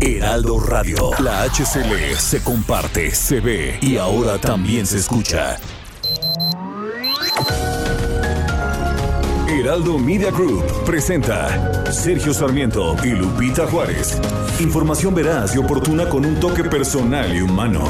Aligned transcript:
Heraldo 0.00 0.60
Radio. 0.60 1.10
La 1.18 1.42
HCL 1.42 2.16
se 2.16 2.40
comparte, 2.42 3.10
se 3.10 3.40
ve 3.40 3.78
y 3.80 3.96
ahora 3.96 4.38
también 4.38 4.86
se 4.86 4.98
escucha. 4.98 5.58
Heraldo 9.48 9.98
Media 9.98 10.30
Group 10.30 10.64
presenta 10.86 11.90
Sergio 11.90 12.32
Sarmiento 12.32 12.96
y 13.02 13.08
Lupita 13.08 13.66
Juárez. 13.66 14.20
Información 14.60 15.14
veraz 15.16 15.56
y 15.56 15.58
oportuna 15.58 16.08
con 16.08 16.24
un 16.24 16.38
toque 16.38 16.62
personal 16.62 17.34
y 17.34 17.40
humano. 17.40 17.84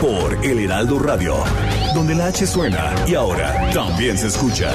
Por 0.00 0.42
El 0.42 0.60
Heraldo 0.60 0.98
Radio, 0.98 1.34
donde 1.94 2.14
la 2.14 2.28
H 2.28 2.46
suena 2.46 2.94
y 3.06 3.14
ahora 3.14 3.70
también 3.72 4.16
se 4.16 4.28
escucha. 4.28 4.74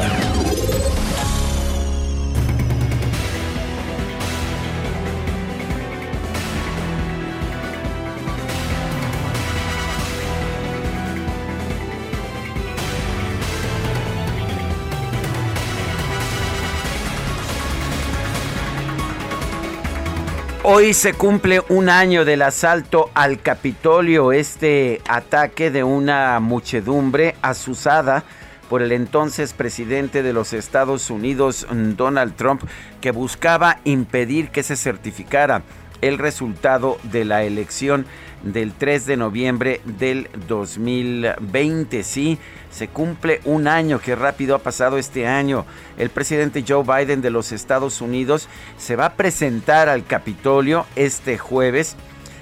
Hoy 20.67 20.95
se 20.95 21.13
cumple 21.13 21.61
un 21.69 21.89
año 21.89 22.25
del 22.25 22.41
asalto 22.41 23.11
al 23.13 23.39
Capitolio, 23.39 24.31
este 24.31 24.99
ataque 25.07 25.69
de 25.69 25.83
una 25.83 26.39
muchedumbre 26.39 27.35
asusada 27.43 28.23
por 28.67 28.81
el 28.81 28.91
entonces 28.91 29.53
presidente 29.53 30.23
de 30.23 30.33
los 30.33 30.53
Estados 30.53 31.11
Unidos, 31.11 31.67
Donald 31.69 32.35
Trump, 32.35 32.63
que 32.99 33.11
buscaba 33.11 33.77
impedir 33.83 34.49
que 34.49 34.63
se 34.63 34.75
certificara 34.75 35.61
el 36.01 36.17
resultado 36.17 36.97
de 37.03 37.25
la 37.25 37.43
elección 37.43 38.07
del 38.45 38.71
3 38.73 39.05
de 39.05 39.17
noviembre 39.17 39.81
del 39.83 40.29
2020. 40.47 42.03
Sí, 42.03 42.39
se 42.71 42.87
cumple 42.87 43.41
un 43.43 43.67
año, 43.67 43.99
qué 43.99 44.15
rápido 44.15 44.55
ha 44.55 44.59
pasado 44.59 44.97
este 44.97 45.27
año. 45.27 45.65
El 45.97 46.09
presidente 46.09 46.63
Joe 46.65 46.83
Biden 46.83 47.21
de 47.21 47.31
los 47.31 47.51
Estados 47.51 47.99
Unidos 47.99 48.47
se 48.77 48.95
va 48.95 49.07
a 49.07 49.13
presentar 49.13 49.89
al 49.89 50.05
Capitolio 50.05 50.85
este 50.95 51.37
jueves 51.37 51.97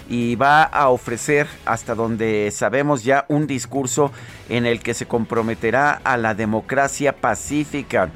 y 0.10 0.36
va 0.36 0.64
a 0.64 0.90
ofrecer, 0.90 1.48
hasta 1.66 1.96
donde 1.96 2.52
sabemos 2.52 3.04
ya, 3.04 3.26
un 3.30 3.48
discurso 3.48 4.12
en 4.50 4.66
el 4.66 4.82
que 4.82 4.94
se 4.94 5.08
comprometerá 5.08 6.02
a 6.04 6.18
la 6.18 6.36
democracia 6.36 7.14
pacífica 7.14 8.12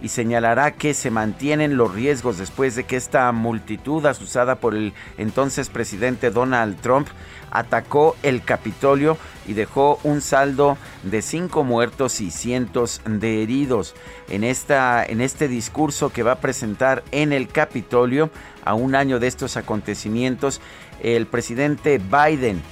y 0.00 0.08
señalará 0.08 0.72
que 0.72 0.94
se 0.94 1.10
mantienen 1.10 1.76
los 1.76 1.94
riesgos 1.94 2.38
después 2.38 2.76
de 2.76 2.84
que 2.84 2.96
esta 2.96 3.30
multitud 3.32 4.04
asusada 4.06 4.56
por 4.56 4.74
el 4.74 4.92
entonces 5.16 5.68
presidente 5.68 6.30
Donald 6.30 6.80
Trump 6.80 7.08
atacó 7.50 8.16
el 8.22 8.42
Capitolio 8.42 9.16
y 9.46 9.54
dejó 9.54 9.98
un 10.04 10.20
saldo 10.20 10.76
de 11.02 11.22
cinco 11.22 11.64
muertos 11.64 12.20
y 12.20 12.30
cientos 12.30 13.00
de 13.06 13.42
heridos. 13.42 13.94
En, 14.28 14.44
esta, 14.44 15.04
en 15.04 15.20
este 15.20 15.48
discurso 15.48 16.10
que 16.10 16.22
va 16.22 16.32
a 16.32 16.40
presentar 16.40 17.02
en 17.10 17.32
el 17.32 17.48
Capitolio 17.48 18.30
a 18.64 18.74
un 18.74 18.94
año 18.94 19.18
de 19.18 19.26
estos 19.26 19.56
acontecimientos, 19.56 20.60
el 21.02 21.26
presidente 21.26 21.98
Biden 21.98 22.62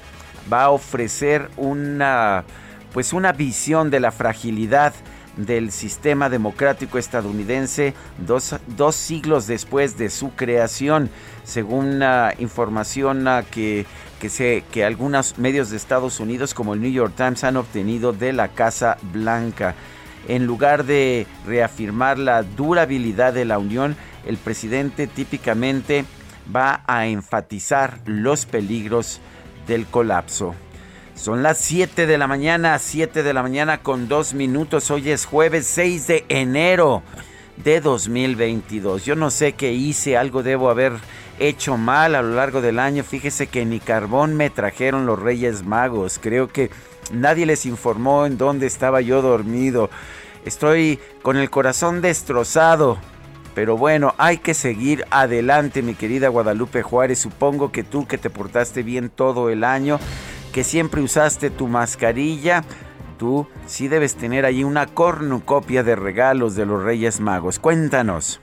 va 0.52 0.64
a 0.64 0.70
ofrecer 0.70 1.50
una, 1.56 2.44
pues 2.92 3.12
una 3.12 3.32
visión 3.32 3.90
de 3.90 4.00
la 4.00 4.12
fragilidad 4.12 4.92
del 5.36 5.70
sistema 5.70 6.28
democrático 6.28 6.98
estadounidense 6.98 7.94
dos, 8.26 8.56
dos, 8.66 8.96
siglos 8.96 9.46
después 9.46 9.98
de 9.98 10.10
su 10.10 10.30
creación, 10.30 11.10
según 11.44 12.02
información 12.38 13.26
que, 13.50 13.86
que, 14.20 14.28
se, 14.28 14.64
que 14.72 14.84
algunos 14.84 15.38
medios 15.38 15.70
de 15.70 15.76
Estados 15.76 16.20
Unidos 16.20 16.54
como 16.54 16.74
el 16.74 16.80
New 16.80 16.90
York 16.90 17.12
Times 17.16 17.44
han 17.44 17.56
obtenido 17.56 18.12
de 18.12 18.32
la 18.32 18.48
Casa 18.48 18.98
Blanca. 19.12 19.74
En 20.28 20.46
lugar 20.46 20.84
de 20.84 21.26
reafirmar 21.46 22.18
la 22.18 22.42
durabilidad 22.42 23.32
de 23.32 23.44
la 23.44 23.58
Unión, 23.58 23.96
el 24.26 24.38
presidente 24.38 25.06
típicamente 25.06 26.04
va 26.54 26.82
a 26.86 27.06
enfatizar 27.06 28.00
los 28.06 28.46
peligros 28.46 29.20
del 29.66 29.86
colapso. 29.86 30.54
Son 31.16 31.42
las 31.42 31.56
7 31.58 32.06
de 32.06 32.18
la 32.18 32.26
mañana, 32.26 32.78
7 32.78 33.22
de 33.22 33.32
la 33.32 33.42
mañana 33.42 33.78
con 33.78 34.06
2 34.06 34.34
minutos. 34.34 34.90
Hoy 34.90 35.10
es 35.10 35.24
jueves 35.24 35.66
6 35.66 36.06
de 36.06 36.24
enero 36.28 37.02
de 37.56 37.80
2022. 37.80 39.04
Yo 39.06 39.16
no 39.16 39.30
sé 39.30 39.54
qué 39.54 39.72
hice, 39.72 40.18
algo 40.18 40.42
debo 40.42 40.68
haber 40.68 40.92
hecho 41.38 41.78
mal 41.78 42.14
a 42.14 42.22
lo 42.22 42.34
largo 42.34 42.60
del 42.60 42.78
año. 42.78 43.02
Fíjese 43.02 43.46
que 43.46 43.64
ni 43.64 43.80
carbón 43.80 44.34
me 44.34 44.50
trajeron 44.50 45.06
los 45.06 45.18
Reyes 45.18 45.64
Magos. 45.64 46.20
Creo 46.22 46.48
que 46.48 46.70
nadie 47.10 47.46
les 47.46 47.64
informó 47.64 48.26
en 48.26 48.36
dónde 48.36 48.66
estaba 48.66 49.00
yo 49.00 49.22
dormido. 49.22 49.88
Estoy 50.44 51.00
con 51.22 51.38
el 51.38 51.48
corazón 51.48 52.02
destrozado. 52.02 52.98
Pero 53.54 53.78
bueno, 53.78 54.14
hay 54.18 54.36
que 54.36 54.52
seguir 54.52 55.06
adelante, 55.10 55.80
mi 55.80 55.94
querida 55.94 56.28
Guadalupe 56.28 56.82
Juárez. 56.82 57.20
Supongo 57.20 57.72
que 57.72 57.84
tú 57.84 58.06
que 58.06 58.18
te 58.18 58.28
portaste 58.28 58.82
bien 58.82 59.08
todo 59.08 59.48
el 59.48 59.64
año 59.64 59.98
que 60.52 60.64
siempre 60.64 61.00
usaste 61.00 61.50
tu 61.50 61.66
mascarilla, 61.68 62.64
tú 63.18 63.46
sí 63.66 63.88
debes 63.88 64.14
tener 64.16 64.44
ahí 64.44 64.64
una 64.64 64.86
cornucopia 64.86 65.82
de 65.82 65.96
regalos 65.96 66.56
de 66.56 66.66
los 66.66 66.82
Reyes 66.82 67.20
Magos. 67.20 67.58
Cuéntanos. 67.58 68.40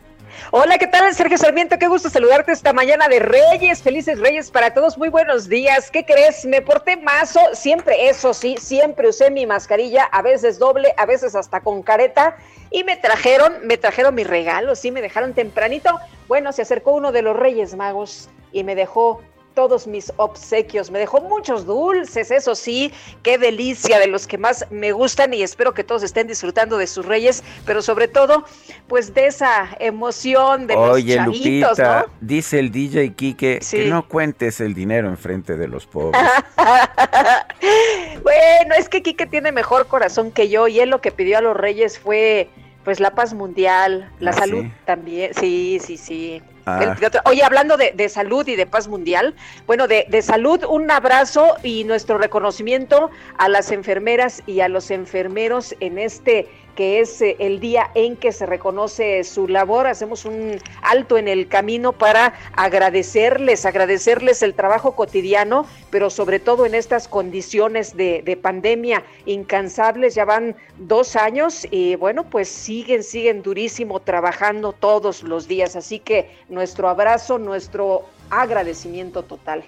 Hola, 0.51 0.77
¿qué 0.77 0.87
tal, 0.87 1.13
Sergio 1.13 1.37
Sarmiento? 1.37 1.77
Qué 1.77 1.87
gusto 1.87 2.09
saludarte 2.09 2.51
esta 2.51 2.73
mañana 2.73 3.07
de 3.07 3.19
Reyes. 3.19 3.81
Felices 3.81 4.19
Reyes 4.19 4.51
para 4.51 4.73
todos. 4.73 4.97
Muy 4.97 5.09
buenos 5.09 5.47
días. 5.47 5.91
¿Qué 5.91 6.05
crees? 6.05 6.45
Me 6.45 6.61
porté 6.61 6.97
mazo. 6.97 7.39
Siempre, 7.53 8.09
eso 8.09 8.33
sí, 8.33 8.57
siempre 8.59 9.09
usé 9.09 9.31
mi 9.31 9.45
mascarilla, 9.45 10.05
a 10.05 10.21
veces 10.21 10.59
doble, 10.59 10.93
a 10.97 11.05
veces 11.05 11.35
hasta 11.35 11.61
con 11.61 11.83
careta. 11.83 12.35
Y 12.71 12.83
me 12.83 12.97
trajeron, 12.97 13.65
me 13.65 13.77
trajeron 13.77 14.15
mis 14.15 14.27
regalos, 14.27 14.79
sí, 14.79 14.91
me 14.91 15.01
dejaron 15.01 15.33
tempranito. 15.33 15.99
Bueno, 16.27 16.51
se 16.51 16.63
acercó 16.63 16.91
uno 16.91 17.11
de 17.11 17.21
los 17.21 17.35
Reyes 17.35 17.75
Magos 17.75 18.29
y 18.51 18.63
me 18.63 18.75
dejó 18.75 19.21
todos 19.53 19.87
mis 19.87 20.11
obsequios. 20.17 20.91
Me 20.91 20.99
dejó 20.99 21.21
muchos 21.21 21.65
dulces, 21.65 22.31
eso 22.31 22.55
sí, 22.55 22.91
qué 23.21 23.37
delicia, 23.37 23.99
de 23.99 24.07
los 24.07 24.27
que 24.27 24.37
más 24.37 24.65
me 24.69 24.91
gustan 24.91 25.33
y 25.33 25.41
espero 25.43 25.73
que 25.73 25.83
todos 25.83 26.03
estén 26.03 26.27
disfrutando 26.27 26.77
de 26.77 26.87
sus 26.87 27.05
reyes, 27.05 27.43
pero 27.65 27.81
sobre 27.81 28.07
todo, 28.07 28.45
pues 28.87 29.13
de 29.13 29.27
esa 29.27 29.69
emoción 29.79 30.67
de 30.67 30.75
Oye, 30.75 31.15
los 31.17 31.25
chavitos, 31.25 31.69
Lupita, 31.77 32.05
¿no? 32.07 32.13
dice 32.21 32.59
el 32.59 32.71
DJ 32.71 33.13
Kike 33.13 33.59
Sí. 33.61 33.77
que 33.77 33.87
no 33.89 34.07
cuentes 34.07 34.59
el 34.61 34.73
dinero 34.73 35.07
enfrente 35.09 35.55
de 35.55 35.67
los 35.67 35.85
pobres. 35.85 36.21
bueno, 38.23 38.75
es 38.77 38.89
que 38.89 39.01
Quique 39.01 39.25
tiene 39.25 39.51
mejor 39.51 39.87
corazón 39.87 40.31
que 40.31 40.49
yo 40.49 40.67
y 40.67 40.79
él 40.79 40.89
lo 40.89 41.01
que 41.01 41.11
pidió 41.11 41.37
a 41.37 41.41
los 41.41 41.55
reyes 41.55 41.99
fue 41.99 42.49
pues 42.83 42.99
la 42.99 43.11
paz 43.15 43.33
mundial, 43.33 44.09
la 44.19 44.31
Ah, 44.31 44.33
salud 44.33 44.63
¿sí? 44.63 44.71
también, 44.85 45.33
sí, 45.33 45.79
sí, 45.83 45.97
sí. 45.97 46.41
Ah. 46.65 46.95
Oye, 47.25 47.43
hablando 47.43 47.75
de, 47.75 47.91
de 47.91 48.07
salud 48.07 48.47
y 48.47 48.55
de 48.55 48.65
paz 48.65 48.87
mundial, 48.87 49.35
bueno, 49.67 49.87
de, 49.87 50.05
de 50.09 50.21
salud, 50.21 50.63
un 50.69 50.89
abrazo 50.89 51.55
y 51.61 51.83
nuestro 51.83 52.17
reconocimiento 52.17 53.09
a 53.37 53.49
las 53.49 53.71
enfermeras 53.71 54.41
y 54.45 54.61
a 54.61 54.69
los 54.69 54.89
enfermeros 54.91 55.75
en 55.81 55.97
este 55.97 56.47
que 56.75 56.99
es 56.99 57.21
eh, 57.21 57.35
el 57.39 57.59
día 57.59 57.91
en 57.95 58.15
que 58.15 58.31
se 58.31 58.45
reconoce 58.45 59.23
su 59.23 59.47
labor. 59.47 59.87
Hacemos 59.87 60.25
un 60.25 60.59
alto 60.81 61.17
en 61.17 61.27
el 61.27 61.47
camino 61.47 61.93
para 61.93 62.33
agradecerles, 62.53 63.65
agradecerles 63.65 64.43
el 64.43 64.53
trabajo 64.53 64.95
cotidiano, 64.95 65.65
pero 65.89 66.09
sobre 66.09 66.39
todo 66.39 66.65
en 66.65 66.75
estas 66.75 67.07
condiciones 67.07 67.95
de, 67.95 68.21
de 68.23 68.37
pandemia 68.37 69.03
incansables. 69.25 70.15
Ya 70.15 70.25
van 70.25 70.55
dos 70.77 71.15
años 71.15 71.67
y 71.69 71.95
bueno, 71.95 72.29
pues 72.29 72.47
siguen, 72.47 73.03
siguen 73.03 73.41
durísimo 73.41 73.99
trabajando 73.99 74.73
todos 74.73 75.23
los 75.23 75.47
días. 75.47 75.75
Así 75.75 75.99
que 75.99 76.29
nuestro 76.49 76.89
abrazo, 76.89 77.39
nuestro 77.39 78.03
agradecimiento 78.29 79.23
total. 79.23 79.63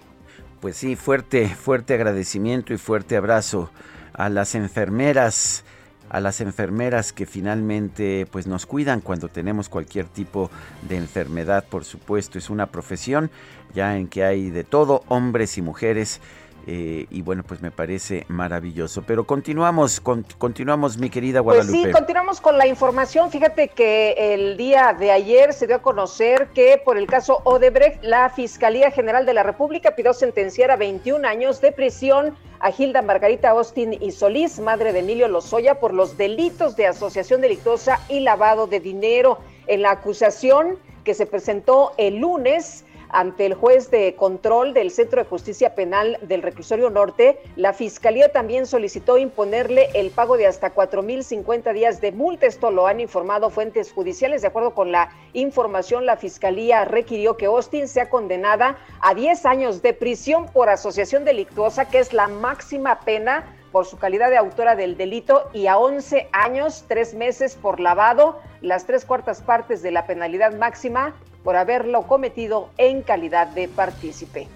Pues 0.61 0.77
sí, 0.77 0.95
fuerte, 0.95 1.47
fuerte 1.49 1.93
agradecimiento 1.93 2.73
y 2.73 2.77
fuerte 2.77 3.17
abrazo 3.17 3.69
a 4.13 4.29
las 4.29 4.55
enfermeras 4.55 5.63
a 6.09 6.19
las 6.19 6.41
enfermeras 6.41 7.13
que 7.13 7.25
finalmente 7.25 8.27
pues 8.31 8.47
nos 8.47 8.65
cuidan 8.65 9.01
cuando 9.01 9.27
tenemos 9.27 9.69
cualquier 9.69 10.05
tipo 10.05 10.49
de 10.87 10.97
enfermedad, 10.97 11.65
por 11.69 11.85
supuesto, 11.85 12.37
es 12.37 12.49
una 12.49 12.67
profesión 12.67 13.31
ya 13.73 13.97
en 13.97 14.07
que 14.07 14.23
hay 14.23 14.49
de 14.49 14.63
todo, 14.63 15.03
hombres 15.07 15.57
y 15.57 15.61
mujeres 15.61 16.21
eh, 16.67 17.05
y 17.11 17.21
bueno, 17.21 17.43
pues 17.43 17.61
me 17.61 17.69
parece 17.69 18.25
maravilloso. 18.27 19.03
Pero 19.03 19.25
continuamos, 19.25 20.01
continuamos, 20.01 20.97
mi 20.97 21.09
querida 21.09 21.39
Guadalupe. 21.39 21.77
Pues 21.77 21.87
sí, 21.87 21.91
continuamos 21.91 22.41
con 22.41 22.57
la 22.57 22.65
información. 22.65 23.29
Fíjate 23.29 23.67
que 23.67 24.15
el 24.17 24.57
día 24.57 24.93
de 24.93 25.11
ayer 25.11 25.53
se 25.53 25.67
dio 25.67 25.75
a 25.75 25.81
conocer 25.81 26.47
que 26.55 26.81
por 26.83 26.97
el 26.97 27.05
caso 27.05 27.41
Odebrecht, 27.43 28.03
la 28.03 28.29
Fiscalía 28.29 28.89
General 28.89 29.25
de 29.25 29.33
la 29.33 29.43
República 29.43 29.95
pidió 29.95 30.13
sentenciar 30.13 30.71
a 30.71 30.75
21 30.75 31.27
años 31.27 31.61
de 31.61 31.71
prisión 31.71 32.35
a 32.59 32.71
Hilda 32.75 33.03
Margarita 33.03 33.49
Austin 33.49 33.95
y 34.01 34.11
Solís, 34.11 34.59
madre 34.59 34.91
de 34.91 34.99
Emilio 34.99 35.27
Lozoya, 35.27 35.79
por 35.79 35.93
los 35.93 36.17
delitos 36.17 36.75
de 36.75 36.87
asociación 36.87 37.41
delictuosa 37.41 37.99
y 38.09 38.21
lavado 38.21 38.65
de 38.65 38.79
dinero. 38.79 39.39
En 39.67 39.83
la 39.83 39.91
acusación 39.91 40.79
que 41.03 41.13
se 41.13 41.25
presentó 41.27 41.93
el 41.97 42.17
lunes, 42.17 42.84
ante 43.15 43.45
el 43.45 43.53
juez 43.53 43.89
de 43.91 44.13
control 44.15 44.73
del 44.73 44.91
Centro 44.91 45.23
de 45.23 45.29
Justicia 45.29 45.73
Penal 45.73 46.17
del 46.21 46.41
Reclusorio 46.41 46.89
Norte, 46.89 47.39
la 47.55 47.71
Fiscalía 47.71 48.27
también 48.33 48.65
solicitó 48.65 49.17
imponerle 49.17 49.87
el 49.93 50.11
pago 50.11 50.35
de 50.35 50.47
hasta 50.47 50.75
4.050 50.75 51.73
días 51.73 52.01
de 52.01 52.11
multa. 52.11 52.45
Esto 52.45 52.71
lo 52.71 52.87
han 52.87 52.99
informado 52.99 53.49
fuentes 53.49 53.93
judiciales. 53.93 54.41
De 54.41 54.49
acuerdo 54.49 54.73
con 54.73 54.91
la 54.91 55.11
información, 55.31 56.05
la 56.05 56.17
Fiscalía 56.17 56.83
requirió 56.83 57.37
que 57.37 57.45
Austin 57.45 57.87
sea 57.87 58.09
condenada 58.09 58.77
a 58.99 59.13
10 59.13 59.45
años 59.45 59.81
de 59.81 59.93
prisión 59.93 60.47
por 60.47 60.67
asociación 60.67 61.23
delictuosa, 61.23 61.87
que 61.87 61.99
es 61.99 62.11
la 62.11 62.27
máxima 62.27 62.99
pena 62.99 63.55
por 63.71 63.85
su 63.85 63.97
calidad 63.97 64.29
de 64.29 64.37
autora 64.37 64.75
del 64.75 64.97
delito 64.97 65.49
y 65.53 65.67
a 65.67 65.77
11 65.77 66.27
años, 66.33 66.83
3 66.89 67.13
meses 67.13 67.55
por 67.55 67.79
lavado, 67.79 68.41
las 68.61 68.85
tres 68.85 69.05
cuartas 69.05 69.41
partes 69.41 69.81
de 69.81 69.91
la 69.91 70.05
penalidad 70.05 70.53
máxima 70.53 71.15
por 71.45 71.55
haberlo 71.55 72.07
cometido 72.07 72.71
en 72.79 73.03
calidad 73.03 73.47
de 73.47 73.67
partícipe. 73.67 74.47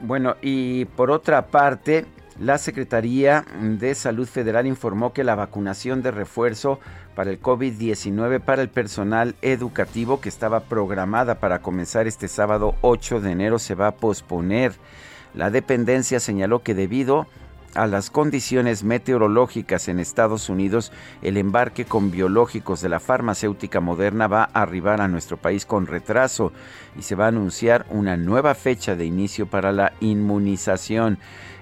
Bueno, 0.00 0.36
y 0.40 0.84
por 0.84 1.10
otra 1.10 1.48
parte, 1.48 2.06
la 2.38 2.58
Secretaría 2.58 3.44
de 3.60 3.94
Salud 3.96 4.28
Federal 4.28 4.68
informó 4.68 5.12
que 5.12 5.24
la 5.24 5.34
vacunación 5.34 6.00
de 6.00 6.12
refuerzo 6.12 6.78
para 7.16 7.30
el 7.30 7.42
COVID-19 7.42 8.40
para 8.40 8.62
el 8.62 8.68
personal 8.68 9.34
educativo 9.42 10.20
que 10.20 10.28
estaba 10.28 10.60
programada 10.60 11.40
para 11.40 11.60
comenzar 11.60 12.06
este 12.06 12.28
sábado 12.28 12.76
8 12.80 13.20
de 13.20 13.32
enero 13.32 13.58
se 13.58 13.74
va 13.74 13.88
a 13.88 13.96
posponer. 13.96 14.72
La 15.34 15.50
dependencia 15.50 16.20
señaló 16.20 16.62
que 16.62 16.74
debido 16.74 17.26
a 17.74 17.86
las 17.86 18.10
condiciones 18.10 18.84
meteorológicas 18.84 19.88
en 19.88 19.98
Estados 19.98 20.48
Unidos, 20.48 20.92
el 21.22 21.36
embarque 21.36 21.84
con 21.84 22.10
biológicos 22.10 22.80
de 22.82 22.88
la 22.88 23.00
farmacéutica 23.00 23.80
moderna 23.80 24.26
va 24.26 24.50
a 24.52 24.62
arribar 24.62 25.00
a 25.00 25.08
nuestro 25.08 25.36
país 25.36 25.64
con 25.64 25.86
retraso 25.86 26.52
y 26.98 27.02
se 27.02 27.14
va 27.14 27.26
a 27.26 27.28
anunciar 27.28 27.86
una 27.90 28.16
nueva 28.16 28.54
fecha 28.54 28.94
de 28.94 29.06
inicio 29.06 29.46
para 29.46 29.72
la 29.72 29.92
inmunización. 30.00 31.18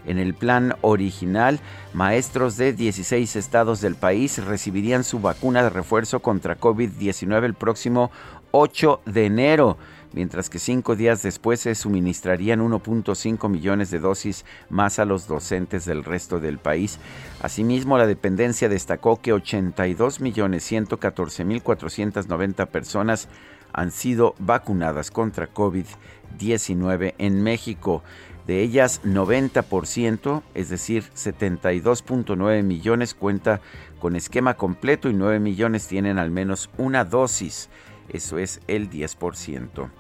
En 0.07 0.19
el 0.19 0.35
plan 0.35 0.75
original, 0.81 1.61
maestros 1.93 2.57
de 2.57 2.73
16 2.73 3.37
estados 3.37 3.81
del 3.81 3.97
país 3.97 4.43
recibirían 4.45 5.05
su 5.05 5.21
vacuna 5.21 5.63
de 5.63 5.71
refuerzo 5.71 6.21
contra 6.21 6.59
COVID-19 6.59 7.45
el 7.45 7.55
próximo 7.55 8.11
8 8.53 9.03
de 9.07 9.27
enero 9.27 9.77
mientras 10.13 10.51
que 10.51 10.59
cinco 10.59 10.97
días 10.97 11.23
después 11.23 11.61
se 11.61 11.75
suministrarían 11.75 12.61
1.5 12.61 13.49
millones 13.49 13.91
de 13.91 13.99
dosis 13.99 14.45
más 14.69 14.99
a 14.99 15.05
los 15.05 15.27
docentes 15.27 15.85
del 15.85 16.05
resto 16.05 16.41
del 16.41 16.59
país. 16.59 16.99
Asimismo, 17.43 17.99
la 17.99 18.07
dependencia 18.07 18.69
destacó 18.69 19.21
que 19.21 19.33
82 19.33 20.21
millones 20.21 20.65
114 20.65 21.45
mil 21.45 21.63
490 21.63 22.67
personas 22.67 23.29
han 23.73 23.91
sido 23.91 24.35
vacunadas 24.39 25.11
contra 25.11 25.53
COVID-19 25.53 27.15
en 27.19 27.43
México. 27.43 28.03
De 28.47 28.63
ellas, 28.63 29.03
90%, 29.05 30.43
es 30.55 30.69
decir, 30.71 31.05
72.9 31.15 32.63
millones 32.63 33.15
cuenta 33.15 33.61
con 34.01 34.17
esquema 34.17 34.55
completo 34.55 35.09
y 35.09 35.15
9 35.15 35.39
millones 35.39 35.87
tienen 35.87 36.19
al 36.19 36.31
menos 36.31 36.71
una 36.77 37.05
dosis. 37.05 37.69
Eso 38.09 38.39
es 38.39 38.61
el 38.67 38.91
10%. 38.91 39.91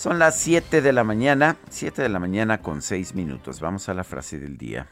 Son 0.00 0.18
las 0.18 0.34
7 0.36 0.80
de 0.80 0.94
la 0.94 1.04
mañana, 1.04 1.58
7 1.68 2.00
de 2.00 2.08
la 2.08 2.18
mañana 2.18 2.62
con 2.62 2.80
6 2.80 3.14
minutos. 3.14 3.60
Vamos 3.60 3.86
a 3.90 3.92
la 3.92 4.02
frase 4.02 4.38
del 4.38 4.56
día. 4.56 4.88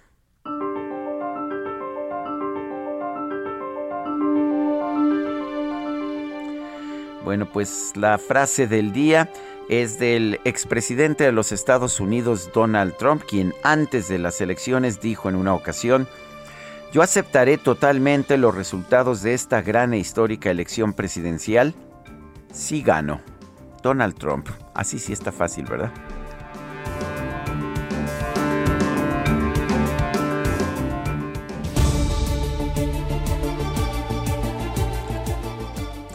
Bueno, 7.25 7.51
pues 7.51 7.93
la 7.97 8.19
frase 8.19 8.67
del 8.67 8.93
día 8.93 9.33
es 9.71 9.99
del 9.99 10.41
expresidente 10.45 11.25
de 11.25 11.33
los 11.33 11.53
Estados 11.53 12.01
Unidos, 12.01 12.51
Donald 12.53 12.95
Trump, 12.99 13.23
quien 13.27 13.55
antes 13.63 14.09
de 14.09 14.19
las 14.19 14.43
elecciones 14.43 15.01
dijo 15.01 15.31
en 15.31 15.37
una 15.37 15.55
ocasión, 15.55 16.07
yo 16.93 17.01
aceptaré 17.01 17.57
totalmente 17.57 18.37
los 18.37 18.55
resultados 18.55 19.23
de 19.23 19.33
esta 19.33 19.63
gran 19.63 19.95
e 19.95 19.99
histórica 19.99 20.51
elección 20.51 20.93
presidencial 20.93 21.75
si 22.53 22.83
gano. 22.83 23.23
Donald 23.83 24.15
Trump. 24.17 24.49
Así 24.75 24.99
sí 24.99 25.13
está 25.13 25.33
fácil, 25.33 25.65
¿verdad? 25.67 25.93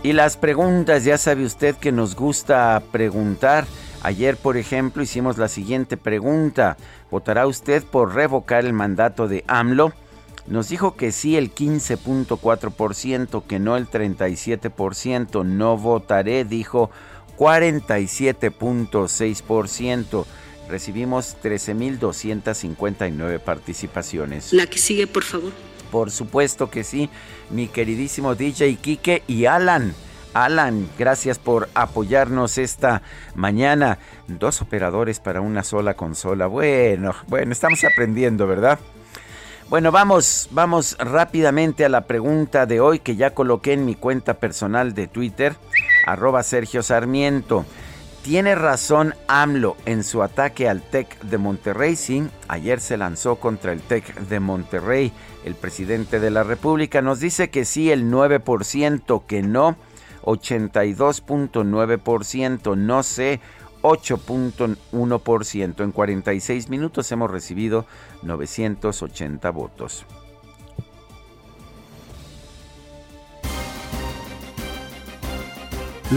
Y 0.03 0.11
las 0.11 0.35
preguntas, 0.35 1.05
ya 1.05 1.17
sabe 1.17 1.45
usted 1.45 1.77
que 1.77 1.93
nos 1.93 2.17
gusta 2.17 2.83
preguntar. 2.91 3.65
Ayer, 4.01 4.35
por 4.35 4.57
ejemplo, 4.57 5.01
hicimos 5.01 5.37
la 5.37 5.47
siguiente 5.47 5.95
pregunta. 5.95 6.75
¿Votará 7.09 7.47
usted 7.47 7.81
por 7.85 8.13
revocar 8.13 8.65
el 8.65 8.73
mandato 8.73 9.29
de 9.29 9.45
AMLO? 9.47 9.93
Nos 10.45 10.67
dijo 10.67 10.97
que 10.97 11.13
sí 11.13 11.37
el 11.37 11.55
15.4%, 11.55 13.43
que 13.43 13.59
no 13.59 13.77
el 13.77 13.89
37%. 13.89 15.45
No 15.45 15.77
votaré, 15.77 16.43
dijo 16.43 16.91
47.6%. 17.37 20.25
Recibimos 20.69 21.35
13.259 21.43 23.39
participaciones. 23.39 24.53
La 24.53 24.67
que 24.67 24.77
sigue, 24.77 25.07
por 25.07 25.23
favor. 25.23 25.51
Por 25.91 26.09
supuesto 26.09 26.69
que 26.69 26.83
sí, 26.83 27.09
mi 27.49 27.67
queridísimo 27.67 28.35
DJ 28.35 28.75
Quique 28.77 29.23
y 29.27 29.45
Alan. 29.45 29.93
Alan, 30.33 30.89
gracias 30.97 31.37
por 31.37 31.69
apoyarnos 31.75 32.57
esta 32.57 33.03
mañana. 33.35 33.99
Dos 34.27 34.61
operadores 34.61 35.19
para 35.19 35.41
una 35.41 35.63
sola 35.63 35.93
consola. 35.93 36.47
Bueno, 36.47 37.13
bueno, 37.27 37.51
estamos 37.51 37.83
aprendiendo, 37.83 38.47
¿verdad? 38.47 38.79
Bueno, 39.69 39.91
vamos, 39.91 40.49
vamos 40.51 40.97
rápidamente 40.99 41.85
a 41.85 41.89
la 41.89 42.01
pregunta 42.01 42.65
de 42.65 42.79
hoy 42.79 42.99
que 42.99 43.15
ya 43.15 43.33
coloqué 43.33 43.73
en 43.73 43.85
mi 43.85 43.95
cuenta 43.95 44.35
personal 44.35 44.93
de 44.93 45.07
Twitter 45.07 45.55
arroba 46.05 46.43
Sergio 46.43 46.83
Sarmiento. 46.83 47.65
Tiene 48.23 48.55
razón 48.55 49.13
AMLO 49.27 49.77
en 49.85 50.03
su 50.05 50.23
ataque 50.23 50.69
al 50.69 50.81
TEC 50.81 51.19
de 51.23 51.37
Monterrey. 51.37 51.97
Sí, 51.97 52.25
ayer 52.47 52.79
se 52.79 52.95
lanzó 52.95 53.35
contra 53.35 53.73
el 53.73 53.81
TEC 53.81 54.15
de 54.15 54.39
Monterrey. 54.39 55.11
El 55.43 55.55
presidente 55.55 56.21
de 56.21 56.31
la 56.31 56.43
República 56.43 57.01
nos 57.01 57.19
dice 57.19 57.49
que 57.49 57.65
sí 57.65 57.91
el 57.91 58.09
9%, 58.09 59.25
que 59.25 59.41
no 59.41 59.75
82.9%, 60.23 62.77
no 62.77 63.03
sé 63.03 63.41
8.1%. 63.81 65.83
En 65.83 65.91
46 65.91 66.69
minutos 66.69 67.11
hemos 67.11 67.29
recibido 67.29 67.85
980 68.21 69.51
votos. 69.51 70.05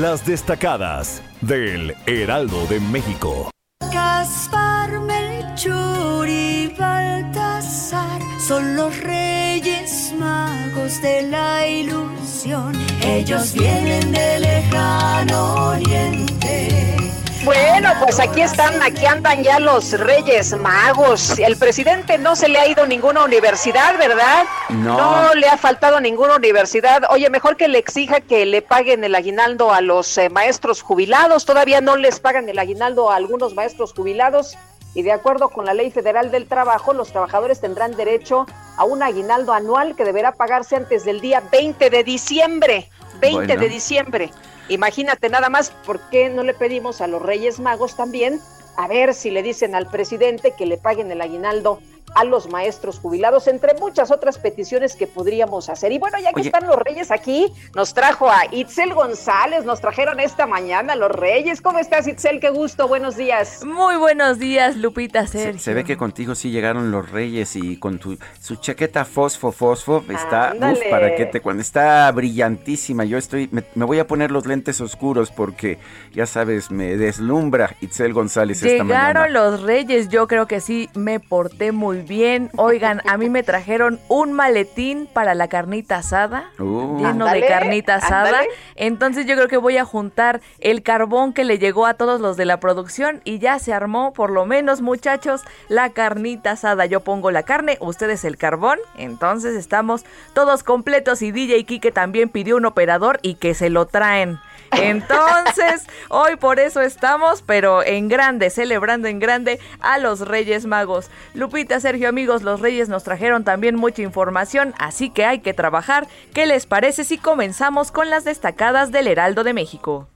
Las 0.00 0.26
destacadas 0.26 1.22
del 1.40 1.94
Heraldo 2.04 2.66
de 2.66 2.80
México. 2.80 3.50
Caspar, 3.80 5.00
Melchor 5.00 6.28
y 6.28 6.74
Baltasar 6.78 8.20
son 8.46 8.76
los 8.76 8.94
reyes 9.02 10.12
magos 10.18 11.00
de 11.00 11.22
la 11.22 11.66
ilusión. 11.66 12.74
Ellos 13.00 13.54
vienen 13.54 14.12
de 14.12 14.38
lejano 14.38 15.70
oriente 15.70 17.05
bueno, 17.46 17.92
pues 18.02 18.18
aquí 18.18 18.40
están, 18.40 18.82
aquí 18.82 19.06
andan 19.06 19.44
ya 19.44 19.60
los 19.60 19.92
Reyes 19.92 20.54
Magos. 20.58 21.38
El 21.38 21.56
presidente 21.56 22.18
no 22.18 22.34
se 22.34 22.48
le 22.48 22.58
ha 22.58 22.66
ido 22.66 22.86
ninguna 22.86 23.24
universidad, 23.24 23.96
¿verdad? 23.98 24.44
No. 24.68 24.96
No 24.96 25.34
le 25.34 25.48
ha 25.48 25.56
faltado 25.56 26.00
ninguna 26.00 26.36
universidad. 26.36 27.04
Oye, 27.08 27.30
mejor 27.30 27.56
que 27.56 27.68
le 27.68 27.78
exija 27.78 28.20
que 28.20 28.44
le 28.46 28.62
paguen 28.62 29.04
el 29.04 29.14
aguinaldo 29.14 29.72
a 29.72 29.80
los 29.80 30.18
eh, 30.18 30.28
maestros 30.28 30.82
jubilados. 30.82 31.46
Todavía 31.46 31.80
no 31.80 31.96
les 31.96 32.18
pagan 32.18 32.48
el 32.48 32.58
aguinaldo 32.58 33.12
a 33.12 33.16
algunos 33.16 33.54
maestros 33.54 33.92
jubilados 33.94 34.58
y 34.96 35.02
de 35.02 35.12
acuerdo 35.12 35.50
con 35.50 35.66
la 35.66 35.74
Ley 35.74 35.92
Federal 35.92 36.32
del 36.32 36.48
Trabajo, 36.48 36.94
los 36.94 37.12
trabajadores 37.12 37.60
tendrán 37.60 37.94
derecho 37.94 38.46
a 38.76 38.84
un 38.84 39.04
aguinaldo 39.04 39.52
anual 39.52 39.94
que 39.94 40.04
deberá 40.04 40.32
pagarse 40.32 40.74
antes 40.74 41.04
del 41.04 41.20
día 41.20 41.44
20 41.52 41.90
de 41.90 42.02
diciembre. 42.02 42.90
20 43.20 43.56
de 43.56 43.68
diciembre. 43.68 44.30
Imagínate 44.68 45.28
nada 45.28 45.48
más, 45.48 45.70
¿por 45.70 46.00
qué 46.10 46.28
no 46.28 46.42
le 46.42 46.52
pedimos 46.52 47.00
a 47.00 47.06
los 47.06 47.22
Reyes 47.22 47.60
Magos 47.60 47.96
también? 47.96 48.40
A 48.76 48.88
ver 48.88 49.14
si 49.14 49.30
le 49.30 49.42
dicen 49.42 49.74
al 49.74 49.88
presidente 49.88 50.54
que 50.56 50.66
le 50.66 50.76
paguen 50.76 51.10
el 51.10 51.20
aguinaldo 51.20 51.80
a 52.16 52.24
los 52.24 52.50
maestros 52.50 52.98
jubilados, 52.98 53.46
entre 53.46 53.74
muchas 53.74 54.10
otras 54.10 54.38
peticiones 54.38 54.96
que 54.96 55.06
podríamos 55.06 55.68
hacer. 55.68 55.92
Y 55.92 55.98
bueno, 55.98 56.18
ya 56.18 56.32
que 56.32 56.40
están 56.40 56.66
los 56.66 56.76
Reyes 56.76 57.10
aquí, 57.10 57.52
nos 57.74 57.92
trajo 57.92 58.30
a 58.30 58.46
Itzel 58.50 58.94
González, 58.94 59.66
nos 59.66 59.82
trajeron 59.82 60.18
esta 60.18 60.46
mañana 60.46 60.96
los 60.96 61.10
Reyes. 61.10 61.60
¿Cómo 61.60 61.78
estás, 61.78 62.08
Itzel? 62.08 62.40
Qué 62.40 62.48
gusto, 62.48 62.88
buenos 62.88 63.18
días. 63.18 63.62
Muy 63.66 63.96
buenos 63.96 64.38
días, 64.38 64.76
Lupita 64.76 65.26
Sergio. 65.26 65.60
Se, 65.60 65.74
ve 65.74 65.84
que 65.84 65.98
contigo 65.98 66.34
sí 66.34 66.50
llegaron 66.50 66.90
los 66.90 67.10
Reyes 67.10 67.54
y 67.54 67.76
con 67.76 67.98
tu 67.98 68.16
su 68.40 68.56
chaqueta 68.56 69.04
fosfo 69.04 69.52
fosfo 69.52 70.02
está, 70.08 70.54
uf, 70.54 70.78
para 70.88 71.14
que 71.16 71.26
te 71.26 71.42
cuando 71.42 71.60
está 71.60 72.10
brillantísima. 72.12 73.04
Yo 73.04 73.18
estoy 73.18 73.50
me, 73.52 73.84
voy 73.84 73.98
a 73.98 74.06
poner 74.06 74.30
los 74.30 74.46
lentes 74.46 74.80
oscuros 74.80 75.30
porque 75.30 75.78
ya 76.14 76.24
sabes, 76.24 76.70
me 76.70 76.96
deslumbra 76.96 77.76
Itzel 77.82 78.14
González 78.14 78.62
esta 78.62 78.84
mañana. 78.84 79.08
Llegaron 79.08 79.32
los 79.34 79.62
Reyes, 79.62 80.08
yo 80.08 80.26
creo 80.26 80.46
que 80.46 80.62
sí 80.62 80.88
me 80.94 81.20
porté 81.20 81.72
muy 81.72 82.05
bien. 82.06 82.50
Oigan, 82.56 83.02
a 83.06 83.16
mí 83.16 83.28
me 83.28 83.42
trajeron 83.42 84.00
un 84.08 84.32
maletín 84.32 85.08
para 85.12 85.34
la 85.34 85.48
carnita 85.48 85.96
asada, 85.96 86.50
uh. 86.58 86.98
lleno 86.98 87.26
de 87.26 87.46
carnita 87.46 87.96
asada. 87.96 88.42
Entonces 88.74 89.26
yo 89.26 89.34
creo 89.34 89.48
que 89.48 89.56
voy 89.56 89.76
a 89.76 89.84
juntar 89.84 90.40
el 90.60 90.82
carbón 90.82 91.32
que 91.32 91.44
le 91.44 91.58
llegó 91.58 91.86
a 91.86 91.94
todos 91.94 92.20
los 92.20 92.36
de 92.36 92.44
la 92.44 92.60
producción 92.60 93.20
y 93.24 93.38
ya 93.38 93.58
se 93.58 93.72
armó, 93.72 94.12
por 94.12 94.30
lo 94.30 94.46
menos 94.46 94.80
muchachos, 94.80 95.42
la 95.68 95.90
carnita 95.90 96.52
asada. 96.52 96.86
Yo 96.86 97.00
pongo 97.00 97.30
la 97.30 97.42
carne, 97.42 97.78
ustedes 97.80 98.24
el 98.24 98.36
carbón. 98.36 98.78
Entonces 98.96 99.54
estamos 99.56 100.04
todos 100.34 100.62
completos 100.62 101.22
y 101.22 101.32
DJ 101.32 101.64
Kike 101.64 101.92
también 101.92 102.28
pidió 102.28 102.56
un 102.56 102.66
operador 102.66 103.18
y 103.22 103.34
que 103.34 103.54
se 103.54 103.70
lo 103.70 103.86
traen. 103.86 104.38
Entonces, 104.72 105.86
hoy 106.08 106.36
por 106.36 106.58
eso 106.60 106.80
estamos, 106.80 107.42
pero 107.42 107.82
en 107.82 108.08
grande, 108.08 108.50
celebrando 108.50 109.08
en 109.08 109.18
grande 109.18 109.60
a 109.80 109.98
los 109.98 110.20
Reyes 110.20 110.66
Magos. 110.66 111.10
Lupita, 111.34 111.80
Sergio, 111.80 112.08
amigos, 112.08 112.42
los 112.42 112.60
Reyes 112.60 112.88
nos 112.88 113.04
trajeron 113.04 113.44
también 113.44 113.76
mucha 113.76 114.02
información, 114.02 114.74
así 114.78 115.10
que 115.10 115.24
hay 115.24 115.40
que 115.40 115.54
trabajar. 115.54 116.06
¿Qué 116.34 116.46
les 116.46 116.66
parece 116.66 117.04
si 117.04 117.18
comenzamos 117.18 117.92
con 117.92 118.10
las 118.10 118.24
destacadas 118.24 118.92
del 118.92 119.08
Heraldo 119.08 119.44
de 119.44 119.54
México? 119.54 120.08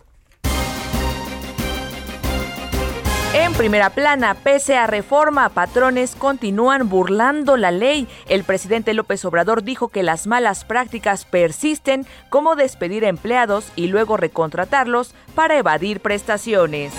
En 3.33 3.53
primera 3.55 3.91
plana, 3.91 4.35
pese 4.35 4.77
a 4.77 4.89
reforma, 4.89 5.51
patrones 5.51 6.17
continúan 6.17 6.89
burlando 6.89 7.57
la 7.57 7.71
ley. 7.71 8.09
El 8.29 8.43
presidente 8.43 8.93
López 8.93 9.25
Obrador 9.25 9.63
dijo 9.63 9.87
que 9.87 10.03
las 10.03 10.27
malas 10.27 10.65
prácticas 10.65 11.25
persisten, 11.25 12.07
como 12.29 12.57
despedir 12.57 13.05
empleados 13.05 13.71
y 13.77 13.87
luego 13.87 14.17
recontratarlos 14.17 15.15
para 15.37 15.57
evadir 15.57 16.01
prestaciones. 16.01 16.93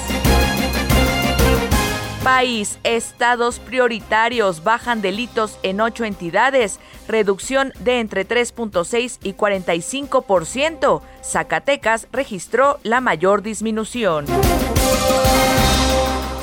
País, 2.24 2.80
estados 2.84 3.60
prioritarios 3.60 4.64
bajan 4.64 5.02
delitos 5.02 5.60
en 5.64 5.82
ocho 5.82 6.06
entidades, 6.06 6.80
reducción 7.10 7.74
de 7.80 8.00
entre 8.00 8.26
3.6 8.26 9.18
y 9.22 9.34
45%. 9.34 11.02
Zacatecas 11.24 12.08
registró 12.14 12.80
la 12.84 13.02
mayor 13.02 13.42
disminución. 13.42 14.28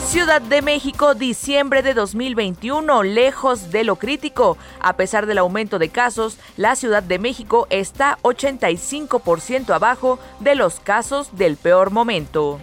Ciudad 0.08 0.40
de 0.40 0.62
México, 0.62 1.14
diciembre 1.14 1.82
de 1.82 1.92
2021, 1.92 3.02
lejos 3.02 3.70
de 3.70 3.84
lo 3.84 3.96
crítico. 3.96 4.56
A 4.80 4.94
pesar 4.94 5.26
del 5.26 5.36
aumento 5.36 5.78
de 5.78 5.90
casos, 5.90 6.38
la 6.56 6.76
Ciudad 6.76 7.02
de 7.02 7.18
México 7.18 7.66
está 7.68 8.16
85% 8.22 9.68
abajo 9.68 10.18
de 10.40 10.54
los 10.54 10.80
casos 10.80 11.36
del 11.36 11.58
peor 11.58 11.90
momento. 11.90 12.58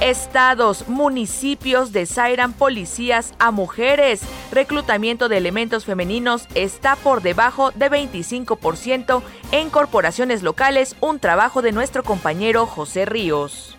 Estados, 0.00 0.86
municipios 0.86 1.90
desairan 1.90 2.52
policías 2.52 3.34
a 3.40 3.50
mujeres. 3.50 4.20
Reclutamiento 4.52 5.28
de 5.28 5.38
elementos 5.38 5.86
femeninos 5.86 6.46
está 6.54 6.94
por 6.94 7.20
debajo 7.20 7.72
de 7.72 7.90
25% 7.90 9.22
en 9.50 9.70
corporaciones 9.70 10.44
locales, 10.44 10.94
un 11.00 11.18
trabajo 11.18 11.62
de 11.62 11.72
nuestro 11.72 12.04
compañero 12.04 12.64
José 12.66 13.06
Ríos. 13.06 13.76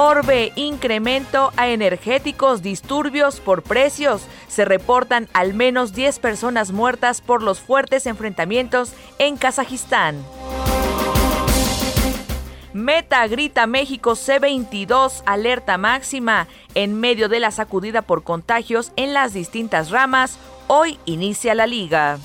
Orbe, 0.00 0.52
incremento 0.54 1.52
a 1.56 1.66
energéticos, 1.70 2.62
disturbios 2.62 3.40
por 3.40 3.64
precios. 3.64 4.22
Se 4.46 4.64
reportan 4.64 5.28
al 5.32 5.54
menos 5.54 5.92
10 5.92 6.20
personas 6.20 6.70
muertas 6.70 7.20
por 7.20 7.42
los 7.42 7.58
fuertes 7.58 8.06
enfrentamientos 8.06 8.92
en 9.18 9.36
Kazajistán. 9.36 10.24
Meta 12.72 13.26
grita 13.26 13.66
México 13.66 14.12
C22, 14.12 15.24
alerta 15.26 15.78
máxima. 15.78 16.46
En 16.76 17.00
medio 17.00 17.28
de 17.28 17.40
la 17.40 17.50
sacudida 17.50 18.02
por 18.02 18.22
contagios 18.22 18.92
en 18.94 19.12
las 19.12 19.32
distintas 19.32 19.90
ramas, 19.90 20.38
hoy 20.68 20.96
inicia 21.06 21.56
la 21.56 21.66
liga. 21.66 22.20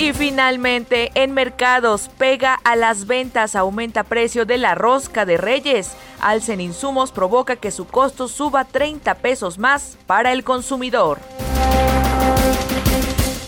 Y 0.00 0.14
finalmente, 0.14 1.10
en 1.14 1.34
mercados, 1.34 2.08
pega 2.16 2.58
a 2.64 2.74
las 2.74 3.06
ventas, 3.06 3.54
aumenta 3.54 4.02
precio 4.02 4.46
de 4.46 4.56
la 4.56 4.74
rosca 4.74 5.26
de 5.26 5.36
Reyes. 5.36 5.90
Alcen 6.22 6.62
insumos 6.62 7.12
provoca 7.12 7.56
que 7.56 7.70
su 7.70 7.86
costo 7.86 8.26
suba 8.26 8.64
30 8.64 9.16
pesos 9.16 9.58
más 9.58 9.98
para 10.06 10.32
el 10.32 10.42
consumidor. 10.42 11.18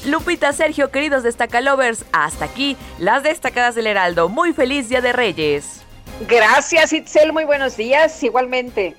Lupita, 0.04 0.52
Sergio, 0.52 0.90
queridos 0.90 1.22
destacalovers, 1.22 2.04
hasta 2.12 2.44
aquí 2.44 2.76
las 2.98 3.22
destacadas 3.22 3.74
del 3.74 3.86
Heraldo. 3.86 4.28
Muy 4.28 4.52
feliz 4.52 4.90
Día 4.90 5.00
de 5.00 5.14
Reyes. 5.14 5.80
Gracias, 6.28 6.92
Itzel. 6.92 7.32
Muy 7.32 7.44
buenos 7.44 7.78
días. 7.78 8.22
Igualmente. 8.22 8.94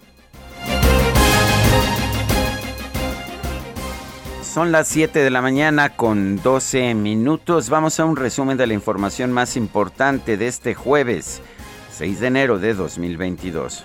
Son 4.53 4.72
las 4.72 4.88
7 4.89 5.17
de 5.17 5.31
la 5.31 5.41
mañana 5.41 5.95
con 5.95 6.39
12 6.39 6.93
minutos. 6.93 7.72
Vamos 7.72 8.00
a 8.00 8.05
un 8.05 8.15
resumen 8.15 8.55
de 8.55 8.67
la 8.67 8.75
información 8.75 9.31
más 9.31 9.57
importante 9.57 10.38
de 10.38 10.45
este 10.45 10.75
jueves, 10.75 11.41
6 11.93 12.19
de 12.19 12.27
enero 12.27 12.60
de 12.60 12.75
2022. 12.75 13.83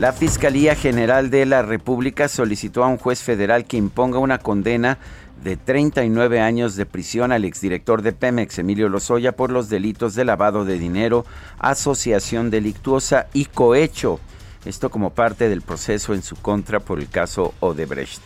La 0.00 0.14
Fiscalía 0.14 0.74
General 0.74 1.28
de 1.28 1.44
la 1.44 1.60
República 1.60 2.28
solicitó 2.28 2.82
a 2.82 2.88
un 2.88 2.96
juez 2.96 3.22
federal 3.22 3.66
que 3.66 3.76
imponga 3.76 4.18
una 4.18 4.38
condena 4.38 4.96
de 5.44 5.58
39 5.58 6.40
años 6.40 6.76
de 6.76 6.86
prisión 6.86 7.32
al 7.32 7.44
exdirector 7.44 8.00
de 8.00 8.12
Pemex, 8.12 8.58
Emilio 8.58 8.88
Lozoya, 8.88 9.32
por 9.32 9.52
los 9.52 9.68
delitos 9.68 10.14
de 10.14 10.24
lavado 10.24 10.64
de 10.64 10.78
dinero, 10.78 11.26
asociación 11.58 12.48
delictuosa 12.48 13.26
y 13.34 13.44
cohecho 13.44 14.18
esto 14.64 14.90
como 14.90 15.10
parte 15.10 15.48
del 15.48 15.62
proceso 15.62 16.14
en 16.14 16.22
su 16.22 16.36
contra 16.36 16.80
por 16.80 16.98
el 16.98 17.08
caso 17.08 17.54
Odebrecht. 17.60 18.22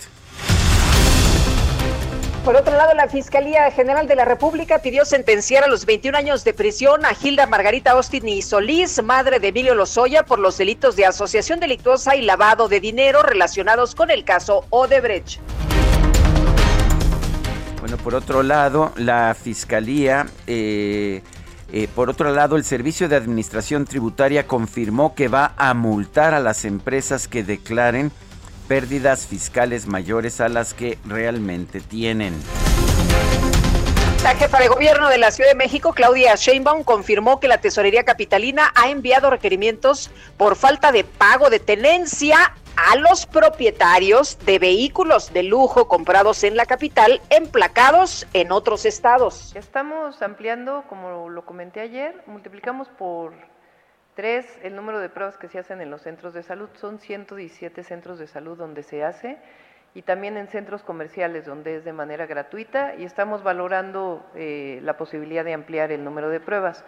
Por 2.47 2.55
otro 2.55 2.77
lado, 2.77 2.95
la 2.95 3.09
Fiscalía 3.09 3.69
General 3.73 4.07
de 4.07 4.15
la 4.15 4.25
República 4.25 4.79
pidió 4.79 5.05
sentenciar 5.05 5.65
a 5.65 5.67
los 5.67 5.85
21 5.85 6.17
años 6.17 6.45
de 6.45 6.55
prisión 6.55 7.05
a 7.05 7.11
Hilda 7.21 7.47
Margarita 7.47 7.91
Austin 7.91 8.29
y 8.29 8.41
Solís, 8.41 9.03
madre 9.03 9.41
de 9.41 9.49
Emilio 9.49 9.75
Lozoya, 9.75 10.23
por 10.23 10.39
los 10.39 10.57
delitos 10.57 10.95
de 10.95 11.07
asociación 11.07 11.59
delictuosa 11.59 12.15
y 12.15 12.23
lavado 12.23 12.69
de 12.69 12.79
dinero 12.79 13.23
relacionados 13.23 13.97
con 13.97 14.13
el 14.13 14.23
caso 14.23 14.65
Odebrecht. 14.71 15.41
Bueno, 17.81 17.97
por 17.97 18.15
otro 18.15 18.45
lado, 18.45 18.93
la 18.97 19.35
Fiscalía 19.35 20.27
eh, 20.47 21.23
eh, 21.79 21.89
por 21.95 22.09
otro 22.09 22.33
lado, 22.33 22.57
el 22.57 22.65
Servicio 22.65 23.07
de 23.07 23.17
Administración 23.17 23.85
Tributaria 23.85 24.47
confirmó 24.47 25.15
que 25.15 25.29
va 25.29 25.53
a 25.59 25.75
multar 25.75 26.33
a 26.33 26.41
las 26.41 26.65
empresas 26.65 27.29
que 27.29 27.43
declaren 27.43 28.11
pérdidas 28.67 29.27
fiscales 29.27 29.87
mayores 29.87 30.41
a 30.41 30.49
las 30.49 30.73
que 30.73 30.97
realmente 31.05 31.83
tienen. 31.83 32.33
La 34.23 34.35
jefa 34.37 34.59
de 34.59 34.69
gobierno 34.69 35.11
de 35.11 35.19
la 35.19 35.31
Ciudad 35.31 35.51
de 35.51 35.55
México, 35.55 35.93
Claudia 35.93 36.35
Sheinbaum, 36.35 36.83
confirmó 36.83 37.41
que 37.41 37.47
la 37.47 37.59
Tesorería 37.59 38.05
Capitalina 38.05 38.73
ha 38.75 38.89
enviado 38.89 39.29
requerimientos 39.29 40.11
por 40.39 40.57
falta 40.57 40.93
de 40.93 41.05
pago 41.05 41.51
de 41.51 41.61
tenencia 41.61 42.55
a 42.77 42.97
los 42.97 43.27
propietarios 43.27 44.39
de 44.45 44.59
vehículos 44.59 45.33
de 45.33 45.43
lujo 45.43 45.89
comprados 45.89 46.45
en 46.45 46.57
la 46.57 46.67
capital, 46.67 47.21
emplacados 47.31 48.27
en 48.33 48.53
otros 48.53 48.85
estados. 48.85 49.55
Estamos 49.57 50.23
ampliando, 50.23 50.85
como 50.89 51.29
lo 51.29 51.45
comenté 51.45 51.81
ayer, 51.81 52.23
multiplicamos 52.27 52.89
por 52.89 53.33
tres 54.15 54.47
el 54.63 54.75
número 54.75 54.99
de 54.99 55.09
pruebas 55.09 55.37
que 55.37 55.49
se 55.49 55.59
hacen 55.59 55.81
en 55.81 55.91
los 55.91 56.03
centros 56.03 56.35
de 56.35 56.43
salud. 56.43 56.69
Son 56.81 56.99
117 56.99 57.83
centros 57.83 58.19
de 58.19 58.27
salud 58.27 58.57
donde 58.57 58.83
se 58.83 59.05
hace 59.05 59.39
y 59.95 60.03
también 60.03 60.37
en 60.37 60.49
centros 60.49 60.83
comerciales 60.83 61.47
donde 61.47 61.77
es 61.77 61.85
de 61.85 61.93
manera 61.93 62.27
gratuita 62.27 62.95
y 62.97 63.05
estamos 63.05 63.43
valorando 63.43 64.27
eh, 64.35 64.81
la 64.83 64.97
posibilidad 64.97 65.45
de 65.45 65.55
ampliar 65.55 65.93
el 65.93 66.05
número 66.05 66.29
de 66.29 66.41
pruebas. 66.41 66.85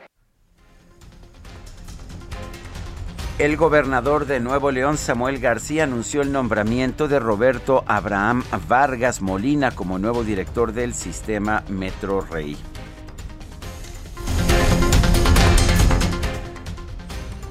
El 3.38 3.56
gobernador 3.56 4.26
de 4.26 4.40
Nuevo 4.40 4.72
León, 4.72 4.98
Samuel 4.98 5.38
García, 5.38 5.84
anunció 5.84 6.22
el 6.22 6.32
nombramiento 6.32 7.06
de 7.06 7.20
Roberto 7.20 7.84
Abraham 7.86 8.42
Vargas 8.66 9.22
Molina 9.22 9.70
como 9.70 10.00
nuevo 10.00 10.24
director 10.24 10.72
del 10.72 10.92
sistema 10.92 11.62
Metro 11.68 12.20
Rey. 12.20 12.56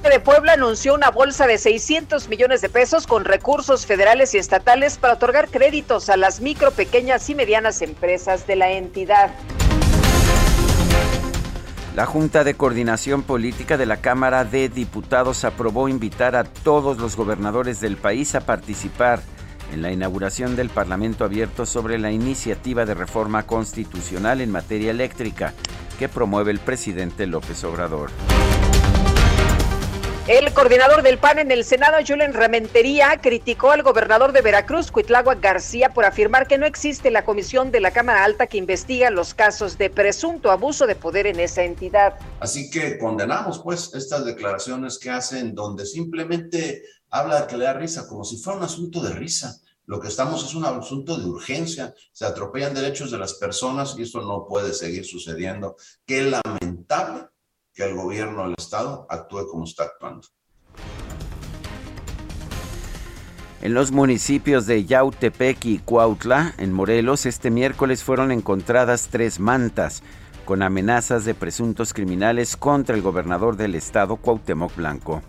de 0.02 0.20
Puebla 0.20 0.54
anunció 0.54 0.94
una 0.94 1.10
bolsa 1.10 1.46
de 1.46 1.58
600 1.58 2.28
millones 2.28 2.62
de 2.62 2.70
pesos 2.70 3.06
con 3.06 3.26
recursos 3.26 3.84
federales 3.84 4.34
y 4.34 4.38
estatales 4.38 4.96
para 4.96 5.14
otorgar 5.14 5.48
créditos 5.48 6.08
a 6.08 6.16
las 6.16 6.40
micro, 6.40 6.70
pequeñas 6.70 7.28
y 7.28 7.34
medianas 7.34 7.82
empresas 7.82 8.46
de 8.46 8.56
la 8.56 8.70
entidad. 8.70 9.30
La 11.98 12.06
Junta 12.06 12.44
de 12.44 12.54
Coordinación 12.54 13.24
Política 13.24 13.76
de 13.76 13.84
la 13.84 13.96
Cámara 13.96 14.44
de 14.44 14.68
Diputados 14.68 15.42
aprobó 15.42 15.88
invitar 15.88 16.36
a 16.36 16.44
todos 16.44 16.98
los 16.98 17.16
gobernadores 17.16 17.80
del 17.80 17.96
país 17.96 18.36
a 18.36 18.40
participar 18.40 19.20
en 19.72 19.82
la 19.82 19.90
inauguración 19.90 20.54
del 20.54 20.68
Parlamento 20.68 21.24
Abierto 21.24 21.66
sobre 21.66 21.98
la 21.98 22.12
iniciativa 22.12 22.84
de 22.84 22.94
reforma 22.94 23.46
constitucional 23.46 24.40
en 24.40 24.52
materia 24.52 24.92
eléctrica 24.92 25.54
que 25.98 26.08
promueve 26.08 26.52
el 26.52 26.60
presidente 26.60 27.26
López 27.26 27.64
Obrador. 27.64 28.10
El 30.28 30.52
coordinador 30.52 31.02
del 31.02 31.16
PAN 31.16 31.38
en 31.38 31.50
el 31.50 31.64
Senado, 31.64 31.96
Julen 32.06 32.34
Rementería, 32.34 33.18
criticó 33.22 33.70
al 33.70 33.82
gobernador 33.82 34.32
de 34.32 34.42
Veracruz, 34.42 34.90
Cuitlagua 34.90 35.36
García, 35.36 35.94
por 35.94 36.04
afirmar 36.04 36.46
que 36.46 36.58
no 36.58 36.66
existe 36.66 37.10
la 37.10 37.24
comisión 37.24 37.70
de 37.70 37.80
la 37.80 37.92
Cámara 37.92 38.24
Alta 38.24 38.46
que 38.46 38.58
investiga 38.58 39.08
los 39.08 39.32
casos 39.32 39.78
de 39.78 39.88
presunto 39.88 40.50
abuso 40.50 40.86
de 40.86 40.96
poder 40.96 41.26
en 41.26 41.40
esa 41.40 41.62
entidad. 41.62 42.18
Así 42.40 42.68
que 42.68 42.98
condenamos, 42.98 43.60
pues, 43.60 43.94
estas 43.94 44.26
declaraciones 44.26 44.98
que 44.98 45.08
hacen 45.08 45.54
donde 45.54 45.86
simplemente 45.86 46.82
habla 47.08 47.40
de 47.40 47.46
que 47.46 47.56
le 47.56 47.64
da 47.64 47.72
risa, 47.72 48.06
como 48.06 48.22
si 48.22 48.36
fuera 48.36 48.58
un 48.58 48.66
asunto 48.66 49.00
de 49.00 49.14
risa. 49.14 49.56
Lo 49.86 49.98
que 49.98 50.08
estamos 50.08 50.44
es 50.44 50.54
un 50.54 50.66
asunto 50.66 51.16
de 51.16 51.24
urgencia. 51.24 51.94
Se 52.12 52.26
atropellan 52.26 52.74
derechos 52.74 53.10
de 53.10 53.16
las 53.16 53.32
personas 53.32 53.94
y 53.96 54.02
esto 54.02 54.20
no 54.20 54.44
puede 54.46 54.74
seguir 54.74 55.06
sucediendo. 55.06 55.76
Qué 56.04 56.20
lamentable 56.20 57.28
que 57.78 57.84
el 57.84 57.94
gobierno 57.94 58.42
del 58.42 58.54
Estado 58.58 59.06
actúe 59.08 59.46
como 59.48 59.62
está 59.62 59.84
actuando. 59.84 60.26
En 63.62 63.72
los 63.72 63.92
municipios 63.92 64.66
de 64.66 64.84
Yautepec 64.84 65.64
y 65.64 65.78
Cuautla, 65.78 66.54
en 66.58 66.72
Morelos, 66.72 67.24
este 67.24 67.50
miércoles 67.50 68.02
fueron 68.02 68.32
encontradas 68.32 69.08
tres 69.12 69.38
mantas 69.38 70.02
con 70.44 70.62
amenazas 70.62 71.24
de 71.24 71.34
presuntos 71.34 71.94
criminales 71.94 72.56
contra 72.56 72.96
el 72.96 73.02
gobernador 73.02 73.56
del 73.56 73.76
estado, 73.76 74.16
Cuauhtémoc 74.16 74.74
Blanco. 74.74 75.22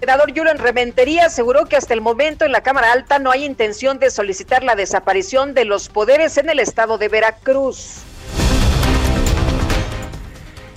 El 0.00 0.08
senador 0.08 0.32
Julian 0.34 0.58
Rementería 0.58 1.26
aseguró 1.26 1.66
que 1.66 1.76
hasta 1.76 1.92
el 1.92 2.00
momento 2.00 2.46
en 2.46 2.52
la 2.52 2.62
Cámara 2.62 2.92
Alta 2.92 3.18
no 3.18 3.30
hay 3.30 3.44
intención 3.44 3.98
de 3.98 4.10
solicitar 4.10 4.62
la 4.62 4.76
desaparición 4.76 5.52
de 5.52 5.66
los 5.66 5.90
poderes 5.90 6.38
en 6.38 6.48
el 6.48 6.58
estado 6.58 6.96
de 6.96 7.08
Veracruz. 7.08 8.04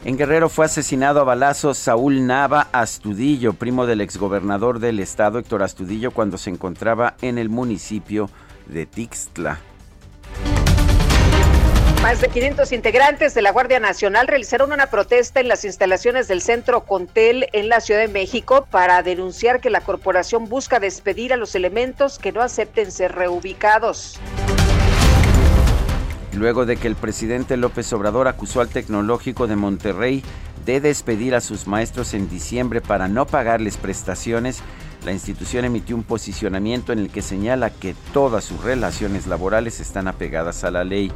En 0.03 0.17
Guerrero 0.17 0.49
fue 0.49 0.65
asesinado 0.65 1.19
a 1.19 1.23
balazos 1.23 1.77
Saúl 1.77 2.25
Nava 2.25 2.69
Astudillo, 2.71 3.53
primo 3.53 3.85
del 3.85 4.01
exgobernador 4.01 4.79
del 4.79 4.99
estado 4.99 5.37
Héctor 5.37 5.61
Astudillo, 5.61 6.09
cuando 6.09 6.39
se 6.39 6.49
encontraba 6.49 7.15
en 7.21 7.37
el 7.37 7.49
municipio 7.49 8.27
de 8.65 8.87
Tixtla. 8.87 9.59
Más 12.01 12.19
de 12.19 12.29
500 12.29 12.71
integrantes 12.71 13.35
de 13.35 13.43
la 13.43 13.51
Guardia 13.51 13.79
Nacional 13.79 14.27
realizaron 14.27 14.71
una 14.71 14.87
protesta 14.87 15.39
en 15.39 15.47
las 15.47 15.65
instalaciones 15.65 16.27
del 16.27 16.41
Centro 16.41 16.83
Contel 16.85 17.47
en 17.53 17.69
la 17.69 17.79
Ciudad 17.79 17.99
de 17.99 18.07
México 18.07 18.65
para 18.71 19.03
denunciar 19.03 19.61
que 19.61 19.69
la 19.69 19.81
corporación 19.81 20.49
busca 20.49 20.79
despedir 20.79 21.31
a 21.31 21.37
los 21.37 21.53
elementos 21.53 22.17
que 22.17 22.31
no 22.31 22.41
acepten 22.41 22.91
ser 22.91 23.11
reubicados 23.11 24.19
luego 26.33 26.65
de 26.65 26.77
que 26.77 26.87
el 26.87 26.95
presidente 26.95 27.57
López 27.57 27.91
Obrador 27.93 28.27
acusó 28.27 28.61
al 28.61 28.69
Tecnológico 28.69 29.47
de 29.47 29.55
Monterrey 29.55 30.23
de 30.65 30.79
despedir 30.79 31.35
a 31.35 31.41
sus 31.41 31.67
maestros 31.67 32.13
en 32.13 32.29
diciembre 32.29 32.81
para 32.81 33.07
no 33.07 33.25
pagarles 33.25 33.77
prestaciones, 33.77 34.61
la 35.05 35.11
institución 35.11 35.65
emitió 35.65 35.95
un 35.95 36.03
posicionamiento 36.03 36.93
en 36.93 36.99
el 36.99 37.09
que 37.09 37.21
señala 37.21 37.71
que 37.71 37.95
todas 38.13 38.43
sus 38.43 38.63
relaciones 38.63 39.25
laborales 39.25 39.79
están 39.79 40.07
apegadas 40.07 40.63
a 40.63 40.71
la 40.71 40.83
ley. 40.83 41.11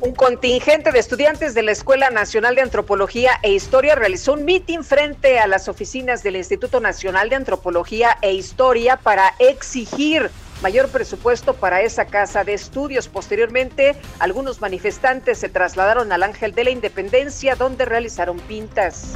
Un 0.00 0.14
contingente 0.14 0.90
de 0.90 0.98
estudiantes 0.98 1.54
de 1.54 1.62
la 1.62 1.72
Escuela 1.72 2.10
Nacional 2.10 2.54
de 2.54 2.62
Antropología 2.62 3.32
e 3.42 3.52
Historia 3.52 3.94
realizó 3.94 4.32
un 4.32 4.44
mitin 4.44 4.82
frente 4.82 5.38
a 5.38 5.46
las 5.46 5.68
oficinas 5.68 6.22
del 6.22 6.36
Instituto 6.36 6.80
Nacional 6.80 7.28
de 7.28 7.36
Antropología 7.36 8.16
e 8.22 8.32
Historia 8.32 8.96
para 8.96 9.34
exigir 9.38 10.30
mayor 10.62 10.88
presupuesto 10.88 11.54
para 11.54 11.82
esa 11.82 12.06
casa 12.06 12.44
de 12.44 12.54
estudios. 12.54 13.08
Posteriormente, 13.08 13.96
algunos 14.18 14.60
manifestantes 14.60 15.38
se 15.38 15.48
trasladaron 15.48 16.12
al 16.12 16.22
Ángel 16.22 16.54
de 16.54 16.64
la 16.64 16.70
Independencia, 16.70 17.54
donde 17.54 17.84
realizaron 17.84 18.38
pintas. 18.40 19.14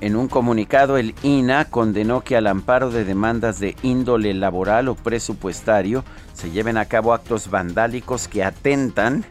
En 0.00 0.16
un 0.16 0.26
comunicado, 0.26 0.96
el 0.96 1.14
INA 1.22 1.66
condenó 1.66 2.22
que 2.22 2.36
al 2.36 2.48
amparo 2.48 2.90
de 2.90 3.04
demandas 3.04 3.60
de 3.60 3.76
índole 3.82 4.34
laboral 4.34 4.88
o 4.88 4.96
presupuestario 4.96 6.04
se 6.32 6.50
lleven 6.50 6.76
a 6.76 6.86
cabo 6.86 7.12
actos 7.12 7.48
vandálicos 7.48 8.26
que 8.26 8.42
atentan 8.42 9.24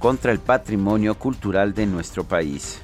contra 0.00 0.32
el 0.32 0.40
patrimonio 0.40 1.14
cultural 1.16 1.72
de 1.72 1.86
nuestro 1.86 2.24
país 2.24 2.80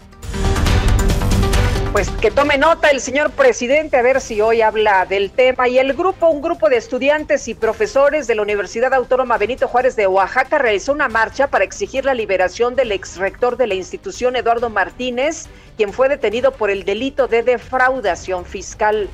pues 1.95 2.11
que 2.11 2.33
tome 2.33 2.59
nota 2.59 2.91
el 2.91 3.01
señor 3.01 3.31
presidente 3.31 3.97
a 3.97 4.03
ver 4.03 4.21
si 4.21 4.41
hoy 4.41 4.63
habla 4.63 5.07
del 5.07 5.31
tema. 5.31 5.69
Y 5.69 5.79
el 5.79 5.95
grupo, 5.95 6.29
un 6.29 6.43
grupo 6.43 6.69
de 6.69 6.77
estudiantes 6.77 7.47
y 7.47 7.55
profesores 7.55 8.27
de 8.27 8.35
la 8.35 8.43
Universidad 8.43 8.93
Autónoma 8.93 9.39
Benito 9.39 9.69
Juárez 9.69 9.95
de 9.95 10.09
Oaxaca 10.09 10.59
realizó 10.59 10.91
una 10.91 11.09
marcha 11.09 11.47
para 11.47 11.65
exigir 11.65 12.05
la 12.05 12.13
liberación 12.13 12.75
del 12.75 12.91
ex 12.91 13.17
rector 13.17 13.57
de 13.57 13.69
la 13.69 13.75
institución, 13.75 14.35
Eduardo 14.35 14.71
Martínez, 14.71 15.47
quien 15.77 15.93
fue 15.93 16.09
detenido 16.09 16.51
por 16.51 16.69
el 16.69 16.85
delito 16.85 17.29
de 17.29 17.45
defraudación 17.45 18.45
fiscal. 18.45 19.09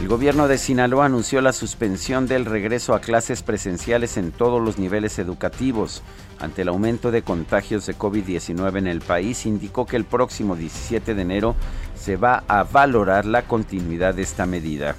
El 0.00 0.08
gobierno 0.08 0.48
de 0.48 0.56
Sinaloa 0.56 1.04
anunció 1.04 1.42
la 1.42 1.52
suspensión 1.52 2.26
del 2.26 2.46
regreso 2.46 2.94
a 2.94 3.00
clases 3.00 3.42
presenciales 3.42 4.16
en 4.16 4.32
todos 4.32 4.60
los 4.60 4.78
niveles 4.78 5.18
educativos. 5.18 6.02
Ante 6.42 6.62
el 6.62 6.68
aumento 6.68 7.12
de 7.12 7.22
contagios 7.22 7.86
de 7.86 7.96
COVID-19 7.96 8.78
en 8.78 8.88
el 8.88 9.00
país, 9.00 9.46
indicó 9.46 9.86
que 9.86 9.96
el 9.96 10.04
próximo 10.04 10.56
17 10.56 11.14
de 11.14 11.22
enero 11.22 11.54
se 11.94 12.16
va 12.16 12.42
a 12.48 12.64
valorar 12.64 13.26
la 13.26 13.42
continuidad 13.42 14.12
de 14.12 14.22
esta 14.22 14.44
medida. 14.44 14.96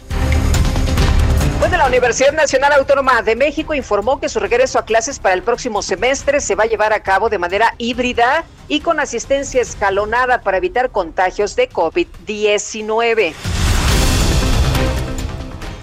Bueno, 1.59 1.77
la 1.77 1.87
Universidad 1.87 2.31
Nacional 2.31 2.71
Autónoma 2.71 3.21
de 3.21 3.35
México 3.35 3.73
informó 3.73 4.21
que 4.21 4.29
su 4.29 4.39
regreso 4.39 4.79
a 4.79 4.85
clases 4.85 5.19
para 5.19 5.35
el 5.35 5.43
próximo 5.43 5.81
semestre 5.81 6.39
se 6.39 6.55
va 6.55 6.63
a 6.63 6.67
llevar 6.67 6.93
a 6.93 7.01
cabo 7.01 7.29
de 7.29 7.37
manera 7.37 7.75
híbrida 7.77 8.45
y 8.69 8.79
con 8.79 9.01
asistencia 9.01 9.61
escalonada 9.61 10.41
para 10.41 10.57
evitar 10.57 10.91
contagios 10.91 11.57
de 11.57 11.69
COVID-19. 11.69 13.62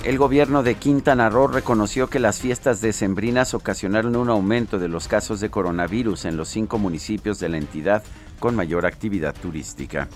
El 0.02 0.16
gobierno 0.16 0.62
de 0.62 0.76
Quintana 0.76 1.28
Roo 1.28 1.46
reconoció 1.46 2.08
que 2.08 2.20
las 2.20 2.40
fiestas 2.40 2.80
decembrinas 2.80 3.52
ocasionaron 3.52 4.16
un 4.16 4.30
aumento 4.30 4.78
de 4.78 4.88
los 4.88 5.08
casos 5.08 5.40
de 5.40 5.50
coronavirus 5.50 6.24
en 6.24 6.38
los 6.38 6.48
cinco 6.48 6.78
municipios 6.78 7.38
de 7.38 7.50
la 7.50 7.58
entidad 7.58 8.02
con 8.38 8.56
mayor 8.56 8.86
actividad 8.86 9.34
turística. 9.34 10.08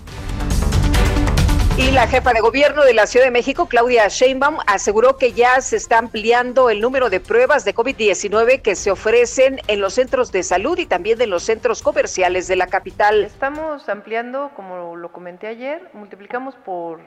Y 1.77 1.91
la 1.91 2.07
jefa 2.07 2.33
de 2.33 2.39
gobierno 2.39 2.83
de 2.83 2.95
la 2.95 3.05
Ciudad 3.05 3.27
de 3.27 3.31
México, 3.31 3.67
Claudia 3.67 4.07
Sheinbaum, 4.07 4.57
aseguró 4.65 5.17
que 5.17 5.33
ya 5.33 5.61
se 5.61 5.75
está 5.75 5.99
ampliando 5.99 6.71
el 6.71 6.81
número 6.81 7.11
de 7.11 7.19
pruebas 7.19 7.63
de 7.63 7.75
COVID-19 7.75 8.63
que 8.63 8.75
se 8.75 8.89
ofrecen 8.89 9.59
en 9.67 9.81
los 9.81 9.93
centros 9.93 10.31
de 10.31 10.41
salud 10.41 10.79
y 10.79 10.87
también 10.87 11.21
en 11.21 11.29
los 11.29 11.43
centros 11.43 11.83
comerciales 11.83 12.47
de 12.47 12.55
la 12.55 12.65
capital. 12.65 13.25
Estamos 13.25 13.87
ampliando, 13.87 14.49
como 14.55 14.95
lo 14.95 15.11
comenté 15.11 15.45
ayer, 15.45 15.91
multiplicamos 15.93 16.55
por 16.55 17.01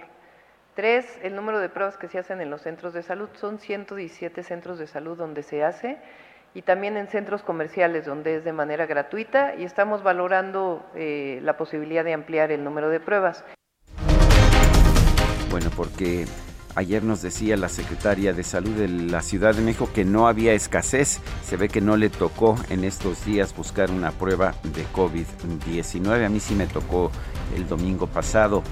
Tres, 0.79 1.07
el 1.25 1.35
número 1.35 1.59
de 1.59 1.69
pruebas 1.69 1.97
que 1.97 2.07
se 2.07 2.21
hacen 2.21 2.41
en 2.41 2.51
los 2.51 2.63
centros 2.63 2.95
de 2.95 3.03
salud. 3.03 3.29
Son 3.35 3.59
117 3.59 4.45
centros 4.45 4.79
de 4.79 4.87
salud 4.87 5.19
donde 5.19 5.43
se 5.43 5.65
hace 5.65 5.99
y 6.55 6.63
también 6.63 6.97
en 6.97 7.09
centros 7.09 7.43
comerciales 7.43 8.07
donde 8.07 8.37
es 8.37 8.45
de 8.45 8.53
manera 8.53 8.87
gratuita 8.87 9.57
y 9.57 9.65
estamos 9.65 10.05
valorando 10.05 10.87
eh, 10.95 11.41
la 11.43 11.57
posibilidad 11.57 12.05
de 12.05 12.13
ampliar 12.13 12.53
el 12.53 12.63
número 12.63 12.91
de 12.91 13.01
pruebas. 13.01 13.45
Bueno, 15.51 15.69
porque 15.77 16.27
ayer 16.77 17.03
nos 17.03 17.23
decía 17.23 17.57
la 17.57 17.69
secretaria 17.69 18.33
de 18.33 18.45
salud 18.45 18.77
de 18.77 18.87
la 18.87 19.21
Ciudad 19.23 19.57
de 19.57 19.63
México 19.63 19.91
que 19.93 20.05
no 20.05 20.29
había 20.29 20.53
escasez. 20.53 21.21
Se 21.43 21.57
ve 21.57 21.69
que 21.69 21.81
no 21.81 21.97
le 21.97 22.09
tocó 22.09 22.55
en 22.71 22.85
estos 22.85 23.25
días 23.25 23.53
buscar 23.57 23.91
una 23.91 24.13
prueba 24.13 24.55
de 24.63 24.87
COVID-19. 24.95 26.25
A 26.25 26.29
mí 26.29 26.39
sí 26.39 26.55
me 26.55 26.69
tocó 26.69 27.11
el 27.57 27.67
domingo 27.67 28.07
pasado. 28.07 28.63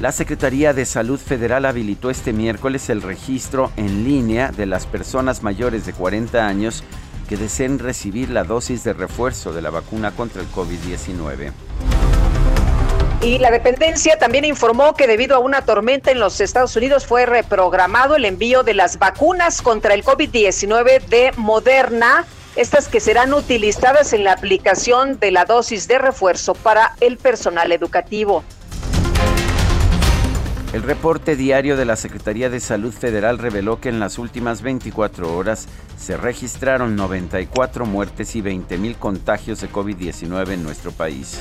La 0.00 0.10
Secretaría 0.10 0.72
de 0.72 0.84
Salud 0.84 1.20
Federal 1.20 1.64
habilitó 1.64 2.10
este 2.10 2.32
miércoles 2.32 2.88
el 2.90 3.02
registro 3.02 3.70
en 3.76 4.04
línea 4.04 4.50
de 4.50 4.66
las 4.66 4.86
personas 4.86 5.42
mayores 5.42 5.86
de 5.86 5.92
40 5.92 6.46
años 6.46 6.82
que 7.28 7.36
deseen 7.36 7.78
recibir 7.78 8.30
la 8.30 8.44
dosis 8.44 8.82
de 8.84 8.94
refuerzo 8.94 9.52
de 9.52 9.62
la 9.62 9.70
vacuna 9.70 10.10
contra 10.10 10.42
el 10.42 10.48
COVID-19. 10.48 11.52
Y 13.22 13.38
la 13.38 13.52
dependencia 13.52 14.18
también 14.18 14.44
informó 14.44 14.94
que 14.94 15.06
debido 15.06 15.36
a 15.36 15.38
una 15.38 15.64
tormenta 15.64 16.10
en 16.10 16.18
los 16.18 16.40
Estados 16.40 16.74
Unidos 16.74 17.06
fue 17.06 17.24
reprogramado 17.24 18.16
el 18.16 18.24
envío 18.24 18.64
de 18.64 18.74
las 18.74 18.98
vacunas 18.98 19.62
contra 19.62 19.94
el 19.94 20.04
COVID-19 20.04 21.04
de 21.06 21.32
Moderna, 21.36 22.26
estas 22.56 22.88
que 22.88 22.98
serán 22.98 23.32
utilizadas 23.32 24.12
en 24.12 24.24
la 24.24 24.32
aplicación 24.32 25.20
de 25.20 25.30
la 25.30 25.44
dosis 25.44 25.86
de 25.86 25.98
refuerzo 25.98 26.54
para 26.54 26.96
el 27.00 27.16
personal 27.16 27.70
educativo. 27.70 28.42
El 30.72 30.82
reporte 30.82 31.36
diario 31.36 31.76
de 31.76 31.84
la 31.84 31.96
Secretaría 31.96 32.48
de 32.48 32.58
Salud 32.58 32.94
Federal 32.94 33.36
reveló 33.36 33.78
que 33.78 33.90
en 33.90 34.00
las 34.00 34.18
últimas 34.18 34.62
24 34.62 35.36
horas 35.36 35.68
se 35.98 36.16
registraron 36.16 36.96
94 36.96 37.84
muertes 37.84 38.34
y 38.36 38.40
20 38.40 38.78
mil 38.78 38.96
contagios 38.96 39.60
de 39.60 39.68
COVID-19 39.68 40.52
en 40.52 40.62
nuestro 40.62 40.90
país. 40.90 41.38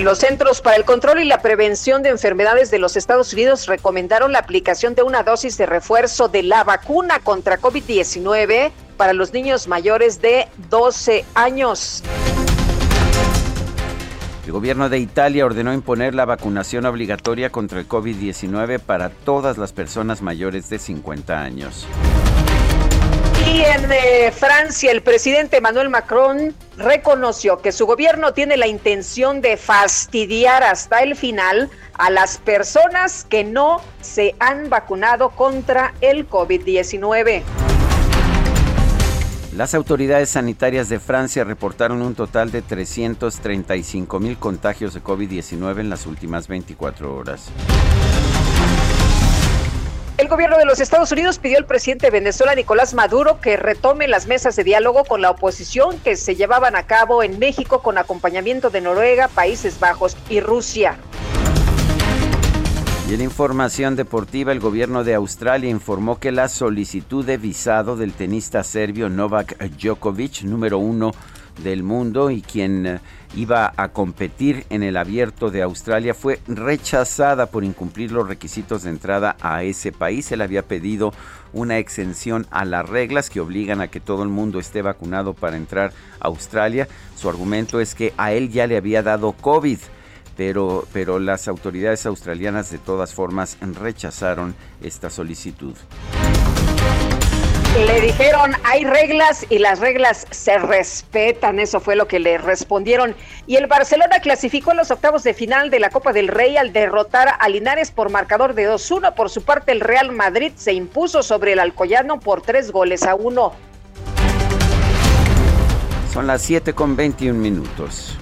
Los 0.00 0.18
Centros 0.18 0.62
para 0.62 0.76
el 0.76 0.86
Control 0.86 1.20
y 1.20 1.26
la 1.26 1.42
Prevención 1.42 2.02
de 2.02 2.08
Enfermedades 2.08 2.70
de 2.70 2.78
los 2.78 2.96
Estados 2.96 3.34
Unidos 3.34 3.66
recomendaron 3.66 4.32
la 4.32 4.38
aplicación 4.38 4.94
de 4.94 5.02
una 5.02 5.22
dosis 5.22 5.58
de 5.58 5.66
refuerzo 5.66 6.28
de 6.28 6.42
la 6.42 6.64
vacuna 6.64 7.18
contra 7.18 7.60
COVID-19 7.60 8.72
para 8.96 9.12
los 9.12 9.34
niños 9.34 9.68
mayores 9.68 10.22
de 10.22 10.48
12 10.70 11.26
años. 11.34 12.02
El 14.44 14.50
gobierno 14.50 14.88
de 14.88 14.98
Italia 14.98 15.46
ordenó 15.46 15.72
imponer 15.72 16.16
la 16.16 16.24
vacunación 16.24 16.84
obligatoria 16.86 17.50
contra 17.50 17.78
el 17.78 17.88
COVID-19 17.88 18.80
para 18.80 19.08
todas 19.08 19.56
las 19.56 19.72
personas 19.72 20.20
mayores 20.20 20.68
de 20.68 20.80
50 20.80 21.40
años. 21.40 21.86
Y 23.46 23.60
en 23.60 23.90
eh, 23.92 24.32
Francia, 24.32 24.90
el 24.90 25.02
presidente 25.02 25.58
Emmanuel 25.58 25.90
Macron 25.90 26.54
reconoció 26.76 27.58
que 27.58 27.70
su 27.70 27.86
gobierno 27.86 28.32
tiene 28.32 28.56
la 28.56 28.66
intención 28.66 29.40
de 29.40 29.56
fastidiar 29.56 30.64
hasta 30.64 31.02
el 31.02 31.14
final 31.14 31.70
a 31.94 32.10
las 32.10 32.38
personas 32.38 33.24
que 33.24 33.44
no 33.44 33.80
se 34.00 34.34
han 34.40 34.70
vacunado 34.70 35.30
contra 35.30 35.94
el 36.00 36.28
COVID-19. 36.28 37.71
Las 39.56 39.74
autoridades 39.74 40.30
sanitarias 40.30 40.88
de 40.88 40.98
Francia 40.98 41.44
reportaron 41.44 42.00
un 42.00 42.14
total 42.14 42.50
de 42.50 42.62
335 42.62 44.18
mil 44.18 44.38
contagios 44.38 44.94
de 44.94 45.02
COVID-19 45.02 45.80
en 45.80 45.90
las 45.90 46.06
últimas 46.06 46.48
24 46.48 47.14
horas. 47.14 47.50
El 50.16 50.28
gobierno 50.28 50.56
de 50.56 50.64
los 50.64 50.80
Estados 50.80 51.12
Unidos 51.12 51.38
pidió 51.38 51.58
al 51.58 51.66
presidente 51.66 52.06
de 52.06 52.12
Venezuela, 52.12 52.54
Nicolás 52.54 52.94
Maduro, 52.94 53.42
que 53.42 53.58
retome 53.58 54.08
las 54.08 54.26
mesas 54.26 54.56
de 54.56 54.64
diálogo 54.64 55.04
con 55.04 55.20
la 55.20 55.30
oposición 55.30 55.98
que 55.98 56.16
se 56.16 56.34
llevaban 56.34 56.74
a 56.74 56.84
cabo 56.84 57.22
en 57.22 57.38
México 57.38 57.82
con 57.82 57.98
acompañamiento 57.98 58.70
de 58.70 58.80
Noruega, 58.80 59.28
Países 59.28 59.78
Bajos 59.78 60.16
y 60.30 60.40
Rusia. 60.40 60.96
Y 63.12 63.14
en 63.14 63.20
información 63.20 63.94
deportiva, 63.94 64.52
el 64.52 64.60
gobierno 64.60 65.04
de 65.04 65.12
Australia 65.12 65.68
informó 65.68 66.18
que 66.18 66.32
la 66.32 66.48
solicitud 66.48 67.26
de 67.26 67.36
visado 67.36 67.94
del 67.94 68.14
tenista 68.14 68.64
serbio 68.64 69.10
Novak 69.10 69.62
Djokovic, 69.62 70.44
número 70.44 70.78
uno 70.78 71.12
del 71.62 71.82
mundo 71.82 72.30
y 72.30 72.40
quien 72.40 72.86
eh, 72.86 73.00
iba 73.36 73.70
a 73.76 73.88
competir 73.88 74.64
en 74.70 74.82
el 74.82 74.96
abierto 74.96 75.50
de 75.50 75.60
Australia, 75.60 76.14
fue 76.14 76.40
rechazada 76.48 77.44
por 77.44 77.64
incumplir 77.64 78.12
los 78.12 78.26
requisitos 78.26 78.84
de 78.84 78.88
entrada 78.88 79.36
a 79.42 79.62
ese 79.62 79.92
país. 79.92 80.32
Él 80.32 80.40
había 80.40 80.62
pedido 80.62 81.12
una 81.52 81.76
exención 81.76 82.46
a 82.50 82.64
las 82.64 82.88
reglas 82.88 83.28
que 83.28 83.40
obligan 83.40 83.82
a 83.82 83.88
que 83.88 84.00
todo 84.00 84.22
el 84.22 84.30
mundo 84.30 84.58
esté 84.58 84.80
vacunado 84.80 85.34
para 85.34 85.58
entrar 85.58 85.92
a 86.18 86.28
Australia. 86.28 86.88
Su 87.14 87.28
argumento 87.28 87.78
es 87.78 87.94
que 87.94 88.14
a 88.16 88.32
él 88.32 88.48
ya 88.48 88.66
le 88.66 88.78
había 88.78 89.02
dado 89.02 89.32
COVID 89.32 89.80
pero, 90.36 90.86
pero 90.92 91.18
las 91.18 91.48
autoridades 91.48 92.06
australianas 92.06 92.70
de 92.70 92.78
todas 92.78 93.14
formas 93.14 93.56
rechazaron 93.60 94.54
esta 94.82 95.10
solicitud. 95.10 95.74
Le 97.86 98.02
dijeron, 98.02 98.52
hay 98.64 98.84
reglas 98.84 99.46
y 99.48 99.58
las 99.58 99.80
reglas 99.80 100.26
se 100.30 100.58
respetan, 100.58 101.58
eso 101.58 101.80
fue 101.80 101.96
lo 101.96 102.06
que 102.06 102.20
le 102.20 102.36
respondieron. 102.36 103.16
Y 103.46 103.56
el 103.56 103.66
Barcelona 103.66 104.20
clasificó 104.20 104.72
en 104.72 104.76
los 104.76 104.90
octavos 104.90 105.22
de 105.22 105.32
final 105.32 105.70
de 105.70 105.80
la 105.80 105.88
Copa 105.88 106.12
del 106.12 106.28
Rey 106.28 106.58
al 106.58 106.74
derrotar 106.74 107.30
a 107.38 107.48
Linares 107.48 107.90
por 107.90 108.10
marcador 108.10 108.52
de 108.52 108.68
2-1. 108.68 109.14
Por 109.14 109.30
su 109.30 109.42
parte, 109.42 109.72
el 109.72 109.80
Real 109.80 110.12
Madrid 110.12 110.52
se 110.54 110.74
impuso 110.74 111.22
sobre 111.22 111.54
el 111.54 111.60
Alcoyano 111.60 112.20
por 112.20 112.42
tres 112.42 112.70
goles 112.72 113.04
a 113.04 113.14
uno. 113.14 113.54
Son 116.12 116.26
las 116.26 116.42
7 116.42 116.74
con 116.74 116.94
21 116.94 117.38
minutos. 117.38 118.18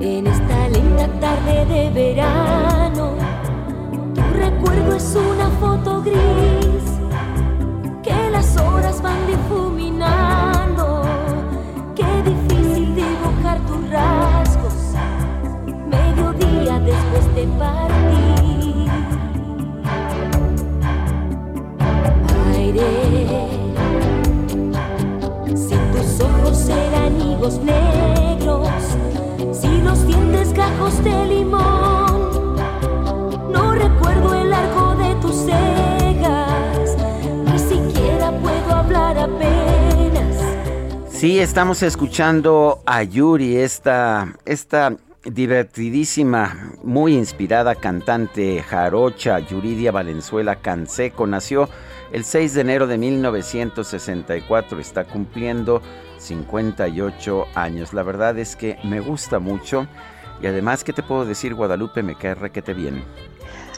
En 0.00 0.28
esta 0.28 0.68
linda 0.68 1.08
tarde 1.18 1.66
de 1.66 1.90
verano, 1.90 3.16
tu 4.14 4.20
recuerdo 4.32 4.94
es 4.94 5.16
una 5.16 5.50
foto 5.58 6.02
gris 6.02 6.84
que 8.04 8.30
las 8.30 8.56
horas 8.58 9.02
van 9.02 9.26
difuminando. 9.26 11.02
Qué 11.96 12.06
difícil 12.22 12.94
dibujar 12.94 13.58
tus 13.66 13.90
rasgos, 13.90 14.72
mediodía 15.88 16.78
después 16.78 17.34
de 17.34 17.46
partir. 17.58 18.88
Aire, 22.54 22.86
si 25.56 25.74
tus 25.74 26.20
ojos 26.20 26.68
eran 26.68 27.20
higos 27.20 27.58
negros 27.58 28.87
si 29.60 29.80
los 29.82 30.06
dientes 30.06 30.52
gajos 30.52 31.02
de 31.02 31.26
limón. 31.26 32.56
No 33.52 33.72
recuerdo 33.74 34.34
el 34.34 34.52
arco 34.52 34.94
de 34.96 35.14
tus 35.16 35.34
cejas, 35.34 36.96
ni 37.44 37.58
siquiera 37.58 38.30
puedo 38.40 38.74
hablar 38.74 39.18
apenas. 39.18 40.36
Sí, 41.10 41.40
estamos 41.40 41.82
escuchando 41.82 42.80
a 42.86 43.02
Yuri, 43.02 43.56
esta, 43.56 44.34
esta 44.44 44.96
divertidísima, 45.24 46.72
muy 46.82 47.14
inspirada 47.14 47.74
cantante 47.74 48.62
jarocha 48.62 49.38
Yuridia 49.40 49.90
Valenzuela 49.90 50.56
Canseco. 50.56 51.26
Nació 51.26 51.68
el 52.12 52.24
6 52.24 52.54
de 52.54 52.60
enero 52.60 52.86
de 52.86 52.98
1964, 52.98 54.78
está 54.78 55.04
cumpliendo 55.04 55.82
58 56.18 57.46
años. 57.54 57.92
La 57.92 58.02
verdad 58.02 58.38
es 58.38 58.56
que 58.56 58.78
me 58.84 59.00
gusta 59.00 59.38
mucho 59.38 59.86
y 60.40 60.46
además, 60.46 60.84
¿qué 60.84 60.92
te 60.92 61.02
puedo 61.02 61.24
decir, 61.24 61.54
Guadalupe? 61.54 62.02
Me 62.02 62.14
cae 62.16 62.34
requete 62.34 62.74
bien. 62.74 63.04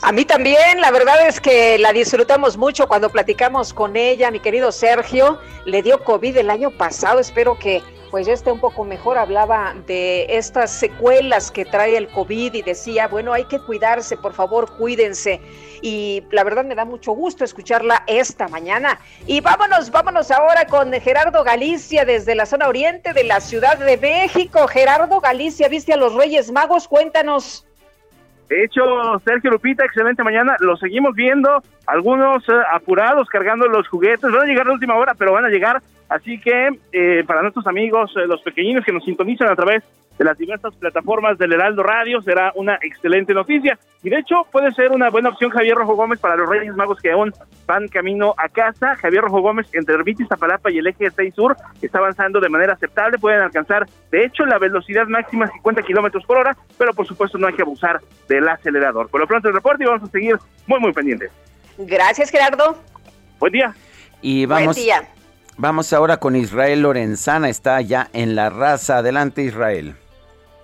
A 0.03 0.13
mí 0.13 0.25
también, 0.25 0.81
la 0.81 0.91
verdad 0.91 1.27
es 1.29 1.41
que 1.41 1.79
la 1.79 1.93
disfrutamos 1.93 2.57
mucho 2.57 2.89
cuando 2.89 3.11
platicamos 3.11 3.75
con 3.75 3.97
ella, 3.97 4.31
mi 4.31 4.41
querido 4.41 4.73
Sergio. 4.73 5.39
Le 5.67 5.83
dio 5.83 6.03
COVID 6.03 6.39
el 6.39 6.51
año 6.51 6.71
pasado, 6.71 7.19
espero 7.19 7.59
que 7.59 7.83
pues 8.11 8.27
ya 8.27 8.33
esté 8.33 8.51
un 8.51 8.61
poco 8.61 8.85
mejor. 8.85 9.19
Hablaba 9.19 9.75
de 9.87 10.27
estas 10.29 10.71
secuelas 10.71 11.51
que 11.51 11.65
trae 11.65 11.97
el 11.97 12.09
COVID 12.09 12.55
y 12.55 12.63
decía, 12.63 13.09
bueno, 13.09 13.33
hay 13.33 13.45
que 13.45 13.59
cuidarse, 13.61 14.17
por 14.17 14.33
favor, 14.33 14.77
cuídense 14.77 15.41
y 15.83 16.23
la 16.31 16.45
verdad 16.45 16.65
me 16.65 16.75
da 16.75 16.85
mucho 16.85 17.13
gusto 17.13 17.45
escucharla 17.45 18.03
esta 18.07 18.49
mañana. 18.49 18.99
Y 19.27 19.41
vámonos, 19.41 19.91
vámonos 19.91 20.31
ahora 20.31 20.67
con 20.67 20.93
Gerardo 20.93 21.45
Galicia 21.45 22.05
desde 22.05 22.35
la 22.35 22.47
zona 22.47 22.69
oriente 22.69 23.13
de 23.13 23.25
la 23.25 23.41
Ciudad 23.41 23.79
de 23.79 23.97
México. 23.97 24.67
Gerardo 24.67 25.21
Galicia, 25.21 25.69
¿viste 25.69 25.93
a 25.93 25.97
los 25.97 26.15
Reyes 26.15 26.51
Magos? 26.53 26.89
Cuéntanos. 26.89 27.67
De 28.49 28.65
hecho, 28.65 28.83
Sergio 29.25 29.53
Lupita, 29.53 29.85
excelente 29.85 30.25
mañana. 30.25 30.57
Lo 30.59 30.77
seguimos 30.77 31.15
viendo, 31.15 31.63
algunos 31.87 32.43
eh, 32.49 32.53
apurados 32.73 33.29
cargando 33.29 33.69
los 33.69 33.87
juguetes. 33.87 34.23
Van 34.23 34.43
a 34.43 34.45
llegar 34.45 34.63
a 34.63 34.71
la 34.71 34.75
última 34.75 34.97
hora, 34.97 35.15
pero 35.15 35.33
van 35.33 35.45
a 35.45 35.49
llegar. 35.49 35.81
Así 36.11 36.41
que 36.41 36.71
eh, 36.93 37.25
para 37.25 37.41
nuestros 37.41 37.67
amigos, 37.69 38.13
eh, 38.17 38.27
los 38.27 38.43
pequeñinos 38.43 38.85
que 38.85 38.93
nos 38.93 39.05
sintonizan 39.05 39.49
a 39.49 39.55
través 39.55 39.85
de 40.19 40.25
las 40.25 40.37
diversas 40.37 40.75
plataformas 40.75 41.39
del 41.39 41.53
Heraldo 41.53 41.85
Radio, 41.85 42.21
será 42.21 42.53
una 42.57 42.79
excelente 42.83 43.33
noticia. 43.33 43.79
Y 44.03 44.11
de 44.11 44.19
hecho, 44.19 44.45
puede 44.51 44.73
ser 44.73 44.91
una 44.91 45.09
buena 45.09 45.31
opción 45.31 45.51
Javier 45.51 45.77
Rojo 45.77 45.95
Gómez 45.95 46.19
para 46.19 46.35
los 46.37 46.49
Reyes 46.49 46.75
Magos 46.75 46.99
que 47.01 47.13
aún 47.13 47.33
van 47.65 47.87
camino 47.87 48.35
a 48.37 48.49
casa. 48.49 48.97
Javier 48.97 49.23
Rojo 49.23 49.41
Gómez 49.41 49.69
entre 49.73 49.95
Herbitis, 49.95 50.27
Zapalapa 50.29 50.71
y 50.71 50.79
el 50.79 50.89
eje 50.89 51.11
6 51.11 51.33
Sur 51.33 51.57
está 51.81 51.99
avanzando 51.99 52.41
de 52.41 52.49
manera 52.49 52.73
aceptable. 52.73 53.19
Pueden 53.19 53.41
alcanzar, 53.41 53.87
de 54.11 54.25
hecho, 54.25 54.45
la 54.45 54.59
velocidad 54.59 55.07
máxima 55.07 55.47
50 55.47 55.83
kilómetros 55.85 56.27
por 56.27 56.39
hora, 56.39 56.57
pero 56.77 56.93
por 56.93 57.07
supuesto 57.07 57.39
no 57.39 57.47
hay 57.47 57.55
que 57.55 57.63
abusar 57.63 58.01
del 58.29 58.49
acelerador. 58.49 59.09
Por 59.09 59.21
lo 59.21 59.29
pronto 59.29 59.49
el 59.49 59.55
reporte 59.55 59.85
y 59.85 59.87
vamos 59.87 60.09
a 60.09 60.13
seguir 60.13 60.37
muy, 60.67 60.81
muy 60.81 60.93
pendientes. 60.93 61.31
Gracias, 61.79 62.31
Gerardo. 62.31 62.77
Buen 63.39 63.53
día. 63.53 63.75
Y 64.21 64.45
vamos, 64.45 64.75
Buen 64.75 64.85
día. 64.85 65.20
Vamos 65.57 65.93
ahora 65.93 66.19
con 66.19 66.37
Israel 66.37 66.83
Lorenzana, 66.83 67.49
está 67.49 67.81
ya 67.81 68.09
en 68.13 68.35
la 68.35 68.51
raza. 68.51 68.99
Adelante, 68.99 69.43
Israel. 69.43 69.95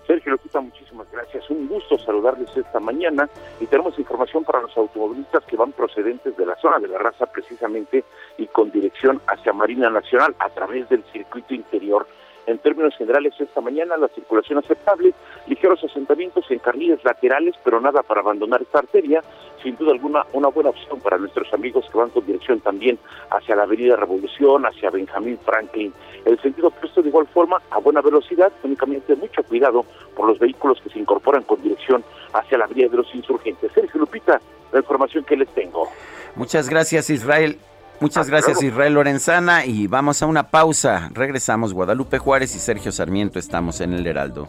Sergio 0.07 0.33
Lupita, 0.33 0.61
muchísimas 0.61 1.11
gracias. 1.11 1.49
un 1.51 1.67
gusto 1.69 1.99
saludarles 1.99 2.49
esta 2.57 2.81
mañana 2.81 3.29
y 3.61 3.67
tenemos 3.67 3.99
información 3.99 4.45
para 4.45 4.63
los 4.63 4.77
automovilistas 4.77 5.45
que 5.45 5.57
van 5.57 5.73
procedentes 5.73 6.37
de 6.37 6.47
la 6.47 6.57
zona 6.57 6.79
de 6.79 6.89
la 6.89 6.99
raza 6.99 7.27
precisamente 7.27 8.05
y 8.39 8.47
con 8.47 8.71
dirección 8.71 9.21
hacia 9.27 9.53
Marina 9.53 9.91
Nacional 9.91 10.35
a 10.39 10.49
través 10.51 10.89
del 10.89 11.03
circuito 11.13 11.55
interior 11.55 12.07
en 12.47 12.59
términos 12.59 12.95
generales, 12.97 13.35
esta 13.39 13.61
mañana 13.61 13.97
la 13.97 14.09
circulación 14.09 14.59
aceptable, 14.59 15.13
ligeros 15.47 15.83
asentamientos 15.83 16.45
en 16.51 16.61
carriles 16.61 17.05
laterales, 17.05 17.55
pero 17.65 17.81
nada 17.81 18.03
para 18.03 18.21
abandonar 18.21 18.63
esta 18.63 18.79
arteria. 18.79 19.23
Sin 19.63 19.77
duda 19.77 19.93
alguna, 19.93 20.25
una 20.33 20.49
buena 20.49 20.71
opción 20.71 21.01
para 21.01 21.19
nuestros 21.19 21.53
amigos 21.53 21.87
que 21.91 21.99
van 21.99 22.11
con 22.11 22.25
dirección 22.25 22.61
también 22.61 22.99
hacia 23.31 23.57
la 23.57 23.65
Avenida 23.65 23.97
Revolución, 23.97 24.65
hacia 24.65 24.91
Benjamín 24.91 25.39
Franklin. 25.45 25.93
El 26.25 26.41
sentido 26.41 26.69
opuesto, 26.69 27.03
de 27.03 27.09
igual 27.09 27.27
forma, 27.27 27.61
a 27.71 27.79
buena 27.79 28.01
velocidad, 28.01 28.53
únicamente 28.63 29.17
mucho 29.17 29.43
cuidado 29.43 29.85
por 30.15 30.29
los 30.29 30.39
vehículos 30.39 30.81
que 30.81 30.91
se 30.91 31.01
incorporan 31.01 31.43
con 31.43 31.61
dirección 31.63 32.05
hacia 32.33 32.59
la 32.59 32.67
Avenida 32.67 32.89
de 32.89 32.99
los 32.99 33.15
Insurgentes. 33.15 33.73
Sergio 33.73 34.01
Lupita, 34.01 34.41
la 34.73 34.79
información 34.79 35.25
que 35.25 35.37
les 35.37 35.49
tengo. 35.49 35.89
Muchas 36.37 36.69
gracias, 36.69 37.11
Israel. 37.11 37.59
Muchas 38.01 38.29
gracias 38.29 38.63
Israel 38.63 38.95
Lorenzana 38.95 39.65
y 39.65 39.87
vamos 39.87 40.23
a 40.23 40.27
una 40.27 40.51
pausa. 40.51 41.09
Regresamos 41.13 41.73
Guadalupe 41.73 42.19
Juárez 42.19 42.55
y 42.55 42.59
Sergio 42.59 42.93
Sarmiento 42.93 43.39
estamos 43.39 43.81
en 43.81 43.95
el 43.95 44.07
Heraldo. 44.07 44.49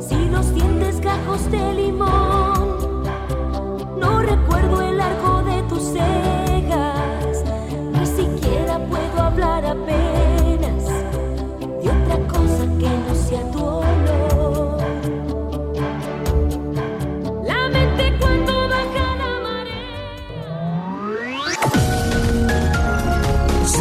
Si 0.00 0.28
los 0.30 0.54
dientes 0.54 1.00
gajos 1.00 1.50
de 1.50 1.74
limón, 1.74 3.02
no 3.98 4.22
recuerdo 4.22 4.80
el 4.80 5.00
arco 5.00 5.42
de 5.42 5.62
tus 5.64 5.82
cejas, 5.82 7.44
ni 7.92 8.06
siquiera 8.06 8.78
puedo 8.88 9.22
hablar 9.22 9.66
apenas 9.66 10.11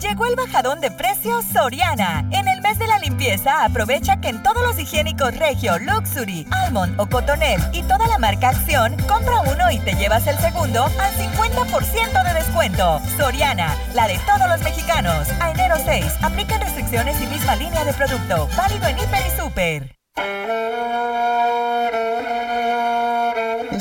Llegó 0.00 0.24
el 0.24 0.34
bajadón 0.34 0.80
de 0.80 0.90
precios 0.90 1.44
Soriana. 1.52 2.24
En 2.30 2.48
el 2.48 2.62
mes 2.62 2.78
de 2.78 2.86
la 2.86 2.98
limpieza, 2.98 3.64
aprovecha 3.64 4.18
que 4.18 4.28
en 4.28 4.42
todos 4.42 4.62
los 4.62 4.78
higiénicos 4.78 5.36
Regio, 5.36 5.78
Luxury, 5.78 6.46
Almond 6.50 6.98
o 6.98 7.06
Cotonel 7.06 7.60
y 7.72 7.82
toda 7.82 8.08
la 8.08 8.18
marca 8.18 8.48
Acción, 8.48 8.96
compra 9.06 9.40
uno 9.40 9.70
y 9.70 9.78
te 9.78 9.92
llevas 9.94 10.26
el 10.26 10.38
segundo 10.38 10.84
al 10.84 11.14
50% 11.14 12.24
de 12.24 12.34
descuento. 12.34 13.00
Soriana, 13.18 13.76
la 13.92 14.08
de 14.08 14.18
todos 14.20 14.48
los 14.48 14.62
mexicanos. 14.62 15.28
A 15.38 15.50
enero 15.50 15.76
6, 15.84 16.06
aplican 16.22 16.62
restricciones 16.62 17.20
y 17.20 17.26
misma 17.26 17.56
línea 17.56 17.84
de 17.84 17.92
producto. 17.92 18.48
Válido 18.56 18.88
en 18.88 18.98
Hiper 18.98 19.22
y 19.26 19.40
Super. 19.40 19.96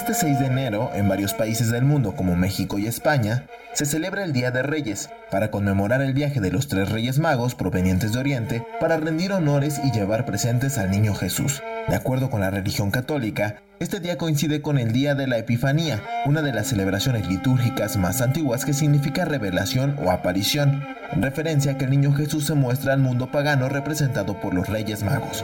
Este 0.09 0.25
6 0.25 0.39
de 0.39 0.45
enero, 0.47 0.89
en 0.95 1.07
varios 1.07 1.35
países 1.35 1.69
del 1.69 1.83
mundo 1.83 2.15
como 2.15 2.35
México 2.35 2.79
y 2.79 2.87
España, 2.87 3.45
se 3.73 3.85
celebra 3.85 4.23
el 4.23 4.33
Día 4.33 4.49
de 4.49 4.63
Reyes, 4.63 5.11
para 5.29 5.51
conmemorar 5.51 6.01
el 6.01 6.13
viaje 6.13 6.41
de 6.41 6.49
los 6.49 6.67
tres 6.67 6.89
Reyes 6.89 7.19
Magos 7.19 7.53
provenientes 7.53 8.13
de 8.13 8.19
Oriente 8.19 8.65
para 8.79 8.97
rendir 8.97 9.31
honores 9.33 9.79
y 9.83 9.91
llevar 9.91 10.25
presentes 10.25 10.79
al 10.79 10.89
niño 10.89 11.13
Jesús. 11.13 11.61
De 11.87 11.95
acuerdo 11.95 12.31
con 12.31 12.41
la 12.41 12.49
religión 12.49 12.89
católica, 12.89 13.61
este 13.79 13.99
día 13.99 14.17
coincide 14.17 14.63
con 14.63 14.79
el 14.79 14.93
Día 14.93 15.13
de 15.13 15.27
la 15.27 15.37
Epifanía, 15.37 16.01
una 16.25 16.41
de 16.41 16.53
las 16.53 16.65
celebraciones 16.65 17.27
litúrgicas 17.27 17.95
más 17.95 18.21
antiguas 18.21 18.65
que 18.65 18.73
significa 18.73 19.25
revelación 19.25 19.95
o 20.03 20.09
aparición, 20.09 20.87
en 21.11 21.21
referencia 21.21 21.73
a 21.73 21.77
que 21.77 21.85
el 21.85 21.91
niño 21.91 22.13
Jesús 22.13 22.47
se 22.47 22.55
muestra 22.55 22.93
al 22.93 22.99
mundo 22.99 23.31
pagano 23.31 23.69
representado 23.69 24.41
por 24.41 24.55
los 24.55 24.67
Reyes 24.67 25.03
Magos. 25.03 25.43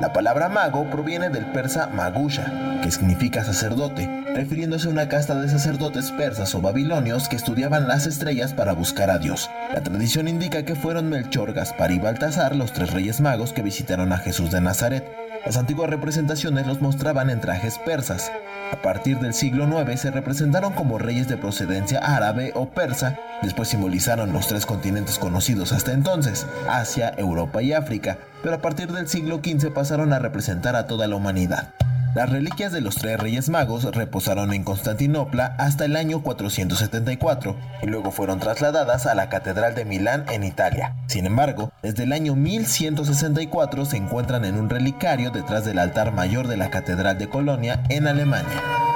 La 0.00 0.12
palabra 0.12 0.48
mago 0.48 0.88
proviene 0.90 1.28
del 1.28 1.46
persa 1.46 1.88
magusha, 1.88 2.80
que 2.82 2.90
significa 2.92 3.42
sacerdote, 3.42 4.08
refiriéndose 4.32 4.86
a 4.86 4.92
una 4.92 5.08
casta 5.08 5.34
de 5.34 5.48
sacerdotes 5.48 6.12
persas 6.12 6.54
o 6.54 6.60
babilonios 6.60 7.28
que 7.28 7.34
estudiaban 7.34 7.88
las 7.88 8.06
estrellas 8.06 8.52
para 8.52 8.74
buscar 8.74 9.10
a 9.10 9.18
Dios. 9.18 9.50
La 9.74 9.82
tradición 9.82 10.28
indica 10.28 10.64
que 10.64 10.76
fueron 10.76 11.08
Melchor, 11.08 11.52
Gaspar 11.52 11.90
y 11.90 11.98
Baltasar 11.98 12.54
los 12.54 12.72
tres 12.72 12.92
reyes 12.92 13.20
magos 13.20 13.52
que 13.52 13.62
visitaron 13.62 14.12
a 14.12 14.18
Jesús 14.18 14.52
de 14.52 14.60
Nazaret. 14.60 15.04
Las 15.48 15.56
antiguas 15.56 15.88
representaciones 15.88 16.66
los 16.66 16.82
mostraban 16.82 17.30
en 17.30 17.40
trajes 17.40 17.78
persas. 17.78 18.30
A 18.70 18.82
partir 18.82 19.18
del 19.18 19.32
siglo 19.32 19.66
IX 19.66 19.98
se 19.98 20.10
representaron 20.10 20.74
como 20.74 20.98
reyes 20.98 21.26
de 21.26 21.38
procedencia 21.38 22.00
árabe 22.00 22.52
o 22.54 22.68
persa, 22.68 23.16
después 23.40 23.68
simbolizaron 23.68 24.34
los 24.34 24.46
tres 24.46 24.66
continentes 24.66 25.18
conocidos 25.18 25.72
hasta 25.72 25.92
entonces, 25.92 26.44
Asia, 26.68 27.14
Europa 27.16 27.62
y 27.62 27.72
África, 27.72 28.18
pero 28.42 28.56
a 28.56 28.60
partir 28.60 28.92
del 28.92 29.08
siglo 29.08 29.40
XV 29.42 29.72
pasaron 29.72 30.12
a 30.12 30.18
representar 30.18 30.76
a 30.76 30.86
toda 30.86 31.08
la 31.08 31.16
humanidad. 31.16 31.72
Las 32.14 32.30
reliquias 32.30 32.72
de 32.72 32.80
los 32.80 32.96
tres 32.96 33.18
reyes 33.20 33.48
magos 33.48 33.84
reposaron 33.84 34.52
en 34.52 34.64
Constantinopla 34.64 35.54
hasta 35.58 35.84
el 35.84 35.94
año 35.94 36.22
474 36.22 37.56
y 37.82 37.86
luego 37.86 38.10
fueron 38.10 38.40
trasladadas 38.40 39.06
a 39.06 39.14
la 39.14 39.28
Catedral 39.28 39.74
de 39.74 39.84
Milán 39.84 40.24
en 40.30 40.42
Italia. 40.42 40.96
Sin 41.06 41.26
embargo, 41.26 41.70
desde 41.82 42.04
el 42.04 42.12
año 42.12 42.34
1164 42.34 43.84
se 43.84 43.96
encuentran 43.98 44.44
en 44.44 44.58
un 44.58 44.70
relicario 44.70 45.30
detrás 45.30 45.64
del 45.64 45.78
altar 45.78 46.12
mayor 46.12 46.48
de 46.48 46.56
la 46.56 46.70
Catedral 46.70 47.18
de 47.18 47.28
Colonia 47.28 47.82
en 47.88 48.06
Alemania. 48.08 48.87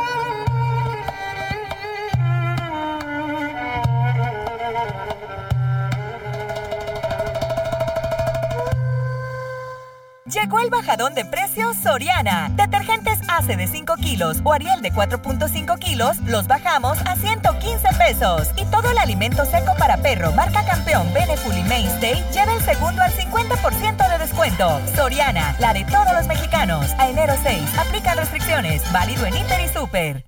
El 10.60 10.70
bajadón 10.70 11.14
de 11.14 11.24
precios 11.24 11.76
Soriana. 11.76 12.48
Detergentes 12.54 13.18
ACE 13.26 13.56
de 13.56 13.66
5 13.66 13.96
kilos 13.96 14.38
o 14.44 14.52
Ariel 14.52 14.80
de 14.80 14.92
4.5 14.92 15.78
kilos 15.78 16.18
los 16.26 16.46
bajamos 16.46 16.98
a 17.04 17.16
115 17.16 17.88
pesos. 17.98 18.48
Y 18.56 18.64
todo 18.66 18.90
el 18.90 18.98
alimento 18.98 19.44
seco 19.44 19.74
para 19.76 19.96
perro 19.96 20.30
marca 20.32 20.64
campeón 20.64 21.12
Beneful 21.12 21.56
y 21.56 21.62
Mainstay 21.64 22.22
lleva 22.32 22.54
el 22.54 22.62
segundo 22.62 23.02
al 23.02 23.12
50% 23.12 24.08
de 24.08 24.18
descuento. 24.18 24.80
Soriana, 24.94 25.56
la 25.58 25.72
de 25.72 25.84
todos 25.84 26.12
los 26.12 26.26
mexicanos. 26.28 26.86
A 26.98 27.08
enero 27.08 27.34
6, 27.42 27.60
aplican 27.78 28.18
restricciones. 28.18 28.82
Válido 28.92 29.26
en 29.26 29.34
Hiper 29.34 29.60
y 29.60 29.68
Super. 29.68 30.24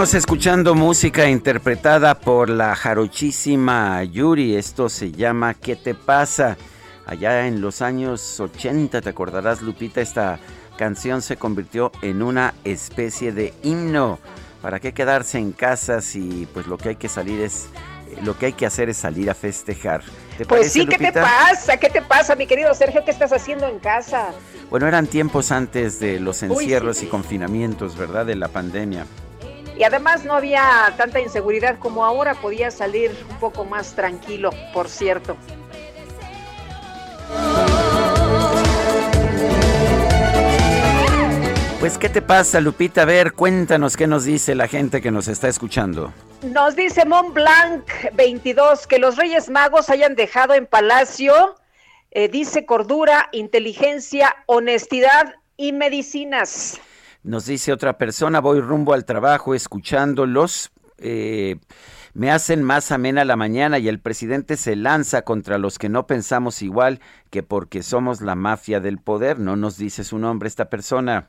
Seguimos 0.00 0.14
escuchando 0.14 0.74
música 0.74 1.28
interpretada 1.28 2.14
por 2.14 2.48
la 2.48 2.74
jarochísima 2.74 4.02
Yuri. 4.02 4.56
Esto 4.56 4.88
se 4.88 5.12
llama 5.12 5.52
¿Qué 5.52 5.76
te 5.76 5.94
pasa? 5.94 6.56
Allá 7.04 7.46
en 7.46 7.60
los 7.60 7.82
años 7.82 8.40
80, 8.40 9.02
te 9.02 9.10
acordarás 9.10 9.60
Lupita, 9.60 10.00
esta 10.00 10.38
canción 10.78 11.20
se 11.20 11.36
convirtió 11.36 11.92
en 12.00 12.22
una 12.22 12.54
especie 12.64 13.32
de 13.32 13.52
himno 13.62 14.18
¿Para 14.62 14.80
qué 14.80 14.94
quedarse 14.94 15.36
en 15.36 15.52
casa 15.52 16.00
si 16.00 16.48
pues 16.54 16.66
lo 16.66 16.78
que 16.78 16.88
hay 16.88 16.96
que 16.96 17.10
salir 17.10 17.42
es 17.42 17.68
lo 18.22 18.38
que 18.38 18.46
hay 18.46 18.52
que 18.54 18.64
hacer 18.64 18.88
es 18.88 18.96
salir 18.96 19.28
a 19.28 19.34
festejar. 19.34 20.02
pues 20.48 20.72
sí, 20.72 20.86
¿qué 20.86 20.96
te 20.96 21.12
pasa? 21.12 21.76
¿Qué 21.76 21.90
te 21.90 22.00
pasa, 22.00 22.34
mi 22.36 22.46
querido 22.46 22.72
Sergio? 22.72 23.04
¿Qué 23.04 23.10
estás 23.10 23.34
haciendo 23.34 23.68
en 23.68 23.78
casa? 23.80 24.30
Bueno, 24.70 24.88
eran 24.88 25.06
tiempos 25.06 25.52
antes 25.52 26.00
de 26.00 26.18
los 26.20 26.42
encierros 26.42 27.02
y 27.02 27.06
confinamientos, 27.06 27.98
¿verdad? 27.98 28.24
De 28.24 28.34
la 28.34 28.48
pandemia. 28.48 29.04
Y 29.80 29.82
además 29.82 30.26
no 30.26 30.34
había 30.34 30.92
tanta 30.98 31.20
inseguridad 31.20 31.78
como 31.78 32.04
ahora, 32.04 32.34
podía 32.34 32.70
salir 32.70 33.12
un 33.30 33.38
poco 33.38 33.64
más 33.64 33.94
tranquilo, 33.94 34.50
por 34.74 34.90
cierto. 34.90 35.38
Pues, 41.80 41.96
¿qué 41.96 42.10
te 42.10 42.20
pasa, 42.20 42.60
Lupita? 42.60 43.02
A 43.02 43.04
ver, 43.06 43.32
cuéntanos 43.32 43.96
qué 43.96 44.06
nos 44.06 44.26
dice 44.26 44.54
la 44.54 44.68
gente 44.68 45.00
que 45.00 45.10
nos 45.10 45.28
está 45.28 45.48
escuchando. 45.48 46.12
Nos 46.42 46.76
dice 46.76 47.06
Mont 47.06 47.32
Blanc 47.32 47.84
22 48.12 48.86
que 48.86 48.98
los 48.98 49.16
Reyes 49.16 49.48
Magos 49.48 49.88
hayan 49.88 50.14
dejado 50.14 50.52
en 50.52 50.66
palacio, 50.66 51.56
eh, 52.10 52.28
dice 52.28 52.66
cordura, 52.66 53.30
inteligencia, 53.32 54.36
honestidad 54.44 55.36
y 55.56 55.72
medicinas. 55.72 56.78
Nos 57.22 57.44
dice 57.46 57.72
otra 57.72 57.98
persona, 57.98 58.40
voy 58.40 58.60
rumbo 58.60 58.94
al 58.94 59.04
trabajo 59.04 59.54
escuchándolos. 59.54 60.70
Eh, 60.96 61.56
me 62.14 62.30
hacen 62.30 62.62
más 62.62 62.90
amena 62.92 63.24
la 63.24 63.36
mañana 63.36 63.78
y 63.78 63.88
el 63.88 64.00
presidente 64.00 64.56
se 64.56 64.74
lanza 64.74 65.22
contra 65.22 65.58
los 65.58 65.78
que 65.78 65.88
no 65.88 66.06
pensamos 66.06 66.62
igual 66.62 67.00
que 67.30 67.42
porque 67.42 67.82
somos 67.82 68.20
la 68.22 68.34
mafia 68.34 68.80
del 68.80 68.98
poder. 68.98 69.38
No 69.38 69.56
nos 69.56 69.76
dice 69.76 70.02
su 70.02 70.18
nombre 70.18 70.48
esta 70.48 70.70
persona. 70.70 71.28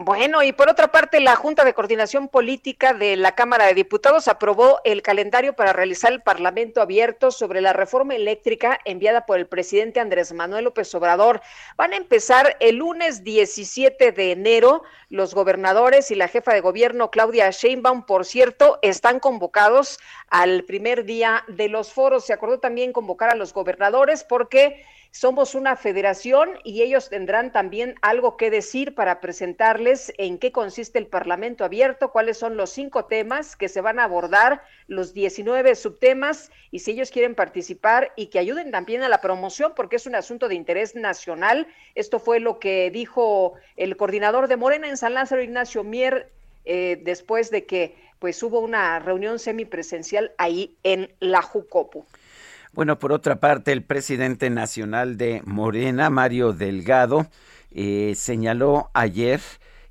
Bueno, 0.00 0.44
y 0.44 0.52
por 0.52 0.70
otra 0.70 0.92
parte, 0.92 1.18
la 1.18 1.34
Junta 1.34 1.64
de 1.64 1.74
Coordinación 1.74 2.28
Política 2.28 2.94
de 2.94 3.16
la 3.16 3.34
Cámara 3.34 3.66
de 3.66 3.74
Diputados 3.74 4.28
aprobó 4.28 4.78
el 4.84 5.02
calendario 5.02 5.54
para 5.54 5.72
realizar 5.72 6.12
el 6.12 6.22
Parlamento 6.22 6.80
abierto 6.80 7.32
sobre 7.32 7.60
la 7.60 7.72
reforma 7.72 8.14
eléctrica 8.14 8.78
enviada 8.84 9.26
por 9.26 9.40
el 9.40 9.48
presidente 9.48 9.98
Andrés 9.98 10.32
Manuel 10.32 10.66
López 10.66 10.94
Obrador. 10.94 11.40
Van 11.76 11.94
a 11.94 11.96
empezar 11.96 12.56
el 12.60 12.76
lunes 12.76 13.24
17 13.24 14.12
de 14.12 14.30
enero. 14.30 14.84
Los 15.08 15.34
gobernadores 15.34 16.12
y 16.12 16.14
la 16.14 16.28
jefa 16.28 16.54
de 16.54 16.60
gobierno, 16.60 17.10
Claudia 17.10 17.50
Sheinbaum, 17.50 18.06
por 18.06 18.24
cierto, 18.24 18.78
están 18.82 19.18
convocados 19.18 19.98
al 20.28 20.62
primer 20.62 21.06
día 21.06 21.42
de 21.48 21.68
los 21.68 21.92
foros. 21.92 22.24
Se 22.24 22.32
acordó 22.32 22.60
también 22.60 22.92
convocar 22.92 23.30
a 23.30 23.34
los 23.34 23.52
gobernadores 23.52 24.22
porque 24.22 24.84
somos 25.10 25.54
una 25.54 25.76
federación 25.76 26.50
y 26.64 26.82
ellos 26.82 27.08
tendrán 27.08 27.52
también 27.52 27.94
algo 28.02 28.36
que 28.36 28.50
decir 28.50 28.94
para 28.94 29.20
presentarles 29.20 30.12
en 30.18 30.38
qué 30.38 30.52
consiste 30.52 30.98
el 30.98 31.06
Parlamento 31.06 31.64
abierto, 31.64 32.12
cuáles 32.12 32.38
son 32.38 32.56
los 32.56 32.70
cinco 32.70 33.06
temas 33.06 33.56
que 33.56 33.68
se 33.68 33.80
van 33.80 33.98
a 33.98 34.04
abordar, 34.04 34.62
los 34.86 35.14
19 35.14 35.74
subtemas 35.74 36.50
y 36.70 36.80
si 36.80 36.92
ellos 36.92 37.10
quieren 37.10 37.34
participar 37.34 38.12
y 38.16 38.26
que 38.26 38.38
ayuden 38.38 38.70
también 38.70 39.02
a 39.02 39.08
la 39.08 39.20
promoción 39.20 39.72
porque 39.74 39.96
es 39.96 40.06
un 40.06 40.14
asunto 40.14 40.48
de 40.48 40.54
interés 40.54 40.94
nacional. 40.94 41.66
Esto 41.94 42.18
fue 42.18 42.40
lo 42.40 42.58
que 42.58 42.90
dijo 42.90 43.54
el 43.76 43.96
coordinador 43.96 44.48
de 44.48 44.56
Morena 44.56 44.88
en 44.88 44.96
San 44.96 45.14
Lázaro, 45.14 45.42
Ignacio 45.42 45.84
Mier, 45.84 46.30
eh, 46.64 47.00
después 47.02 47.50
de 47.50 47.64
que 47.64 47.94
pues 48.18 48.42
hubo 48.42 48.60
una 48.60 48.98
reunión 48.98 49.38
semipresencial 49.38 50.32
ahí 50.38 50.76
en 50.82 51.10
la 51.20 51.40
Jucopu. 51.40 52.04
Bueno, 52.72 52.98
por 52.98 53.12
otra 53.12 53.36
parte, 53.40 53.72
el 53.72 53.82
presidente 53.82 54.50
nacional 54.50 55.16
de 55.16 55.42
Morena, 55.44 56.10
Mario 56.10 56.52
Delgado, 56.52 57.26
eh, 57.70 58.14
señaló 58.16 58.90
ayer 58.94 59.40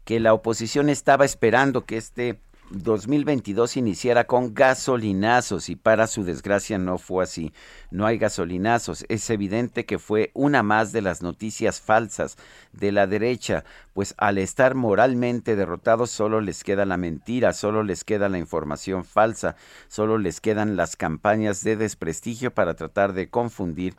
que 0.04 0.20
la 0.20 0.34
oposición 0.34 0.90
estaba 0.90 1.26
esperando 1.26 1.86
que 1.86 1.98
este 1.98 2.40
2022 2.70 3.78
iniciara 3.78 4.28
con 4.28 4.54
gasolinazos 4.54 5.70
y 5.70 5.76
para 5.76 6.06
su 6.08 6.24
desgracia 6.24 6.78
no 6.78 6.98
fue 6.98 7.24
así. 7.24 7.54
No 7.92 8.06
hay 8.06 8.18
gasolinazos. 8.18 9.06
Es 9.08 9.30
evidente 9.30 9.86
que 9.86 10.00
fue 10.00 10.32
una 10.34 10.64
más 10.64 10.92
de 10.92 11.02
las 11.02 11.22
noticias 11.22 11.80
falsas 11.80 12.38
de 12.74 12.92
la 12.92 13.08
derecha, 13.08 13.64
pues 13.94 14.14
al 14.18 14.38
estar 14.38 14.76
moralmente 14.76 15.56
derrotados 15.56 16.12
solo 16.12 16.42
les 16.42 16.64
queda 16.64 16.86
la 16.86 16.98
mentira, 16.98 17.54
solo 17.54 17.84
les 17.84 18.04
queda 18.04 18.28
la 18.28 18.38
información 18.38 19.06
falsa, 19.06 19.56
solo 19.88 20.18
les 20.18 20.42
quedan 20.42 20.76
las 20.76 20.96
campañas 20.96 21.64
de 21.64 21.78
desprestigio 21.78 22.54
para 22.54 22.76
tratar 22.76 23.14
de 23.14 23.30
confundir 23.30 23.96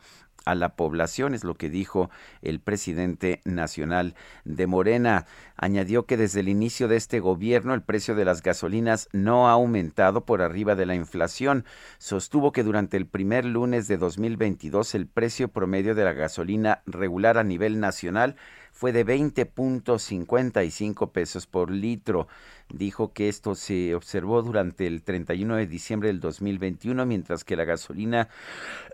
a 0.49 0.55
la 0.55 0.75
población, 0.75 1.33
es 1.33 1.43
lo 1.43 1.55
que 1.55 1.69
dijo 1.69 2.09
el 2.41 2.59
presidente 2.59 3.41
nacional 3.45 4.15
de 4.45 4.67
Morena. 4.67 5.25
Añadió 5.55 6.05
que 6.05 6.17
desde 6.17 6.39
el 6.39 6.49
inicio 6.49 6.87
de 6.87 6.95
este 6.95 7.19
gobierno 7.19 7.73
el 7.73 7.81
precio 7.81 8.15
de 8.15 8.25
las 8.25 8.41
gasolinas 8.41 9.09
no 9.11 9.49
ha 9.49 9.53
aumentado 9.53 10.25
por 10.25 10.41
arriba 10.41 10.75
de 10.75 10.85
la 10.85 10.95
inflación. 10.95 11.65
Sostuvo 11.97 12.51
que 12.51 12.63
durante 12.63 12.97
el 12.97 13.05
primer 13.05 13.45
lunes 13.45 13.87
de 13.87 13.97
2022 13.97 14.95
el 14.95 15.07
precio 15.07 15.49
promedio 15.49 15.95
de 15.95 16.03
la 16.03 16.13
gasolina 16.13 16.81
regular 16.85 17.37
a 17.37 17.43
nivel 17.43 17.79
nacional 17.79 18.35
fue 18.79 18.91
de 18.93 19.05
20.55 19.05 21.11
pesos 21.11 21.45
por 21.47 21.69
litro. 21.69 22.29
Dijo 22.69 23.11
que 23.11 23.27
esto 23.27 23.55
se 23.55 23.93
observó 23.93 24.41
durante 24.41 24.87
el 24.87 25.03
31 25.03 25.57
de 25.57 25.67
diciembre 25.67 26.07
del 26.07 26.21
2021, 26.21 27.05
mientras 27.05 27.43
que 27.43 27.57
la 27.57 27.65
gasolina 27.65 28.29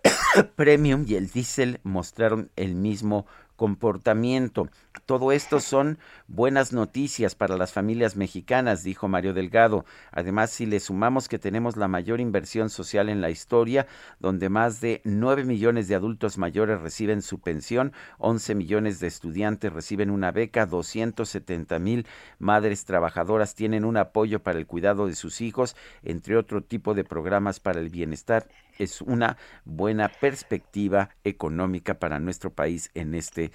premium 0.55 1.05
y 1.07 1.13
el 1.13 1.29
diésel 1.29 1.81
mostraron 1.83 2.49
el 2.55 2.73
mismo 2.73 3.27
comportamiento. 3.55 4.69
Todo 5.05 5.31
esto 5.31 5.59
son 5.59 5.99
buenas 6.27 6.73
noticias 6.73 7.35
para 7.35 7.57
las 7.57 7.73
familias 7.73 8.15
mexicanas, 8.15 8.83
dijo 8.83 9.07
Mario 9.07 9.33
Delgado. 9.33 9.85
Además, 10.11 10.49
si 10.49 10.65
le 10.65 10.79
sumamos 10.79 11.27
que 11.27 11.37
tenemos 11.37 11.77
la 11.77 11.87
mayor 11.87 12.19
inversión 12.19 12.69
social 12.69 13.09
en 13.09 13.21
la 13.21 13.29
historia, 13.29 13.85
donde 14.19 14.49
más 14.49 14.81
de 14.81 15.01
9 15.03 15.43
millones 15.43 15.87
de 15.87 15.95
adultos 15.95 16.37
mayores 16.37 16.81
reciben 16.81 17.21
su 17.21 17.39
pensión, 17.39 17.93
11 18.17 18.55
millones 18.55 18.99
de 18.99 19.07
estudiantes 19.07 19.71
reciben 19.71 20.09
una 20.09 20.31
beca, 20.31 20.65
270 20.65 21.77
mil 21.79 22.07
madres 22.39 22.85
trabajadoras 22.85 23.53
tienen 23.53 23.85
un 23.85 23.97
apoyo 23.97 24.41
para 24.41 24.57
el 24.57 24.65
cuidado 24.65 25.07
de 25.07 25.15
sus 25.15 25.41
hijos, 25.41 25.75
entre 26.03 26.37
otro 26.37 26.61
tipo 26.61 26.93
de 26.93 27.03
programas 27.03 27.59
para 27.59 27.79
el 27.79 27.89
bienestar 27.89 28.47
es 28.77 29.01
una 29.01 29.37
buena 29.63 30.09
perspectiva 30.09 31.09
económica 31.23 31.99
para 31.99 32.19
nuestro 32.19 32.53
país 32.53 32.91
en 32.93 33.15
este 33.15 33.51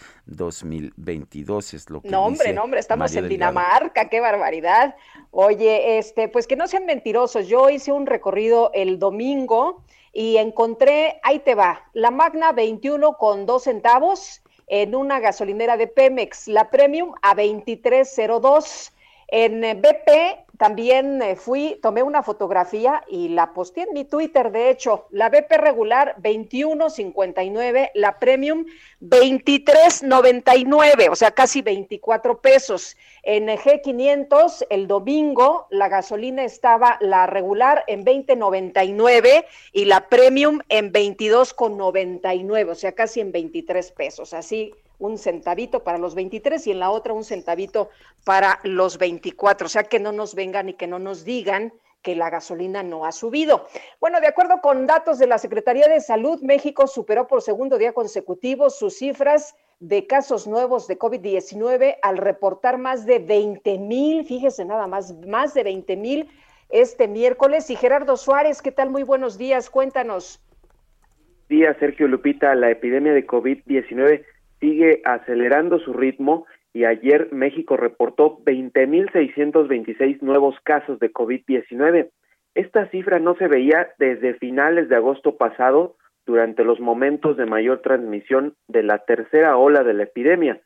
2022 1.30 1.74
es 1.74 1.90
lo 1.90 2.00
que 2.02 2.08
No, 2.08 2.24
hombre, 2.24 2.52
no, 2.52 2.64
hombre, 2.64 2.80
estamos 2.80 3.14
en 3.14 3.28
Dinamarca, 3.28 4.08
qué 4.08 4.20
barbaridad. 4.20 4.96
Oye, 5.30 5.98
este, 5.98 6.28
pues 6.28 6.46
que 6.46 6.56
no 6.56 6.66
sean 6.66 6.86
mentirosos. 6.86 7.46
Yo 7.46 7.70
hice 7.70 7.92
un 7.92 8.06
recorrido 8.06 8.70
el 8.74 8.98
domingo 8.98 9.82
y 10.12 10.38
encontré, 10.38 11.20
ahí 11.22 11.38
te 11.38 11.54
va, 11.54 11.88
la 11.92 12.10
Magna 12.10 12.52
21 12.52 13.16
con 13.16 13.46
dos 13.46 13.64
centavos 13.64 14.42
en 14.66 14.94
una 14.94 15.20
gasolinera 15.20 15.76
de 15.76 15.86
Pemex, 15.86 16.48
la 16.48 16.70
Premium 16.70 17.14
a 17.22 17.34
2302 17.34 18.92
en 19.28 19.60
BP 19.80 20.49
también 20.60 21.20
eh, 21.22 21.36
fui, 21.36 21.78
tomé 21.80 22.02
una 22.02 22.22
fotografía 22.22 23.02
y 23.08 23.30
la 23.30 23.54
posté 23.54 23.84
en 23.84 23.94
mi 23.94 24.04
Twitter, 24.04 24.52
de 24.52 24.68
hecho, 24.68 25.06
la 25.08 25.30
BP 25.30 25.52
regular 25.52 26.16
21.59, 26.20 27.92
la 27.94 28.18
premium 28.18 28.66
23.99, 29.00 31.08
o 31.10 31.16
sea, 31.16 31.30
casi 31.30 31.62
24 31.62 32.42
pesos. 32.42 32.98
En 33.22 33.48
G500 33.48 34.66
el 34.68 34.86
domingo 34.86 35.66
la 35.70 35.88
gasolina 35.88 36.44
estaba 36.44 36.98
la 37.00 37.26
regular 37.26 37.82
en 37.86 38.04
20.99 38.04 39.46
y 39.72 39.86
la 39.86 40.10
premium 40.10 40.60
en 40.68 40.92
22.99, 40.92 42.70
o 42.70 42.74
sea, 42.74 42.92
casi 42.92 43.20
en 43.20 43.32
23 43.32 43.92
pesos. 43.92 44.34
Así 44.34 44.74
un 45.00 45.18
centavito 45.18 45.82
para 45.82 45.98
los 45.98 46.14
23 46.14 46.64
y 46.68 46.70
en 46.70 46.78
la 46.78 46.90
otra 46.90 47.12
un 47.12 47.24
centavito 47.24 47.90
para 48.24 48.60
los 48.62 48.98
24. 48.98 49.66
O 49.66 49.68
sea, 49.68 49.82
que 49.82 49.98
no 49.98 50.12
nos 50.12 50.36
vengan 50.36 50.68
y 50.68 50.74
que 50.74 50.86
no 50.86 51.00
nos 51.00 51.24
digan 51.24 51.72
que 52.02 52.14
la 52.14 52.30
gasolina 52.30 52.82
no 52.82 53.04
ha 53.04 53.12
subido. 53.12 53.66
Bueno, 54.00 54.20
de 54.20 54.28
acuerdo 54.28 54.60
con 54.60 54.86
datos 54.86 55.18
de 55.18 55.26
la 55.26 55.38
Secretaría 55.38 55.88
de 55.88 56.00
Salud, 56.00 56.40
México 56.42 56.86
superó 56.86 57.26
por 57.26 57.42
segundo 57.42 57.76
día 57.76 57.92
consecutivo 57.92 58.70
sus 58.70 58.96
cifras 58.96 59.54
de 59.80 60.06
casos 60.06 60.46
nuevos 60.46 60.86
de 60.86 60.98
COVID-19 60.98 61.96
al 62.02 62.18
reportar 62.18 62.78
más 62.78 63.06
de 63.06 63.18
20 63.18 63.78
mil, 63.78 64.24
fíjese 64.24 64.64
nada 64.64 64.86
más, 64.86 65.14
más 65.26 65.54
de 65.54 65.64
20 65.64 65.96
mil 65.96 66.28
este 66.68 67.08
miércoles. 67.08 67.68
Y 67.70 67.76
Gerardo 67.76 68.16
Suárez, 68.16 68.62
¿qué 68.62 68.72
tal? 68.72 68.90
Muy 68.90 69.02
buenos 69.02 69.38
días, 69.38 69.70
cuéntanos. 69.70 70.40
Día, 71.48 71.74
Sergio 71.80 72.06
Lupita, 72.06 72.54
la 72.54 72.70
epidemia 72.70 73.12
de 73.12 73.26
COVID-19 73.26 74.24
sigue 74.60 75.02
acelerando 75.04 75.80
su 75.80 75.92
ritmo 75.92 76.46
y 76.72 76.84
ayer 76.84 77.28
México 77.32 77.76
reportó 77.76 78.38
20.626 78.44 80.22
nuevos 80.22 80.54
casos 80.62 81.00
de 81.00 81.12
COVID-19. 81.12 82.10
Esta 82.54 82.88
cifra 82.90 83.18
no 83.18 83.34
se 83.36 83.48
veía 83.48 83.88
desde 83.98 84.34
finales 84.34 84.88
de 84.88 84.94
agosto 84.96 85.36
pasado 85.36 85.96
durante 86.26 86.62
los 86.64 86.78
momentos 86.78 87.36
de 87.36 87.46
mayor 87.46 87.80
transmisión 87.80 88.54
de 88.68 88.84
la 88.84 88.98
tercera 88.98 89.56
ola 89.56 89.82
de 89.82 89.94
la 89.94 90.04
epidemia. 90.04 90.60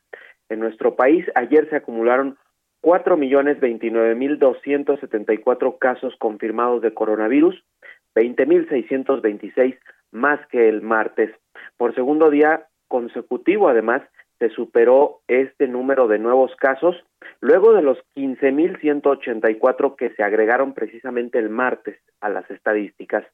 En 0.49 0.59
nuestro 0.59 0.95
país 0.95 1.25
ayer 1.33 1.67
se 1.69 1.77
acumularon 1.77 2.37
4.029.274 2.83 5.79
casos 5.79 6.13
confirmados 6.19 6.83
de 6.83 6.93
coronavirus, 6.93 7.55
20.626 8.13 9.75
más 10.11 10.39
que 10.47 10.69
el 10.69 10.83
martes. 10.83 11.31
Por 11.77 11.95
segundo 11.95 12.29
día 12.29 12.67
consecutivo, 12.87 13.69
además, 13.69 14.01
se 14.39 14.49
superó 14.49 15.21
este 15.27 15.67
número 15.67 16.07
de 16.07 16.17
nuevos 16.19 16.55
casos 16.57 16.95
luego 17.39 17.73
de 17.73 17.81
los 17.81 17.97
15.184 18.15 19.95
que 19.95 20.11
se 20.11 20.21
agregaron 20.23 20.73
precisamente 20.73 21.39
el 21.39 21.49
martes 21.49 21.97
a 22.21 22.29
las 22.29 22.49
estadísticas. 22.51 23.25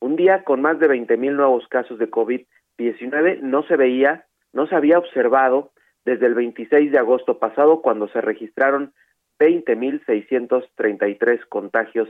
Un 0.00 0.16
día 0.16 0.42
con 0.44 0.62
más 0.62 0.78
de 0.78 0.88
20.000 0.88 1.32
nuevos 1.32 1.68
casos 1.68 1.98
de 1.98 2.10
COVID-19 2.10 3.40
no 3.40 3.64
se 3.64 3.76
veía, 3.76 4.24
no 4.52 4.66
se 4.66 4.76
había 4.76 4.98
observado 4.98 5.72
desde 6.04 6.26
el 6.26 6.34
26 6.34 6.92
de 6.92 6.98
agosto 6.98 7.38
pasado 7.38 7.80
cuando 7.82 8.08
se 8.08 8.20
registraron 8.20 8.92
20.633 9.40 11.46
contagios 11.48 12.08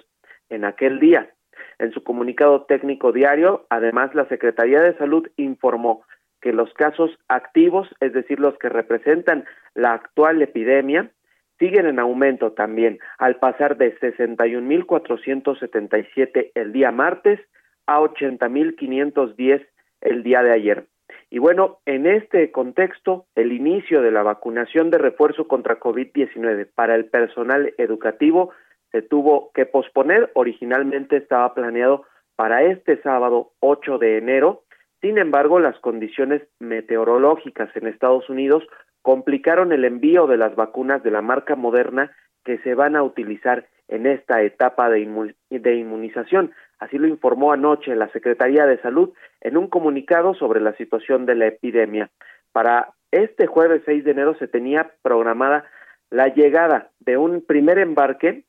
en 0.51 0.65
aquel 0.65 0.99
día. 1.01 1.31
En 1.79 1.93
su 1.93 2.03
comunicado 2.03 2.65
técnico 2.65 3.13
diario, 3.13 3.67
además, 3.71 4.13
la 4.15 4.27
Secretaría 4.29 4.81
de 4.81 4.99
Salud 4.99 5.29
informó 5.37 6.03
que 6.45 6.53
los 6.53 6.73
casos 6.75 7.11
activos, 7.27 7.89
es 8.01 8.13
decir, 8.13 8.39
los 8.39 8.57
que 8.59 8.69
representan 8.69 9.47
la 9.75 9.95
actual 9.95 10.43
epidemia, 10.43 11.11
siguen 11.59 11.87
en 11.87 11.99
aumento 11.99 12.53
también, 12.53 12.99
al 13.17 13.37
pasar 13.37 13.79
de 13.79 13.99
61.477 13.99 16.51
el 16.55 16.75
día 16.75 16.93
martes 16.93 17.41
a 17.87 18.01
80.510 18.01 19.67
el 20.03 20.23
día 20.23 20.43
de 20.43 20.53
ayer. 20.53 20.85
Y 21.31 21.39
bueno, 21.39 21.79
en 21.87 22.07
este 22.07 22.53
contexto, 22.53 23.25
el 23.35 23.53
inicio 23.53 24.03
de 24.03 24.11
la 24.11 24.23
vacunación 24.23 24.91
de 24.91 24.99
refuerzo 24.99 25.49
contra 25.49 25.81
COVID-19 25.81 26.69
para 26.75 26.95
el 26.95 27.07
personal 27.07 27.73
educativo 27.79 28.53
se 28.93 29.01
tuvo 29.01 29.51
que 29.55 29.65
posponer. 29.65 30.31
Originalmente 30.35 31.17
estaba 31.17 31.55
planeado 31.55 32.05
para 32.37 32.65
este 32.65 33.01
sábado 33.01 33.53
8 33.61 33.97
de 33.97 34.19
enero. 34.19 34.65
Sin 35.05 35.19
embargo, 35.19 35.61
las 35.61 35.79
condiciones 35.81 36.41
meteorológicas 36.61 37.69
en 37.77 37.87
Estados 37.87 38.31
Unidos 38.31 38.65
complicaron 39.03 39.71
el 39.73 39.85
envío 39.85 40.27
de 40.27 40.39
las 40.39 40.57
vacunas 40.57 41.03
de 41.03 41.11
la 41.11 41.21
marca 41.21 41.57
Moderna 41.57 42.11
que 42.43 42.57
se 42.61 42.75
van 42.75 42.97
a 42.97 43.03
utilizar 43.03 43.69
en 43.89 44.07
esta 44.07 44.41
etapa 44.41 44.89
de, 44.89 45.01
inmunización. 45.01 46.53
Así 46.79 46.97
lo 46.97 47.07
informó 47.07 47.53
anoche 47.53 47.95
la 47.95 48.09
Secretaría 48.13 48.65
de 48.65 48.81
Salud 48.81 49.13
en 49.43 49.59
un 49.59 49.69
comunicado 49.69 50.33
sobre 50.33 50.63
la 50.63 50.75
situación 50.79 51.27
de 51.27 51.35
la 51.35 51.49
epidemia. 51.49 52.11
Para 52.53 52.95
este 53.11 53.47
jueves 53.47 53.83
6 53.85 54.05
de 54.05 54.11
enero 54.11 54.35
se 54.39 54.49
tenía 54.49 54.93
programada 55.03 55.67
la 56.09 56.29
llegada 56.29 56.93
de 57.01 57.19
un 57.19 57.45
primer 57.45 57.77
embarque 57.77 58.45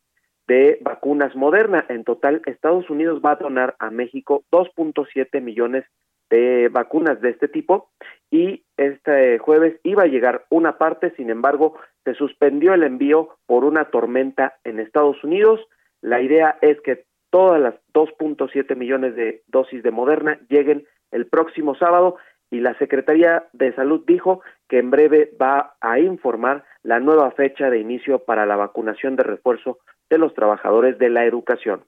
de 0.47 0.78
vacunas 0.80 1.36
Moderna. 1.36 1.86
En 1.89 2.06
total, 2.06 2.41
Estados 2.45 2.89
Unidos 2.89 3.20
va 3.22 3.32
a 3.32 3.43
donar 3.43 3.76
a 3.78 3.91
México 3.91 4.45
2.7 4.51 5.41
millones 5.41 5.84
de 6.30 6.70
vacunas 6.70 7.22
de 7.22 7.30
este 7.30 7.48
tipo 7.48 7.90
y 8.32 8.64
este 8.78 9.38
jueves 9.40 9.80
iba 9.84 10.04
a 10.04 10.08
llegar 10.08 10.46
una 10.50 10.78
parte, 10.78 11.14
sin 11.16 11.30
embargo, 11.30 11.78
se 12.04 12.14
suspendió 12.14 12.74
el 12.74 12.84
envío 12.84 13.38
por 13.46 13.64
una 13.64 13.86
tormenta 13.86 14.56
en 14.64 14.80
Estados 14.80 15.24
Unidos. 15.24 15.60
La 16.02 16.22
idea 16.22 16.58
es 16.62 16.80
que 16.82 17.06
todas 17.30 17.62
las 17.62 17.76
2.7 17.94 18.76
millones 18.76 19.16
de 19.16 19.44
dosis 19.48 19.84
de 19.84 19.92
Moderna 19.92 20.40
lleguen 20.50 20.86
el 21.12 21.28
próximo 21.28 21.76
sábado 21.76 22.18
y 22.52 22.60
la 22.60 22.78
Secretaría 22.78 23.48
de 23.54 23.74
Salud 23.74 24.04
dijo 24.06 24.42
que 24.70 24.80
en 24.80 24.92
breve 24.92 25.32
va 25.42 25.76
a 25.82 26.00
informar 26.00 26.64
la 26.84 27.00
nueva 27.00 27.32
fecha 27.32 27.70
de 27.70 27.80
inicio 27.80 28.20
para 28.20 28.46
la 28.46 28.56
vacunación 28.56 29.16
de 29.16 29.24
refuerzo 29.24 29.80
de 30.10 30.18
los 30.18 30.34
trabajadores 30.34 30.98
de 31.00 31.10
la 31.10 31.26
educación. 31.26 31.84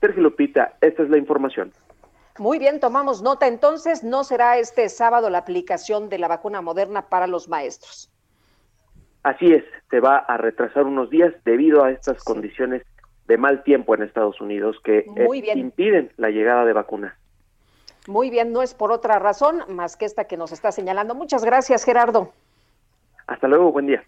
Sergio 0.00 0.22
Lupita, 0.22 0.74
esta 0.80 1.02
es 1.02 1.10
la 1.10 1.18
información. 1.18 1.72
Muy 2.38 2.58
bien, 2.58 2.80
tomamos 2.80 3.22
nota. 3.22 3.46
Entonces, 3.46 4.02
no 4.02 4.24
será 4.24 4.58
este 4.58 4.88
sábado 4.88 5.28
la 5.30 5.38
aplicación 5.38 6.08
de 6.08 6.18
la 6.18 6.28
vacuna 6.28 6.62
moderna 6.62 7.02
para 7.02 7.26
los 7.26 7.48
maestros. 7.48 8.10
Así 9.22 9.52
es, 9.52 9.64
se 9.90 10.00
va 10.00 10.16
a 10.16 10.36
retrasar 10.36 10.84
unos 10.84 11.10
días 11.10 11.32
debido 11.44 11.84
a 11.84 11.92
estas 11.92 12.24
condiciones 12.24 12.82
de 13.26 13.36
mal 13.36 13.62
tiempo 13.62 13.94
en 13.94 14.02
Estados 14.02 14.40
Unidos 14.40 14.76
que 14.82 14.98
eh, 14.98 15.54
impiden 15.54 16.12
la 16.16 16.30
llegada 16.30 16.64
de 16.64 16.72
vacunas. 16.72 17.14
Muy 18.08 18.30
bien, 18.30 18.52
no 18.52 18.62
es 18.62 18.74
por 18.74 18.90
otra 18.90 19.20
razón 19.20 19.62
más 19.68 19.96
que 19.96 20.06
esta 20.06 20.24
que 20.24 20.36
nos 20.36 20.50
está 20.50 20.72
señalando. 20.72 21.14
Muchas 21.14 21.44
gracias, 21.44 21.84
Gerardo. 21.84 22.32
Hasta 23.28 23.46
luego, 23.46 23.70
buen 23.70 23.86
día. 23.86 24.02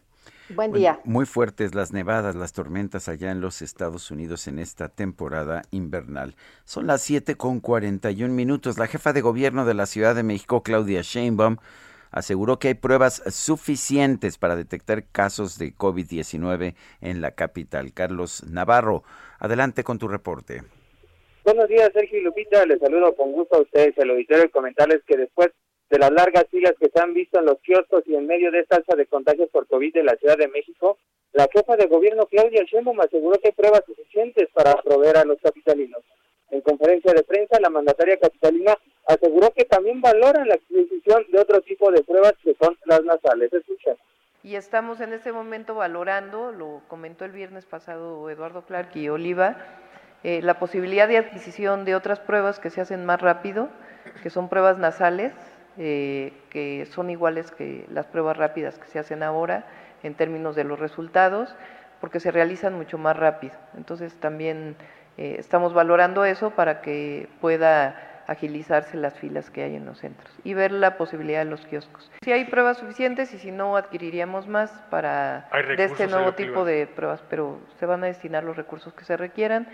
Buen 0.50 0.72
día. 0.72 1.00
muy 1.04 1.24
fuertes 1.24 1.74
las 1.74 1.92
nevadas, 1.92 2.34
las 2.34 2.52
tormentas 2.52 3.08
allá 3.08 3.30
en 3.30 3.40
los 3.40 3.62
Estados 3.62 4.10
Unidos 4.10 4.46
en 4.46 4.58
esta 4.58 4.90
temporada 4.90 5.62
invernal. 5.70 6.34
Son 6.64 6.86
las 6.86 7.00
7 7.00 7.36
con 7.36 7.60
41 7.60 8.32
minutos. 8.32 8.76
La 8.76 8.86
jefa 8.86 9.14
de 9.14 9.22
gobierno 9.22 9.64
de 9.64 9.72
la 9.72 9.86
Ciudad 9.86 10.14
de 10.14 10.22
México, 10.22 10.62
Claudia 10.62 11.00
Sheinbaum, 11.00 11.56
aseguró 12.10 12.58
que 12.58 12.68
hay 12.68 12.74
pruebas 12.74 13.22
suficientes 13.28 14.36
para 14.36 14.54
detectar 14.54 15.04
casos 15.06 15.58
de 15.58 15.74
COVID-19 15.74 16.74
en 17.00 17.20
la 17.22 17.30
capital. 17.30 17.94
Carlos 17.94 18.44
Navarro, 18.44 19.02
adelante 19.38 19.82
con 19.82 19.98
tu 19.98 20.08
reporte. 20.08 20.62
Buenos 21.44 21.68
días, 21.68 21.90
Sergio 21.94 22.18
y 22.18 22.22
Lupita. 22.22 22.66
Les 22.66 22.80
saludo 22.80 23.16
con 23.16 23.32
gusto 23.32 23.56
a 23.56 23.62
ustedes, 23.62 23.96
el 23.96 24.10
auditorio, 24.10 24.44
y 24.44 24.50
comentarles 24.50 25.02
que 25.06 25.16
después 25.16 25.50
de 25.90 25.98
las 25.98 26.10
largas 26.10 26.46
filas 26.50 26.74
que 26.78 26.88
se 26.88 27.00
han 27.00 27.14
visto 27.14 27.38
en 27.38 27.46
los 27.46 27.58
kioscos 27.60 28.02
y 28.06 28.14
en 28.14 28.26
medio 28.26 28.50
de 28.50 28.60
esta 28.60 28.76
alza 28.76 28.96
de 28.96 29.06
contagios 29.06 29.48
por 29.50 29.66
COVID 29.66 29.92
de 29.92 30.02
la 30.02 30.16
Ciudad 30.16 30.38
de 30.38 30.48
México, 30.48 30.98
la 31.32 31.48
jefa 31.52 31.76
de 31.76 31.86
gobierno 31.86 32.26
Claudia 32.26 32.64
Sheinbaum 32.64 33.00
aseguró 33.00 33.38
que 33.40 33.48
hay 33.48 33.52
pruebas 33.52 33.82
suficientes 33.86 34.48
para 34.52 34.74
proveer 34.82 35.18
a 35.18 35.24
los 35.24 35.38
capitalinos. 35.40 36.02
En 36.50 36.60
conferencia 36.60 37.12
de 37.12 37.24
prensa, 37.24 37.58
la 37.60 37.70
mandataria 37.70 38.18
capitalina 38.18 38.78
aseguró 39.06 39.50
que 39.50 39.64
también 39.64 40.00
valoran 40.00 40.46
la 40.46 40.54
adquisición 40.54 41.26
de 41.32 41.40
otro 41.40 41.60
tipo 41.62 41.90
de 41.90 42.02
pruebas 42.04 42.34
que 42.42 42.54
son 42.60 42.78
las 42.84 43.02
nasales. 43.02 43.52
Escuchen. 43.52 43.96
Y 44.44 44.56
estamos 44.56 45.00
en 45.00 45.12
este 45.12 45.32
momento 45.32 45.74
valorando, 45.74 46.52
lo 46.52 46.82
comentó 46.86 47.24
el 47.24 47.32
viernes 47.32 47.64
pasado 47.66 48.28
Eduardo 48.30 48.66
Clark 48.66 48.94
y 48.94 49.08
Oliva, 49.08 49.56
eh, 50.22 50.42
la 50.42 50.58
posibilidad 50.58 51.08
de 51.08 51.16
adquisición 51.16 51.84
de 51.84 51.94
otras 51.94 52.20
pruebas 52.20 52.60
que 52.60 52.70
se 52.70 52.80
hacen 52.80 53.04
más 53.04 53.20
rápido, 53.20 53.68
que 54.22 54.30
son 54.30 54.48
pruebas 54.48 54.78
nasales, 54.78 55.32
eh, 55.78 56.32
que 56.50 56.86
son 56.86 57.10
iguales 57.10 57.50
que 57.50 57.86
las 57.90 58.06
pruebas 58.06 58.36
rápidas 58.36 58.78
que 58.78 58.86
se 58.86 58.98
hacen 58.98 59.22
ahora 59.22 59.66
en 60.02 60.14
términos 60.14 60.54
de 60.54 60.64
los 60.64 60.78
resultados, 60.78 61.54
porque 62.00 62.20
se 62.20 62.30
realizan 62.30 62.74
mucho 62.74 62.98
más 62.98 63.16
rápido. 63.16 63.54
Entonces 63.76 64.14
también 64.20 64.76
eh, 65.16 65.36
estamos 65.38 65.74
valorando 65.74 66.24
eso 66.24 66.50
para 66.50 66.80
que 66.80 67.28
pueda 67.40 68.22
agilizarse 68.26 68.96
las 68.96 69.18
filas 69.18 69.50
que 69.50 69.62
hay 69.62 69.76
en 69.76 69.84
los 69.84 69.98
centros 69.98 70.32
y 70.44 70.54
ver 70.54 70.72
la 70.72 70.96
posibilidad 70.96 71.44
de 71.44 71.50
los 71.50 71.66
kioscos. 71.66 72.10
Si 72.22 72.32
hay 72.32 72.46
pruebas 72.46 72.78
suficientes 72.78 73.32
y 73.34 73.38
si 73.38 73.50
no, 73.50 73.76
adquiriríamos 73.76 74.46
más 74.48 74.70
para 74.90 75.48
de 75.76 75.84
este 75.84 76.06
nuevo 76.06 76.32
tipo 76.32 76.64
de 76.64 76.86
pruebas, 76.86 77.22
pero 77.28 77.58
se 77.78 77.86
van 77.86 78.02
a 78.04 78.06
destinar 78.06 78.44
los 78.44 78.56
recursos 78.56 78.94
que 78.94 79.04
se 79.04 79.16
requieran. 79.16 79.68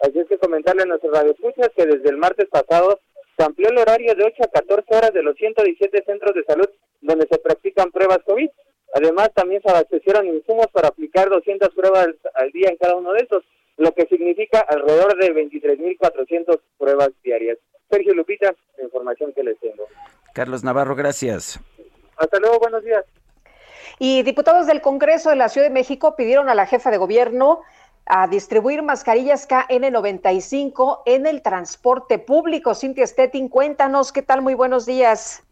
Así 0.00 0.18
es 0.20 0.28
que 0.28 0.38
comentarle 0.38 0.82
a 0.82 0.86
nuestros 0.86 1.12
radioescuchas 1.12 1.70
que 1.76 1.86
desde 1.86 2.08
el 2.10 2.18
martes 2.18 2.46
pasado 2.48 3.00
se 3.38 3.44
amplió 3.44 3.68
el 3.68 3.78
horario 3.78 4.14
de 4.16 4.24
8 4.24 4.42
a 4.42 4.48
14 4.48 4.96
horas 4.96 5.12
de 5.12 5.22
los 5.22 5.36
117 5.36 6.02
centros 6.04 6.34
de 6.34 6.42
salud 6.42 6.68
donde 7.00 7.28
se 7.28 7.38
practican 7.38 7.92
pruebas 7.92 8.18
COVID. 8.26 8.50
Además, 8.94 9.30
también 9.32 9.62
se 9.62 9.70
abastecieron 9.70 10.26
insumos 10.26 10.66
para 10.72 10.88
aplicar 10.88 11.28
200 11.28 11.68
pruebas 11.74 12.08
al 12.34 12.50
día 12.50 12.68
en 12.70 12.76
cada 12.76 12.96
uno 12.96 13.12
de 13.12 13.20
estos, 13.20 13.44
lo 13.76 13.92
que 13.92 14.06
significa 14.06 14.60
alrededor 14.60 15.16
de 15.16 15.32
23.400 15.34 16.60
pruebas 16.78 17.10
diarias. 17.22 17.58
Sergio 17.88 18.12
Lupita, 18.12 18.54
la 18.76 18.84
información 18.84 19.32
que 19.32 19.44
les 19.44 19.58
tengo. 19.60 19.86
Carlos 20.34 20.64
Navarro, 20.64 20.96
gracias. 20.96 21.60
Hasta 22.16 22.40
luego, 22.40 22.58
buenos 22.58 22.82
días. 22.82 23.04
Y 24.00 24.22
diputados 24.22 24.66
del 24.66 24.80
Congreso 24.80 25.30
de 25.30 25.36
la 25.36 25.48
Ciudad 25.48 25.68
de 25.68 25.74
México 25.74 26.16
pidieron 26.16 26.48
a 26.48 26.54
la 26.54 26.66
jefa 26.66 26.90
de 26.90 26.98
gobierno 26.98 27.60
a 28.08 28.26
distribuir 28.26 28.82
mascarillas 28.82 29.48
KN95 29.48 31.02
en 31.06 31.26
el 31.26 31.42
transporte 31.42 32.18
público. 32.18 32.74
Cintia 32.74 33.06
Stettin, 33.06 33.48
cuéntanos, 33.48 34.12
¿qué 34.12 34.22
tal? 34.22 34.42
Muy 34.42 34.54
buenos 34.54 34.86
días. 34.86 35.44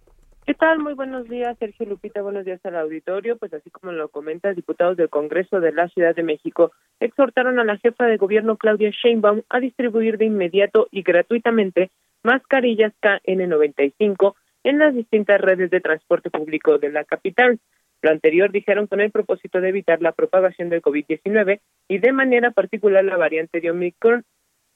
¿Qué 0.46 0.54
tal? 0.54 0.78
Muy 0.78 0.94
buenos 0.94 1.28
días, 1.28 1.59
Sergio 1.59 1.86
Lupita. 1.86 2.22
Buenos 2.22 2.44
días 2.44 2.61
al 2.64 2.76
auditorio. 2.76 3.36
Pues 3.36 3.52
así 3.52 3.68
como 3.68 3.90
lo 3.90 4.09
comenta, 4.09 4.54
diputados 4.54 4.96
del 4.96 5.11
Congreso 5.11 5.59
de 5.59 5.72
la 5.72 5.88
Ciudad 5.88 6.14
de 6.14 6.22
México 6.22 6.70
exhortaron 7.00 7.59
a 7.59 7.64
la 7.64 7.78
jefa 7.78 8.07
de 8.07 8.16
gobierno 8.16 8.57
Claudia 8.57 8.90
Sheinbaum 8.90 9.42
a 9.48 9.59
distribuir 9.59 10.18
de 10.18 10.26
inmediato 10.26 10.86
y 10.92 11.02
gratuitamente 11.02 11.90
mascarillas 12.22 12.92
KN95 13.02 14.34
en 14.62 14.78
las 14.78 14.94
distintas 14.94 15.40
redes 15.40 15.68
de 15.70 15.80
transporte 15.80 16.30
público 16.30 16.78
de 16.78 16.90
la 16.90 17.04
capital. 17.04 17.59
Lo 18.07 18.12
anterior 18.12 18.52
dijeron 18.52 18.86
con 18.86 19.00
el 19.00 19.11
propósito 19.11 19.61
de 19.61 19.70
evitar 19.70 20.00
la 20.00 20.12
propagación 20.12 20.68
del 20.68 20.80
COVID-19 20.80 21.59
y 21.88 21.98
de 21.98 22.12
manera 22.12 22.52
particular 22.52 23.04
la 23.04 23.16
variante 23.16 23.61
de 23.61 23.72
Omicron. 23.72 24.22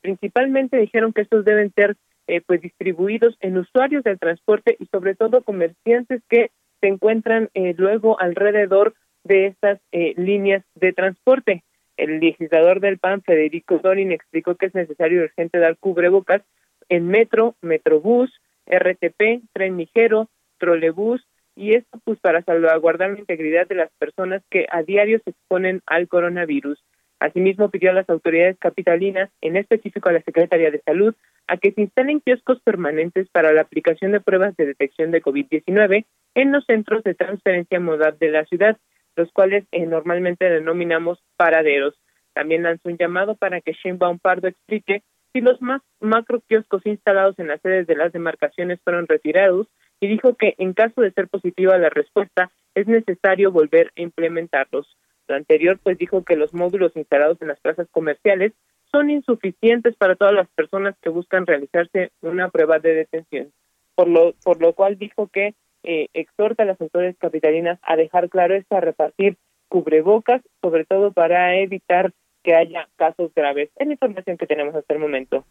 Principalmente 0.00 0.78
dijeron 0.78 1.12
que 1.12 1.20
estos 1.20 1.44
deben 1.44 1.70
ser 1.74 1.96
eh, 2.26 2.40
pues 2.40 2.60
distribuidos 2.60 3.36
en 3.38 3.56
usuarios 3.56 4.02
del 4.02 4.18
transporte 4.18 4.74
y 4.80 4.86
sobre 4.86 5.14
todo 5.14 5.44
comerciantes 5.44 6.22
que 6.28 6.50
se 6.80 6.88
encuentran 6.88 7.50
eh, 7.54 7.72
luego 7.78 8.20
alrededor 8.20 8.94
de 9.22 9.46
estas 9.46 9.78
eh, 9.92 10.14
líneas 10.16 10.64
de 10.74 10.92
transporte. 10.92 11.62
El 11.96 12.18
legislador 12.18 12.80
del 12.80 12.98
PAN, 12.98 13.22
Federico 13.22 13.78
Dorin, 13.78 14.10
explicó 14.10 14.56
que 14.56 14.66
es 14.66 14.74
necesario 14.74 15.20
y 15.20 15.24
urgente 15.26 15.60
dar 15.60 15.76
cubrebocas 15.76 16.42
en 16.88 17.06
metro, 17.06 17.54
metrobús, 17.62 18.32
RTP, 18.66 19.44
tren 19.52 19.76
ligero, 19.76 20.28
trolebús, 20.58 21.24
y 21.56 21.74
esto 21.74 21.98
pues 22.04 22.18
para 22.20 22.42
salvaguardar 22.42 23.10
la 23.10 23.18
integridad 23.18 23.66
de 23.68 23.74
las 23.74 23.90
personas 23.98 24.42
que 24.50 24.66
a 24.70 24.82
diario 24.82 25.20
se 25.24 25.30
exponen 25.30 25.82
al 25.86 26.08
coronavirus. 26.08 26.82
Asimismo, 27.20 27.70
pidió 27.70 27.90
a 27.90 27.94
las 27.94 28.08
autoridades 28.08 28.56
capitalinas, 28.58 29.30
en 29.42 29.56
específico 29.56 30.08
a 30.08 30.12
la 30.12 30.22
Secretaría 30.22 30.70
de 30.70 30.80
Salud, 30.80 31.14
a 31.48 31.58
que 31.58 31.72
se 31.72 31.82
instalen 31.82 32.20
kioscos 32.20 32.60
permanentes 32.62 33.28
para 33.28 33.52
la 33.52 33.60
aplicación 33.60 34.12
de 34.12 34.20
pruebas 34.20 34.56
de 34.56 34.66
detección 34.66 35.10
de 35.10 35.20
COVID-19 35.20 36.06
en 36.34 36.52
los 36.52 36.64
centros 36.64 37.02
de 37.04 37.14
transferencia 37.14 37.78
modal 37.78 38.16
de 38.18 38.30
la 38.30 38.44
ciudad, 38.46 38.78
los 39.16 39.30
cuales 39.32 39.64
eh, 39.72 39.84
normalmente 39.84 40.48
denominamos 40.48 41.22
paraderos. 41.36 41.94
También 42.32 42.62
lanzó 42.62 42.88
un 42.88 42.96
llamado 42.96 43.36
para 43.36 43.60
que 43.60 43.72
Sheinbaum 43.72 44.18
Pardo 44.18 44.48
explique 44.48 45.02
si 45.32 45.40
los 45.40 45.60
más 45.60 45.82
macro 46.00 46.40
kioscos 46.40 46.86
instalados 46.86 47.38
en 47.38 47.48
las 47.48 47.60
sedes 47.60 47.86
de 47.86 47.96
las 47.96 48.12
demarcaciones 48.12 48.80
fueron 48.82 49.06
retirados 49.06 49.66
y 50.00 50.08
dijo 50.08 50.34
que 50.34 50.54
en 50.58 50.72
caso 50.72 51.02
de 51.02 51.12
ser 51.12 51.28
positiva 51.28 51.76
la 51.78 51.90
respuesta 51.90 52.50
es 52.74 52.86
necesario 52.86 53.52
volver 53.52 53.92
a 53.96 54.02
implementarlos. 54.02 54.96
Lo 55.28 55.36
anterior 55.36 55.78
pues 55.82 55.98
dijo 55.98 56.24
que 56.24 56.36
los 56.36 56.54
módulos 56.54 56.96
instalados 56.96 57.40
en 57.40 57.48
las 57.48 57.60
plazas 57.60 57.86
comerciales 57.90 58.52
son 58.90 59.10
insuficientes 59.10 59.94
para 59.96 60.16
todas 60.16 60.34
las 60.34 60.48
personas 60.48 60.96
que 61.00 61.10
buscan 61.10 61.46
realizarse 61.46 62.10
una 62.22 62.48
prueba 62.48 62.78
de 62.78 62.94
detención, 62.94 63.52
por 63.94 64.08
lo, 64.08 64.34
por 64.42 64.60
lo 64.60 64.72
cual 64.72 64.98
dijo 64.98 65.28
que 65.28 65.54
eh, 65.84 66.08
exhorta 66.12 66.64
a 66.64 66.66
las 66.66 66.80
autoridades 66.80 67.16
capitalinas 67.18 67.78
a 67.82 67.96
dejar 67.96 68.28
claro 68.28 68.54
esto, 68.54 68.76
a 68.76 68.80
repartir 68.80 69.36
cubrebocas, 69.68 70.42
sobre 70.60 70.84
todo 70.84 71.12
para 71.12 71.56
evitar 71.56 72.12
que 72.42 72.54
haya 72.54 72.88
casos 72.96 73.32
graves. 73.34 73.70
Es 73.76 73.86
la 73.86 73.92
información 73.92 74.36
que 74.36 74.46
tenemos 74.46 74.74
hasta 74.74 74.94
el 74.94 75.00
momento. 75.00 75.44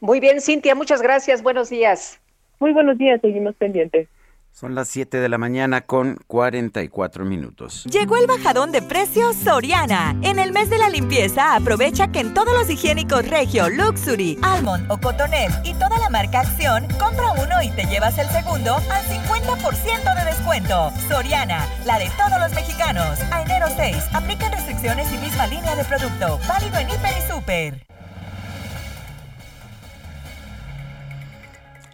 Muy 0.00 0.18
bien, 0.18 0.40
Cintia, 0.40 0.74
muchas 0.74 1.00
gracias. 1.00 1.42
Buenos 1.42 1.70
días. 1.70 2.21
Muy 2.62 2.72
buenos 2.72 2.96
días, 2.96 3.20
seguimos 3.20 3.56
pendientes. 3.56 4.08
Son 4.52 4.76
las 4.76 4.86
7 4.86 5.18
de 5.18 5.28
la 5.28 5.36
mañana 5.36 5.80
con 5.80 6.16
44 6.28 7.24
minutos. 7.24 7.82
Llegó 7.86 8.16
el 8.16 8.28
bajadón 8.28 8.70
de 8.70 8.80
precios 8.80 9.34
Soriana. 9.34 10.14
En 10.22 10.38
el 10.38 10.52
mes 10.52 10.70
de 10.70 10.78
la 10.78 10.88
limpieza, 10.88 11.56
aprovecha 11.56 12.12
que 12.12 12.20
en 12.20 12.34
todos 12.34 12.56
los 12.56 12.70
higiénicos 12.70 13.28
Regio, 13.28 13.68
Luxury, 13.68 14.38
Almond 14.42 14.88
o 14.92 14.98
Cotonel 14.98 15.50
y 15.64 15.74
toda 15.74 15.98
la 15.98 16.08
marca 16.08 16.42
Acción, 16.42 16.86
compra 17.00 17.32
uno 17.32 17.60
y 17.64 17.70
te 17.74 17.84
llevas 17.86 18.16
el 18.16 18.28
segundo 18.28 18.76
al 18.76 19.04
50% 19.06 20.14
de 20.20 20.24
descuento. 20.24 20.92
Soriana, 21.08 21.66
la 21.84 21.98
de 21.98 22.08
todos 22.16 22.38
los 22.40 22.54
mexicanos. 22.54 23.18
A 23.32 23.42
enero 23.42 23.66
6, 23.74 23.96
aplican 24.12 24.52
restricciones 24.52 25.12
y 25.12 25.18
misma 25.18 25.48
línea 25.48 25.74
de 25.74 25.82
producto. 25.82 26.38
Válido 26.46 26.78
en 26.78 26.90
Hiper 26.90 27.12
y 27.18 27.28
Super. 27.28 27.91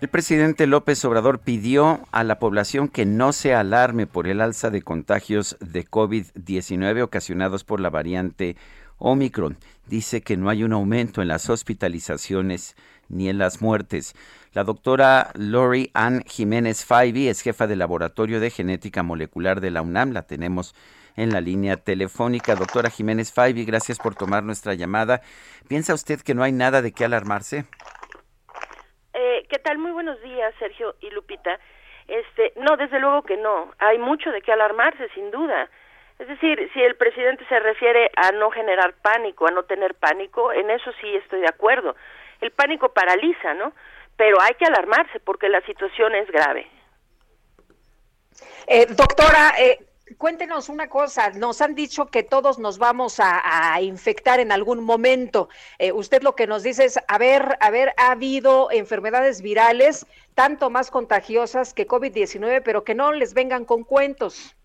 El 0.01 0.07
presidente 0.07 0.69
López 0.69 1.05
Obrador 1.05 1.41
pidió 1.41 2.07
a 2.13 2.23
la 2.23 2.39
población 2.39 2.87
que 2.87 3.05
no 3.05 3.33
se 3.33 3.53
alarme 3.53 4.07
por 4.07 4.29
el 4.29 4.41
alza 4.41 4.71
de 4.71 4.83
contagios 4.83 5.57
de 5.59 5.85
COVID-19 5.85 7.03
ocasionados 7.03 7.65
por 7.65 7.81
la 7.81 7.91
variante 7.91 8.57
Omicron. 8.99 9.57
Dice 9.89 10.21
que 10.21 10.37
no 10.37 10.51
hay 10.51 10.63
un 10.63 10.73
aumento 10.73 11.21
en 11.21 11.27
las 11.27 11.51
hospitalizaciones 11.51 12.77
ni 13.09 13.29
en 13.29 13.39
las 13.39 13.61
muertes. 13.61 14.15
La 14.53 14.63
doctora 14.63 15.33
Lori 15.35 15.91
Ann 15.95 16.23
Jiménez 16.27 16.85
Faibi 16.85 17.27
es 17.27 17.41
jefa 17.41 17.67
del 17.67 17.81
Laboratorio 17.81 18.39
de 18.39 18.51
Genética 18.51 19.03
Molecular 19.03 19.61
de 19.61 19.73
la 19.73 19.83
UNAM. 19.83 20.13
La 20.13 20.23
tenemos 20.23 20.77
en 21.17 21.33
la 21.33 21.41
línea 21.41 21.77
telefónica. 21.77 22.55
Doctora 22.55 22.89
Jiménez 22.89 23.33
Faibi, 23.33 23.65
gracias 23.65 23.99
por 23.99 24.15
tomar 24.15 24.45
nuestra 24.45 24.75
llamada. 24.75 25.23
¿Piensa 25.67 25.93
usted 25.93 26.21
que 26.21 26.35
no 26.35 26.45
hay 26.45 26.53
nada 26.53 26.83
de 26.83 26.93
qué 26.93 27.05
alarmarse? 27.05 27.65
Eh, 29.21 29.47
¿Qué 29.49 29.59
tal? 29.59 29.79
Muy 29.79 29.91
buenos 29.91 30.23
días, 30.23 30.55
Sergio 30.61 30.95
y 31.01 31.11
Lupita. 31.11 31.59
Este, 32.07 32.53
no, 32.55 32.77
desde 32.77 33.01
luego 33.01 33.23
que 33.23 33.37
no. 33.37 33.73
Hay 33.81 33.99
mucho 33.99 34.31
de 34.31 34.41
qué 34.41 34.53
alarmarse, 34.53 35.09
sin 35.09 35.33
duda. 35.33 35.69
Es 36.21 36.29
decir, 36.29 36.71
si 36.73 36.81
el 36.81 36.95
presidente 36.95 37.45
se 37.49 37.59
refiere 37.59 38.12
a 38.14 38.31
no 38.31 38.53
generar 38.53 38.95
pánico, 39.03 39.49
a 39.49 39.51
no 39.51 39.64
tener 39.64 39.97
pánico, 39.97 40.53
en 40.53 40.71
eso 40.71 40.93
sí 41.01 41.16
estoy 41.16 41.41
de 41.41 41.49
acuerdo. 41.49 41.97
El 42.41 42.53
pánico 42.53 42.91
paraliza, 42.91 43.55
¿no? 43.55 43.73
Pero 44.16 44.41
hay 44.41 44.55
que 44.55 44.66
alarmarse 44.66 45.19
porque 45.19 45.49
la 45.49 45.62
situación 45.62 46.14
es 46.14 46.31
grave. 46.31 46.69
Eh, 48.69 48.87
doctora, 48.87 49.55
eh, 49.59 49.81
cuéntenos 50.17 50.69
una 50.69 50.89
cosa, 50.89 51.31
nos 51.31 51.61
han 51.61 51.75
dicho 51.75 52.07
que 52.07 52.23
todos 52.23 52.59
nos 52.59 52.79
vamos 52.79 53.21
a, 53.21 53.81
infectar 53.81 54.41
en 54.41 54.53
algún 54.53 54.83
momento. 54.83 55.49
Eh, 55.79 55.93
usted 55.93 56.23
lo 56.23 56.35
que 56.35 56.47
nos 56.47 56.63
dice 56.63 56.85
es, 56.85 56.99
a 57.07 57.19
ver, 57.19 57.57
a 57.61 57.71
ver, 57.71 57.93
ha 57.97 58.13
habido 58.13 58.71
enfermedades 58.71 59.43
virales 59.43 60.07
tanto 60.35 60.71
más 60.71 60.91
contagiosas 60.91 61.75
que 61.75 61.87
COVID-19, 61.87 62.63
pero 62.65 62.85
que 62.85 62.95
no 62.95 63.13
les 63.13 63.35
vengan 63.35 63.65
con 63.65 63.85
cuentos. 63.85 64.57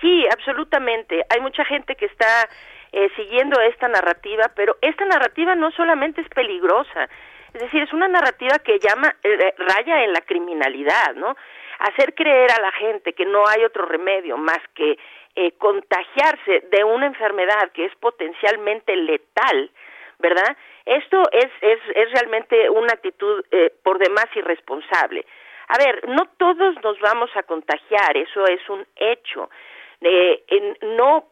Sí, 0.00 0.26
absolutamente. 0.30 1.24
Hay 1.30 1.40
mucha 1.40 1.64
gente 1.64 1.96
que 1.96 2.06
está 2.06 2.48
eh, 2.92 3.08
siguiendo 3.16 3.60
esta 3.60 3.88
narrativa, 3.88 4.50
pero 4.54 4.76
esta 4.82 5.04
narrativa 5.04 5.54
no 5.54 5.70
solamente 5.72 6.20
es 6.20 6.28
peligrosa, 6.28 7.08
es 7.56 7.62
decir, 7.62 7.82
es 7.82 7.92
una 7.94 8.06
narrativa 8.06 8.58
que 8.58 8.78
llama 8.78 9.16
eh, 9.22 9.54
raya 9.56 10.04
en 10.04 10.12
la 10.12 10.20
criminalidad, 10.20 11.14
¿no? 11.14 11.36
Hacer 11.78 12.14
creer 12.14 12.50
a 12.52 12.60
la 12.60 12.72
gente 12.72 13.12
que 13.12 13.26
no 13.26 13.44
hay 13.46 13.64
otro 13.64 13.86
remedio 13.86 14.36
más 14.36 14.60
que 14.74 14.98
eh, 15.34 15.52
contagiarse 15.58 16.64
de 16.70 16.84
una 16.84 17.06
enfermedad 17.06 17.70
que 17.72 17.84
es 17.84 17.94
potencialmente 17.96 18.96
letal, 18.96 19.70
¿verdad? 20.18 20.56
Esto 20.84 21.22
es, 21.32 21.50
es, 21.60 21.78
es 21.94 22.10
realmente 22.12 22.70
una 22.70 22.92
actitud 22.94 23.44
eh, 23.50 23.72
por 23.82 23.98
demás 23.98 24.26
irresponsable. 24.34 25.26
A 25.68 25.78
ver, 25.78 26.08
no 26.08 26.26
todos 26.38 26.76
nos 26.82 26.98
vamos 27.00 27.30
a 27.34 27.42
contagiar, 27.42 28.16
eso 28.16 28.46
es 28.46 28.68
un 28.68 28.86
hecho. 28.96 29.50
No 30.82 31.30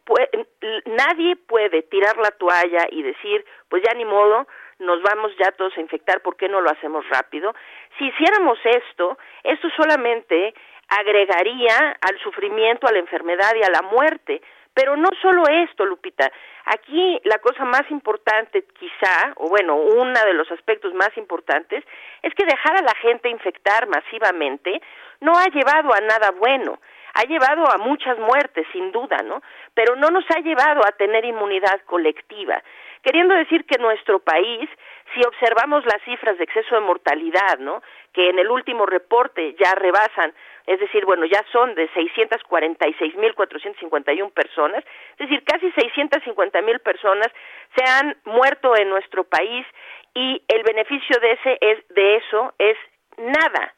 nadie 0.85 1.35
puede 1.35 1.83
tirar 1.83 2.17
la 2.17 2.31
toalla 2.31 2.87
y 2.91 3.03
decir, 3.03 3.45
pues 3.69 3.83
ya 3.83 3.93
ni 3.93 4.05
modo, 4.05 4.47
nos 4.79 5.01
vamos 5.01 5.31
ya 5.37 5.51
todos 5.51 5.77
a 5.77 5.81
infectar, 5.81 6.21
¿por 6.21 6.35
qué 6.35 6.49
no 6.49 6.61
lo 6.61 6.69
hacemos 6.69 7.07
rápido? 7.09 7.53
Si 7.97 8.05
hiciéramos 8.05 8.59
esto, 8.65 9.17
esto 9.43 9.69
solamente 9.75 10.53
agregaría 10.89 11.97
al 12.01 12.19
sufrimiento, 12.19 12.87
a 12.87 12.91
la 12.91 12.99
enfermedad 12.99 13.53
y 13.55 13.63
a 13.63 13.69
la 13.69 13.81
muerte. 13.81 14.41
Pero 14.73 14.97
no 14.97 15.07
solo 15.21 15.43
esto, 15.47 15.85
Lupita. 15.85 16.29
Aquí 16.65 17.19
la 17.23 17.37
cosa 17.39 17.63
más 17.63 17.89
importante, 17.89 18.65
quizá, 18.77 19.31
o 19.37 19.47
bueno, 19.47 19.75
uno 19.75 20.11
de 20.11 20.33
los 20.33 20.51
aspectos 20.51 20.93
más 20.93 21.15
importantes, 21.15 21.83
es 22.21 22.33
que 22.33 22.45
dejar 22.45 22.77
a 22.77 22.83
la 22.83 22.93
gente 23.01 23.29
infectar 23.29 23.87
masivamente 23.87 24.81
no 25.21 25.31
ha 25.37 25.45
llevado 25.45 25.93
a 25.93 26.01
nada 26.01 26.31
bueno. 26.31 26.79
Ha 27.13 27.23
llevado 27.23 27.63
a 27.71 27.77
muchas 27.77 28.19
muertes, 28.19 28.67
sin 28.73 28.91
duda, 28.91 29.15
¿no? 29.23 29.41
Pero 29.73 29.95
no 29.95 30.09
nos 30.09 30.25
ha 30.31 30.41
llevado 30.41 30.81
a 30.85 30.91
tener 30.91 31.23
inmunidad 31.23 31.79
colectiva 31.85 32.61
queriendo 33.05 33.35
decir 33.35 33.63
que 33.65 33.77
nuestro 33.77 34.19
país, 34.19 34.67
si 35.13 35.21
observamos 35.25 35.85
las 35.85 36.01
cifras 36.01 36.39
de 36.39 36.45
exceso 36.45 36.73
de 36.73 36.81
mortalidad, 36.81 37.59
¿no? 37.59 37.83
que 38.11 38.29
en 38.29 38.39
el 38.39 38.49
último 38.49 38.87
reporte 38.87 39.55
ya 39.63 39.75
rebasan, 39.75 40.33
es 40.65 40.79
decir, 40.79 41.05
bueno, 41.05 41.25
ya 41.25 41.45
son 41.51 41.75
de 41.75 41.87
646.451 41.91 44.33
personas, 44.33 44.83
es 45.19 45.29
decir, 45.29 45.43
casi 45.43 45.71
650.000 45.71 46.81
personas 46.81 47.27
se 47.75 47.85
han 47.85 48.17
muerto 48.25 48.75
en 48.75 48.89
nuestro 48.89 49.23
país 49.23 49.67
y 50.15 50.41
el 50.47 50.63
beneficio 50.63 51.19
de 51.21 51.33
ese 51.33 51.59
es 51.61 51.87
de 51.89 52.15
eso 52.15 52.55
es 52.57 52.75
nada. 53.17 53.75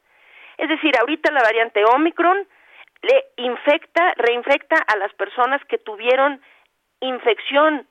Es 0.57 0.69
decir, 0.69 0.97
ahorita 0.97 1.34
la 1.34 1.41
variante 1.41 1.84
Omicron 1.84 2.47
le 3.01 3.25
infecta, 3.36 4.13
reinfecta 4.15 4.78
a 4.88 4.95
las 4.95 5.13
personas 5.15 5.61
que 5.65 5.80
tuvieron 5.80 6.41
infección 7.01 7.86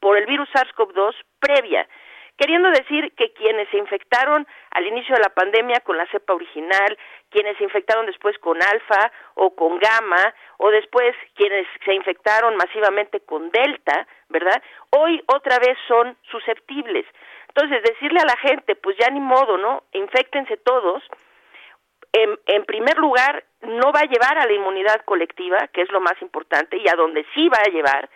por 0.00 0.16
el 0.16 0.26
virus 0.26 0.48
SARS-CoV-2 0.50 1.14
previa, 1.40 1.88
queriendo 2.36 2.70
decir 2.70 3.12
que 3.14 3.32
quienes 3.32 3.68
se 3.68 3.78
infectaron 3.78 4.46
al 4.70 4.86
inicio 4.86 5.14
de 5.14 5.22
la 5.22 5.28
pandemia 5.28 5.80
con 5.80 5.96
la 5.96 6.06
cepa 6.06 6.34
original, 6.34 6.98
quienes 7.30 7.56
se 7.58 7.64
infectaron 7.64 8.06
después 8.06 8.38
con 8.38 8.60
alfa 8.62 9.12
o 9.34 9.54
con 9.54 9.78
gamma, 9.78 10.34
o 10.58 10.70
después 10.70 11.14
quienes 11.34 11.66
se 11.84 11.94
infectaron 11.94 12.56
masivamente 12.56 13.20
con 13.20 13.50
delta, 13.50 14.06
¿verdad? 14.28 14.62
Hoy 14.90 15.22
otra 15.26 15.58
vez 15.58 15.78
son 15.86 16.16
susceptibles. 16.30 17.06
Entonces, 17.48 17.82
decirle 17.82 18.20
a 18.20 18.26
la 18.26 18.36
gente, 18.38 18.76
pues 18.76 18.96
ya 18.98 19.10
ni 19.10 19.20
modo, 19.20 19.58
¿no? 19.58 19.84
Infectense 19.92 20.56
todos. 20.56 21.02
En, 22.12 22.38
en 22.46 22.64
primer 22.64 22.98
lugar, 22.98 23.44
no 23.62 23.92
va 23.92 24.00
a 24.00 24.06
llevar 24.06 24.38
a 24.38 24.46
la 24.46 24.52
inmunidad 24.52 25.02
colectiva, 25.04 25.68
que 25.68 25.82
es 25.82 25.92
lo 25.92 26.00
más 26.00 26.20
importante, 26.22 26.76
y 26.76 26.88
a 26.88 26.96
donde 26.96 27.24
sí 27.34 27.48
va 27.48 27.58
a 27.58 27.70
llevar 27.70 28.08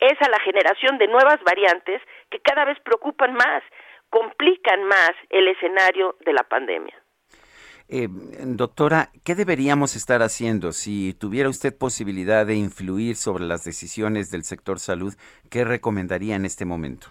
es 0.00 0.20
a 0.20 0.28
la 0.28 0.38
generación 0.40 0.98
de 0.98 1.08
nuevas 1.08 1.38
variantes 1.44 2.00
que 2.30 2.40
cada 2.40 2.64
vez 2.64 2.78
preocupan 2.80 3.34
más, 3.34 3.62
complican 4.10 4.84
más 4.84 5.12
el 5.30 5.48
escenario 5.48 6.16
de 6.24 6.32
la 6.32 6.42
pandemia. 6.44 6.94
Eh, 7.88 8.08
doctora, 8.08 9.10
¿qué 9.24 9.34
deberíamos 9.34 9.94
estar 9.94 10.22
haciendo 10.22 10.72
si 10.72 11.12
tuviera 11.12 11.50
usted 11.50 11.76
posibilidad 11.76 12.46
de 12.46 12.54
influir 12.54 13.16
sobre 13.16 13.44
las 13.44 13.64
decisiones 13.64 14.30
del 14.30 14.44
sector 14.44 14.78
salud? 14.78 15.12
¿Qué 15.50 15.64
recomendaría 15.64 16.34
en 16.34 16.46
este 16.46 16.64
momento? 16.64 17.08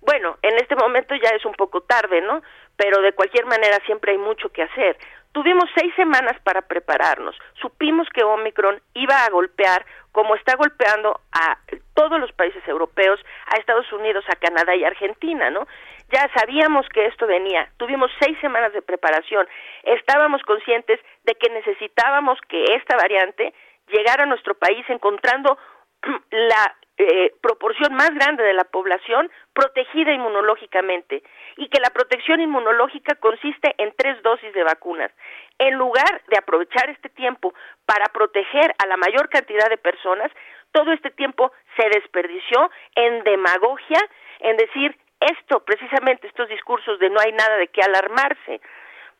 Bueno, 0.00 0.38
en 0.40 0.56
este 0.56 0.76
momento 0.76 1.14
ya 1.14 1.28
es 1.36 1.44
un 1.44 1.52
poco 1.52 1.82
tarde, 1.82 2.22
¿no? 2.22 2.42
Pero 2.76 3.02
de 3.02 3.12
cualquier 3.12 3.44
manera 3.44 3.78
siempre 3.84 4.12
hay 4.12 4.18
mucho 4.18 4.48
que 4.48 4.62
hacer. 4.62 4.96
Tuvimos 5.32 5.70
seis 5.76 5.94
semanas 5.94 6.36
para 6.42 6.62
prepararnos. 6.62 7.36
Supimos 7.60 8.08
que 8.12 8.24
Omicron 8.24 8.80
iba 8.94 9.24
a 9.24 9.30
golpear, 9.30 9.86
como 10.10 10.34
está 10.34 10.56
golpeando 10.56 11.20
a 11.32 11.56
todos 11.94 12.18
los 12.18 12.32
países 12.32 12.66
europeos, 12.66 13.20
a 13.46 13.58
Estados 13.58 13.90
Unidos, 13.92 14.24
a 14.28 14.36
Canadá 14.36 14.74
y 14.74 14.84
Argentina, 14.84 15.50
¿no? 15.50 15.68
Ya 16.12 16.28
sabíamos 16.34 16.88
que 16.88 17.06
esto 17.06 17.28
venía. 17.28 17.70
Tuvimos 17.76 18.10
seis 18.20 18.36
semanas 18.40 18.72
de 18.72 18.82
preparación. 18.82 19.46
Estábamos 19.84 20.42
conscientes 20.42 20.98
de 21.22 21.34
que 21.36 21.48
necesitábamos 21.50 22.38
que 22.48 22.64
esta 22.74 22.96
variante 22.96 23.54
llegara 23.86 24.24
a 24.24 24.26
nuestro 24.26 24.54
país 24.54 24.84
encontrando 24.88 25.56
la 26.30 26.74
eh, 27.02 27.32
proporción 27.40 27.94
más 27.94 28.10
grande 28.10 28.42
de 28.42 28.52
la 28.52 28.64
población 28.64 29.30
protegida 29.54 30.12
inmunológicamente 30.12 31.22
y 31.56 31.68
que 31.68 31.80
la 31.80 31.88
protección 31.88 32.42
inmunológica 32.42 33.14
consiste 33.14 33.74
en 33.78 33.94
tres 33.96 34.22
dosis 34.22 34.52
de 34.52 34.62
vacunas. 34.64 35.10
En 35.58 35.76
lugar 35.76 36.20
de 36.28 36.36
aprovechar 36.36 36.90
este 36.90 37.08
tiempo 37.08 37.54
para 37.86 38.04
proteger 38.12 38.74
a 38.76 38.86
la 38.86 38.98
mayor 38.98 39.30
cantidad 39.30 39.70
de 39.70 39.78
personas, 39.78 40.30
todo 40.72 40.92
este 40.92 41.10
tiempo 41.10 41.50
se 41.78 41.88
desperdició 41.88 42.70
en 42.94 43.24
demagogia, 43.24 44.00
en 44.40 44.58
decir 44.58 44.94
esto, 45.20 45.64
precisamente 45.64 46.26
estos 46.26 46.50
discursos 46.50 46.98
de 46.98 47.08
no 47.08 47.18
hay 47.18 47.32
nada 47.32 47.56
de 47.56 47.68
qué 47.68 47.80
alarmarse 47.80 48.60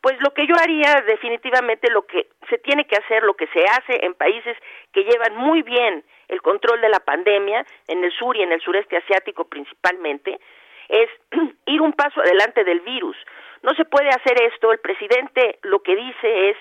pues 0.01 0.19
lo 0.19 0.33
que 0.33 0.47
yo 0.47 0.55
haría 0.59 1.03
definitivamente 1.07 1.91
lo 1.91 2.07
que 2.07 2.27
se 2.49 2.57
tiene 2.57 2.85
que 2.85 2.95
hacer, 2.95 3.23
lo 3.23 3.35
que 3.35 3.47
se 3.47 3.63
hace 3.65 4.03
en 4.03 4.15
países 4.15 4.57
que 4.91 5.03
llevan 5.03 5.35
muy 5.35 5.61
bien 5.61 6.03
el 6.31 6.41
control 6.41 6.81
de 6.81 6.89
la 6.89 6.99
pandemia, 7.01 7.63
en 7.87 8.03
el 8.03 8.11
sur 8.13 8.35
y 8.35 8.41
en 8.41 8.51
el 8.51 8.61
sureste 8.61 8.97
asiático 8.97 9.45
principalmente, 9.45 10.39
es 10.89 11.09
ir 11.67 11.81
un 11.81 11.93
paso 11.93 12.21
adelante 12.21 12.63
del 12.63 12.79
virus. 12.79 13.17
No 13.61 13.73
se 13.75 13.85
puede 13.85 14.09
hacer 14.09 14.41
esto, 14.41 14.71
el 14.71 14.79
presidente 14.79 15.59
lo 15.61 15.83
que 15.83 15.95
dice 15.95 16.49
es, 16.49 16.57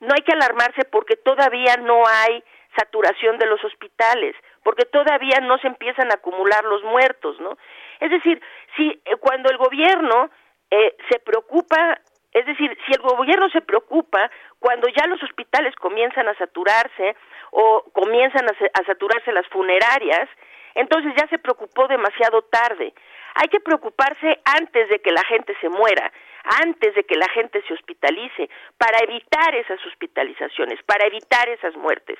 no 0.00 0.08
hay 0.14 0.22
que 0.22 0.32
alarmarse 0.32 0.84
porque 0.90 1.16
todavía 1.16 1.76
no 1.76 2.02
hay 2.06 2.42
saturación 2.76 3.38
de 3.38 3.46
los 3.46 3.62
hospitales, 3.64 4.34
porque 4.62 4.86
todavía 4.86 5.40
no 5.40 5.58
se 5.58 5.66
empiezan 5.66 6.10
a 6.10 6.14
acumular 6.14 6.64
los 6.64 6.82
muertos, 6.84 7.38
¿no? 7.40 7.58
Es 8.00 8.10
decir, 8.10 8.40
si 8.76 9.00
eh, 9.04 9.16
cuando 9.16 9.50
el 9.50 9.58
gobierno 9.58 10.30
eh, 10.70 10.96
se 11.10 11.18
preocupa 11.18 12.00
es 12.32 12.46
decir, 12.46 12.76
si 12.86 12.92
el 12.92 13.00
gobierno 13.00 13.48
se 13.50 13.60
preocupa 13.60 14.30
cuando 14.58 14.86
ya 14.88 15.06
los 15.06 15.22
hospitales 15.22 15.74
comienzan 15.76 16.28
a 16.28 16.34
saturarse 16.34 17.16
o 17.50 17.84
comienzan 17.92 18.46
a, 18.46 18.84
saturarse 18.84 19.32
las 19.32 19.46
funerarias, 19.48 20.28
entonces 20.74 21.12
ya 21.16 21.26
se 21.28 21.38
preocupó 21.38 21.88
demasiado 21.88 22.42
tarde. 22.42 22.94
Hay 23.34 23.48
que 23.48 23.60
preocuparse 23.60 24.40
antes 24.44 24.88
de 24.88 25.00
que 25.00 25.10
la 25.10 25.24
gente 25.24 25.56
se 25.60 25.68
muera, 25.68 26.12
antes 26.62 26.94
de 26.94 27.04
que 27.04 27.16
la 27.16 27.28
gente 27.34 27.62
se 27.66 27.74
hospitalice, 27.74 28.48
para 28.78 28.98
evitar 29.02 29.54
esas 29.56 29.84
hospitalizaciones, 29.86 30.80
para 30.84 31.06
evitar 31.06 31.48
esas 31.48 31.74
muertes. 31.76 32.18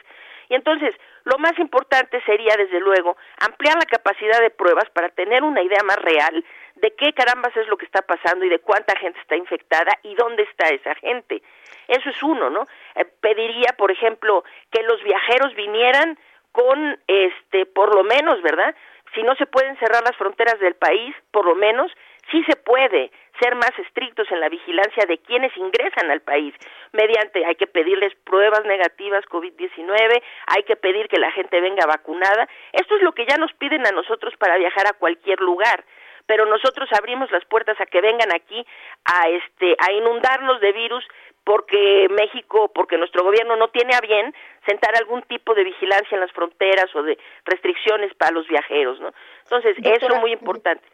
Y 0.51 0.57
entonces, 0.57 0.95
lo 1.25 1.39
más 1.39 1.57
importante 1.61 2.21
sería, 2.27 2.57
desde 2.57 2.81
luego, 2.81 3.17
ampliar 3.39 3.77
la 3.77 3.87
capacidad 3.87 4.41
de 4.41 4.51
pruebas 4.51 4.91
para 4.91 5.09
tener 5.09 5.45
una 5.45 5.63
idea 5.63 5.83
más 5.85 5.97
real 5.99 6.45
de 6.75 6.91
qué 6.97 7.13
carambas 7.13 7.57
es 7.57 7.69
lo 7.69 7.77
que 7.77 7.85
está 7.87 8.03
pasando 8.03 8.45
y 8.45 8.49
de 8.49 8.59
cuánta 8.59 8.99
gente 8.99 9.21
está 9.21 9.37
infectada 9.37 9.93
y 10.03 10.17
dónde 10.17 10.43
está 10.43 10.69
esa 10.71 10.97
gente. 10.97 11.41
Eso 11.87 12.11
es 12.11 12.21
uno, 12.25 12.51
¿no? 12.51 12.67
Eh, 12.97 13.05
pediría, 13.21 13.75
por 13.79 13.93
ejemplo, 13.93 14.43
que 14.73 14.83
los 14.83 15.01
viajeros 15.05 15.55
vinieran 15.55 16.19
con, 16.51 16.99
este, 17.07 17.65
por 17.67 17.95
lo 17.95 18.03
menos, 18.03 18.43
¿verdad? 18.43 18.75
Si 19.15 19.23
no 19.23 19.37
se 19.37 19.47
pueden 19.47 19.77
cerrar 19.79 20.03
las 20.03 20.17
fronteras 20.17 20.59
del 20.59 20.75
país, 20.75 21.15
por 21.31 21.45
lo 21.45 21.55
menos 21.55 21.93
sí 22.31 22.43
se 22.45 22.57
puede 22.57 23.11
ser 23.41 23.55
más 23.55 23.73
estrictos 23.79 24.31
en 24.31 24.41
la 24.41 24.49
vigilancia 24.49 25.05
de 25.07 25.19
quienes 25.19 25.57
ingresan 25.57 26.11
al 26.11 26.21
país 26.21 26.55
mediante 26.93 27.45
hay 27.45 27.55
que 27.55 27.67
pedirles 27.67 28.15
pruebas 28.25 28.65
negativas 28.65 29.25
COVID-19, 29.27 30.23
hay 30.47 30.63
que 30.65 30.77
pedir 30.77 31.09
que 31.09 31.19
la 31.19 31.33
gente 31.33 31.61
venga 31.61 31.87
vacunada. 31.87 32.49
Esto 32.73 32.97
es 32.97 33.03
lo 33.03 33.13
que 33.13 33.27
ya 33.27 33.37
nos 33.37 33.53
piden 33.55 33.87
a 33.87 33.93
nosotros 33.93 34.35
para 34.39 34.59
viajar 34.59 34.87
a 34.87 34.93
cualquier 34.93 35.41
lugar 35.41 35.85
pero 36.31 36.47
nosotros 36.47 36.89
abrimos 36.93 37.29
las 37.33 37.45
puertas 37.47 37.77
a 37.81 37.87
que 37.87 38.01
vengan 38.01 38.33
aquí 38.33 38.65
a 39.05 39.29
este 39.31 39.75
a 39.81 39.91
inundarnos 39.91 40.61
de 40.61 40.71
virus 40.71 41.05
porque 41.43 42.07
México, 42.09 42.71
porque 42.73 42.97
nuestro 42.99 43.25
gobierno 43.25 43.57
no 43.57 43.71
tiene 43.71 43.97
a 43.97 44.01
bien 44.01 44.33
sentar 44.65 44.95
algún 44.95 45.23
tipo 45.23 45.55
de 45.55 45.65
vigilancia 45.65 46.15
en 46.15 46.21
las 46.21 46.31
fronteras 46.31 46.87
o 46.95 47.03
de 47.03 47.19
restricciones 47.47 48.15
para 48.15 48.31
los 48.31 48.47
viajeros, 48.47 49.01
¿no? 49.01 49.13
Entonces, 49.43 49.77
eso 49.83 50.07
es 50.07 50.21
muy 50.21 50.31
importante. 50.31 50.87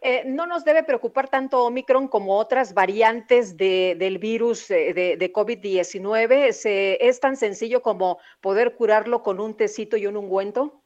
Eh, 0.00 0.22
no 0.24 0.46
nos 0.46 0.64
debe 0.64 0.84
preocupar 0.84 1.28
tanto 1.28 1.64
Omicron 1.64 2.08
como 2.08 2.38
otras 2.38 2.72
variantes 2.72 3.58
de, 3.58 3.94
del 3.98 4.16
virus 4.16 4.70
eh, 4.70 4.94
de, 4.94 5.18
de 5.18 5.32
COVID-19. 5.34 6.96
¿Es 6.98 7.20
tan 7.20 7.36
sencillo 7.36 7.82
como 7.82 8.20
poder 8.40 8.74
curarlo 8.74 9.22
con 9.22 9.38
un 9.38 9.54
tecito 9.54 9.98
y 9.98 10.06
un 10.06 10.16
ungüento? 10.16 10.80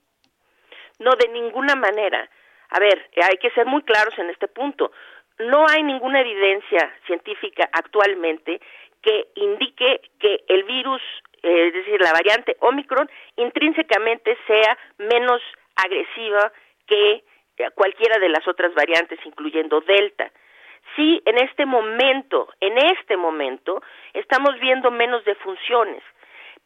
No, 0.99 1.13
de 1.13 1.29
ninguna 1.29 1.77
manera. 1.77 2.29
A 2.71 2.79
ver, 2.79 3.11
hay 3.23 3.37
que 3.39 3.51
ser 3.51 3.67
muy 3.67 3.83
claros 3.83 4.19
en 4.19 4.31
este 4.31 4.49
punto. 4.49 4.93
No 5.39 5.67
hay 5.69 5.83
ninguna 5.83 6.21
evidencia 6.21 6.93
científica 7.07 7.69
actualmente 7.73 8.61
que 9.03 9.29
indique 9.37 10.01
que 10.19 10.45
el 10.49 10.65
virus, 10.65 11.01
eh, 11.43 11.69
es 11.69 11.75
decir, 11.75 12.01
la 12.01 12.13
variante 12.13 12.57
Omicron, 12.61 13.09
intrínsecamente 13.37 14.37
sea 14.47 14.79
menos 14.99 15.41
agresiva 15.77 16.53
que 16.87 17.23
cualquiera 17.75 18.19
de 18.19 18.29
las 18.29 18.47
otras 18.49 18.75
variantes, 18.75 19.19
incluyendo 19.25 19.81
Delta. 19.81 20.31
Sí, 20.95 21.23
en 21.25 21.39
este 21.39 21.67
momento, 21.67 22.49
en 22.61 22.79
este 22.79 23.17
momento, 23.17 23.83
estamos 24.13 24.59
viendo 24.61 24.91
menos 24.91 25.25
defunciones 25.25 26.03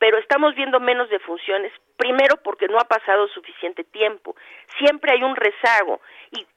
pero 0.01 0.17
estamos 0.19 0.55
viendo 0.55 0.81
menos 0.81 1.11
defunciones, 1.11 1.71
primero 1.99 2.39
porque 2.43 2.67
no 2.69 2.79
ha 2.79 2.85
pasado 2.85 3.29
suficiente 3.29 3.85
tiempo. 3.85 4.35
Siempre 4.79 5.13
hay 5.13 5.23
un 5.23 5.37
rezago 5.37 6.01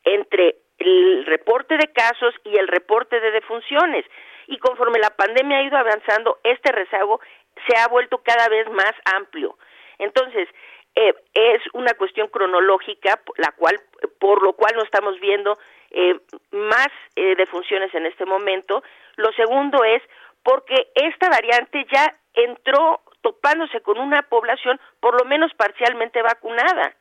entre 0.06 0.56
el 0.80 1.26
reporte 1.26 1.76
de 1.76 1.92
casos 1.92 2.34
y 2.46 2.58
el 2.58 2.70
reporte 2.70 3.20
de 3.20 3.32
defunciones. 3.32 4.06
Y 4.48 4.58
conforme 4.60 4.98
la 4.98 5.10
pandemia 5.10 5.58
ha 5.58 5.64
ido 5.64 5.78
avanzando, 5.78 6.40
este 6.46 6.72
rezago 6.72 7.20
se 7.68 7.78
ha 7.78 7.88
vuelto 7.90 8.20
cada 8.20 8.48
vez 8.48 8.66
más 8.72 8.94
amplio. 9.14 9.58
Entonces, 10.00 10.48
eh, 10.96 11.14
es 11.34 11.62
una 11.74 11.94
cuestión 11.96 12.30
cronológica, 12.30 13.20
la 13.36 13.52
cual, 13.52 13.78
por 14.20 14.42
lo 14.42 14.54
cual 14.54 14.74
no 14.78 14.84
estamos 14.84 15.20
viendo 15.20 15.58
eh, 15.92 16.18
más 16.52 16.88
eh, 17.18 17.36
defunciones 17.36 17.94
en 17.94 18.06
este 18.06 18.26
momento. 18.26 18.84
Lo 19.18 19.34
segundo 19.34 19.84
es 19.84 20.02
porque 20.44 20.92
esta 20.96 21.30
variante 21.30 21.86
ya 21.92 22.16
entró 22.34 23.02
topándose 23.24 23.82
con 23.82 23.98
una 23.98 24.22
población 24.22 24.80
por 25.00 25.18
lo 25.20 25.26
menos 25.26 25.52
parcialmente 25.56 26.22
vacunada. 26.22 26.94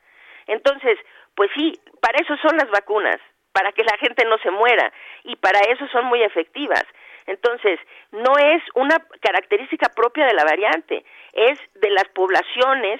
Entonces, 0.47 0.97
pues 1.35 1.51
sí, 1.55 1.79
para 2.01 2.17
eso 2.19 2.35
son 2.37 2.57
las 2.57 2.69
vacunas, 2.71 3.19
para 3.51 3.71
que 3.71 3.83
la 3.83 3.97
gente 3.97 4.25
no 4.25 4.37
se 4.39 4.49
muera 4.49 4.91
y 5.23 5.35
para 5.35 5.59
eso 5.59 5.87
son 5.89 6.05
muy 6.05 6.23
efectivas. 6.23 6.83
Entonces, 7.27 7.79
no 8.11 8.37
es 8.37 8.63
una 8.73 8.97
característica 9.21 9.89
propia 9.89 10.25
de 10.25 10.33
la 10.33 10.43
variante, 10.43 11.05
es 11.33 11.59
de 11.75 11.89
las 11.91 12.05
poblaciones 12.09 12.99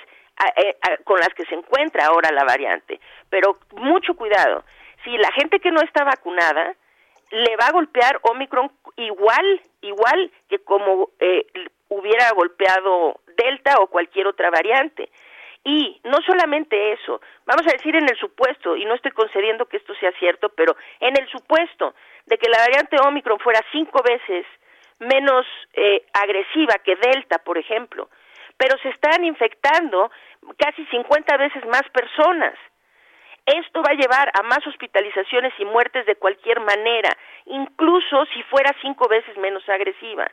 eh, 0.56 0.76
con 1.04 1.20
las 1.20 1.30
que 1.30 1.46
se 1.46 1.56
encuentra 1.56 2.06
ahora 2.06 2.32
la 2.32 2.44
variante. 2.44 3.00
Pero 3.30 3.58
mucho 3.72 4.16
cuidado, 4.16 4.64
si 5.04 5.18
la 5.18 5.32
gente 5.32 5.60
que 5.60 5.72
no 5.72 5.82
está 5.82 6.04
vacunada 6.04 6.76
le 7.32 7.56
va 7.58 7.68
a 7.68 7.72
golpear 7.72 8.20
Omicron 8.22 8.72
igual, 8.96 9.62
igual 9.82 10.32
que 10.50 10.60
como 10.60 11.10
eh, 11.20 11.46
hubiera 11.94 12.32
golpeado 12.32 13.22
Delta 13.38 13.78
o 13.80 13.88
cualquier 13.88 14.28
otra 14.28 14.50
variante. 14.50 15.10
Y 15.66 16.02
no 16.04 16.18
solamente 16.26 16.92
eso, 16.92 17.22
vamos 17.46 17.66
a 17.68 17.72
decir 17.72 17.96
en 17.96 18.04
el 18.04 18.18
supuesto, 18.18 18.76
y 18.76 18.84
no 18.84 18.96
estoy 18.96 19.12
concediendo 19.12 19.66
que 19.66 19.78
esto 19.78 19.96
sea 19.96 20.12
cierto, 20.20 20.50
pero 20.50 20.76
en 21.00 21.18
el 21.18 21.28
supuesto 21.30 21.96
de 22.26 22.38
que 22.38 22.50
la 22.50 22.58
variante 22.58 22.98
Omicron 23.02 23.40
fuera 23.40 23.62
cinco 23.72 24.04
veces 24.04 24.46
menos 25.00 25.46
eh, 25.74 26.06
agresiva 26.14 26.76
que 26.84 26.98
Delta, 26.98 27.38
por 27.40 27.58
ejemplo, 27.58 28.10
pero 28.58 28.78
se 28.80 28.90
están 28.90 29.24
infectando 29.24 30.12
casi 30.58 30.86
50 30.86 31.38
veces 31.38 31.66
más 31.66 31.84
personas. 31.94 32.56
Esto 33.46 33.82
va 33.82 33.92
a 33.92 34.00
llevar 34.00 34.32
a 34.34 34.44
más 34.44 34.66
hospitalizaciones 34.68 35.54
y 35.60 35.66
muertes 35.66 36.06
de 36.06 36.16
cualquier 36.16 36.60
manera, 36.62 37.10
incluso 37.46 38.26
si 38.34 38.42
fuera 38.44 38.74
cinco 38.82 39.08
veces 39.08 39.36
menos 39.38 39.68
agresiva. 39.68 40.30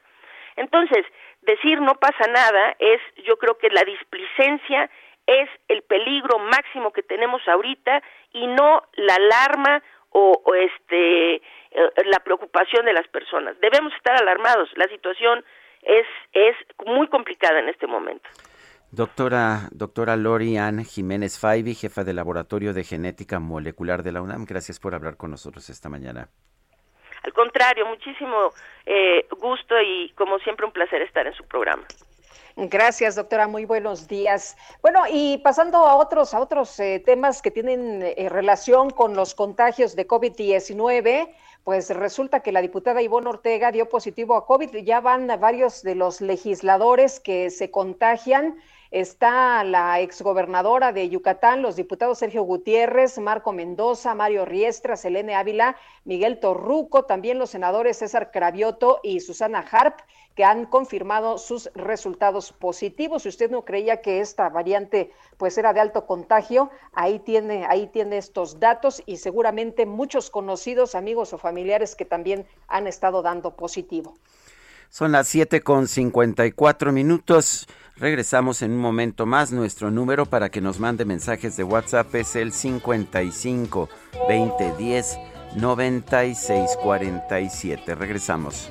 Entonces, 0.60 1.06
decir 1.40 1.80
no 1.80 1.94
pasa 1.94 2.26
nada 2.30 2.76
es, 2.78 3.00
yo 3.24 3.38
creo 3.38 3.56
que 3.56 3.70
la 3.70 3.82
displicencia 3.82 4.90
es 5.26 5.48
el 5.68 5.82
peligro 5.82 6.38
máximo 6.38 6.92
que 6.92 7.02
tenemos 7.02 7.40
ahorita 7.48 8.02
y 8.32 8.46
no 8.46 8.82
la 8.92 9.14
alarma 9.14 9.82
o, 10.10 10.42
este 10.54 11.36
eh, 11.36 11.42
la 12.04 12.18
preocupación 12.20 12.84
de 12.84 12.92
las 12.92 13.08
personas. 13.08 13.58
Debemos 13.60 13.94
estar 13.94 14.20
alarmados. 14.20 14.68
La 14.76 14.86
situación 14.88 15.44
es 15.82 16.06
muy 16.84 17.08
complicada 17.08 17.58
en 17.60 17.70
este 17.70 17.86
momento. 17.86 18.28
Doctora, 18.90 19.68
doctora 19.70 20.16
Lori 20.16 20.58
Ann 20.58 20.84
Jiménez 20.84 21.38
Faibi, 21.38 21.74
jefa 21.74 22.04
del 22.04 22.16
Laboratorio 22.16 22.74
de 22.74 22.84
Genética 22.84 23.38
Molecular 23.38 24.02
de 24.02 24.12
la 24.12 24.20
UNAM, 24.20 24.44
gracias 24.44 24.78
por 24.78 24.94
hablar 24.94 25.16
con 25.16 25.30
nosotros 25.30 25.70
esta 25.70 25.88
mañana. 25.88 26.28
Al 27.22 27.32
contrario, 27.32 27.86
muchísimo 27.86 28.52
eh, 28.86 29.26
gusto 29.38 29.80
y 29.80 30.10
como 30.16 30.38
siempre 30.38 30.66
un 30.66 30.72
placer 30.72 31.02
estar 31.02 31.26
en 31.26 31.34
su 31.34 31.44
programa. 31.44 31.84
Gracias, 32.56 33.16
doctora. 33.16 33.46
Muy 33.46 33.64
buenos 33.64 34.08
días. 34.08 34.56
Bueno, 34.82 35.00
y 35.10 35.38
pasando 35.38 35.78
a 35.78 35.96
otros, 35.96 36.34
a 36.34 36.40
otros 36.40 36.78
eh, 36.80 37.02
temas 37.04 37.40
que 37.42 37.50
tienen 37.50 38.02
eh, 38.02 38.28
relación 38.28 38.90
con 38.90 39.14
los 39.14 39.34
contagios 39.34 39.96
de 39.96 40.06
COVID-19, 40.06 41.30
pues 41.64 41.90
resulta 41.90 42.40
que 42.40 42.52
la 42.52 42.60
diputada 42.60 43.02
Ivonne 43.02 43.28
Ortega 43.28 43.70
dio 43.70 43.88
positivo 43.88 44.36
a 44.36 44.46
COVID. 44.46 44.76
Ya 44.84 45.00
van 45.00 45.28
varios 45.40 45.82
de 45.82 45.94
los 45.94 46.20
legisladores 46.20 47.20
que 47.20 47.50
se 47.50 47.70
contagian 47.70 48.58
está 48.90 49.62
la 49.64 50.00
exgobernadora 50.00 50.92
de 50.92 51.08
Yucatán, 51.08 51.62
los 51.62 51.76
diputados 51.76 52.18
Sergio 52.18 52.42
Gutiérrez, 52.42 53.18
Marco 53.18 53.52
Mendoza, 53.52 54.14
Mario 54.14 54.44
Riestra, 54.44 54.96
Selene 54.96 55.34
Ávila, 55.34 55.76
Miguel 56.04 56.40
Torruco, 56.40 57.04
también 57.04 57.38
los 57.38 57.50
senadores 57.50 57.98
César 57.98 58.30
Cravioto 58.32 59.00
y 59.02 59.20
Susana 59.20 59.64
Harp, 59.70 60.00
que 60.34 60.44
han 60.44 60.66
confirmado 60.66 61.38
sus 61.38 61.70
resultados 61.74 62.52
positivos. 62.52 63.22
Si 63.22 63.28
usted 63.28 63.50
no 63.50 63.64
creía 63.64 64.00
que 64.00 64.20
esta 64.20 64.48
variante 64.48 65.12
pues 65.36 65.56
era 65.58 65.72
de 65.72 65.80
alto 65.80 66.06
contagio, 66.06 66.70
ahí 66.92 67.18
tiene, 67.20 67.66
ahí 67.66 67.86
tiene 67.88 68.18
estos 68.18 68.58
datos 68.58 69.02
y 69.06 69.18
seguramente 69.18 69.86
muchos 69.86 70.30
conocidos, 70.30 70.94
amigos 70.94 71.32
o 71.32 71.38
familiares 71.38 71.94
que 71.94 72.04
también 72.04 72.46
han 72.68 72.86
estado 72.86 73.22
dando 73.22 73.54
positivo. 73.56 74.14
Son 74.88 75.12
las 75.12 75.28
siete 75.28 75.60
con 75.60 75.86
cuatro 76.56 76.90
minutos. 76.90 77.68
Regresamos 78.00 78.62
en 78.62 78.72
un 78.72 78.78
momento 78.78 79.26
más. 79.26 79.52
Nuestro 79.52 79.90
número 79.90 80.24
para 80.24 80.48
que 80.48 80.62
nos 80.62 80.80
mande 80.80 81.04
mensajes 81.04 81.58
de 81.58 81.64
WhatsApp 81.64 82.14
es 82.14 82.34
el 82.34 82.52
55 82.52 83.90
2010 84.26 85.18
9647. 85.56 87.94
Regresamos. 87.94 88.70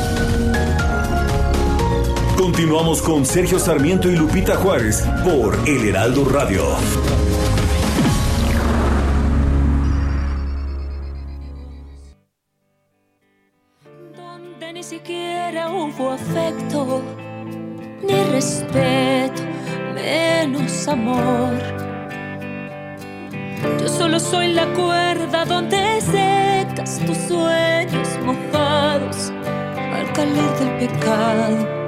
Continuamos 2.51 3.01
con 3.01 3.25
Sergio 3.25 3.57
Sarmiento 3.59 4.09
y 4.09 4.17
Lupita 4.17 4.57
Juárez 4.57 5.07
por 5.23 5.57
El 5.65 5.87
Heraldo 5.87 6.25
Radio. 6.25 6.65
Donde 14.13 14.73
ni 14.73 14.83
siquiera 14.83 15.69
hubo 15.69 16.11
afecto, 16.11 17.01
ni 18.05 18.21
respeto, 18.33 19.43
menos 19.95 20.89
amor. 20.89 21.53
Yo 23.79 23.87
solo 23.87 24.19
soy 24.19 24.51
la 24.51 24.65
cuerda 24.73 25.45
donde 25.45 26.01
secas 26.01 26.99
tus 27.05 27.17
sueños 27.17 28.09
mojados 28.25 29.31
al 29.93 30.11
calor 30.11 30.59
del 30.59 30.89
pecado 30.89 31.80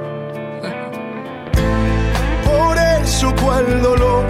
cual 3.36 3.82
dolor, 3.82 4.24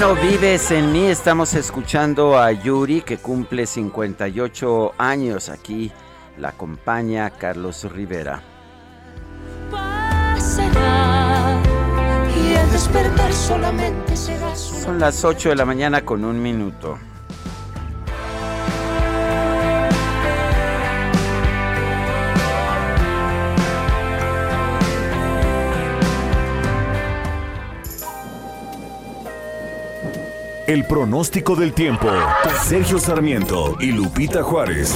no 0.00 0.14
vives 0.14 0.70
en 0.70 0.92
mí. 0.92 1.04
Estamos 1.08 1.52
escuchando 1.52 2.38
a 2.38 2.50
Yuri 2.52 3.02
que 3.02 3.18
cumple 3.18 3.66
58 3.66 4.94
años. 4.96 5.50
Aquí 5.50 5.92
la 6.38 6.48
acompaña 6.48 7.28
Carlos 7.28 7.84
Rivera. 7.92 8.42
Son 14.54 14.98
las 14.98 15.22
8 15.22 15.50
de 15.50 15.56
la 15.56 15.66
mañana 15.66 16.02
con 16.02 16.24
un 16.24 16.42
minuto. 16.42 16.98
El 30.70 30.84
pronóstico 30.84 31.56
del 31.56 31.74
tiempo. 31.74 32.06
Sergio 32.62 32.98
Sarmiento 32.98 33.76
y 33.80 33.90
Lupita 33.90 34.44
Juárez. 34.44 34.94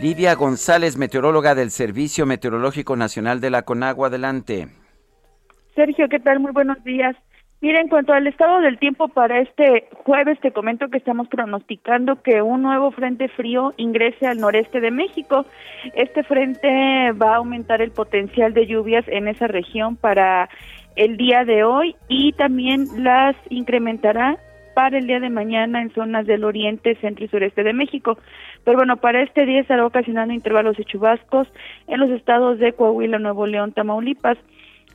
Lidia 0.00 0.34
González, 0.36 0.96
meteoróloga 0.96 1.54
del 1.54 1.70
Servicio 1.70 2.24
Meteorológico 2.24 2.96
Nacional 2.96 3.42
de 3.42 3.50
la 3.50 3.60
Conagua. 3.60 4.08
Adelante. 4.08 4.68
Sergio, 5.74 6.08
¿qué 6.08 6.18
tal? 6.18 6.40
Muy 6.40 6.52
buenos 6.52 6.82
días. 6.82 7.14
Mira, 7.60 7.78
en 7.78 7.88
cuanto 7.88 8.14
al 8.14 8.26
estado 8.26 8.60
del 8.60 8.78
tiempo 8.78 9.06
para 9.08 9.38
este 9.38 9.86
jueves, 10.04 10.40
te 10.40 10.50
comento 10.50 10.88
que 10.88 10.98
estamos 10.98 11.28
pronosticando 11.28 12.20
que 12.22 12.40
un 12.40 12.62
nuevo 12.62 12.90
frente 12.90 13.28
frío 13.28 13.74
ingrese 13.76 14.26
al 14.26 14.38
noreste 14.38 14.80
de 14.80 14.90
México. 14.90 15.44
Este 15.94 16.24
frente 16.24 17.12
va 17.12 17.34
a 17.34 17.36
aumentar 17.36 17.82
el 17.82 17.92
potencial 17.92 18.54
de 18.54 18.66
lluvias 18.66 19.04
en 19.06 19.28
esa 19.28 19.46
región 19.46 19.94
para 19.94 20.48
el 20.96 21.16
día 21.16 21.44
de 21.44 21.64
hoy 21.64 21.96
y 22.08 22.32
también 22.32 22.86
las 22.98 23.36
incrementará 23.50 24.38
para 24.74 24.98
el 24.98 25.06
día 25.06 25.20
de 25.20 25.30
mañana 25.30 25.82
en 25.82 25.92
zonas 25.92 26.26
del 26.26 26.44
oriente, 26.44 26.94
centro 26.96 27.24
y 27.24 27.28
sureste 27.28 27.62
de 27.62 27.72
México. 27.72 28.18
Pero 28.64 28.78
bueno, 28.78 28.96
para 28.96 29.22
este 29.22 29.44
día 29.44 29.60
estará 29.60 29.84
ocasionando 29.86 30.34
intervalos 30.34 30.76
de 30.76 30.84
chubascos 30.84 31.48
en 31.88 32.00
los 32.00 32.10
estados 32.10 32.58
de 32.58 32.72
Coahuila, 32.72 33.18
Nuevo 33.18 33.46
León, 33.46 33.72
Tamaulipas. 33.72 34.38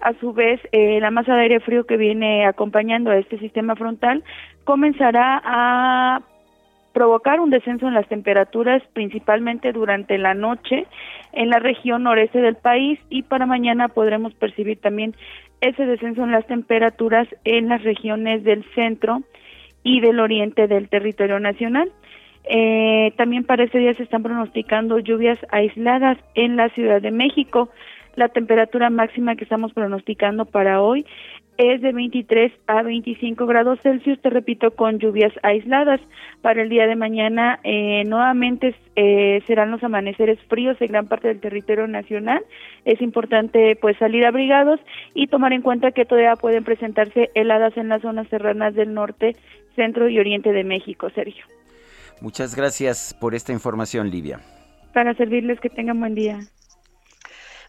A 0.01 0.13
su 0.19 0.31
vez, 0.31 0.61
eh, 0.71 0.99
la 1.01 1.09
masa 1.09 1.35
de 1.35 1.41
aire 1.41 1.59
frío 1.59 1.85
que 1.85 1.97
viene 1.97 2.45
acompañando 2.45 3.09
a 3.09 3.17
este 3.17 3.39
sistema 3.39 3.75
frontal 3.75 4.23
comenzará 4.63 5.41
a 5.43 6.21
provocar 6.93 7.39
un 7.39 7.49
descenso 7.49 7.87
en 7.87 7.93
las 7.93 8.07
temperaturas, 8.07 8.81
principalmente 8.93 9.71
durante 9.71 10.17
la 10.17 10.33
noche 10.33 10.87
en 11.31 11.49
la 11.49 11.59
región 11.59 12.03
noreste 12.03 12.41
del 12.41 12.55
país 12.55 12.99
y 13.09 13.21
para 13.21 13.45
mañana 13.45 13.87
podremos 13.87 14.33
percibir 14.33 14.79
también 14.81 15.15
ese 15.61 15.85
descenso 15.85 16.23
en 16.23 16.31
las 16.31 16.45
temperaturas 16.47 17.27
en 17.43 17.69
las 17.69 17.83
regiones 17.83 18.43
del 18.43 18.63
centro 18.75 19.23
y 19.83 20.01
del 20.01 20.19
oriente 20.19 20.67
del 20.67 20.89
territorio 20.89 21.39
nacional. 21.39 21.91
Eh, 22.49 23.13
también 23.17 23.43
para 23.43 23.63
ese 23.63 23.77
día 23.77 23.93
se 23.95 24.03
están 24.03 24.23
pronosticando 24.23 24.99
lluvias 24.99 25.39
aisladas 25.49 26.17
en 26.35 26.55
la 26.55 26.69
Ciudad 26.69 27.01
de 27.01 27.11
México. 27.11 27.69
La 28.15 28.29
temperatura 28.29 28.89
máxima 28.89 29.35
que 29.35 29.43
estamos 29.43 29.73
pronosticando 29.73 30.45
para 30.45 30.81
hoy 30.81 31.05
es 31.57 31.81
de 31.81 31.91
23 31.91 32.51
a 32.67 32.83
25 32.83 33.45
grados 33.45 33.79
Celsius, 33.81 34.21
te 34.21 34.29
repito, 34.29 34.71
con 34.71 34.99
lluvias 34.99 35.33
aisladas. 35.43 35.99
Para 36.41 36.61
el 36.61 36.69
día 36.69 36.87
de 36.87 36.95
mañana 36.95 37.59
eh, 37.63 38.03
nuevamente 38.05 38.75
eh, 38.95 39.41
serán 39.47 39.71
los 39.71 39.83
amaneceres 39.83 40.39
fríos 40.47 40.77
en 40.79 40.87
gran 40.87 41.07
parte 41.07 41.27
del 41.27 41.39
territorio 41.39 41.87
nacional. 41.87 42.43
Es 42.85 43.01
importante 43.01 43.75
pues 43.75 43.97
salir 43.97 44.25
abrigados 44.25 44.79
y 45.13 45.27
tomar 45.27 45.53
en 45.53 45.61
cuenta 45.61 45.91
que 45.91 46.05
todavía 46.05 46.35
pueden 46.35 46.63
presentarse 46.63 47.29
heladas 47.33 47.75
en 47.77 47.89
las 47.89 48.01
zonas 48.01 48.27
serranas 48.29 48.75
del 48.75 48.93
norte, 48.93 49.35
centro 49.75 50.09
y 50.09 50.19
oriente 50.19 50.51
de 50.51 50.63
México, 50.63 51.09
Sergio. 51.09 51.45
Muchas 52.21 52.55
gracias 52.55 53.15
por 53.19 53.35
esta 53.35 53.51
información, 53.51 54.09
Livia. 54.09 54.39
Para 54.93 55.13
servirles, 55.13 55.59
que 55.59 55.69
tengan 55.69 55.99
buen 55.99 56.15
día. 56.15 56.39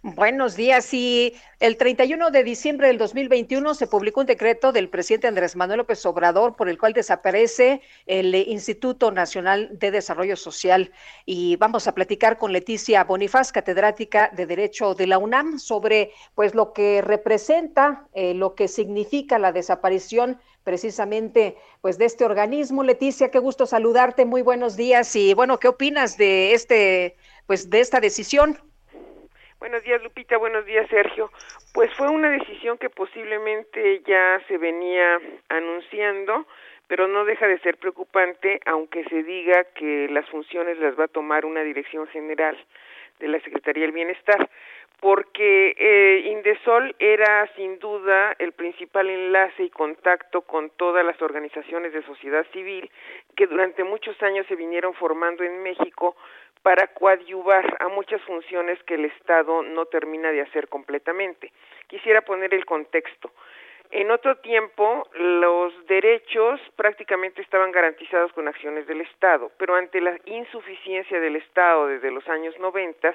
Buenos 0.02 0.54
días. 0.54 0.94
Y 0.94 1.34
el 1.58 1.76
31 1.76 2.30
de 2.30 2.44
diciembre 2.44 2.86
del 2.86 2.98
2021 2.98 3.74
se 3.74 3.88
publicó 3.88 4.20
un 4.20 4.26
decreto 4.26 4.70
del 4.70 4.88
presidente 4.88 5.26
Andrés 5.26 5.56
Manuel 5.56 5.78
López 5.78 6.06
Obrador 6.06 6.54
por 6.54 6.68
el 6.68 6.78
cual 6.78 6.92
desaparece 6.92 7.80
el 8.06 8.32
Instituto 8.32 9.10
Nacional 9.10 9.70
de 9.72 9.90
Desarrollo 9.90 10.36
Social. 10.36 10.92
Y 11.26 11.56
vamos 11.56 11.88
a 11.88 11.96
platicar 11.96 12.38
con 12.38 12.52
Leticia 12.52 13.02
Bonifaz, 13.02 13.50
catedrática 13.50 14.30
de 14.32 14.46
Derecho 14.46 14.94
de 14.94 15.08
la 15.08 15.18
UNAM, 15.18 15.58
sobre 15.58 16.12
pues 16.36 16.54
lo 16.54 16.72
que 16.72 17.02
representa, 17.02 18.06
eh, 18.14 18.34
lo 18.34 18.54
que 18.54 18.68
significa 18.68 19.40
la 19.40 19.50
desaparición 19.50 20.38
precisamente 20.62 21.56
pues 21.80 21.98
de 21.98 22.04
este 22.04 22.24
organismo. 22.24 22.84
Leticia, 22.84 23.32
qué 23.32 23.40
gusto 23.40 23.66
saludarte. 23.66 24.26
Muy 24.26 24.42
buenos 24.42 24.76
días. 24.76 25.16
Y 25.16 25.34
bueno, 25.34 25.58
¿qué 25.58 25.66
opinas 25.66 26.16
de 26.16 26.54
este 26.54 27.16
pues 27.46 27.68
de 27.68 27.80
esta 27.80 27.98
decisión? 27.98 28.60
Buenos 29.60 29.82
días, 29.82 30.00
Lupita. 30.04 30.36
Buenos 30.36 30.64
días, 30.66 30.88
Sergio. 30.88 31.32
Pues 31.74 31.92
fue 31.94 32.08
una 32.08 32.30
decisión 32.30 32.78
que 32.78 32.90
posiblemente 32.90 34.02
ya 34.06 34.40
se 34.46 34.56
venía 34.56 35.20
anunciando, 35.48 36.46
pero 36.86 37.08
no 37.08 37.24
deja 37.24 37.48
de 37.48 37.58
ser 37.58 37.76
preocupante, 37.76 38.60
aunque 38.66 39.02
se 39.04 39.24
diga 39.24 39.64
que 39.74 40.06
las 40.10 40.28
funciones 40.30 40.78
las 40.78 40.96
va 40.96 41.04
a 41.04 41.08
tomar 41.08 41.44
una 41.44 41.62
dirección 41.62 42.06
general 42.06 42.56
de 43.18 43.26
la 43.26 43.40
Secretaría 43.40 43.82
del 43.82 43.92
Bienestar, 43.92 44.48
porque 45.00 45.74
eh, 45.78 46.28
Indesol 46.30 46.94
era 46.98 47.48
sin 47.54 47.78
duda 47.78 48.34
el 48.38 48.52
principal 48.52 49.08
enlace 49.08 49.64
y 49.64 49.70
contacto 49.70 50.42
con 50.42 50.70
todas 50.70 51.04
las 51.04 51.20
organizaciones 51.22 51.92
de 51.92 52.02
sociedad 52.02 52.44
civil 52.52 52.90
que 53.36 53.46
durante 53.46 53.84
muchos 53.84 54.20
años 54.22 54.46
se 54.48 54.56
vinieron 54.56 54.94
formando 54.94 55.44
en 55.44 55.62
México 55.62 56.16
para 56.62 56.88
coadyuvar 56.88 57.76
a 57.80 57.88
muchas 57.88 58.20
funciones 58.22 58.82
que 58.82 58.94
el 58.94 59.04
Estado 59.04 59.62
no 59.62 59.86
termina 59.86 60.32
de 60.32 60.40
hacer 60.40 60.68
completamente. 60.68 61.52
Quisiera 61.86 62.22
poner 62.22 62.52
el 62.52 62.64
contexto. 62.64 63.30
En 63.90 64.10
otro 64.10 64.36
tiempo, 64.36 65.08
los 65.14 65.72
derechos 65.86 66.60
prácticamente 66.76 67.40
estaban 67.40 67.72
garantizados 67.72 68.32
con 68.34 68.46
acciones 68.46 68.86
del 68.86 69.00
Estado, 69.00 69.50
pero 69.56 69.76
ante 69.76 70.00
la 70.02 70.18
insuficiencia 70.26 71.18
del 71.20 71.36
Estado 71.36 71.86
desde 71.86 72.10
los 72.10 72.28
años 72.28 72.58
90, 72.58 73.14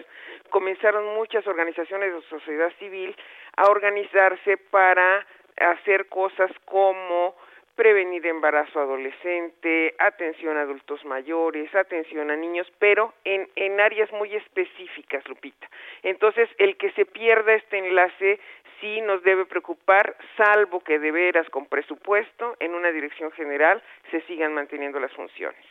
comenzaron 0.50 1.14
muchas 1.14 1.46
organizaciones 1.46 2.14
de 2.14 2.22
sociedad 2.24 2.72
civil 2.80 3.16
a 3.56 3.70
organizarse 3.70 4.58
para 4.58 5.28
hacer 5.58 6.08
cosas 6.08 6.52
como 6.66 7.36
prevenir 7.76 8.26
embarazo 8.28 8.80
adolescente, 8.80 9.96
atención 9.98 10.58
a 10.58 10.62
adultos 10.62 11.04
mayores, 11.06 11.74
atención 11.74 12.30
a 12.30 12.36
niños, 12.36 12.72
pero 12.78 13.14
en, 13.24 13.50
en 13.56 13.80
áreas 13.80 14.12
muy 14.12 14.36
específicas, 14.36 15.28
Lupita. 15.28 15.68
Entonces, 16.04 16.50
el 16.60 16.78
que 16.78 16.92
se 16.92 17.06
pierda 17.06 17.54
este 17.54 17.80
enlace 17.80 18.40
sí 18.84 19.00
nos 19.02 19.24
debe 19.24 19.46
preocupar, 19.46 20.18
salvo 20.36 20.82
que 20.82 21.00
de 21.00 21.12
veras 21.12 21.50
con 21.50 21.68
presupuesto 21.68 22.58
en 22.60 22.74
una 22.76 22.92
dirección 22.92 23.32
general 23.32 23.82
se 24.12 24.22
sigan 24.24 24.54
manteniendo 24.54 25.00
las 25.00 25.14
funciones. 25.14 25.64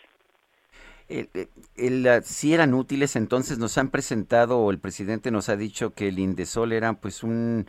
El, 1.76 2.22
si 2.24 2.54
eran 2.54 2.72
útiles, 2.72 3.16
entonces 3.16 3.58
nos 3.58 3.76
han 3.76 3.90
presentado, 3.90 4.60
o 4.60 4.70
el 4.70 4.78
presidente 4.78 5.30
nos 5.30 5.50
ha 5.50 5.56
dicho 5.56 5.92
que 5.94 6.08
el 6.08 6.18
Indesol 6.18 6.72
era 6.72 6.94
pues 6.94 7.22
un 7.22 7.66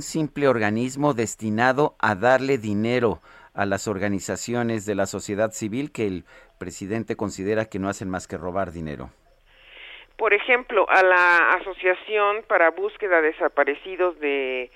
simple 0.00 0.48
organismo 0.48 1.12
destinado 1.12 1.94
a 1.98 2.14
darle 2.14 2.56
dinero 2.56 3.20
a 3.52 3.66
las 3.66 3.86
organizaciones 3.86 4.86
de 4.86 4.94
la 4.94 5.04
sociedad 5.04 5.52
civil 5.52 5.92
que 5.92 6.06
el 6.06 6.24
presidente 6.58 7.16
considera 7.16 7.66
que 7.66 7.78
no 7.78 7.90
hacen 7.90 8.08
más 8.08 8.26
que 8.26 8.38
robar 8.38 8.72
dinero? 8.72 9.10
Por 10.20 10.34
ejemplo, 10.34 10.84
a 10.90 11.02
la 11.02 11.52
Asociación 11.54 12.44
para 12.46 12.72
Búsqueda 12.72 13.22
de 13.22 13.28
Desaparecidos 13.28 14.20
de 14.20 14.70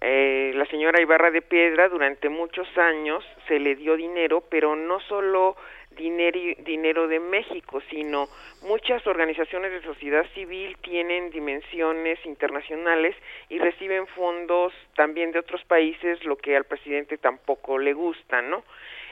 eh, 0.00 0.52
la 0.54 0.66
señora 0.66 1.02
Ibarra 1.02 1.32
de 1.32 1.42
Piedra 1.42 1.88
durante 1.88 2.28
muchos 2.28 2.68
años 2.78 3.24
se 3.48 3.58
le 3.58 3.74
dio 3.74 3.96
dinero, 3.96 4.44
pero 4.48 4.76
no 4.76 5.00
solo 5.00 5.56
dinero, 5.96 6.38
dinero 6.58 7.08
de 7.08 7.18
México, 7.18 7.82
sino 7.90 8.28
muchas 8.62 9.04
organizaciones 9.08 9.72
de 9.72 9.82
sociedad 9.82 10.24
civil 10.32 10.76
tienen 10.82 11.30
dimensiones 11.30 12.24
internacionales 12.24 13.16
y 13.48 13.58
reciben 13.58 14.06
fondos 14.06 14.72
también 14.94 15.32
de 15.32 15.40
otros 15.40 15.64
países, 15.64 16.24
lo 16.24 16.36
que 16.36 16.56
al 16.56 16.66
presidente 16.66 17.18
tampoco 17.18 17.80
le 17.80 17.94
gusta, 17.94 18.42
¿no? 18.42 18.62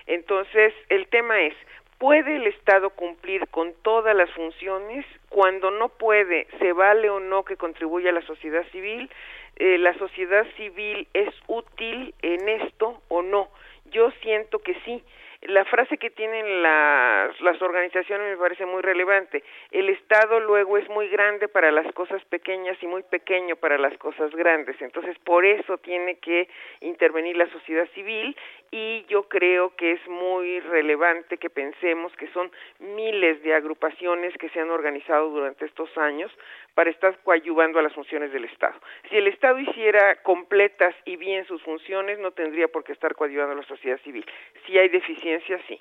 Entonces, 0.06 0.74
el 0.88 1.08
tema 1.08 1.42
es, 1.42 1.54
¿puede 2.02 2.34
el 2.34 2.48
Estado 2.48 2.90
cumplir 2.90 3.46
con 3.46 3.74
todas 3.82 4.16
las 4.16 4.28
funciones? 4.32 5.06
Cuando 5.28 5.70
no 5.70 5.88
puede, 5.88 6.48
¿se 6.58 6.72
vale 6.72 7.08
o 7.08 7.20
no 7.20 7.44
que 7.44 7.56
contribuya 7.56 8.10
a 8.10 8.12
la 8.12 8.26
sociedad 8.26 8.64
civil? 8.72 9.08
Eh, 9.54 9.78
¿La 9.78 9.96
sociedad 9.96 10.44
civil 10.56 11.06
es 11.14 11.32
útil 11.46 12.12
en 12.22 12.48
esto 12.48 13.00
o 13.06 13.22
no? 13.22 13.50
Yo 13.92 14.10
siento 14.20 14.58
que 14.58 14.74
sí 14.84 15.04
la 15.48 15.64
frase 15.64 15.98
que 15.98 16.10
tienen 16.10 16.62
las, 16.62 17.60
organizaciones 17.60 18.30
me 18.30 18.36
parece 18.36 18.64
muy 18.64 18.80
relevante. 18.80 19.42
El 19.70 19.88
Estado 19.88 20.40
luego 20.40 20.78
es 20.78 20.88
muy 20.88 21.08
grande 21.08 21.48
para 21.48 21.72
las 21.72 21.92
cosas 21.94 22.24
pequeñas 22.26 22.76
y 22.80 22.86
muy 22.86 23.02
pequeño 23.02 23.56
para 23.56 23.78
las 23.78 23.96
cosas 23.98 24.30
grandes. 24.32 24.80
Entonces, 24.80 25.18
por 25.18 25.44
eso 25.44 25.78
tiene 25.78 26.16
que 26.18 26.48
intervenir 26.80 27.36
la 27.36 27.50
sociedad 27.50 27.88
civil 27.94 28.36
y 28.70 29.04
yo 29.08 29.24
creo 29.28 29.74
que 29.76 29.92
es 29.92 30.08
muy 30.08 30.60
relevante 30.60 31.36
que 31.38 31.50
pensemos 31.50 32.14
que 32.16 32.28
son 32.28 32.50
miles 32.78 33.42
de 33.42 33.54
agrupaciones 33.54 34.36
que 34.38 34.48
se 34.50 34.60
han 34.60 34.70
organizado 34.70 35.28
durante 35.30 35.66
estos 35.66 35.96
años 35.98 36.30
para 36.74 36.90
estar 36.90 37.18
coadyuvando 37.22 37.78
a 37.78 37.82
las 37.82 37.92
funciones 37.92 38.32
del 38.32 38.46
Estado. 38.46 38.78
Si 39.10 39.16
el 39.16 39.26
Estado 39.26 39.58
hiciera 39.58 40.22
completas 40.22 40.94
y 41.04 41.16
bien 41.16 41.44
sus 41.46 41.62
funciones, 41.62 42.18
no 42.18 42.30
tendría 42.30 42.68
por 42.68 42.82
qué 42.82 42.92
estar 42.92 43.14
coadyuvando 43.14 43.52
a 43.52 43.56
la 43.56 43.66
sociedad 43.66 44.00
civil. 44.00 44.24
Si 44.66 44.78
hay 44.78 44.88
deficiencias, 44.88 45.31
sí. 45.68 45.80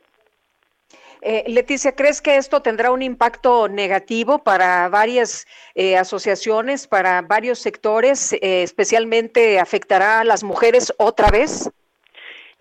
Eh, 1.22 1.44
Leticia, 1.48 1.96
¿crees 1.96 2.20
que 2.20 2.36
esto 2.36 2.62
tendrá 2.64 2.92
un 2.92 3.04
impacto 3.04 3.68
negativo 3.68 4.40
para 4.40 4.90
varias 4.90 5.46
eh, 5.76 5.96
asociaciones, 5.96 6.88
para 6.88 7.22
varios 7.22 7.60
sectores? 7.60 8.34
Eh, 8.34 8.64
especialmente 8.64 9.60
afectará 9.60 10.22
a 10.22 10.24
las 10.24 10.44
mujeres 10.44 10.92
otra 10.98 11.30
vez? 11.30 11.70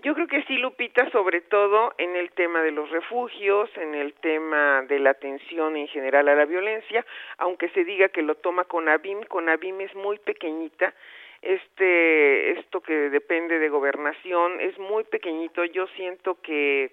Yo 0.02 0.14
creo 0.14 0.28
que 0.28 0.42
sí, 0.44 0.56
Lupita, 0.56 1.10
sobre 1.10 1.42
todo 1.42 1.92
en 1.98 2.16
el 2.16 2.30
tema 2.32 2.62
de 2.62 2.70
los 2.70 2.90
refugios, 2.90 3.68
en 3.76 3.94
el 3.94 4.14
tema 4.14 4.82
de 4.88 4.98
la 4.98 5.10
atención 5.10 5.76
en 5.76 5.88
general 5.88 6.28
a 6.28 6.34
la 6.34 6.46
violencia, 6.46 7.04
aunque 7.36 7.68
se 7.70 7.84
diga 7.84 8.08
que 8.08 8.22
lo 8.22 8.34
toma 8.34 8.64
con 8.64 8.88
ABIM, 8.88 9.24
con 9.24 9.48
ABIM 9.50 9.82
es 9.82 9.94
muy 9.94 10.18
pequeñita, 10.18 10.94
este, 11.42 12.58
esto 12.58 12.80
que 12.80 13.10
depende 13.10 13.58
de 13.58 13.68
gobernación 13.68 14.60
es 14.60 14.78
muy 14.78 15.04
pequeñito, 15.04 15.64
yo 15.64 15.86
siento 15.96 16.40
que 16.42 16.92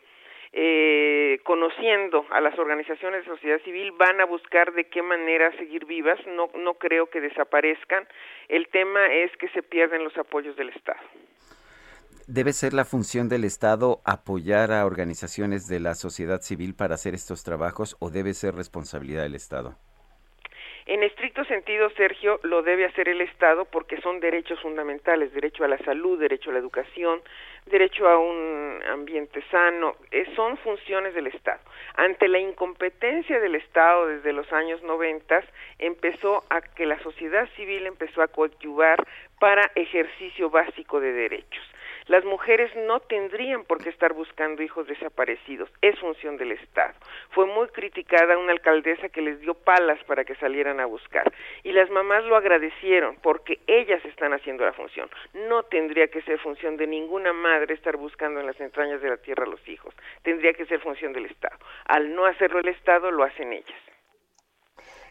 eh, 0.53 1.39
conociendo 1.43 2.25
a 2.31 2.39
las 2.39 2.57
organizaciones 2.57 3.25
de 3.25 3.31
sociedad 3.31 3.59
civil 3.63 3.91
van 3.91 4.21
a 4.21 4.25
buscar 4.25 4.73
de 4.73 4.85
qué 4.85 5.01
manera 5.01 5.51
seguir 5.57 5.85
vivas, 5.85 6.19
no, 6.27 6.49
no 6.55 6.75
creo 6.75 7.09
que 7.09 7.19
desaparezcan, 7.19 8.07
el 8.47 8.67
tema 8.69 9.07
es 9.07 9.35
que 9.37 9.49
se 9.49 9.61
pierden 9.61 10.03
los 10.03 10.17
apoyos 10.17 10.55
del 10.55 10.69
Estado. 10.69 11.01
¿Debe 12.27 12.51
ser 12.53 12.73
la 12.73 12.85
función 12.85 13.29
del 13.29 13.45
Estado 13.45 14.01
apoyar 14.03 14.71
a 14.71 14.85
organizaciones 14.85 15.67
de 15.67 15.79
la 15.79 15.95
sociedad 15.95 16.41
civil 16.41 16.75
para 16.75 16.95
hacer 16.95 17.13
estos 17.13 17.43
trabajos 17.43 17.95
o 17.99 18.09
debe 18.09 18.33
ser 18.33 18.55
responsabilidad 18.55 19.23
del 19.23 19.35
Estado? 19.35 19.77
En 20.89 21.03
estricto 21.03 21.43
sentido, 21.43 21.89
Sergio, 21.97 22.39
lo 22.43 22.61
debe 22.61 22.85
hacer 22.85 23.09
el 23.09 23.19
Estado 23.19 23.65
porque 23.65 23.99
son 23.99 24.21
derechos 24.21 24.57
fundamentales, 24.61 25.33
derecho 25.33 25.65
a 25.65 25.67
la 25.67 25.77
salud, 25.79 26.17
derecho 26.17 26.49
a 26.49 26.53
la 26.53 26.59
educación, 26.59 27.21
derecho 27.65 28.07
a 28.07 28.17
un 28.17 28.81
ambiente 28.87 29.43
sano, 29.51 29.97
eh, 30.11 30.25
son 30.33 30.55
funciones 30.59 31.13
del 31.13 31.27
Estado. 31.27 31.59
Ante 31.95 32.29
la 32.29 32.39
incompetencia 32.39 33.37
del 33.41 33.55
Estado 33.55 34.07
desde 34.07 34.31
los 34.31 34.49
años 34.53 34.81
90, 34.81 35.43
empezó 35.77 36.45
a 36.49 36.61
que 36.61 36.85
la 36.85 36.97
sociedad 36.99 37.49
civil 37.57 37.85
empezó 37.85 38.21
a 38.21 38.29
coadyuvar 38.29 39.05
para 39.41 39.69
ejercicio 39.75 40.49
básico 40.49 41.01
de 41.01 41.11
derechos. 41.11 41.65
Las 42.07 42.23
mujeres 42.23 42.73
no 42.75 43.01
tendrían 43.01 43.65
por 43.65 43.83
qué 43.83 43.89
estar 43.89 44.13
buscando 44.13 44.63
hijos 44.63 44.87
desaparecidos, 44.87 45.69
es 45.81 45.99
función 45.99 46.37
del 46.37 46.53
Estado. 46.53 46.93
Fue 47.31 47.45
muy 47.45 47.67
criticada 47.67 48.37
una 48.37 48.53
alcaldesa 48.53 49.09
que 49.09 49.21
les 49.21 49.41
dio 49.41 49.55
palas 49.55 50.01
para 50.05 50.23
que 50.23 50.35
salieran 50.35 50.79
a 50.79 50.85
buscar 50.85 51.29
y 51.63 51.73
las 51.73 51.89
mamás 51.89 52.23
lo 52.23 52.37
agradecieron 52.37 53.17
porque 53.21 53.59
ellas 53.67 54.03
están 54.05 54.33
haciendo 54.33 54.63
la 54.63 54.71
función. 54.71 55.09
No 55.49 55.63
tendría 55.63 56.07
que 56.07 56.21
ser 56.21 56.39
función 56.39 56.77
de 56.77 56.87
ninguna 56.87 57.33
madre 57.33 57.73
estar 57.73 57.97
buscando 57.97 58.39
en 58.39 58.45
las 58.45 58.59
entrañas 58.61 59.01
de 59.01 59.09
la 59.09 59.17
tierra 59.17 59.43
a 59.43 59.49
los 59.49 59.67
hijos, 59.67 59.93
tendría 60.23 60.53
que 60.53 60.65
ser 60.65 60.79
función 60.79 61.11
del 61.11 61.25
Estado. 61.25 61.57
Al 61.87 62.15
no 62.15 62.25
hacerlo 62.25 62.59
el 62.59 62.69
Estado, 62.69 63.11
lo 63.11 63.23
hacen 63.23 63.51
ellas. 63.51 63.86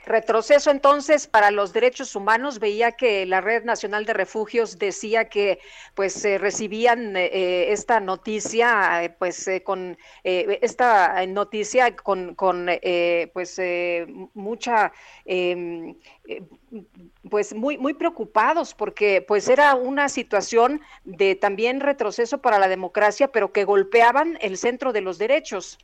Retroceso 0.06 0.70
entonces 0.70 1.26
para 1.26 1.50
los 1.50 1.72
derechos 1.72 2.14
humanos. 2.14 2.60
Veía 2.60 2.92
que 2.92 3.26
la 3.26 3.40
Red 3.40 3.64
Nacional 3.64 4.04
de 4.04 4.12
Refugios 4.12 4.78
decía 4.78 5.28
que 5.28 5.58
pues 5.96 6.22
recibían 6.40 7.16
eh, 7.16 7.26
eh, 7.32 7.72
esta 7.72 7.98
noticia, 7.98 9.02
eh, 9.02 9.10
pues 9.10 9.50
con 9.64 9.98
esta 10.22 11.26
noticia 11.26 11.96
con, 11.96 12.36
con 12.36 12.68
pues 13.32 13.60
mucha 14.34 14.92
em, 15.24 15.96
pues 17.28 17.52
muy 17.52 17.76
muy 17.76 17.94
preocupados 17.94 18.74
porque 18.74 19.24
pues 19.26 19.48
era 19.48 19.74
una 19.74 20.08
situación 20.08 20.80
de 21.04 21.34
también 21.34 21.80
retroceso 21.80 22.40
para 22.40 22.60
la 22.60 22.68
democracia, 22.68 23.32
pero 23.32 23.52
que 23.52 23.64
golpeaban 23.64 24.38
el 24.40 24.56
centro 24.56 24.92
de 24.92 25.00
los 25.00 25.18
derechos. 25.18 25.78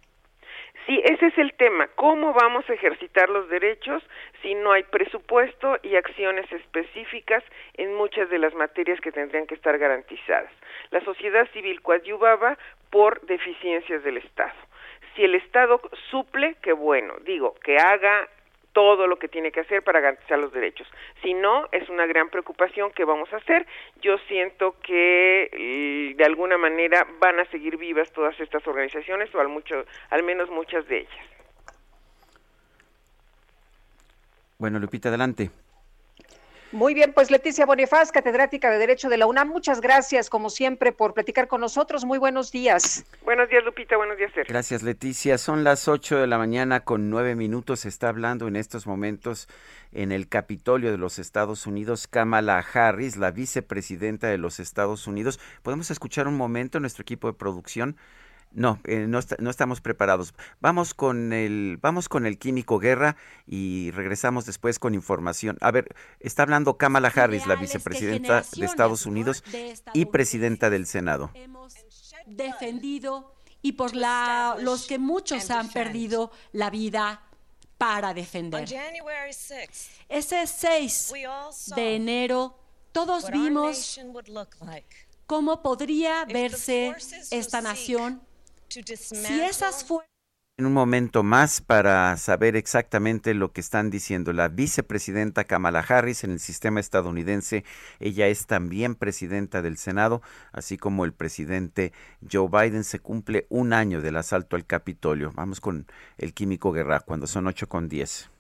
Sí, 0.87 1.01
ese 1.05 1.27
es 1.27 1.39
el 1.39 1.53
tema. 1.55 1.87
¿Cómo 1.95 2.33
vamos 2.33 2.69
a 2.69 2.73
ejercitar 2.73 3.29
los 3.29 3.49
derechos 3.49 4.03
si 4.43 4.55
no 4.55 4.73
hay 4.73 4.83
presupuesto 4.83 5.79
y 5.83 5.95
acciones 5.95 6.51
específicas 6.51 7.45
en 7.75 7.95
muchas 7.95 8.29
de 8.31 8.39
las 8.39 8.53
materias 8.55 9.01
que 9.01 9.13
tendrían 9.13 9.47
que 9.47 9.55
estar 9.55 9.79
garantizadas? 9.79 10.51
La 10.91 11.01
sociedad 11.05 11.49
civil 11.53 11.81
coadyuvaba 11.83 12.59
por 12.91 13.21
deficiencias 13.23 14.03
del 14.03 14.17
Estado. 14.19 14.53
Si 15.15 15.23
el 15.23 15.35
Estado 15.37 15.81
suple, 16.11 16.57
qué 16.63 16.73
bueno. 16.73 17.15
Digo, 17.21 17.55
que 17.63 17.77
haga 17.77 18.29
todo 18.73 19.07
lo 19.07 19.19
que 19.19 19.29
tiene 19.29 19.53
que 19.53 19.61
hacer 19.61 19.83
para 19.83 20.01
garantizar 20.01 20.39
los 20.39 20.53
derechos. 20.53 20.89
Si 21.23 21.35
no, 21.35 21.69
es 21.73 21.89
una 21.89 22.07
gran 22.07 22.29
preocupación 22.31 22.91
que 22.93 23.05
vamos 23.05 23.33
a 23.33 23.37
hacer. 23.37 23.67
Yo 24.01 24.19
siento 24.29 24.77
que 24.83 25.51
eh, 25.53 26.15
de 26.17 26.25
alguna 26.25 26.59
manera 26.59 27.07
van 27.21 27.41
a 27.41 27.45
seguir 27.47 27.77
vivas 27.77 28.11
todas 28.13 28.39
estas 28.41 28.67
organizaciones 28.67 29.35
o 29.35 29.41
al, 29.41 29.49
mucho, 29.49 29.85
al 30.11 30.23
menos 30.23 30.51
muchas 30.51 30.87
de 30.89 31.01
ellas. 31.01 31.27
Bueno, 34.59 34.79
Lupita, 34.79 35.09
adelante. 35.09 35.51
Muy 36.73 36.95
bien, 36.95 37.13
pues 37.13 37.31
Leticia 37.31 37.67
Bonifaz, 37.67 38.13
catedrática 38.13 38.71
de 38.71 38.79
Derecho 38.79 39.11
de 39.11 39.19
la 39.19 39.27
UNAM, 39.27 39.49
muchas 39.49 39.83
gracias 39.83 40.31
como 40.31 40.49
siempre 40.49 40.91
por 40.91 41.13
platicar 41.13 41.47
con 41.47 41.61
nosotros. 41.61 42.07
Muy 42.07 42.17
buenos 42.17 42.51
días. 42.51 43.05
Buenos 43.27 43.51
días, 43.51 43.63
Lupita. 43.63 43.99
Buenos 43.99 44.17
días, 44.17 44.33
Sergio. 44.33 44.51
Gracias, 44.51 44.83
Leticia. 44.83 45.37
Son 45.37 45.65
las 45.65 45.87
8 45.87 46.17
de 46.17 46.27
la 46.27 46.39
mañana 46.39 46.81
con 46.81 47.11
nueve 47.11 47.35
minutos. 47.35 47.81
Se 47.81 47.91
está 47.91 48.09
hablando 48.09 48.49
en 48.49 48.57
estos 48.57 48.87
momentos 48.87 49.49
en 49.93 50.13
el 50.13 50.29
Capitolio 50.29 50.91
de 50.91 50.97
los 50.97 51.19
Estados 51.19 51.67
Unidos 51.67 52.07
Kamala 52.07 52.65
Harris, 52.73 53.19
la 53.19 53.33
vicepresidenta 53.33 54.29
de 54.29 54.39
los 54.39 54.59
Estados 54.59 55.07
Unidos. 55.07 55.39
¿Podemos 55.63 55.91
escuchar 55.91 56.27
un 56.27 56.39
momento 56.39 56.81
nuestro 56.81 57.03
equipo 57.03 57.27
de 57.27 57.35
producción? 57.35 57.97
No, 58.55 58.79
eh, 58.85 59.07
no, 59.09 59.21
no, 59.39 59.51
estamos 59.51 59.81
preparados. 59.81 60.35
Vamos 60.61 60.95
con 60.95 61.33
el, 61.33 61.79
vamos 61.81 62.09
con 62.09 62.27
el 62.27 62.39
químico 62.39 62.79
Guerra 62.79 63.17
y 63.47 63.91
regresamos 63.93 64.45
después 64.45 64.79
con 64.79 64.95
información. 64.95 65.57
A 65.61 65.71
ver, 65.71 65.95
está 66.21 66.43
hablando 66.43 66.77
Kamala 66.77 67.13
Harris, 67.15 67.47
la 67.47 67.57
vicepresidenta 67.57 68.45
de 68.57 68.67
Estados 68.67 69.07
Unidos 69.07 69.43
y 69.95 70.07
presidenta 70.07 70.71
del 70.71 70.87
Senado. 70.87 71.31
Hemos 71.35 71.75
defendido 72.27 73.35
y 73.63 73.73
por 73.73 73.95
la, 73.95 74.57
los 74.61 74.87
que 74.87 74.99
muchos 74.99 75.51
han 75.51 75.71
perdido 75.71 76.31
la 76.53 76.69
vida 76.69 77.23
para 77.79 78.13
defender. 78.13 78.69
Ese 80.09 80.47
6 80.47 81.13
de 81.75 81.97
enero 81.97 82.59
todos 82.93 83.31
vimos 83.31 83.99
cómo 85.27 85.63
podría 85.63 86.25
verse 86.27 86.95
esta 87.31 87.61
nación 87.63 88.23
si 88.73 89.41
esas 89.43 89.85
en 90.59 90.67
un 90.67 90.73
momento 90.73 91.23
más 91.23 91.61
para 91.61 92.17
saber 92.17 92.57
exactamente 92.57 93.35
lo 93.35 93.53
que 93.53 93.61
están 93.61 93.91
diciendo 93.91 94.33
la 94.33 94.49
vicepresidenta 94.49 95.45
Kamala 95.45 95.81
Harris 95.81 96.25
en 96.25 96.31
el 96.31 96.41
sistema 96.41 96.79
estadounidense. 96.79 97.65
Ella 98.01 98.29
es 98.29 98.47
también 98.47 98.95
presidenta 98.95 99.61
del 99.61 99.77
Senado, 99.77 100.23
así 100.53 100.77
como 100.79 101.05
el 101.05 101.13
presidente 101.13 101.93
Joe 102.31 102.49
Biden. 102.49 102.85
Se 102.85 102.99
cumple 102.99 103.47
un 103.49 103.73
año 103.73 104.01
del 104.03 104.17
asalto 104.17 104.57
al 104.57 104.67
Capitolio. 104.67 105.33
Vamos 105.35 105.61
con 105.61 105.87
el 106.19 106.33
Químico 106.33 106.71
Guerra 106.71 107.01
cuando 107.01 107.27
son 107.27 107.47
8 107.47 107.69
con 107.69 107.89
10. 107.89 108.31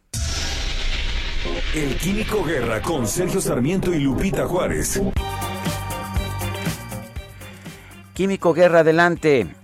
El 1.74 1.97
Químico 1.97 2.45
Guerra 2.45 2.80
con 2.80 3.07
Sergio 3.07 3.41
Sarmiento 3.41 3.93
y 3.93 4.01
Lupita 4.01 4.47
Juárez. 4.47 5.01
Químico 8.14 8.53
Guerra, 8.53 8.80
adelante. 8.80 9.61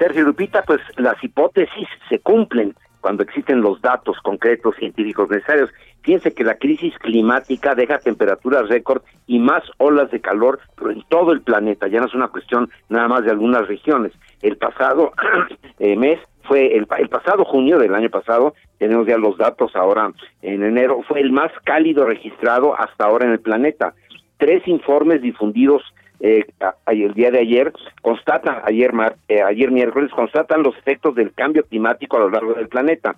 Sergio 0.00 0.24
Lupita, 0.24 0.62
pues 0.62 0.80
las 0.96 1.22
hipótesis 1.22 1.86
se 2.08 2.20
cumplen 2.20 2.74
cuando 3.02 3.22
existen 3.22 3.60
los 3.60 3.82
datos 3.82 4.16
concretos 4.22 4.74
científicos 4.76 5.28
necesarios. 5.28 5.68
Fíjense 6.00 6.32
que 6.32 6.42
la 6.42 6.54
crisis 6.54 6.94
climática 7.00 7.74
deja 7.74 7.98
temperaturas 7.98 8.70
récord 8.70 9.02
y 9.26 9.38
más 9.38 9.62
olas 9.76 10.10
de 10.10 10.22
calor 10.22 10.58
pero 10.74 10.90
en 10.90 11.02
todo 11.10 11.32
el 11.32 11.42
planeta. 11.42 11.86
Ya 11.86 12.00
no 12.00 12.06
es 12.06 12.14
una 12.14 12.28
cuestión 12.28 12.70
nada 12.88 13.08
más 13.08 13.24
de 13.24 13.30
algunas 13.30 13.68
regiones. 13.68 14.12
El 14.40 14.56
pasado 14.56 15.12
eh, 15.78 15.96
mes 15.96 16.18
fue 16.44 16.74
el, 16.78 16.86
el 16.98 17.08
pasado 17.10 17.44
junio 17.44 17.78
del 17.78 17.94
año 17.94 18.08
pasado, 18.08 18.54
tenemos 18.78 19.06
ya 19.06 19.18
los 19.18 19.36
datos 19.36 19.76
ahora 19.76 20.10
en 20.40 20.64
enero, 20.64 21.02
fue 21.06 21.20
el 21.20 21.30
más 21.30 21.52
cálido 21.64 22.06
registrado 22.06 22.74
hasta 22.74 23.04
ahora 23.04 23.26
en 23.26 23.32
el 23.32 23.40
planeta. 23.40 23.92
Tres 24.38 24.66
informes 24.66 25.20
difundidos 25.20 25.82
eh, 26.20 26.44
el 26.86 27.14
día 27.14 27.30
de 27.30 27.40
ayer 27.40 27.72
constatan 28.02 28.60
ayer 28.64 28.92
eh, 29.28 29.42
ayer 29.42 29.70
miércoles 29.70 30.10
constatan 30.12 30.62
los 30.62 30.76
efectos 30.76 31.14
del 31.14 31.32
cambio 31.32 31.64
climático 31.64 32.16
a 32.16 32.20
lo 32.20 32.30
largo 32.30 32.54
del 32.54 32.68
planeta. 32.68 33.16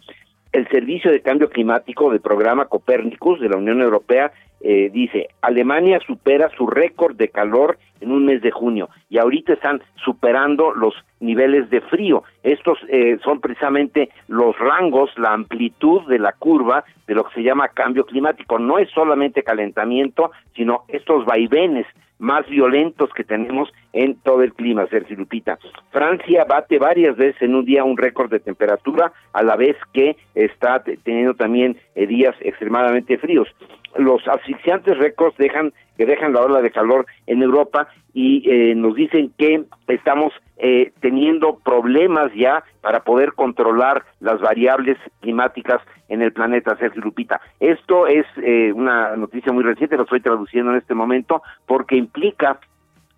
El 0.53 0.68
Servicio 0.68 1.11
de 1.11 1.22
Cambio 1.22 1.48
Climático 1.48 2.11
del 2.11 2.20
programa 2.20 2.66
Copernicus 2.66 3.40
de 3.40 3.48
la 3.48 3.57
Unión 3.57 3.80
Europea 3.80 4.32
eh, 4.61 4.90
dice, 4.92 5.28
Alemania 5.40 5.98
supera 6.07 6.50
su 6.57 6.66
récord 6.66 7.16
de 7.16 7.28
calor 7.28 7.78
en 8.03 8.12
un 8.12 8.26
mes 8.26 8.42
de 8.42 8.50
junio 8.50 8.88
y 9.09 9.18
ahorita 9.18 9.55
están 9.55 9.80
superando 10.05 10.72
los 10.72 10.94
niveles 11.20 11.70
de 11.70 11.80
frío. 11.80 12.24
Estos 12.42 12.78
eh, 12.88 13.18
son 13.24 13.40
precisamente 13.40 14.11
los 14.28 14.59
rangos, 14.59 15.11
la 15.16 15.32
amplitud 15.32 16.03
de 16.09 16.18
la 16.18 16.32
curva 16.32 16.84
de 17.07 17.14
lo 17.14 17.24
que 17.24 17.34
se 17.34 17.42
llama 17.42 17.68
cambio 17.68 18.05
climático. 18.05 18.59
No 18.59 18.78
es 18.78 18.90
solamente 18.90 19.42
calentamiento, 19.42 20.32
sino 20.55 20.84
estos 20.88 21.24
vaivenes 21.24 21.86
más 22.22 22.46
violentos 22.48 23.11
que 23.14 23.24
tenemos 23.24 23.72
en 23.92 24.14
todo 24.20 24.42
el 24.42 24.55
clima, 24.55 24.86
Sergio 24.86 25.16
Lupita. 25.16 25.59
Francia 25.90 26.44
bate 26.44 26.78
varias 26.78 27.16
veces 27.16 27.42
en 27.42 27.57
un 27.57 27.64
día 27.64 27.82
un 27.82 27.96
récord 27.96 28.30
de 28.30 28.38
temperatura, 28.38 29.12
a 29.32 29.42
la 29.42 29.57
vez 29.57 29.76
que 29.92 30.16
está 30.34 30.82
teniendo 31.03 31.34
también 31.34 31.76
eh, 31.96 32.07
días 32.07 32.36
extremadamente 32.40 33.18
fríos. 33.18 33.48
Los 33.96 34.26
asfixiantes 34.28 34.96
récords 34.98 35.36
dejan 35.36 35.72
que 36.03 36.07
dejan 36.07 36.32
la 36.32 36.40
ola 36.40 36.61
de 36.61 36.72
calor 36.72 37.07
en 37.28 37.44
Europa 37.44 37.86
y 38.12 38.42
eh, 38.50 38.74
nos 38.74 38.96
dicen 38.96 39.32
que 39.38 39.62
estamos 39.86 40.32
eh, 40.57 40.90
teniendo 41.00 41.61
problemas 41.61 42.32
ya 42.34 42.64
para 42.80 43.05
poder 43.05 43.34
controlar 43.34 44.03
las 44.18 44.40
variables 44.40 44.98
climáticas 45.20 45.80
en 46.09 46.20
el 46.20 46.32
planeta, 46.32 46.76
Sergio 46.76 47.03
Lupita. 47.03 47.40
Esto 47.61 48.09
es 48.09 48.26
eh, 48.42 48.72
una 48.72 49.14
noticia 49.14 49.53
muy 49.53 49.62
reciente, 49.62 49.96
lo 49.96 50.03
estoy 50.03 50.20
traduciendo 50.20 50.72
en 50.72 50.78
este 50.78 50.92
momento, 50.92 51.40
porque 51.66 51.94
implica 51.94 52.59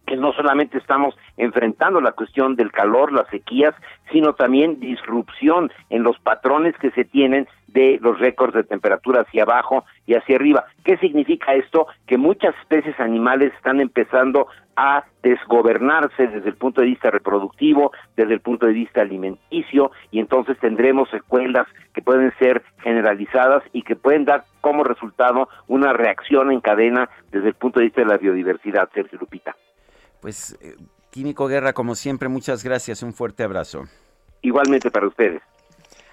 que 0.07 0.17
no 0.17 0.33
solamente 0.33 0.79
estamos 0.79 1.17
enfrentando 1.37 2.01
la 2.01 2.13
cuestión 2.13 2.57
del 2.57 2.73
calor, 2.73 3.13
las 3.13 3.29
sequías, 3.29 3.75
sino 4.13 4.35
también 4.35 4.81
disrupción 4.81 5.71
en 5.91 6.03
los 6.03 6.19
patrones 6.19 6.77
que 6.79 6.91
se 6.91 7.05
tienen 7.05 7.49
de 7.75 7.99
los 8.01 8.19
récords 8.21 8.55
de 8.55 8.63
temperatura 8.63 9.23
hacia 9.23 9.43
abajo 9.43 9.85
y 10.07 10.15
hacia 10.15 10.37
arriba. 10.37 10.65
¿Qué 10.85 10.97
significa 10.99 11.55
esto? 11.55 11.89
Que 12.07 12.17
muchas 12.17 12.55
especies 12.63 12.99
animales 13.01 13.53
están 13.55 13.81
empezando 13.81 14.47
a 14.77 15.05
desgobernarse 15.23 16.29
desde 16.29 16.49
el 16.49 16.57
punto 16.57 16.81
de 16.81 16.89
vista 16.89 17.11
reproductivo, 17.11 17.93
desde 18.17 18.35
el 18.35 18.41
punto 18.41 18.67
de 18.67 18.73
vista 18.73 19.03
alimenticio, 19.03 19.91
y 20.11 20.21
entonces 20.21 20.59
tendremos 20.59 21.09
secuelas 21.11 21.67
que 21.93 22.03
pueden 22.03 22.33
ser 22.39 22.63
generalizadas 22.83 23.63
y 23.73 23.83
que 23.83 23.97
pueden 23.97 24.25
dar 24.25 24.45
como 24.61 24.85
resultado 24.85 25.49
una 25.67 25.93
reacción 25.93 26.53
en 26.53 26.61
cadena 26.61 27.09
desde 27.31 27.49
el 27.49 27.55
punto 27.55 27.81
de 27.81 27.87
vista 27.87 28.01
de 28.03 28.09
la 28.09 28.19
biodiversidad, 28.19 28.89
Sergio 28.95 29.19
Lupita. 29.19 29.57
Pues, 30.25 30.57
eh, 30.63 30.75
Químico 31.11 31.47
Guerra, 31.49 31.75
como 31.75 31.95
siempre, 31.95 32.31
muchas 32.31 32.65
gracias, 32.65 33.03
un 33.03 33.13
fuerte 33.13 33.43
abrazo. 33.43 33.85
Igualmente 34.41 34.91
para 34.91 35.07
ustedes. 35.07 35.43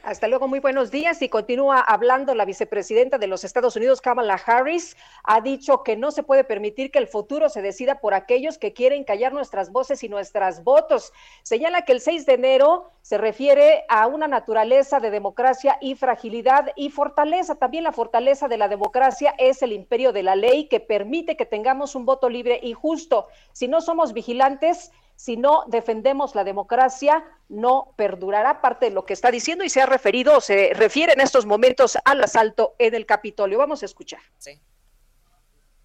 Hasta 0.04 0.28
luego, 0.28 0.48
muy 0.48 0.60
buenos 0.60 0.90
días. 0.90 1.22
Y 1.22 1.30
continúa 1.30 1.80
hablando 1.80 2.34
la 2.34 2.46
vicepresidenta 2.46 3.20
de 3.20 3.28
los 3.28 3.44
Estados 3.44 3.76
Unidos, 3.76 4.02
Kamala 4.02 4.34
Harris. 4.34 4.98
Ha 5.24 5.42
dicho 5.42 5.84
que 5.84 5.96
no 5.96 6.10
se 6.10 6.24
puede 6.24 6.44
permitir 6.44 6.90
que 6.90 6.98
el 6.98 7.06
futuro 7.06 7.50
se 7.50 7.62
decida 7.62 8.00
por 8.00 8.16
aquellos 8.16 8.58
que 8.58 8.74
quieren 8.74 9.04
callar 9.04 9.32
nuestras 9.32 9.72
voces 9.72 10.04
y 10.04 10.10
nuestras 10.10 10.64
votos. 10.64 11.14
Señala 11.44 11.86
que 11.86 11.92
el 11.92 12.02
6 12.02 12.26
de 12.26 12.34
enero 12.34 12.90
se 13.04 13.20
refiere 13.20 13.84
a 13.90 14.08
una 14.08 14.28
naturaleza 14.28 15.00
de 15.00 15.12
democracia 15.12 15.78
y 15.82 15.94
fragilidad 15.94 16.72
y 16.76 16.90
fortaleza. 16.90 17.56
También 17.56 17.84
la 17.84 17.92
fortaleza 17.92 18.48
de 18.48 18.58
la 18.58 18.70
democracia 18.70 19.36
es 19.38 19.62
el 19.62 19.72
imperio 19.72 20.14
de 20.14 20.24
la 20.24 20.36
ley 20.36 20.68
que 20.68 20.80
permite 20.80 21.38
que 21.38 21.46
tengamos 21.46 21.94
un 21.94 22.06
voto 22.06 22.28
libre 22.28 22.60
y 22.64 22.74
justo. 22.74 23.28
Si 23.52 23.68
no 23.68 23.82
somos 23.82 24.14
vigilantes, 24.14 24.92
si 25.22 25.38
no 25.38 25.66
defendemos 25.68 26.34
la 26.34 26.44
democracia, 26.44 27.24
no 27.48 27.94
perdurará 27.96 28.60
parte 28.60 28.88
de 28.88 28.92
lo 28.92 29.06
que 29.06 29.14
está 29.14 29.30
diciendo 29.30 29.64
y 29.64 29.70
se 29.70 29.80
ha 29.80 29.86
referido, 29.86 30.42
se 30.42 30.74
refiere 30.74 31.14
en 31.14 31.22
estos 31.22 31.46
momentos 31.46 31.96
al 32.06 32.24
asalto 32.24 32.74
en 32.80 32.96
el 32.96 33.06
Capitolio. 33.06 33.60
Vamos 33.60 33.84
a 33.84 33.86
escuchar. 33.86 34.20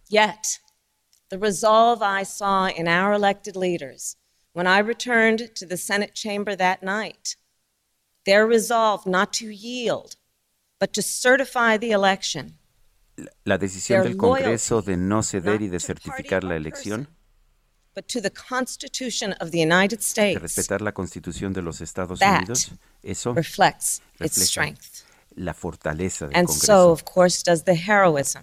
Yet, 0.09 0.63
the 1.29 1.37
resolve 1.37 2.03
I 2.03 2.25
saw 2.25 2.69
in 2.69 2.89
our 2.89 3.13
elected 3.13 3.57
leaders 3.57 4.17
when 4.55 4.67
I 4.67 4.81
returned 4.81 5.55
to 5.57 5.67
the 5.67 5.77
Senate 5.77 6.15
chamber 6.15 6.57
that 6.57 6.83
night, 6.83 7.37
their 8.25 8.47
resolve 8.47 9.05
not 9.05 9.35
to 9.35 9.51
yield, 9.51 10.17
but 10.81 10.95
to 10.95 11.03
certify 11.03 11.77
the 11.77 11.91
election. 11.91 12.59
La 13.45 13.59
decisión 13.59 14.03
del 14.03 14.17
Congreso 14.17 14.81
de 14.81 14.97
no 14.97 15.23
ceder 15.23 15.61
y 15.61 15.69
de 15.69 15.79
certificar 15.79 16.43
la 16.43 16.57
elección 16.57 17.16
but 17.97 18.07
to 18.09 18.21
the 18.21 18.31
Constitution 18.31 19.33
of 19.41 19.51
the 19.51 19.59
United 19.59 20.03
States. 20.03 20.39
De 20.39 20.47
respetar 20.47 20.83
la 20.83 20.93
Constitución 20.93 21.55
de 21.55 21.63
los 21.63 21.81
Estados 21.81 22.21
Unidos, 22.21 22.71
eso 23.03 23.33
reflects 23.33 24.03
its 24.21 24.37
strength. 24.37 25.03
La 25.35 25.55
fortaleza 25.55 26.29
del 26.29 26.37
and 26.37 26.47
Congreso. 26.47 26.67
so, 26.67 26.91
of 26.91 27.05
course, 27.07 27.43
does 27.43 27.65
the 27.65 27.75
heroism 27.75 28.43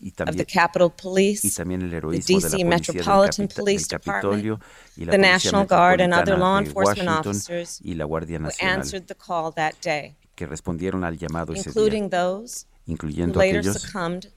y 0.00 0.12
también, 0.12 0.40
of 0.40 0.46
the 0.46 0.46
Capitol 0.46 0.90
Police, 0.90 1.46
y 1.46 1.50
también 1.50 1.82
el 1.82 1.90
the 1.90 1.96
heroísmo 1.98 2.40
de 2.40 2.48
DC 2.48 2.58
la 2.58 2.70
Metropolitan 2.70 3.46
del, 3.46 3.54
Police 3.54 3.86
del 3.86 3.98
Department, 3.98 4.62
y 4.96 5.04
la 5.04 5.10
the 5.12 5.18
National 5.18 5.66
Guard 5.66 6.00
and 6.00 6.14
other 6.14 6.38
law 6.38 6.58
enforcement 6.58 7.08
officers 7.08 7.80
y 7.84 7.94
la 7.94 8.06
Guardia 8.06 8.38
who 8.38 8.50
answered 8.60 9.06
the 9.08 9.14
call 9.14 9.52
that 9.52 9.74
day, 9.82 10.16
que 10.34 10.46
respondieron 10.46 11.04
al 11.04 11.18
llamado 11.18 11.52
ese 11.52 11.68
including 11.68 12.08
día, 12.08 12.18
those 12.18 12.66
incluyendo 12.86 13.34
who 13.34 13.40
later 13.40 13.60
aquellos 13.60 13.82
succumbed 13.82 14.32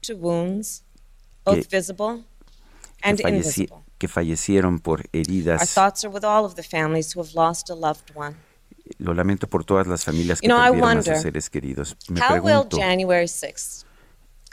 to 0.00 0.14
wounds, 0.14 0.84
both 1.44 1.68
visible 1.68 2.24
que, 3.02 3.16
falleci 3.16 3.68
que 3.98 4.08
fallecieron 4.08 4.78
por 4.78 5.00
Our 5.00 5.08
heridas. 5.12 5.74
thoughts 5.74 6.04
are 6.04 6.12
with 6.12 6.24
all 6.24 6.44
of 6.44 6.54
the 6.54 6.62
families 6.62 7.14
who 7.14 7.20
have 7.22 7.34
lost 7.34 7.70
a 7.70 7.74
loved 7.74 8.10
one. 8.14 8.36
Lo 8.98 9.14
lamento 9.14 9.46
por 9.48 9.64
todas 9.64 9.86
las 9.86 10.04
familias 10.04 10.40
que 10.40 10.48
You 10.48 10.54
know, 10.54 10.60
I 10.60 10.70
perdieron 10.70 10.98
a 10.98 11.02
sus 11.02 11.22
seres 11.22 11.48
queridos. 11.48 11.96
Me 12.08 12.20
How 12.20 12.34
will 12.34 12.64
pregunto, 12.64 12.76
January 12.76 13.26
6th 13.26 13.84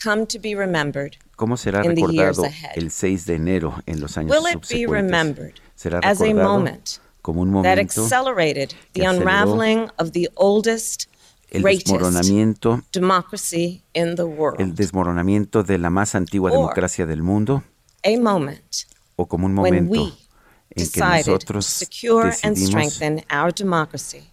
come 0.03 0.25
to 0.27 0.39
be 0.39 0.53
remembered 0.55 1.15
¿cómo 1.35 1.57
será 1.57 1.81
recordado 1.81 2.43
el 2.75 2.91
6 2.91 3.25
de 3.25 3.33
enero 3.35 3.81
en 3.87 3.99
los 3.99 4.15
años 4.17 4.31
Will 4.31 4.45
it 4.47 4.59
be 4.61 4.85
subsecuentes? 4.85 4.91
remembered 4.91 5.53
¿Será 5.75 5.99
as 6.03 6.21
a 6.21 6.25
recordado 6.25 6.59
moment 6.59 6.89
como 7.23 7.41
un 7.41 7.47
that 7.51 7.77
momento 7.77 7.81
accelerated 8.01 8.69
que 8.93 9.01
the 9.01 9.07
aceleró 9.07 9.21
unraveling 9.21 9.89
of 9.97 10.11
the 10.11 10.29
oldest, 10.35 11.05
el 11.49 11.63
desmoronamiento, 11.63 12.83
democracy 12.93 13.83
in 13.93 14.15
the 14.15 14.23
world? 14.23 14.61
el 14.61 14.75
desmoronamiento 14.75 15.63
de 15.63 15.77
la 15.79 15.89
más 15.89 16.13
antigua 16.15 16.51
democracia 16.51 17.05
del 17.07 17.23
mundo? 17.23 17.63
A 18.03 18.19
moment 18.19 18.61
¿O 19.15 19.27
como 19.27 19.45
un 19.45 19.57
when 19.57 19.85
momento 19.85 20.03
we 20.03 20.27
en 20.75 20.89
que 20.91 20.99
nosotros 20.99 21.65
secure 21.65 22.29
and 22.43 22.55
decidimos 22.55 22.93
strengthen 22.93 23.25
our 23.31 23.53
democracy 23.53 24.31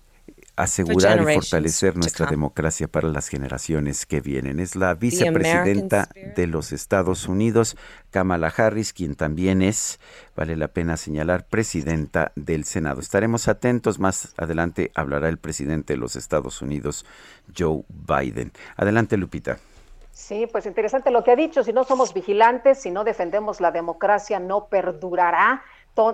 asegurar 0.56 1.20
y 1.20 1.34
fortalecer 1.34 1.96
nuestra 1.96 2.26
democracia 2.26 2.86
para 2.86 3.08
las 3.08 3.28
generaciones 3.28 4.06
que 4.06 4.20
vienen. 4.20 4.60
Es 4.60 4.76
la 4.76 4.94
vicepresidenta 4.94 6.08
de 6.36 6.46
los 6.46 6.72
Estados 6.72 7.26
Unidos, 7.26 7.76
Kamala 8.10 8.52
Harris, 8.56 8.92
quien 8.92 9.16
también 9.16 9.62
es, 9.62 9.98
vale 10.36 10.56
la 10.56 10.68
pena 10.68 10.96
señalar, 10.96 11.46
presidenta 11.46 12.32
del 12.36 12.64
Senado. 12.64 13.00
Estaremos 13.00 13.48
atentos, 13.48 13.98
más 13.98 14.34
adelante 14.36 14.92
hablará 14.94 15.28
el 15.28 15.38
presidente 15.38 15.94
de 15.94 15.98
los 15.98 16.14
Estados 16.14 16.62
Unidos, 16.62 17.04
Joe 17.56 17.84
Biden. 17.88 18.52
Adelante, 18.76 19.16
Lupita. 19.16 19.58
Sí, 20.26 20.46
pues 20.46 20.64
interesante 20.64 21.10
lo 21.10 21.22
que 21.22 21.32
ha 21.32 21.36
dicho. 21.36 21.62
Si 21.62 21.74
no 21.74 21.84
somos 21.84 22.14
vigilantes, 22.14 22.80
si 22.80 22.90
no 22.90 23.04
defendemos 23.04 23.60
la 23.60 23.70
democracia, 23.72 24.40
no 24.40 24.68
perdurará. 24.68 25.62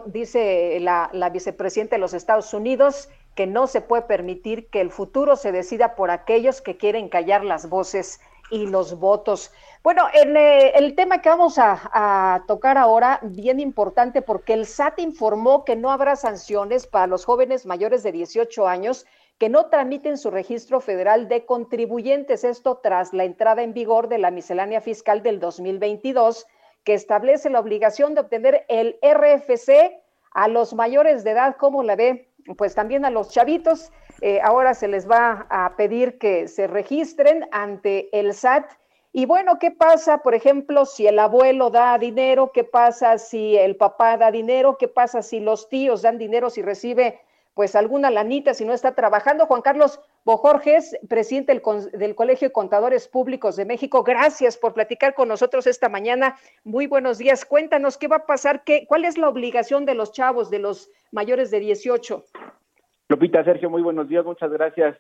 Dice 0.07 0.79
la, 0.81 1.11
la 1.13 1.31
vicepresidenta 1.31 1.95
de 1.95 2.01
los 2.01 2.13
Estados 2.13 2.53
Unidos 2.53 3.09
que 3.37 3.47
no 3.47 3.69
se 3.69 3.81
puede 3.81 4.03
permitir 4.03 4.67
que 4.67 4.81
el 4.81 4.91
futuro 4.91 5.37
se 5.37 5.53
decida 5.53 5.95
por 5.95 6.11
aquellos 6.11 6.61
que 6.61 6.77
quieren 6.77 7.09
callar 7.09 7.45
las 7.45 7.69
voces 7.69 8.21
y 8.51 8.67
los 8.67 8.99
votos. 8.99 9.53
Bueno, 9.85 10.09
en 10.13 10.37
eh, 10.37 10.71
el 10.71 10.97
tema 10.97 11.23
que 11.23 11.29
vamos 11.29 11.57
a, 11.59 11.81
a 11.93 12.43
tocar 12.49 12.79
ahora, 12.79 13.21
bien 13.23 13.61
importante, 13.61 14.23
porque 14.23 14.55
el 14.55 14.67
SAT 14.67 14.99
informó 14.99 15.65
que 15.65 15.77
no 15.77 15.93
habrá 15.93 16.17
sanciones 16.17 16.89
para 16.89 17.07
los 17.07 17.25
jóvenes 17.25 17.65
mayores 17.65 18.03
de 18.03 18.11
18 18.11 18.67
años 18.67 19.07
que 19.41 19.49
no 19.49 19.67
tramiten 19.71 20.19
su 20.19 20.31
registro 20.31 20.83
federal 20.83 21.27
de 21.27 21.47
contribuyentes. 21.47 22.45
Esto 22.45 22.77
tras 22.83 23.15
la 23.15 23.25
entrada 23.25 23.63
en 23.63 23.73
vigor 23.73 24.09
de 24.09 24.19
la 24.19 24.31
miscelánea 24.31 24.83
fiscal 24.83 25.23
del 25.23 25.41
2022, 25.41 26.47
que 26.85 26.93
establece 26.93 27.49
la 27.49 27.59
obligación 27.59 28.15
de 28.15 28.21
obtener 28.21 28.67
el 28.69 28.99
RFC 29.01 29.99
a 30.33 30.47
los 30.47 30.75
mayores 30.75 31.25
de 31.25 31.31
edad, 31.31 31.57
como 31.57 31.83
la 31.83 31.97
ve, 31.97 32.29
pues 32.59 32.75
también 32.75 33.07
a 33.07 33.11
los 33.11 33.31
chavitos. 33.31 33.91
Eh, 34.21 34.41
ahora 34.43 34.75
se 34.75 34.89
les 34.89 35.11
va 35.11 35.47
a 35.49 35.75
pedir 35.75 36.19
que 36.19 36.47
se 36.47 36.67
registren 36.67 37.49
ante 37.51 38.11
el 38.13 38.35
SAT. 38.35 38.71
Y 39.15 39.25
bueno, 39.25 39.59
¿qué 39.59 39.71
pasa, 39.71 40.19
por 40.19 40.35
ejemplo, 40.35 40.85
si 40.85 41.07
el 41.07 41.19
abuelo 41.19 41.71
da 41.71 41.97
dinero? 41.97 42.53
¿Qué 42.53 42.65
pasa 42.65 43.17
si 43.17 43.57
el 43.57 43.77
papá 43.77 44.19
da 44.19 44.31
dinero? 44.31 44.77
¿Qué 44.77 44.87
pasa 44.87 45.23
si 45.23 45.41
los 45.41 45.71
tíos 45.71 46.03
dan 46.03 46.19
dinero 46.19 46.51
si 46.51 46.61
recibe 46.61 47.21
pues 47.55 47.75
alguna 47.75 48.11
lanita 48.11 48.55
si 48.55 48.65
no 48.65 48.73
está 48.73 48.95
trabajando? 48.95 49.47
Juan 49.47 49.63
Carlos 49.63 50.01
Bojorges, 50.25 50.97
presidente 51.09 51.53
del, 51.53 51.63
del 51.93 52.15
Colegio 52.15 52.49
de 52.49 52.53
Contadores 52.53 53.09
Públicos 53.09 53.57
de 53.57 53.65
México, 53.65 54.03
gracias 54.03 54.57
por 54.57 54.75
platicar 54.75 55.15
con 55.15 55.29
nosotros 55.29 55.67
esta 55.67 55.89
mañana. 55.89 56.37
Muy 56.65 56.87
buenos 56.87 57.19
días. 57.19 57.45
Cuéntanos 57.45 57.99
qué 57.99 58.09
va 58.09 58.17
a 58.17 58.27
pasar, 58.27 58.65
qué, 58.65 58.87
cuál 58.87 59.05
es 59.05 59.19
la 59.19 59.29
obligación 59.29 59.85
de 59.85 59.95
los 59.95 60.13
chavos, 60.13 60.51
de 60.51 60.59
los 60.59 60.91
mayores 61.13 61.51
de 61.51 61.61
18. 61.61 62.25
Lupita, 63.09 63.43
Sergio, 63.45 63.69
muy 63.71 63.83
buenos 63.83 64.09
días, 64.09 64.25
muchas 64.25 64.53
gracias. 64.53 64.97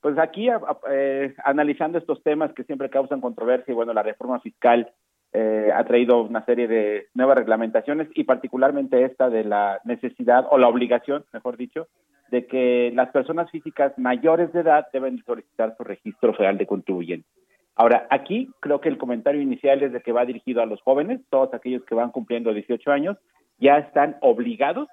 Pues 0.00 0.18
aquí 0.18 0.48
eh, 0.90 1.34
analizando 1.44 1.98
estos 1.98 2.22
temas 2.22 2.52
que 2.54 2.64
siempre 2.64 2.88
causan 2.88 3.20
controversia 3.20 3.72
y 3.72 3.74
bueno, 3.74 3.92
la 3.92 4.02
reforma 4.02 4.40
fiscal 4.40 4.90
eh, 5.32 5.70
ha 5.74 5.84
traído 5.84 6.22
una 6.22 6.44
serie 6.44 6.66
de 6.66 7.06
nuevas 7.14 7.38
reglamentaciones 7.38 8.08
y 8.14 8.24
particularmente 8.24 9.04
esta 9.04 9.30
de 9.30 9.44
la 9.44 9.80
necesidad 9.84 10.46
o 10.50 10.58
la 10.58 10.68
obligación, 10.68 11.24
mejor 11.32 11.56
dicho, 11.56 11.86
de 12.30 12.46
que 12.46 12.92
las 12.94 13.10
personas 13.10 13.50
físicas 13.50 13.92
mayores 13.96 14.52
de 14.52 14.60
edad 14.60 14.86
deben 14.92 15.22
solicitar 15.24 15.76
su 15.76 15.84
registro 15.84 16.34
federal 16.34 16.58
de 16.58 16.66
contribuyentes. 16.66 17.30
Ahora, 17.76 18.06
aquí 18.10 18.50
creo 18.60 18.80
que 18.80 18.88
el 18.88 18.98
comentario 18.98 19.40
inicial 19.40 19.82
es 19.82 19.92
de 19.92 20.00
que 20.00 20.12
va 20.12 20.24
dirigido 20.24 20.62
a 20.62 20.66
los 20.66 20.82
jóvenes, 20.82 21.20
todos 21.30 21.54
aquellos 21.54 21.84
que 21.84 21.94
van 21.94 22.10
cumpliendo 22.10 22.52
18 22.52 22.90
años, 22.90 23.16
ya 23.58 23.78
están 23.78 24.16
obligados 24.20 24.88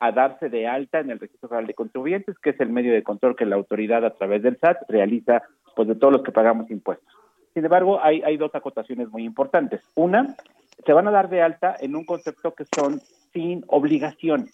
a 0.00 0.10
darse 0.10 0.48
de 0.48 0.66
alta 0.66 0.98
en 0.98 1.10
el 1.10 1.20
Registro 1.20 1.48
Federal 1.48 1.68
de 1.68 1.74
Contribuyentes, 1.74 2.36
que 2.40 2.50
es 2.50 2.60
el 2.60 2.70
medio 2.70 2.92
de 2.92 3.04
control 3.04 3.36
que 3.36 3.46
la 3.46 3.56
autoridad 3.56 4.04
a 4.04 4.14
través 4.14 4.42
del 4.42 4.58
SAT 4.58 4.78
realiza 4.88 5.42
pues 5.76 5.86
de 5.86 5.94
todos 5.94 6.12
los 6.12 6.22
que 6.22 6.32
pagamos 6.32 6.70
impuestos. 6.70 7.21
Sin 7.54 7.64
embargo, 7.64 8.00
hay, 8.02 8.36
dos 8.36 8.54
acotaciones 8.54 9.10
muy 9.10 9.24
importantes. 9.24 9.82
Una, 9.94 10.36
se 10.84 10.92
van 10.92 11.06
a 11.08 11.10
dar 11.10 11.28
de 11.28 11.42
alta 11.42 11.76
en 11.78 11.94
un 11.94 12.04
concepto 12.04 12.54
que 12.54 12.64
son 12.74 13.00
sin 13.32 13.64
obligación. 13.66 14.48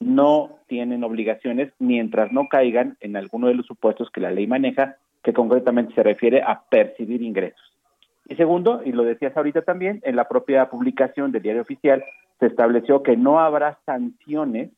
No 0.00 0.58
tienen 0.66 1.04
obligaciones 1.04 1.72
mientras 1.78 2.32
no 2.32 2.48
caigan 2.48 2.96
en 3.00 3.16
alguno 3.16 3.48
de 3.48 3.54
los 3.54 3.66
supuestos 3.66 4.10
que 4.10 4.20
la 4.20 4.30
ley 4.30 4.46
maneja, 4.46 4.96
que 5.22 5.32
concretamente 5.32 5.94
se 5.94 6.02
refiere 6.02 6.42
a 6.42 6.62
percibir 6.70 7.22
ingresos. 7.22 7.60
Y 8.28 8.36
segundo, 8.36 8.82
y 8.84 8.92
lo 8.92 9.02
decías 9.02 9.36
ahorita 9.36 9.62
también, 9.62 10.00
en 10.04 10.16
la 10.16 10.28
propia 10.28 10.70
publicación 10.70 11.32
del 11.32 11.42
diario 11.42 11.62
oficial, 11.62 12.04
se 12.38 12.46
estableció 12.46 13.02
que 13.02 13.16
no 13.16 13.40
habrá 13.40 13.78
sanciones 13.84 14.70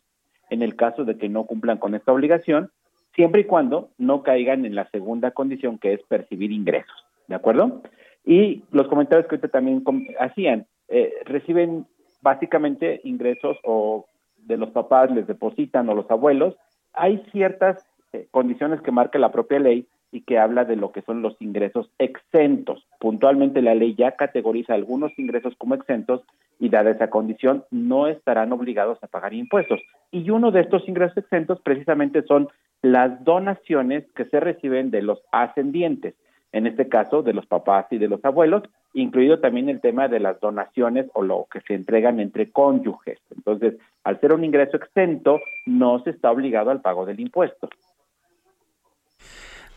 en 0.50 0.62
el 0.62 0.76
caso 0.76 1.04
de 1.04 1.16
que 1.16 1.28
no 1.28 1.44
cumplan 1.44 1.78
con 1.78 1.94
esta 1.94 2.12
obligación, 2.12 2.70
siempre 3.14 3.42
y 3.42 3.44
cuando 3.44 3.90
no 3.98 4.22
caigan 4.22 4.66
en 4.66 4.74
la 4.74 4.88
segunda 4.90 5.30
condición 5.30 5.78
que 5.78 5.94
es 5.94 6.02
percibir 6.02 6.52
ingresos, 6.52 7.01
¿de 7.28 7.34
acuerdo? 7.34 7.82
Y 8.24 8.64
los 8.70 8.88
comentarios 8.88 9.26
que 9.26 9.36
ahorita 9.36 9.48
también 9.48 9.84
hacían, 10.18 10.66
eh, 10.88 11.12
reciben 11.24 11.86
básicamente 12.20 13.00
ingresos 13.04 13.56
o 13.64 14.06
de 14.36 14.56
los 14.56 14.70
papás 14.70 15.10
les 15.10 15.26
depositan 15.26 15.88
o 15.88 15.94
los 15.94 16.10
abuelos, 16.10 16.56
hay 16.92 17.22
ciertas 17.32 17.84
eh, 18.12 18.26
condiciones 18.30 18.80
que 18.80 18.92
marca 18.92 19.18
la 19.18 19.32
propia 19.32 19.58
ley 19.58 19.86
y 20.10 20.20
que 20.22 20.38
habla 20.38 20.64
de 20.64 20.76
lo 20.76 20.92
que 20.92 21.02
son 21.02 21.22
los 21.22 21.40
ingresos 21.40 21.90
exentos. 21.98 22.86
Puntualmente 23.00 23.62
la 23.62 23.74
ley 23.74 23.94
ya 23.94 24.12
categoriza 24.12 24.74
algunos 24.74 25.18
ingresos 25.18 25.54
como 25.56 25.74
exentos 25.74 26.22
y 26.58 26.68
dada 26.68 26.90
esa 26.90 27.08
condición 27.08 27.64
no 27.70 28.06
estarán 28.06 28.52
obligados 28.52 29.02
a 29.02 29.06
pagar 29.06 29.32
impuestos. 29.32 29.80
Y 30.10 30.28
uno 30.30 30.50
de 30.50 30.60
estos 30.60 30.86
ingresos 30.86 31.16
exentos 31.16 31.60
precisamente 31.62 32.22
son 32.22 32.48
las 32.82 33.24
donaciones 33.24 34.04
que 34.12 34.26
se 34.26 34.38
reciben 34.38 34.90
de 34.90 35.02
los 35.02 35.22
ascendientes, 35.32 36.14
en 36.52 36.66
este 36.66 36.88
caso 36.88 37.22
de 37.22 37.32
los 37.32 37.46
papás 37.46 37.86
y 37.90 37.98
de 37.98 38.08
los 38.08 38.24
abuelos, 38.24 38.62
incluido 38.92 39.40
también 39.40 39.68
el 39.68 39.80
tema 39.80 40.08
de 40.08 40.20
las 40.20 40.38
donaciones 40.40 41.06
o 41.14 41.22
lo 41.22 41.46
que 41.50 41.60
se 41.62 41.74
entregan 41.74 42.20
entre 42.20 42.50
cónyuges. 42.50 43.18
Entonces, 43.34 43.74
al 44.04 44.20
ser 44.20 44.34
un 44.34 44.44
ingreso 44.44 44.76
exento, 44.76 45.40
no 45.66 46.02
se 46.04 46.10
está 46.10 46.30
obligado 46.30 46.70
al 46.70 46.82
pago 46.82 47.06
del 47.06 47.20
impuesto. 47.20 47.68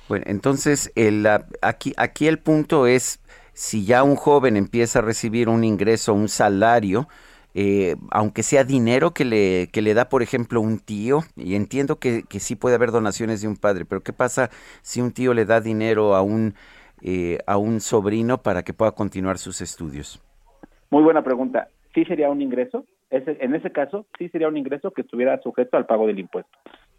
Bueno, 0.07 0.25
entonces 0.27 0.91
el, 0.95 1.25
aquí, 1.61 1.93
aquí 1.97 2.27
el 2.27 2.39
punto 2.39 2.85
es, 2.85 3.19
si 3.53 3.85
ya 3.85 4.03
un 4.03 4.15
joven 4.15 4.57
empieza 4.57 4.99
a 4.99 5.01
recibir 5.01 5.49
un 5.49 5.63
ingreso, 5.63 6.13
un 6.13 6.27
salario, 6.27 7.07
eh, 7.57 7.95
aunque 8.11 8.43
sea 8.43 8.65
dinero 8.65 9.11
que 9.11 9.23
le, 9.23 9.69
que 9.71 9.81
le 9.81 9.93
da, 9.93 10.09
por 10.09 10.21
ejemplo, 10.21 10.59
un 10.59 10.77
tío, 10.77 11.21
y 11.37 11.55
entiendo 11.55 11.95
que, 11.99 12.23
que 12.27 12.41
sí 12.41 12.57
puede 12.57 12.75
haber 12.75 12.91
donaciones 12.91 13.41
de 13.41 13.47
un 13.47 13.55
padre, 13.55 13.85
pero 13.85 14.01
¿qué 14.03 14.11
pasa 14.11 14.49
si 14.81 14.99
un 14.99 15.13
tío 15.13 15.33
le 15.33 15.45
da 15.45 15.61
dinero 15.61 16.15
a 16.15 16.21
un, 16.21 16.53
eh, 17.01 17.39
a 17.47 17.55
un 17.55 17.79
sobrino 17.79 18.39
para 18.39 18.63
que 18.63 18.73
pueda 18.73 18.91
continuar 18.91 19.37
sus 19.37 19.61
estudios? 19.61 20.21
Muy 20.91 21.01
buena 21.01 21.23
pregunta. 21.23 21.69
¿Sí 21.93 22.03
sería 22.03 22.29
un 22.29 22.41
ingreso? 22.41 22.85
Ese, 23.09 23.37
en 23.39 23.55
ese 23.55 23.71
caso, 23.71 24.05
sí 24.17 24.27
sería 24.27 24.49
un 24.49 24.57
ingreso 24.57 24.91
que 24.91 25.03
estuviera 25.03 25.41
sujeto 25.41 25.77
al 25.77 25.85
pago 25.85 26.07
del 26.07 26.19
impuesto, 26.19 26.51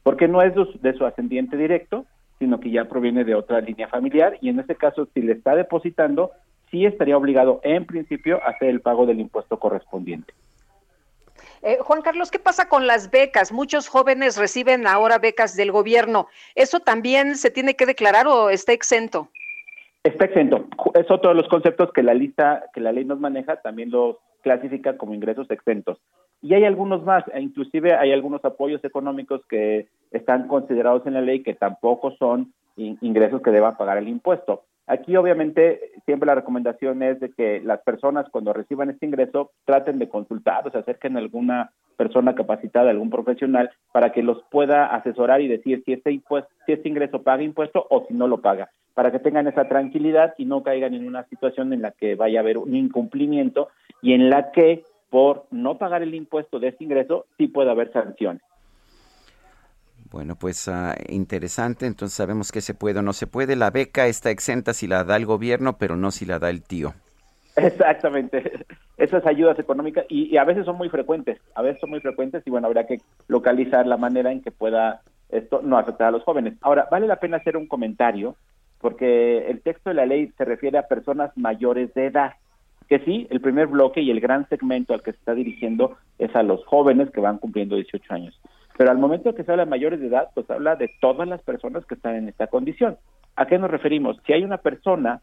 porque 0.03 0.27
no 0.27 0.41
es 0.41 0.55
de 0.81 0.95
su 0.95 1.05
ascendiente 1.05 1.59
directo, 1.59 2.07
sino 2.39 2.61
que 2.61 2.71
ya 2.71 2.87
proviene 2.87 3.25
de 3.25 3.35
otra 3.35 3.61
línea 3.61 3.89
familiar 3.89 4.39
y 4.41 4.49
en 4.49 4.59
este 4.61 4.75
caso 4.75 5.07
si 5.13 5.21
le 5.21 5.33
está 5.33 5.55
depositando, 5.55 6.31
sí 6.71 6.87
estaría 6.87 7.17
obligado 7.17 7.61
en 7.63 7.87
principio 7.87 8.43
a 8.43 8.51
hacer 8.51 8.69
el 8.69 8.81
pago 8.81 9.07
del 9.07 9.21
impuesto 9.21 9.59
correspondiente. 9.59 10.33
Eh, 11.63 11.79
Juan 11.81 12.03
Carlos, 12.03 12.31
¿qué 12.31 12.39
pasa 12.39 12.69
con 12.69 12.87
las 12.87 13.11
becas? 13.11 13.51
Muchos 13.53 13.89
jóvenes 13.89 14.37
reciben 14.37 14.87
ahora 14.87 15.19
becas 15.19 15.57
del 15.57 15.73
gobierno. 15.73 16.29
¿Eso 16.55 16.81
también 16.81 17.37
se 17.37 17.51
tiene 17.51 17.75
que 17.75 17.87
declarar 17.87 18.27
o 18.27 18.51
está 18.51 18.73
exento? 18.73 19.29
Está 20.05 20.27
exento. 20.27 20.67
Es 20.95 21.11
otro 21.11 21.31
de 21.31 21.35
los 21.35 21.49
conceptos 21.49 21.93
que 21.93 22.03
la 22.03 22.15
lista, 22.15 22.65
que 22.73 22.81
la 22.81 22.93
ley 22.93 23.05
nos 23.05 23.19
maneja, 23.19 23.57
también 23.57 23.91
los 23.91 24.17
clasifica 24.43 24.97
como 24.97 25.15
ingresos 25.15 25.51
exentos. 25.51 25.99
Y 26.41 26.55
hay 26.55 26.65
algunos 26.65 27.03
más, 27.03 27.25
e 27.33 27.41
inclusive 27.41 27.95
hay 27.95 28.13
algunos 28.13 28.45
apoyos 28.45 28.85
económicos 28.85 29.41
que 29.49 29.89
están 30.13 30.47
considerados 30.47 31.05
en 31.07 31.15
la 31.15 31.21
ley 31.21 31.43
que 31.43 31.55
tampoco 31.55 32.13
son 32.13 32.53
ingresos 32.77 33.43
que 33.43 33.51
deban 33.51 33.77
pagar 33.77 33.99
el 33.99 34.07
impuesto. 34.07 34.63
Aquí 34.87 35.17
obviamente 35.17 35.81
siempre 36.05 36.29
la 36.29 36.37
recomendación 36.37 37.03
es 37.03 37.19
de 37.19 37.31
que 37.31 37.61
las 37.61 37.81
personas 37.81 38.27
cuando 38.31 38.53
reciban 38.53 38.89
este 38.89 39.07
ingreso 39.07 39.51
traten 39.65 39.99
de 39.99 40.09
consultar 40.09 40.67
o 40.67 40.71
se 40.71 40.79
acerquen 40.79 41.17
a 41.17 41.19
alguna 41.19 41.73
persona 41.97 42.35
capacitada, 42.35 42.91
algún 42.91 43.11
profesional, 43.11 43.71
para 43.93 44.13
que 44.13 44.23
los 44.23 44.43
pueda 44.51 44.87
asesorar 44.87 45.41
y 45.41 45.49
decir 45.49 45.83
si 45.85 45.95
este 45.95 46.13
impuesto, 46.13 46.51
si 46.67 46.73
este 46.73 46.89
ingreso 46.89 47.23
paga 47.23 47.43
impuesto 47.43 47.87
o 47.91 48.05
si 48.07 48.15
no 48.15 48.29
lo 48.29 48.41
paga, 48.41 48.71
para 48.95 49.11
que 49.11 49.19
tengan 49.19 49.49
esa 49.49 49.67
tranquilidad 49.67 50.35
y 50.39 50.45
no 50.45 50.63
caigan 50.63 50.95
en 50.95 51.07
una 51.07 51.25
situación 51.25 51.73
en 51.73 51.83
la 51.83 51.91
que 51.91 52.15
vaya 52.15 52.39
a 52.39 52.43
haber 52.43 52.59
un 52.59 52.77
incumplimiento 52.77 53.69
y 54.03 54.13
en 54.13 54.31
la 54.31 54.53
que 54.53 54.85
por 55.11 55.47
no 55.51 55.79
pagar 55.79 56.03
el 56.03 56.15
impuesto 56.15 56.61
de 56.61 56.69
este 56.69 56.85
ingreso 56.85 57.27
sí 57.39 57.49
puede 57.49 57.71
haber 57.71 57.91
sanciones. 57.93 58.43
Bueno, 60.11 60.37
pues 60.37 60.69
ah, 60.69 60.95
interesante, 61.09 61.87
entonces 61.87 62.17
sabemos 62.17 62.53
que 62.53 62.61
se 62.61 62.75
puede 62.75 63.01
o 63.01 63.03
no 63.03 63.13
se 63.13 63.27
puede. 63.27 63.57
La 63.57 63.71
beca 63.71 64.07
está 64.07 64.31
exenta 64.31 64.73
si 64.73 64.87
la 64.87 65.05
da 65.05 65.17
el 65.17 65.27
gobierno, 65.27 65.79
pero 65.79 65.97
no 65.97 66.11
si 66.11 66.27
la 66.27 66.39
da 66.39 66.51
el 66.51 66.63
tío. 66.63 66.95
Exactamente, 67.57 68.67
esas 68.99 69.27
ayudas 69.27 69.59
económicas 69.59 70.05
y, 70.09 70.37
a 70.37 70.45
veces 70.45 70.65
son 70.65 70.77
muy 70.77 70.91
frecuentes, 70.91 71.41
a 71.55 71.63
veces 71.63 71.81
son 71.81 71.91
muy 71.91 72.01
frecuentes 72.01 72.43
y 72.47 72.51
bueno, 72.51 72.67
habrá 72.67 72.87
que 72.87 73.01
localizar 73.29 73.87
la 73.87 73.97
manera 73.97 74.31
en 74.31 74.43
que 74.43 74.51
pueda 74.51 75.01
esto 75.31 75.61
no 75.63 75.79
afectar 75.79 76.09
a 76.09 76.11
los 76.13 76.23
jóvenes. 76.23 76.55
Ahora, 76.61 76.87
vale 76.91 77.07
la 77.07 77.19
pena 77.19 77.39
hacer 77.39 77.57
un 77.57 77.67
comentario 77.67 78.37
porque 78.81 79.49
el 79.49 79.63
texto 79.63 79.91
de 79.91 79.95
la 79.95 80.07
ley 80.07 80.33
se 80.37 80.45
refiere 80.45 80.79
a 80.79 80.87
personas 80.87 81.33
mayores 81.37 81.93
de 81.95 82.07
edad 82.07 82.35
que 82.89 83.01
sí, 83.01 83.27
el 83.31 83.41
primer 83.41 83.67
bloque 83.67 84.01
y 84.01 84.11
el 84.11 84.21
gran 84.21 84.49
segmento 84.49 84.95
al 84.95 85.03
que 85.03 85.13
se 85.13 85.19
está 85.19 85.35
dirigiendo 85.35 85.97
es 86.19 86.35
a 86.37 86.43
los 86.43 86.65
jóvenes 86.67 87.11
que 87.11 87.21
van 87.21 87.39
cumpliendo 87.39 87.75
18 87.75 88.15
años. 88.15 88.41
Pero 88.77 88.91
al 88.91 88.99
momento 88.99 89.35
que 89.35 89.43
se 89.43 89.51
habla 89.51 89.65
de 89.65 89.71
mayores 89.71 90.01
de 90.01 90.09
edad, 90.09 90.29
pues 90.35 90.49
habla 90.51 90.77
de 90.77 90.91
todas 91.01 91.27
las 91.27 91.43
personas 91.43 91.87
que 91.87 91.95
están 91.95 92.17
en 92.17 92.29
esta 92.29 92.47
condición. 92.47 92.99
¿A 93.35 93.47
qué 93.47 93.59
nos 93.59 93.71
referimos? 93.71 94.19
Si 94.27 94.33
hay 94.33 94.45
una 94.45 94.59
persona 94.59 95.21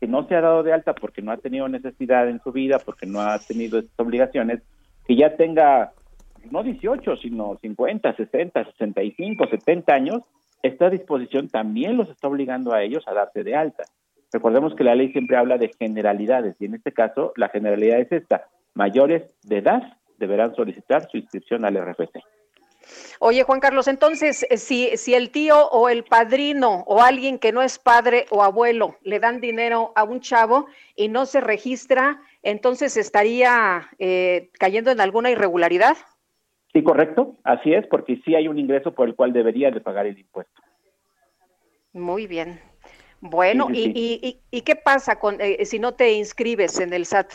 que 0.00 0.06
no 0.06 0.26
se 0.26 0.34
ha 0.34 0.40
dado 0.40 0.62
de 0.62 0.72
alta 0.72 0.94
porque 0.94 1.22
no 1.22 1.32
ha 1.32 1.36
tenido 1.36 1.68
necesidad 1.68 2.28
en 2.28 2.40
su 2.40 2.52
vida, 2.52 2.78
porque 2.84 3.06
no 3.06 3.20
ha 3.20 3.38
tenido 3.38 3.78
estas 3.78 3.98
obligaciones, 3.98 4.62
que 5.06 5.16
ya 5.16 5.36
tenga 5.36 5.92
no 6.50 6.62
18, 6.62 7.16
sino 7.16 7.58
50, 7.60 8.14
60, 8.14 8.64
65, 8.64 9.46
70 9.48 9.94
años, 9.94 10.22
esta 10.62 10.88
disposición 10.88 11.48
también 11.48 11.96
los 11.96 12.08
está 12.08 12.28
obligando 12.28 12.72
a 12.72 12.82
ellos 12.82 13.04
a 13.06 13.14
darse 13.14 13.44
de 13.44 13.54
alta. 13.54 13.84
Recordemos 14.32 14.74
que 14.74 14.84
la 14.84 14.94
ley 14.94 15.12
siempre 15.12 15.36
habla 15.36 15.58
de 15.58 15.70
generalidades 15.78 16.56
y 16.58 16.66
en 16.66 16.74
este 16.74 16.92
caso 16.92 17.32
la 17.36 17.48
generalidad 17.48 18.00
es 18.00 18.12
esta. 18.12 18.46
Mayores 18.74 19.34
de 19.44 19.58
edad 19.58 19.82
deberán 20.18 20.54
solicitar 20.54 21.08
su 21.10 21.16
inscripción 21.16 21.64
al 21.64 21.76
RFC. 21.76 22.20
Oye, 23.20 23.42
Juan 23.42 23.60
Carlos, 23.60 23.88
entonces, 23.88 24.46
eh, 24.50 24.56
si, 24.56 24.96
si 24.96 25.14
el 25.14 25.30
tío 25.30 25.68
o 25.68 25.88
el 25.88 26.04
padrino 26.04 26.84
o 26.86 27.02
alguien 27.02 27.38
que 27.38 27.52
no 27.52 27.62
es 27.62 27.78
padre 27.78 28.26
o 28.30 28.42
abuelo 28.42 28.96
le 29.02 29.20
dan 29.20 29.40
dinero 29.40 29.92
a 29.96 30.04
un 30.04 30.20
chavo 30.20 30.66
y 30.96 31.08
no 31.08 31.26
se 31.26 31.40
registra, 31.40 32.20
entonces 32.42 32.96
estaría 32.96 33.88
eh, 33.98 34.50
cayendo 34.58 34.90
en 34.90 35.00
alguna 35.00 35.30
irregularidad. 35.30 35.96
Sí, 36.72 36.82
correcto, 36.82 37.36
así 37.44 37.72
es, 37.72 37.86
porque 37.86 38.20
sí 38.24 38.34
hay 38.34 38.46
un 38.48 38.58
ingreso 38.58 38.94
por 38.94 39.08
el 39.08 39.14
cual 39.14 39.32
debería 39.32 39.70
de 39.70 39.80
pagar 39.80 40.06
el 40.06 40.18
impuesto. 40.18 40.62
Muy 41.92 42.26
bien. 42.26 42.60
Bueno, 43.20 43.68
y, 43.72 44.40
y, 44.50 44.60
qué 44.62 44.76
pasa 44.76 45.18
con 45.18 45.40
eh, 45.40 45.64
si 45.64 45.80
no 45.80 45.94
te 45.94 46.12
inscribes 46.12 46.78
en 46.78 46.92
el 46.92 47.04
SAT? 47.04 47.32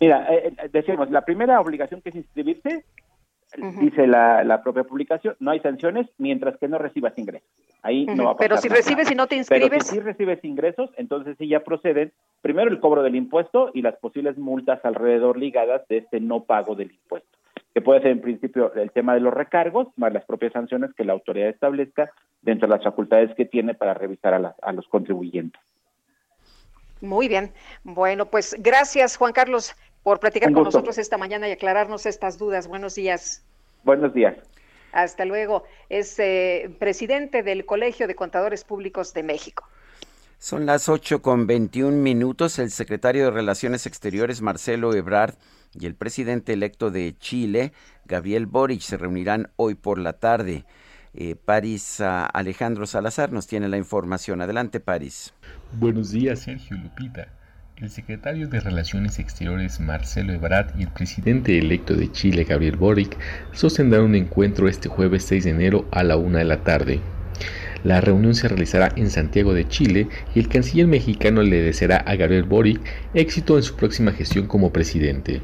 Mira, 0.00 0.26
eh, 0.32 0.52
eh, 0.58 0.68
decimos, 0.72 1.10
la 1.10 1.24
primera 1.24 1.60
obligación 1.60 2.00
que 2.02 2.08
es 2.08 2.16
inscribirse, 2.16 2.84
dice 3.80 4.06
la, 4.06 4.44
la, 4.44 4.62
propia 4.62 4.84
publicación, 4.84 5.36
no 5.40 5.50
hay 5.50 5.60
sanciones 5.60 6.06
mientras 6.18 6.56
que 6.58 6.68
no 6.68 6.78
recibas 6.78 7.16
ingresos. 7.18 7.48
Ahí 7.82 8.06
no 8.06 8.24
va 8.24 8.30
a 8.32 8.36
pasar 8.36 8.48
Pero 8.48 8.60
si 8.60 8.68
recibes 8.68 9.10
y 9.10 9.14
no 9.14 9.26
te 9.26 9.36
inscribes. 9.36 9.70
Pero 9.70 9.84
si 9.84 10.00
recibes 10.00 10.44
ingresos, 10.44 10.90
entonces 10.96 11.36
sí 11.38 11.48
ya 11.48 11.60
proceden 11.60 12.12
primero 12.42 12.70
el 12.70 12.80
cobro 12.80 13.02
del 13.02 13.16
impuesto 13.16 13.70
y 13.74 13.82
las 13.82 13.96
posibles 13.96 14.38
multas 14.38 14.84
alrededor 14.84 15.38
ligadas 15.38 15.86
de 15.88 15.98
este 15.98 16.20
no 16.20 16.44
pago 16.44 16.74
del 16.74 16.92
impuesto 16.92 17.34
que 17.74 17.80
puede 17.80 18.02
ser 18.02 18.12
en 18.12 18.20
principio 18.20 18.72
el 18.74 18.92
tema 18.92 19.14
de 19.14 19.20
los 19.20 19.34
recargos, 19.34 19.88
más 19.96 20.12
las 20.12 20.24
propias 20.24 20.52
sanciones 20.52 20.94
que 20.94 21.04
la 21.04 21.12
autoridad 21.12 21.48
establezca 21.48 22.08
dentro 22.40 22.68
de 22.68 22.76
las 22.76 22.84
facultades 22.84 23.34
que 23.34 23.46
tiene 23.46 23.74
para 23.74 23.94
revisar 23.94 24.32
a, 24.32 24.54
a 24.62 24.72
los 24.72 24.86
contribuyentes. 24.86 25.60
Muy 27.00 27.26
bien. 27.26 27.52
Bueno, 27.82 28.26
pues 28.26 28.56
gracias, 28.60 29.16
Juan 29.16 29.32
Carlos, 29.32 29.74
por 30.04 30.20
platicar 30.20 30.52
con 30.52 30.62
nosotros 30.62 30.98
esta 30.98 31.18
mañana 31.18 31.48
y 31.48 31.52
aclararnos 31.52 32.06
estas 32.06 32.38
dudas. 32.38 32.68
Buenos 32.68 32.94
días. 32.94 33.42
Buenos 33.82 34.14
días. 34.14 34.36
Hasta 34.92 35.24
luego. 35.24 35.64
Es 35.88 36.16
eh, 36.20 36.70
presidente 36.78 37.42
del 37.42 37.64
Colegio 37.64 38.06
de 38.06 38.14
Contadores 38.14 38.62
Públicos 38.64 39.14
de 39.14 39.24
México. 39.24 39.66
Son 40.38 40.66
las 40.66 40.90
8 40.90 41.22
con 41.22 41.46
21 41.46 41.96
minutos. 41.96 42.58
El 42.58 42.70
secretario 42.70 43.24
de 43.24 43.30
Relaciones 43.30 43.86
Exteriores, 43.86 44.42
Marcelo 44.42 44.94
Ebrard, 44.94 45.34
y 45.72 45.86
el 45.86 45.94
presidente 45.94 46.52
electo 46.52 46.90
de 46.90 47.16
Chile, 47.18 47.72
Gabriel 48.04 48.46
Boric, 48.46 48.82
se 48.82 48.98
reunirán 48.98 49.50
hoy 49.56 49.74
por 49.74 49.98
la 49.98 50.12
tarde. 50.12 50.66
Eh, 51.14 51.34
París 51.34 52.00
Alejandro 52.00 52.86
Salazar 52.86 53.32
nos 53.32 53.46
tiene 53.46 53.68
la 53.68 53.78
información. 53.78 54.42
Adelante, 54.42 54.80
París. 54.80 55.32
Buenos 55.72 56.10
días, 56.10 56.40
Sergio 56.40 56.76
Lupita. 56.76 57.28
El 57.82 57.90
secretario 57.90 58.46
de 58.46 58.60
Relaciones 58.60 59.18
Exteriores 59.18 59.80
Marcelo 59.80 60.32
Ebrard 60.32 60.78
y 60.78 60.84
el 60.84 60.90
presidente 60.90 61.58
electo 61.58 61.96
de 61.96 62.12
Chile, 62.12 62.44
Gabriel 62.44 62.76
Boric, 62.76 63.16
sostendrán 63.52 64.02
un 64.02 64.14
encuentro 64.14 64.68
este 64.68 64.88
jueves 64.88 65.24
6 65.24 65.42
de 65.42 65.50
enero 65.50 65.88
a 65.90 66.04
la 66.04 66.16
una 66.16 66.38
de 66.38 66.44
la 66.44 66.62
tarde. 66.62 67.00
La 67.82 68.00
reunión 68.00 68.36
se 68.36 68.46
realizará 68.46 68.92
en 68.94 69.10
Santiago 69.10 69.54
de 69.54 69.66
Chile 69.66 70.06
y 70.36 70.38
el 70.38 70.48
canciller 70.48 70.86
mexicano 70.86 71.42
le 71.42 71.62
deseará 71.62 71.96
a 71.96 72.14
Gabriel 72.14 72.44
Boric 72.44 72.80
éxito 73.12 73.56
en 73.56 73.64
su 73.64 73.74
próxima 73.74 74.12
gestión 74.12 74.46
como 74.46 74.72
presidente. 74.72 75.42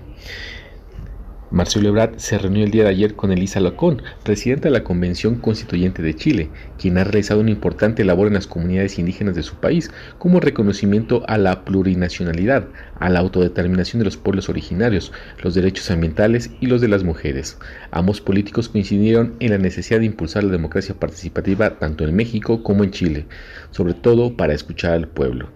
Marcelo 1.50 1.88
Ebrard 1.88 2.16
se 2.18 2.38
reunió 2.38 2.64
el 2.64 2.70
día 2.70 2.84
de 2.84 2.90
ayer 2.90 3.16
con 3.16 3.32
Elisa 3.32 3.58
Locón, 3.58 4.02
presidenta 4.22 4.68
de 4.68 4.70
la 4.72 4.84
Convención 4.84 5.34
Constituyente 5.34 6.00
de 6.00 6.14
Chile, 6.14 6.48
quien 6.78 6.96
ha 6.96 7.02
realizado 7.02 7.40
una 7.40 7.50
importante 7.50 8.04
labor 8.04 8.28
en 8.28 8.34
las 8.34 8.46
comunidades 8.46 9.00
indígenas 9.00 9.34
de 9.34 9.42
su 9.42 9.56
país, 9.56 9.90
como 10.18 10.38
reconocimiento 10.38 11.24
a 11.26 11.38
la 11.38 11.64
plurinacionalidad, 11.64 12.68
a 13.00 13.08
la 13.08 13.18
autodeterminación 13.18 13.98
de 13.98 14.04
los 14.04 14.16
pueblos 14.16 14.48
originarios, 14.48 15.12
los 15.42 15.54
derechos 15.54 15.90
ambientales 15.90 16.50
y 16.60 16.66
los 16.66 16.80
de 16.80 16.86
las 16.86 17.02
mujeres. 17.02 17.58
Ambos 17.90 18.20
políticos 18.20 18.68
coincidieron 18.68 19.34
en 19.40 19.50
la 19.50 19.58
necesidad 19.58 19.98
de 19.98 20.06
impulsar 20.06 20.44
la 20.44 20.52
democracia 20.52 20.94
participativa 20.94 21.80
tanto 21.80 22.04
en 22.04 22.14
México 22.14 22.62
como 22.62 22.84
en 22.84 22.92
Chile, 22.92 23.26
sobre 23.72 23.94
todo 23.94 24.36
para 24.36 24.54
escuchar 24.54 24.92
al 24.92 25.08
pueblo. 25.08 25.50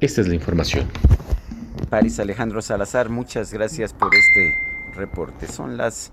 Esta 0.00 0.20
es 0.20 0.28
la 0.28 0.36
información. 0.36 0.86
París 1.90 2.20
Alejandro 2.20 2.62
Salazar, 2.62 3.08
muchas 3.08 3.52
gracias 3.52 3.92
por 3.92 4.14
este 4.14 4.77
reporte. 4.98 5.46
Son 5.46 5.76
las 5.76 6.12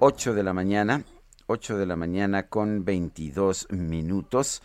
8 0.00 0.34
de 0.34 0.42
la 0.42 0.52
mañana, 0.52 1.04
8 1.46 1.78
de 1.78 1.86
la 1.86 1.96
mañana 1.96 2.48
con 2.48 2.84
22 2.84 3.68
minutos. 3.70 4.62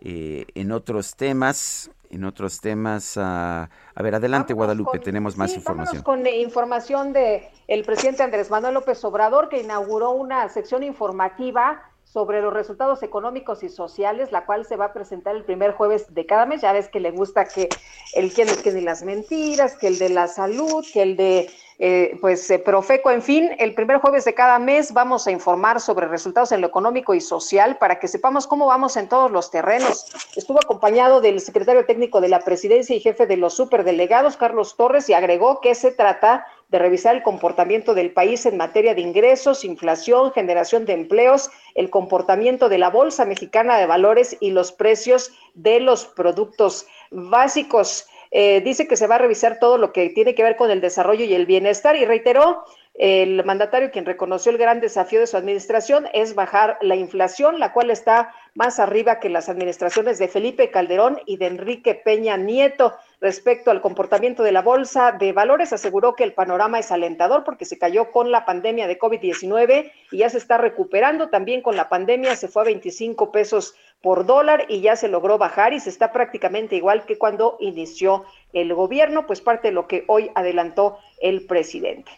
Eh, 0.00 0.46
en 0.56 0.72
otros 0.72 1.14
temas, 1.14 1.90
en 2.10 2.24
otros 2.24 2.60
temas, 2.60 3.16
a 3.16 3.68
ver, 3.94 4.16
adelante 4.16 4.52
Guadalupe, 4.52 4.98
tenemos 4.98 5.36
más 5.36 5.54
información. 5.54 6.02
Con 6.02 6.26
información 6.26 7.12
de 7.12 7.48
el 7.68 7.84
presidente 7.84 8.24
Andrés 8.24 8.50
Manuel 8.50 8.74
López 8.74 9.04
Obrador 9.04 9.48
que 9.48 9.60
inauguró 9.60 10.10
una 10.10 10.48
sección 10.48 10.82
informativa 10.82 11.82
sobre 12.12 12.42
los 12.42 12.52
resultados 12.52 13.02
económicos 13.02 13.62
y 13.62 13.70
sociales, 13.70 14.32
la 14.32 14.44
cual 14.44 14.66
se 14.66 14.76
va 14.76 14.86
a 14.86 14.92
presentar 14.92 15.34
el 15.34 15.44
primer 15.44 15.72
jueves 15.72 16.12
de 16.12 16.26
cada 16.26 16.44
mes. 16.44 16.60
Ya 16.60 16.72
ves 16.72 16.88
que 16.88 17.00
le 17.00 17.10
gusta 17.10 17.46
que 17.46 17.70
el 18.14 18.32
quién 18.34 18.48
es 18.48 18.58
quién 18.58 18.76
y 18.76 18.82
las 18.82 19.02
mentiras, 19.02 19.78
que 19.78 19.86
el 19.86 19.98
de 19.98 20.10
la 20.10 20.28
salud, 20.28 20.84
que 20.92 21.00
el 21.00 21.16
de 21.16 21.48
eh, 21.78 22.16
pues 22.20 22.50
eh, 22.50 22.58
Profeco, 22.58 23.10
en 23.10 23.22
fin, 23.22 23.50
el 23.58 23.74
primer 23.74 23.98
jueves 23.98 24.24
de 24.24 24.34
cada 24.34 24.58
mes 24.58 24.92
vamos 24.92 25.26
a 25.26 25.30
informar 25.30 25.80
sobre 25.80 26.06
resultados 26.06 26.52
en 26.52 26.60
lo 26.60 26.66
económico 26.66 27.14
y 27.14 27.20
social 27.20 27.78
para 27.78 27.98
que 27.98 28.08
sepamos 28.08 28.46
cómo 28.46 28.66
vamos 28.66 28.96
en 28.96 29.08
todos 29.08 29.30
los 29.30 29.50
terrenos. 29.50 30.06
Estuvo 30.36 30.58
acompañado 30.62 31.20
del 31.20 31.40
secretario 31.40 31.84
técnico 31.86 32.20
de 32.20 32.28
la 32.28 32.40
presidencia 32.40 32.94
y 32.94 33.00
jefe 33.00 33.26
de 33.26 33.36
los 33.36 33.54
superdelegados, 33.54 34.36
Carlos 34.36 34.76
Torres, 34.76 35.08
y 35.08 35.14
agregó 35.14 35.60
que 35.60 35.74
se 35.74 35.92
trata 35.92 36.46
de 36.68 36.78
revisar 36.78 37.14
el 37.14 37.22
comportamiento 37.22 37.94
del 37.94 38.12
país 38.12 38.46
en 38.46 38.56
materia 38.56 38.94
de 38.94 39.02
ingresos, 39.02 39.64
inflación, 39.64 40.32
generación 40.32 40.86
de 40.86 40.94
empleos, 40.94 41.50
el 41.74 41.90
comportamiento 41.90 42.70
de 42.70 42.78
la 42.78 42.88
Bolsa 42.88 43.26
Mexicana 43.26 43.76
de 43.76 43.86
Valores 43.86 44.38
y 44.40 44.52
los 44.52 44.72
precios 44.72 45.32
de 45.54 45.80
los 45.80 46.06
productos 46.06 46.86
básicos. 47.10 48.06
Eh, 48.34 48.62
dice 48.62 48.88
que 48.88 48.96
se 48.96 49.06
va 49.06 49.16
a 49.16 49.18
revisar 49.18 49.58
todo 49.58 49.76
lo 49.76 49.92
que 49.92 50.08
tiene 50.08 50.34
que 50.34 50.42
ver 50.42 50.56
con 50.56 50.70
el 50.70 50.80
desarrollo 50.80 51.24
y 51.26 51.34
el 51.34 51.44
bienestar 51.44 51.96
y 51.96 52.06
reiteró 52.06 52.64
el 53.04 53.44
mandatario 53.44 53.90
quien 53.90 54.04
reconoció 54.04 54.52
el 54.52 54.58
gran 54.58 54.78
desafío 54.78 55.18
de 55.18 55.26
su 55.26 55.36
administración 55.36 56.06
es 56.12 56.36
bajar 56.36 56.78
la 56.82 56.94
inflación, 56.94 57.58
la 57.58 57.72
cual 57.72 57.90
está 57.90 58.32
más 58.54 58.78
arriba 58.78 59.18
que 59.18 59.28
las 59.28 59.48
administraciones 59.48 60.20
de 60.20 60.28
Felipe 60.28 60.70
Calderón 60.70 61.20
y 61.26 61.36
de 61.36 61.46
Enrique 61.46 61.96
Peña 61.96 62.36
Nieto. 62.36 62.94
Respecto 63.20 63.72
al 63.72 63.80
comportamiento 63.80 64.44
de 64.44 64.52
la 64.52 64.62
bolsa 64.62 65.10
de 65.10 65.32
valores, 65.32 65.72
aseguró 65.72 66.14
que 66.14 66.22
el 66.22 66.32
panorama 66.32 66.78
es 66.78 66.92
alentador 66.92 67.42
porque 67.42 67.64
se 67.64 67.76
cayó 67.76 68.12
con 68.12 68.30
la 68.30 68.44
pandemia 68.44 68.86
de 68.86 69.00
COVID-19 69.00 69.90
y 70.12 70.18
ya 70.18 70.30
se 70.30 70.38
está 70.38 70.58
recuperando. 70.58 71.28
También 71.28 71.60
con 71.60 71.74
la 71.74 71.88
pandemia 71.88 72.36
se 72.36 72.46
fue 72.46 72.62
a 72.62 72.66
25 72.66 73.32
pesos 73.32 73.74
por 74.00 74.26
dólar 74.26 74.66
y 74.68 74.80
ya 74.80 74.94
se 74.94 75.08
logró 75.08 75.38
bajar 75.38 75.72
y 75.72 75.80
se 75.80 75.90
está 75.90 76.12
prácticamente 76.12 76.76
igual 76.76 77.04
que 77.04 77.18
cuando 77.18 77.56
inició 77.58 78.26
el 78.52 78.72
gobierno, 78.74 79.26
pues 79.26 79.40
parte 79.40 79.68
de 79.68 79.74
lo 79.74 79.88
que 79.88 80.04
hoy 80.06 80.30
adelantó 80.36 80.98
el 81.20 81.46
presidente. 81.46 82.12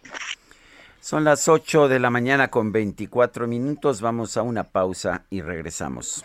Son 1.04 1.22
las 1.22 1.48
8 1.48 1.88
de 1.88 1.98
la 1.98 2.08
mañana 2.08 2.48
con 2.48 2.72
24 2.72 3.46
minutos. 3.46 4.00
Vamos 4.00 4.38
a 4.38 4.42
una 4.42 4.64
pausa 4.64 5.26
y 5.28 5.42
regresamos. 5.42 6.24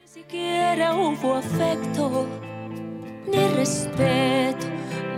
Ni 0.00 0.06
siquiera 0.06 0.94
hubo 0.94 1.34
afecto, 1.34 2.28
ni 3.26 3.48
respeto, 3.56 4.66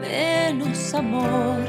menos 0.00 0.94
amor. 0.94 1.60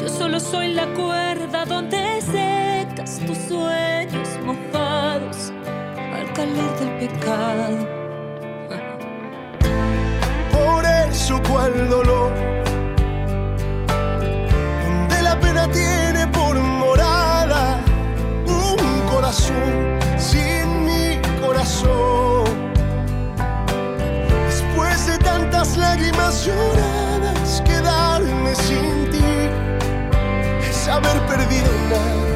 Yo 0.00 0.08
solo 0.08 0.38
soy 0.38 0.74
la 0.74 0.86
cuerda 0.94 1.64
donde 1.64 2.20
secas 2.20 3.18
tus 3.26 3.36
sueños 3.38 4.28
mojados 4.44 5.50
al 6.14 6.32
calor 6.34 6.78
del 6.78 7.08
pecado 7.08 7.95
eso 11.10 11.40
cual 11.48 11.88
dolor, 11.88 12.32
donde 14.82 15.22
la 15.22 15.38
pena 15.40 15.68
tiene 15.70 16.26
por 16.28 16.56
morada 16.58 17.80
un 18.46 19.08
corazón 19.12 19.98
sin 20.18 20.84
mi 20.84 21.20
corazón. 21.40 22.44
Después 24.46 25.06
de 25.06 25.18
tantas 25.18 25.76
lágrimas 25.76 26.44
lloradas, 26.46 27.62
quedarme 27.64 28.54
sin 28.54 29.10
ti 29.10 29.24
es 30.68 30.88
haber 30.88 31.18
perdido 31.26 31.70
nada. 31.90 32.35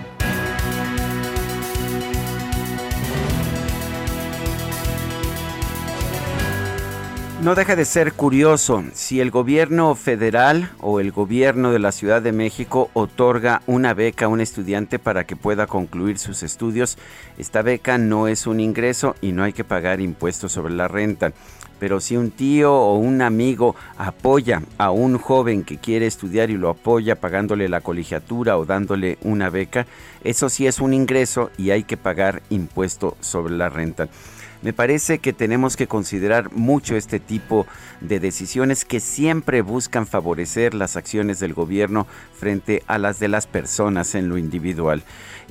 No 7.41 7.55
deja 7.55 7.75
de 7.75 7.85
ser 7.85 8.13
curioso 8.13 8.83
si 8.93 9.19
el 9.19 9.31
gobierno 9.31 9.95
federal 9.95 10.69
o 10.79 10.99
el 10.99 11.11
gobierno 11.11 11.71
de 11.71 11.79
la 11.79 11.91
Ciudad 11.91 12.21
de 12.21 12.31
México 12.31 12.91
otorga 12.93 13.63
una 13.65 13.95
beca 13.95 14.25
a 14.25 14.27
un 14.27 14.41
estudiante 14.41 14.99
para 14.99 15.23
que 15.23 15.35
pueda 15.35 15.65
concluir 15.65 16.19
sus 16.19 16.43
estudios. 16.43 16.99
Esta 17.39 17.63
beca 17.63 17.97
no 17.97 18.27
es 18.27 18.45
un 18.45 18.59
ingreso 18.59 19.15
y 19.21 19.31
no 19.31 19.41
hay 19.41 19.53
que 19.53 19.63
pagar 19.63 20.01
impuestos 20.01 20.51
sobre 20.51 20.75
la 20.75 20.87
renta. 20.87 21.33
Pero 21.79 21.99
si 21.99 22.15
un 22.15 22.29
tío 22.29 22.75
o 22.75 22.97
un 22.97 23.23
amigo 23.23 23.75
apoya 23.97 24.61
a 24.77 24.91
un 24.91 25.17
joven 25.17 25.63
que 25.63 25.79
quiere 25.79 26.05
estudiar 26.05 26.51
y 26.51 26.57
lo 26.57 26.69
apoya 26.69 27.19
pagándole 27.19 27.69
la 27.69 27.81
colegiatura 27.81 28.55
o 28.59 28.65
dándole 28.65 29.17
una 29.23 29.49
beca, 29.49 29.87
eso 30.23 30.47
sí 30.47 30.67
es 30.67 30.79
un 30.79 30.93
ingreso 30.93 31.49
y 31.57 31.71
hay 31.71 31.85
que 31.85 31.97
pagar 31.97 32.43
impuesto 32.51 33.17
sobre 33.19 33.55
la 33.55 33.69
renta. 33.69 34.09
Me 34.61 34.73
parece 34.73 35.19
que 35.19 35.33
tenemos 35.33 35.75
que 35.75 35.87
considerar 35.87 36.51
mucho 36.51 36.95
este 36.95 37.19
tipo 37.19 37.65
de 37.99 38.19
decisiones 38.19 38.85
que 38.85 38.99
siempre 38.99 39.61
buscan 39.61 40.05
favorecer 40.05 40.75
las 40.75 40.97
acciones 40.97 41.39
del 41.39 41.53
gobierno 41.53 42.05
frente 42.37 42.83
a 42.85 42.99
las 42.99 43.19
de 43.19 43.27
las 43.27 43.47
personas 43.47 44.13
en 44.13 44.29
lo 44.29 44.37
individual. 44.37 45.03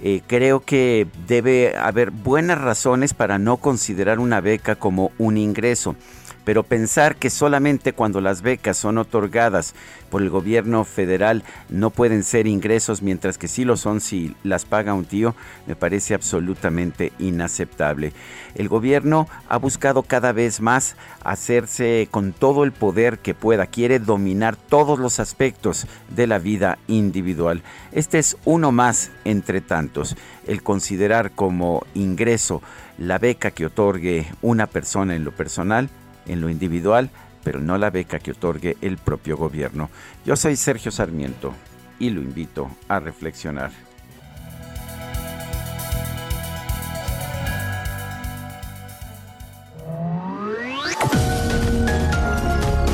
Eh, 0.03 0.23
creo 0.27 0.61
que 0.61 1.09
debe 1.27 1.77
haber 1.77 2.13
buenas 2.13 2.61
razones 2.61 3.13
para 3.13 3.39
no 3.39 3.57
considerar 3.57 4.21
una 4.21 4.41
beca 4.41 4.77
como 4.77 5.11
un 5.19 5.37
ingreso 5.37 5.97
pero 6.45 6.63
pensar 6.63 7.17
que 7.17 7.31
solamente 7.31 7.93
cuando 7.93 8.21
las 8.21 8.43
becas 8.43 8.77
son 8.77 8.99
otorgadas 8.99 9.75
por 10.11 10.23
el 10.23 10.31
gobierno 10.31 10.85
federal 10.85 11.45
no 11.69 11.91
pueden 11.91 12.25
ser 12.25 12.47
ingresos, 12.47 13.03
mientras 13.03 13.39
que 13.39 13.49
sí 13.49 13.65
lo 13.65 13.77
son 13.77 14.01
si 14.01 14.35
las 14.43 14.65
paga 14.65 14.95
un 14.95 15.05
tío, 15.05 15.35
me 15.67 15.77
parece 15.77 16.15
absolutamente 16.15 17.13
inaceptable. 17.19 18.13
El 18.55 18.69
gobierno 18.69 19.29
ha 19.49 19.57
buscado 19.57 20.03
cada 20.03 20.33
vez 20.33 20.61
más 20.61 20.97
hacerse 21.23 22.09
con 22.11 22.33
todo 22.33 22.65
el 22.65 22.73
poder 22.73 23.19
que 23.19 23.35
pueda, 23.35 23.67
quiere 23.67 23.99
dominar 23.99 24.57
todos 24.57 24.99
los 24.99 25.21
aspectos 25.21 25.87
de 26.09 26.27
la 26.27 26.39
vida 26.39 26.79
individual. 26.89 27.63
Este 27.93 28.19
es 28.19 28.37
uno 28.45 28.73
más 28.73 29.11
entre 29.25 29.61
tantos, 29.61 30.17
el 30.47 30.63
considerar 30.63 31.31
como 31.31 31.85
ingreso 31.95 32.63
la 32.99 33.19
beca 33.19 33.51
que 33.51 33.67
otorgue 33.67 34.27
una 34.43 34.67
persona 34.67 35.15
en 35.15 35.25
lo 35.25 35.33
personal, 35.33 35.89
en 36.31 36.41
lo 36.41 36.49
individual, 36.49 37.11
pero 37.43 37.61
no 37.61 37.77
la 37.79 37.91
beca 37.91 38.19
que 38.19 38.33
otorgue 38.33 38.77
el 38.81 38.99
propio 38.99 39.37
gobierno. 39.37 39.91
Yo 40.25 40.37
soy 40.37 40.57
Sergio 40.57 40.91
Sarmiento 40.91 41.53
y 41.99 42.11
lo 42.11 42.21
invito 42.21 42.71
a 42.89 43.01
reflexionar. 43.01 43.71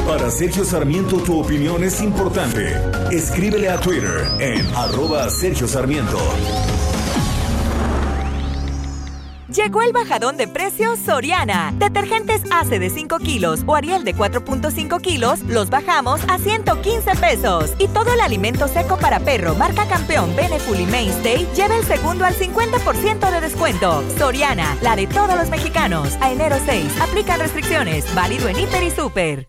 Para 0.06 0.30
Sergio 0.30 0.64
Sarmiento 0.64 1.18
tu 1.18 1.40
opinión 1.40 1.84
es 1.84 2.00
importante. 2.00 2.80
Escríbele 3.10 3.68
a 3.68 3.78
Twitter 3.78 4.28
en 4.40 4.66
arroba 4.74 5.28
Sergio 5.28 5.68
Sarmiento. 5.68 6.18
Llegó 9.56 9.80
el 9.80 9.92
bajadón 9.94 10.36
de 10.36 10.48
precios 10.48 10.98
Soriana. 10.98 11.72
Detergentes 11.78 12.42
ACE 12.50 12.78
de 12.78 12.90
5 12.90 13.18
kilos 13.20 13.60
o 13.64 13.74
Ariel 13.74 14.04
de 14.04 14.14
4.5 14.14 15.00
kilos 15.00 15.40
los 15.44 15.70
bajamos 15.70 16.20
a 16.28 16.36
115 16.36 17.16
pesos. 17.16 17.72
Y 17.78 17.88
todo 17.88 18.12
el 18.12 18.20
alimento 18.20 18.68
seco 18.68 18.98
para 18.98 19.18
perro 19.18 19.54
marca 19.54 19.88
campeón 19.88 20.36
Beneful 20.36 20.78
y 20.78 20.84
Mainstay 20.84 21.48
lleva 21.54 21.74
el 21.74 21.84
segundo 21.84 22.26
al 22.26 22.34
50% 22.34 23.30
de 23.30 23.40
descuento. 23.40 24.04
Soriana, 24.18 24.76
la 24.82 24.94
de 24.94 25.06
todos 25.06 25.34
los 25.38 25.48
mexicanos. 25.48 26.18
A 26.20 26.30
enero 26.30 26.56
6, 26.62 27.00
aplican 27.00 27.40
restricciones. 27.40 28.14
Válido 28.14 28.48
en 28.48 28.58
Hiper 28.58 28.82
y 28.82 28.90
Super. 28.90 29.48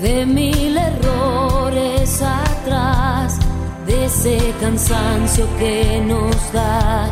De 0.00 0.24
mil 0.24 0.78
errores 0.78 2.22
atrás, 2.22 3.38
de 3.86 4.06
ese 4.06 4.54
cansancio 4.58 5.46
que 5.58 6.02
nos 6.06 6.52
da 6.54 7.06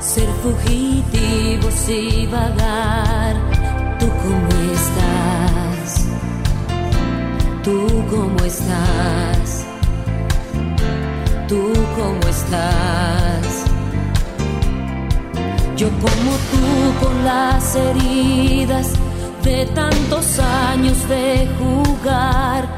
ser 0.00 0.28
fugitivos 0.42 1.88
y 1.88 2.26
vagar. 2.26 3.36
¿Tú 4.00 4.08
cómo 4.24 4.48
estás? 4.72 6.06
¿Tú 7.62 7.86
cómo 8.10 8.44
estás? 8.44 9.64
¿Tú 11.46 11.72
cómo 11.96 12.28
estás? 12.28 13.64
Yo 15.76 15.88
como 15.90 16.32
tú 16.50 17.04
con 17.06 17.24
las 17.24 17.76
heridas 17.76 18.88
de 19.42 19.66
tantos 19.66 20.38
años 20.38 21.08
de 21.08 21.48
jugar 21.58 22.68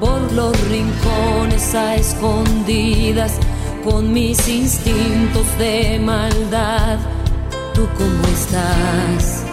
por 0.00 0.32
los 0.32 0.58
rincones 0.68 1.74
a 1.74 1.96
escondidas 1.96 3.38
con 3.84 4.12
mis 4.12 4.48
instintos 4.48 5.46
de 5.58 6.00
maldad. 6.00 6.98
¿Tú 7.74 7.88
cómo 7.96 8.26
estás? 8.32 9.44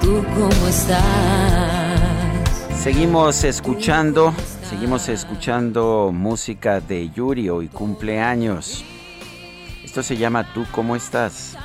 ¿Tú 0.00 0.24
cómo 0.34 0.68
estás? 0.68 2.00
Seguimos 2.80 3.44
escuchando, 3.44 4.34
seguimos 4.68 5.08
escuchando 5.08 6.10
música 6.12 6.80
de 6.80 7.10
Yuri 7.10 7.48
hoy 7.48 7.68
cumpleaños. 7.68 8.84
Esto 9.84 10.02
se 10.02 10.16
llama 10.16 10.52
¿Tú 10.52 10.64
cómo 10.72 10.96
estás? 10.96 11.56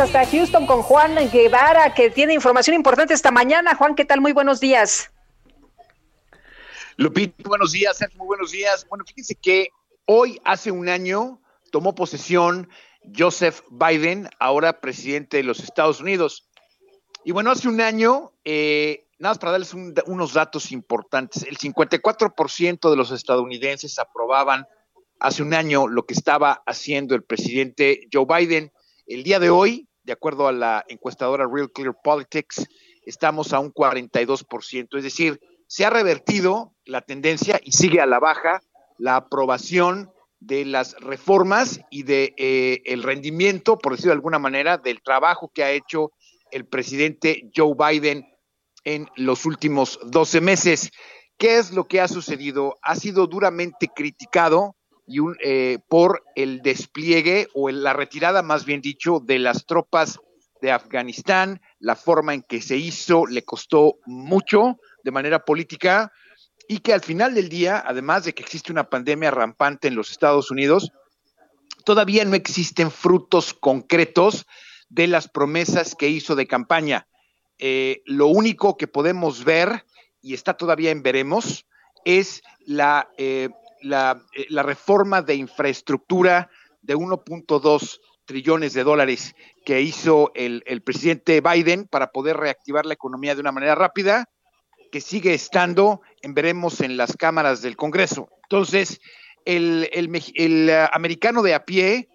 Hasta 0.00 0.26
Houston 0.26 0.66
con 0.66 0.82
Juan 0.82 1.14
Guevara, 1.30 1.94
que 1.94 2.10
tiene 2.10 2.34
información 2.34 2.74
importante 2.74 3.14
esta 3.14 3.30
mañana. 3.30 3.74
Juan, 3.74 3.94
¿qué 3.94 4.04
tal? 4.04 4.20
Muy 4.20 4.32
buenos 4.32 4.58
días. 4.58 5.10
Lupita, 6.96 7.48
buenos 7.48 7.72
días, 7.72 7.98
muy 8.16 8.26
buenos 8.26 8.50
días. 8.50 8.86
Bueno, 8.88 9.04
fíjense 9.04 9.36
que 9.36 9.68
hoy, 10.06 10.40
hace 10.44 10.70
un 10.70 10.88
año, 10.88 11.40
tomó 11.70 11.94
posesión 11.94 12.68
Joseph 13.16 13.60
Biden, 13.70 14.28
ahora 14.40 14.80
presidente 14.80 15.36
de 15.36 15.44
los 15.44 15.60
Estados 15.60 16.00
Unidos. 16.00 16.48
Y 17.24 17.32
bueno, 17.32 17.52
hace 17.52 17.68
un 17.68 17.80
año, 17.80 18.32
eh, 18.44 19.06
nada 19.18 19.32
más 19.32 19.38
para 19.38 19.52
darles 19.52 19.74
unos 19.74 20.32
datos 20.32 20.72
importantes, 20.72 21.44
el 21.44 21.56
54% 21.56 22.90
de 22.90 22.96
los 22.96 23.12
estadounidenses 23.12 23.98
aprobaban 23.98 24.66
hace 25.20 25.42
un 25.42 25.54
año 25.54 25.86
lo 25.86 26.04
que 26.04 26.14
estaba 26.14 26.62
haciendo 26.66 27.14
el 27.14 27.22
presidente 27.22 28.08
Joe 28.12 28.26
Biden. 28.26 28.72
El 29.06 29.22
día 29.22 29.38
de 29.38 29.50
hoy, 29.50 29.86
de 30.02 30.14
acuerdo 30.14 30.48
a 30.48 30.52
la 30.52 30.84
encuestadora 30.88 31.46
Real 31.46 31.70
Clear 31.70 31.94
Politics, 32.02 32.66
estamos 33.04 33.52
a 33.52 33.60
un 33.60 33.72
42%, 33.72 34.96
es 34.96 35.04
decir, 35.04 35.40
se 35.66 35.84
ha 35.84 35.90
revertido 35.90 36.74
la 36.86 37.02
tendencia 37.02 37.60
y 37.62 37.72
sigue 37.72 38.00
a 38.00 38.06
la 38.06 38.18
baja 38.18 38.62
la 38.96 39.16
aprobación 39.16 40.10
de 40.40 40.64
las 40.64 40.94
reformas 41.00 41.80
y 41.90 42.04
de 42.04 42.34
eh, 42.38 42.82
el 42.86 43.02
rendimiento, 43.02 43.76
por 43.76 43.92
decirlo 43.92 44.12
de 44.12 44.16
alguna 44.16 44.38
manera, 44.38 44.78
del 44.78 45.02
trabajo 45.02 45.50
que 45.52 45.64
ha 45.64 45.70
hecho 45.70 46.12
el 46.50 46.66
presidente 46.66 47.50
Joe 47.54 47.74
Biden 47.76 48.26
en 48.84 49.08
los 49.16 49.44
últimos 49.44 49.98
12 50.04 50.40
meses. 50.40 50.90
¿Qué 51.36 51.58
es 51.58 51.72
lo 51.72 51.88
que 51.88 52.00
ha 52.00 52.08
sucedido? 52.08 52.78
Ha 52.82 52.96
sido 52.96 53.26
duramente 53.26 53.88
criticado 53.94 54.76
y 55.06 55.18
un, 55.18 55.36
eh, 55.42 55.78
por 55.88 56.24
el 56.34 56.62
despliegue 56.62 57.48
o 57.54 57.70
la 57.70 57.92
retirada, 57.92 58.42
más 58.42 58.64
bien 58.64 58.80
dicho, 58.80 59.20
de 59.20 59.38
las 59.38 59.66
tropas 59.66 60.18
de 60.60 60.72
Afganistán, 60.72 61.60
la 61.78 61.94
forma 61.94 62.32
en 62.32 62.42
que 62.42 62.62
se 62.62 62.76
hizo 62.76 63.26
le 63.26 63.44
costó 63.44 63.98
mucho 64.06 64.78
de 65.02 65.10
manera 65.10 65.44
política 65.44 66.10
y 66.68 66.78
que 66.78 66.94
al 66.94 67.02
final 67.02 67.34
del 67.34 67.48
día, 67.48 67.82
además 67.84 68.24
de 68.24 68.32
que 68.32 68.42
existe 68.42 68.72
una 68.72 68.88
pandemia 68.88 69.30
rampante 69.30 69.88
en 69.88 69.94
los 69.94 70.10
Estados 70.10 70.50
Unidos, 70.50 70.90
todavía 71.84 72.24
no 72.24 72.34
existen 72.34 72.90
frutos 72.90 73.52
concretos 73.52 74.46
de 74.88 75.06
las 75.06 75.28
promesas 75.28 75.94
que 75.94 76.08
hizo 76.08 76.34
de 76.34 76.46
campaña. 76.46 77.06
Eh, 77.58 78.02
lo 78.06 78.28
único 78.28 78.76
que 78.76 78.88
podemos 78.88 79.44
ver, 79.44 79.84
y 80.22 80.34
está 80.34 80.54
todavía 80.54 80.90
en 80.90 81.02
veremos, 81.02 81.66
es 82.04 82.42
la 82.64 83.10
eh, 83.18 83.50
eh, 83.84 84.46
la, 84.48 84.62
reforma 84.62 85.20
de 85.20 85.34
infraestructura 85.34 86.50
de 86.80 86.96
1.2 86.96 88.00
trillones 88.24 88.72
de 88.72 88.82
dólares 88.82 89.34
que 89.66 89.82
hizo 89.82 90.32
el, 90.34 90.62
presidente 90.82 91.42
Biden 91.42 91.86
para 91.86 92.10
poder 92.10 92.38
reactivar 92.38 92.86
la 92.86 92.94
economía 92.94 93.34
de 93.34 93.42
una 93.42 93.52
manera 93.52 93.74
rápida, 93.74 94.30
que 94.90 95.00
sigue 95.00 95.34
estando, 95.34 96.00
en 96.22 96.32
veremos 96.32 96.80
en 96.80 96.96
las 96.96 97.16
cámaras 97.16 97.60
del 97.60 97.76
Congreso. 97.76 98.28
Entonces, 98.44 99.00
el, 99.44 99.90
eh, 99.92 100.88
americano 100.92 101.42
de 101.42 101.54
a 101.54 101.64
pie, 101.64 102.08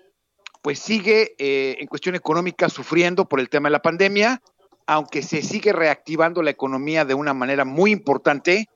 pues 0.63 0.79
sigue 0.79 1.35
eh, 1.37 1.77
en 1.79 1.87
cuestión 1.87 2.15
económica 2.15 2.69
sufriendo 2.69 3.25
por 3.27 3.39
el 3.39 3.49
tema 3.49 3.69
de 3.69 3.73
la 3.73 3.81
pandemia, 3.81 4.41
aunque 4.87 5.21
se 5.21 5.43
sigue 5.43 5.71
reactivando 5.71 6.41
la 6.41 6.49
economía 6.49 7.05
de 7.05 7.13
una 7.13 7.33
manera 7.35 7.63
muy 7.63 7.91
importante, 7.91 8.67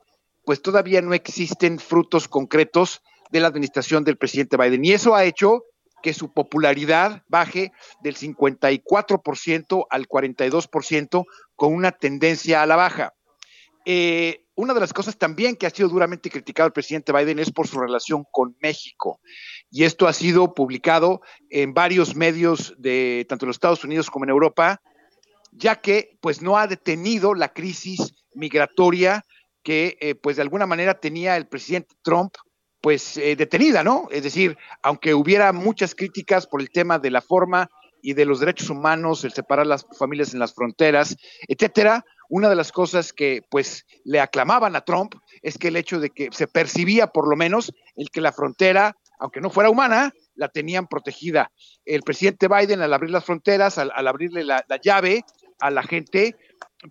pues 0.45 0.61
todavía 0.61 1.01
no 1.01 1.13
existen 1.13 1.79
frutos 1.79 2.27
concretos 2.27 3.01
de 3.31 3.39
la 3.39 3.47
administración 3.47 4.03
del 4.03 4.17
presidente 4.17 4.57
Biden. 4.57 4.85
Y 4.85 4.91
eso 4.91 5.15
ha 5.15 5.25
hecho 5.25 5.63
que 6.03 6.13
su 6.13 6.33
popularidad 6.33 7.23
baje 7.27 7.71
del 8.01 8.15
54% 8.15 9.85
al 9.89 10.07
42% 10.07 11.25
con 11.55 11.73
una 11.73 11.91
tendencia 11.93 12.61
a 12.61 12.65
la 12.65 12.75
baja. 12.75 13.13
Eh, 13.85 14.45
una 14.55 14.73
de 14.73 14.79
las 14.81 14.93
cosas 14.93 15.17
también 15.17 15.55
que 15.55 15.65
ha 15.65 15.71
sido 15.71 15.89
duramente 15.89 16.29
criticado 16.29 16.67
el 16.67 16.73
presidente 16.73 17.11
Biden 17.11 17.39
es 17.39 17.51
por 17.51 17.67
su 17.67 17.79
relación 17.79 18.25
con 18.31 18.55
México. 18.61 19.19
Y 19.71 19.83
esto 19.83 20.07
ha 20.07 20.13
sido 20.13 20.53
publicado 20.53 21.21
en 21.49 21.73
varios 21.73 22.15
medios 22.15 22.75
de 22.77 23.25
tanto 23.27 23.45
en 23.45 23.47
los 23.47 23.55
Estados 23.55 23.83
Unidos 23.83 24.11
como 24.11 24.25
en 24.25 24.29
Europa, 24.29 24.81
ya 25.51 25.81
que 25.81 26.17
pues 26.21 26.41
no 26.41 26.57
ha 26.57 26.67
detenido 26.67 27.33
la 27.33 27.51
crisis 27.51 28.13
migratoria 28.35 29.25
que 29.63 29.97
eh, 29.99 30.15
pues 30.15 30.35
de 30.35 30.41
alguna 30.41 30.65
manera 30.65 30.99
tenía 30.99 31.37
el 31.37 31.47
presidente 31.47 31.95
Trump 32.01 32.33
pues 32.81 33.17
eh, 33.17 33.35
detenida, 33.35 33.83
¿no? 33.83 34.07
Es 34.11 34.23
decir, 34.23 34.57
aunque 34.81 35.13
hubiera 35.13 35.53
muchas 35.53 35.95
críticas 35.95 36.47
por 36.47 36.61
el 36.61 36.69
tema 36.69 36.99
de 36.99 37.11
la 37.11 37.21
forma 37.21 37.69
y 38.01 38.13
de 38.13 38.25
los 38.25 38.41
derechos 38.41 38.69
humanos, 38.69 39.23
el 39.23 39.31
separar 39.31 39.65
las 39.65 39.87
familias 39.97 40.33
en 40.33 40.39
las 40.39 40.53
fronteras, 40.53 41.15
etcétera, 41.47 42.03
una 42.29 42.49
de 42.49 42.55
las 42.55 42.71
cosas 42.71 43.13
que 43.13 43.41
pues 43.49 43.85
le 44.03 44.19
aclamaban 44.19 44.75
a 44.75 44.81
Trump 44.81 45.15
es 45.41 45.57
que 45.57 45.69
el 45.69 45.77
hecho 45.77 45.99
de 45.99 46.09
que 46.09 46.29
se 46.31 46.47
percibía 46.47 47.07
por 47.07 47.29
lo 47.29 47.35
menos 47.35 47.71
el 47.95 48.09
que 48.09 48.21
la 48.21 48.33
frontera, 48.33 48.97
aunque 49.19 49.39
no 49.39 49.49
fuera 49.49 49.69
humana, 49.69 50.11
la 50.35 50.49
tenían 50.49 50.87
protegida. 50.87 51.51
El 51.85 52.01
presidente 52.01 52.47
Biden 52.47 52.81
al 52.81 52.93
abrir 52.93 53.11
las 53.11 53.23
fronteras, 53.23 53.77
al, 53.77 53.91
abrirle 54.07 54.43
la, 54.43 54.65
llave 54.83 55.23
a 55.59 55.69
la 55.69 55.83
gente, 55.83 56.35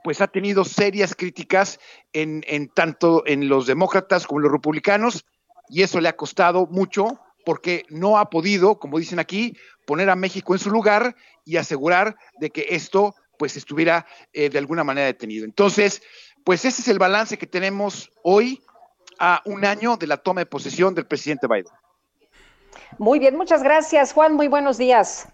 pues 0.05 0.21
ha 0.21 0.27
tenido 0.27 0.65
serias 0.65 1.15
críticas 1.15 1.81
en, 2.13 2.45
en 2.47 2.69
tanto 2.69 3.23
en 3.27 3.49
los 3.49 3.67
demócratas 3.67 4.27
como 4.27 4.41
en 4.41 4.45
los 4.45 4.53
republicanos, 4.53 5.25
y 5.69 5.83
eso 5.83 6.01
le 6.01 6.09
ha 6.09 6.17
costado 6.17 6.67
mucho 6.67 7.21
porque 7.45 7.85
no 7.89 8.19
ha 8.19 8.31
podido, 8.31 8.79
como 8.79 8.99
dicen 8.99 9.19
aquí, 9.19 9.57
poner 9.87 10.11
a 10.11 10.17
México 10.17 10.55
en 10.55 10.61
su 10.61 10.71
lugar 10.71 11.17
y 11.45 11.57
asegurar 11.57 12.17
de 12.39 12.51
que 12.51 12.67
esto 12.71 13.15
pues 13.39 13.57
estuviera 13.57 14.07
eh, 14.33 14.51
de 14.51 14.59
alguna 14.59 14.85
manera 14.85 15.07
detenido. 15.07 15.45
Entonces, 15.45 16.03
pues 16.45 16.65
ese 16.65 16.83
es 16.83 16.89
el 16.89 16.99
balance 16.99 17.39
que 17.39 17.47
tenemos 17.47 18.11
hoy 18.23 18.63
a 19.19 19.43
un 19.45 19.65
año 19.65 19.97
de 19.97 20.07
la 20.07 20.17
toma 20.17 20.43
de 20.43 20.47
posesión 20.47 20.95
del 20.95 21.07
presidente 21.07 21.47
Biden. 21.47 21.73
Muy 22.99 23.19
bien, 23.19 23.37
muchas 23.37 23.63
gracias, 23.63 24.13
Juan. 24.13 24.35
Muy 24.35 24.49
buenos 24.49 24.79
días. 24.79 25.29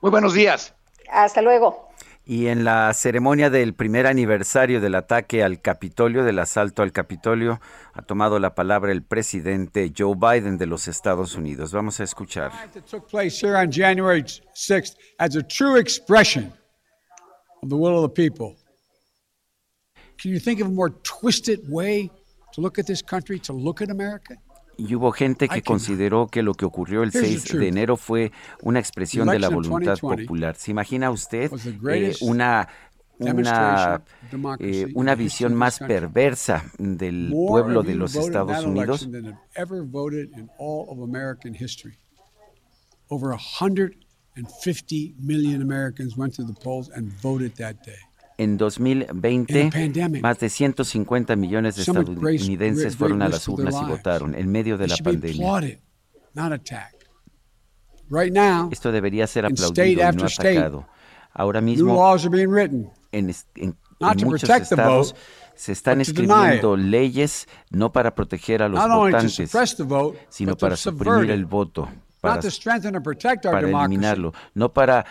Muy 0.00 0.10
buenos 0.10 0.34
días. 0.34 0.74
Hasta 1.10 1.42
luego. 1.42 1.83
Y 2.26 2.46
en 2.46 2.64
la 2.64 2.92
ceremonia 2.94 3.50
del 3.50 3.74
primer 3.74 4.06
aniversario 4.06 4.80
del 4.80 4.94
ataque 4.94 5.44
al 5.44 5.60
Capitolio, 5.60 6.24
del 6.24 6.38
asalto 6.38 6.82
al 6.82 6.90
Capitolio, 6.90 7.60
ha 7.92 8.00
tomado 8.00 8.38
la 8.38 8.54
palabra 8.54 8.92
el 8.92 9.02
presidente 9.02 9.92
Joe 9.96 10.14
Biden 10.16 10.56
de 10.56 10.66
los 10.66 10.88
Estados 10.88 11.34
Unidos. 11.34 11.72
Vamos 11.72 12.00
a 12.00 12.04
escuchar. 12.04 12.50
took 12.90 13.06
place 13.08 13.38
here 13.38 13.56
on 13.56 13.70
January 13.70 14.22
6th 14.22 14.96
as 15.18 15.36
a 15.36 15.42
true 15.42 15.76
expression 15.76 16.50
of 17.62 17.68
the 17.68 17.76
will 17.76 18.02
of 18.02 18.02
the 18.02 18.28
people. 18.28 18.56
Can 20.18 20.30
you 20.30 20.40
think 20.40 20.60
of 20.60 20.68
a 20.68 20.70
more 20.70 20.90
twisted 21.02 21.60
way 21.68 22.10
to 22.54 22.60
look 22.62 22.78
at 22.78 22.86
this 22.86 23.02
country, 23.02 23.38
to 23.40 23.52
look 23.52 23.82
at 23.82 23.90
America? 23.90 24.36
Y 24.76 24.94
hubo 24.94 25.12
gente 25.12 25.48
que 25.48 25.62
consideró 25.62 26.26
que 26.28 26.42
lo 26.42 26.54
que 26.54 26.64
ocurrió 26.64 27.02
el 27.02 27.12
6 27.12 27.58
de 27.58 27.68
enero 27.68 27.96
fue 27.96 28.32
una 28.62 28.78
expresión 28.78 29.28
de 29.28 29.38
la 29.38 29.48
voluntad 29.48 29.98
popular. 29.98 30.56
¿Se 30.56 30.70
imagina 30.70 31.10
usted 31.10 31.50
eh, 31.90 32.14
una 32.20 32.68
una, 33.18 34.02
eh, 34.58 34.86
una 34.94 35.14
visión 35.14 35.54
más 35.54 35.78
perversa 35.78 36.64
del 36.78 37.30
pueblo 37.30 37.82
de 37.82 37.94
los 37.94 38.14
Estados 38.14 38.64
Unidos. 38.64 39.08
Over 43.10 43.36
150 43.36 45.14
million 45.20 45.60
Americans 45.62 46.16
went 46.16 46.34
to 46.34 46.42
the 46.42 46.54
polls 46.54 46.88
and 46.88 47.12
voted 47.22 47.54
that 47.56 47.84
day. 47.84 48.00
En 48.36 48.56
2020, 48.56 50.20
más 50.20 50.40
de 50.40 50.48
150 50.48 51.36
millones 51.36 51.76
de 51.76 51.82
estadounidenses 51.82 52.96
fueron 52.96 53.22
a 53.22 53.28
las 53.28 53.46
urnas 53.46 53.74
y 53.80 53.84
votaron 53.84 54.34
en 54.34 54.50
medio 54.50 54.76
de 54.76 54.88
la 54.88 54.96
pandemia. 54.96 55.80
Esto 58.72 58.90
debería 58.90 59.26
ser 59.26 59.46
aplaudido 59.46 60.02
y 60.10 60.16
no 60.16 60.26
atacado. 60.26 60.88
Ahora 61.32 61.60
mismo, 61.60 62.16
en, 63.12 63.34
muchos 64.24 64.50
estados 64.50 65.14
se 65.54 65.72
están 65.72 66.00
escribiendo 66.00 66.76
leyes 66.76 67.46
no 67.70 67.92
para 67.92 68.14
proteger 68.14 68.62
a 68.62 68.68
los 68.68 68.80
votantes, 68.88 69.50
sino 70.28 70.56
para 70.56 70.76
suprimir 70.76 71.30
el 71.30 71.44
voto, 71.44 71.88
para, 72.20 72.40
para 73.42 73.68
eliminarlo, 73.68 74.32
no 74.54 74.72
para 74.72 75.04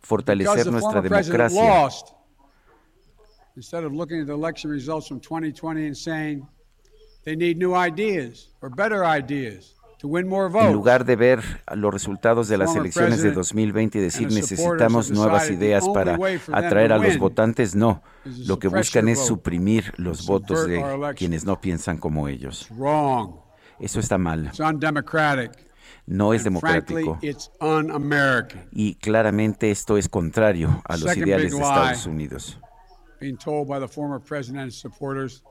fortalecer 0.00 0.70
nuestra 0.70 1.02
democracia 1.02 1.88
instead 3.60 3.84
of 3.84 3.92
looking 3.92 4.22
at 4.22 4.26
the 4.26 4.32
election 4.32 4.70
results 4.70 5.06
from 5.06 5.20
2020 5.20 5.88
and 5.88 5.94
saying 5.94 6.46
they 7.24 7.36
need 7.36 7.58
new 7.58 7.74
ideas 7.74 8.48
or 8.62 8.70
better 8.70 9.04
ideas. 9.04 9.76
En 10.02 10.72
lugar 10.72 11.04
de 11.04 11.14
ver 11.14 11.42
los 11.74 11.92
resultados 11.92 12.48
de 12.48 12.56
las 12.56 12.74
elecciones 12.74 13.22
de 13.22 13.32
2020 13.32 13.98
y 13.98 14.00
decir 14.00 14.32
necesitamos 14.32 15.10
nuevas 15.10 15.50
ideas 15.50 15.86
para 15.92 16.18
atraer 16.50 16.94
a 16.94 16.96
los 16.96 17.18
votantes, 17.18 17.74
no. 17.74 18.02
Lo 18.24 18.58
que 18.58 18.68
buscan 18.68 19.10
es 19.10 19.18
suprimir 19.18 19.92
los 19.98 20.24
votos 20.24 20.66
de 20.66 20.82
quienes 21.16 21.44
no 21.44 21.60
piensan 21.60 21.98
como 21.98 22.28
ellos. 22.28 22.70
Eso 23.78 24.00
está 24.00 24.16
mal. 24.16 24.50
No 26.06 26.32
es 26.32 26.44
democrático. 26.44 27.18
Y 28.72 28.94
claramente 28.94 29.70
esto 29.70 29.98
es 29.98 30.08
contrario 30.08 30.80
a 30.86 30.96
los 30.96 31.14
ideales 31.14 31.52
de 31.52 31.58
Estados 31.58 32.06
Unidos 32.06 32.58
being 33.20 33.36
told 33.36 33.68
by 33.68 33.78
the 33.78 33.86
former 33.86 34.18
president 34.18 34.62
and 34.62 34.72
supporters 34.72 35.42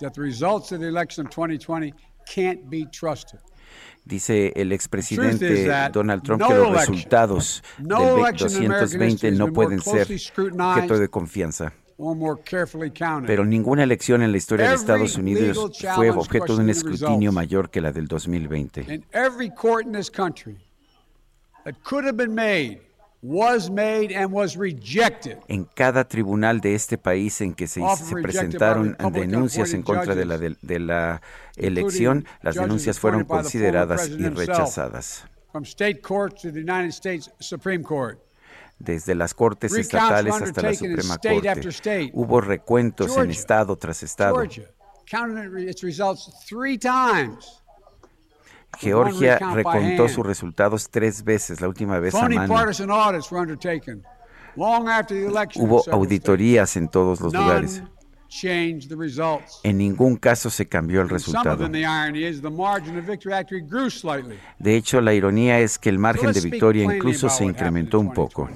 that 0.00 0.14
the 0.14 0.20
results 0.20 0.72
of 0.72 0.80
the 0.80 0.88
election 0.88 1.26
of 1.26 1.30
2020 1.30 1.92
can't 2.26 2.68
be 2.68 2.86
trusted. 2.86 3.40
Dice 4.04 4.52
el 4.56 4.72
expresidente 4.72 5.68
Donald 5.92 6.22
Trump 6.24 6.42
que 6.42 6.54
los 6.54 6.72
resultados 6.72 7.62
del 7.78 7.96
220 8.36 9.30
no 9.32 9.52
pueden 9.52 9.80
ser 9.80 10.08
objeto 10.08 10.98
de 10.98 11.08
confianza. 11.08 11.72
Pero 13.26 13.44
ninguna 13.44 13.84
elección 13.84 14.22
en 14.22 14.32
la 14.32 14.38
historia 14.38 14.70
de 14.70 14.74
Estados 14.74 15.16
Unidos 15.16 15.70
fue 15.94 16.10
objeto 16.10 16.56
de 16.56 16.64
un 16.64 16.70
escrutinio 16.70 17.30
mayor 17.30 17.70
que 17.70 17.80
la 17.80 17.92
del 17.92 18.08
2020. 18.08 19.04
En 25.46 25.64
cada 25.64 26.08
tribunal 26.08 26.60
de 26.60 26.74
este 26.74 26.98
país 26.98 27.40
en 27.40 27.54
que 27.54 27.68
se, 27.68 27.80
presentaron 28.20 28.96
denuncias 29.12 29.72
en 29.74 29.82
contra 29.82 30.16
de 30.16 30.24
la, 30.24 30.38
de, 30.38 30.78
la 30.80 31.22
elección, 31.56 32.26
las 32.42 32.56
denuncias 32.56 32.98
fueron 32.98 33.24
consideradas 33.24 34.08
y 34.08 34.28
rechazadas. 34.28 35.24
Desde 38.80 39.14
las 39.14 39.34
cortes 39.34 39.72
estatales 39.72 40.34
hasta 40.34 40.62
la 40.62 40.74
Suprema 40.74 41.16
Corte, 41.16 42.10
hubo 42.14 42.40
recuentos 42.40 43.16
en 43.16 43.30
estado 43.30 43.76
tras 43.76 44.02
estado. 44.02 44.42
Georgia 48.78 49.38
recontó 49.54 50.08
sus 50.08 50.26
resultados 50.26 50.88
tres 50.90 51.24
veces, 51.24 51.60
la 51.60 51.68
última 51.68 51.98
vez 51.98 52.14
a 52.14 52.28
mano. 52.28 52.54
Hubo 55.56 55.82
auditorías 55.90 56.76
en 56.76 56.88
todos 56.88 57.20
los 57.20 57.32
lugares. 57.32 57.82
En 59.62 59.78
ningún 59.78 60.16
caso 60.16 60.48
se 60.48 60.66
cambió 60.66 61.02
el 61.02 61.08
resultado. 61.10 61.68
De 64.58 64.76
hecho, 64.76 65.00
la 65.00 65.12
ironía 65.12 65.60
es 65.60 65.78
que 65.78 65.90
el 65.90 65.98
margen 65.98 66.32
de 66.32 66.40
victoria 66.40 66.84
incluso 66.84 67.28
se 67.28 67.44
incrementó 67.44 68.00
un 68.00 68.12
poco. 68.12 68.48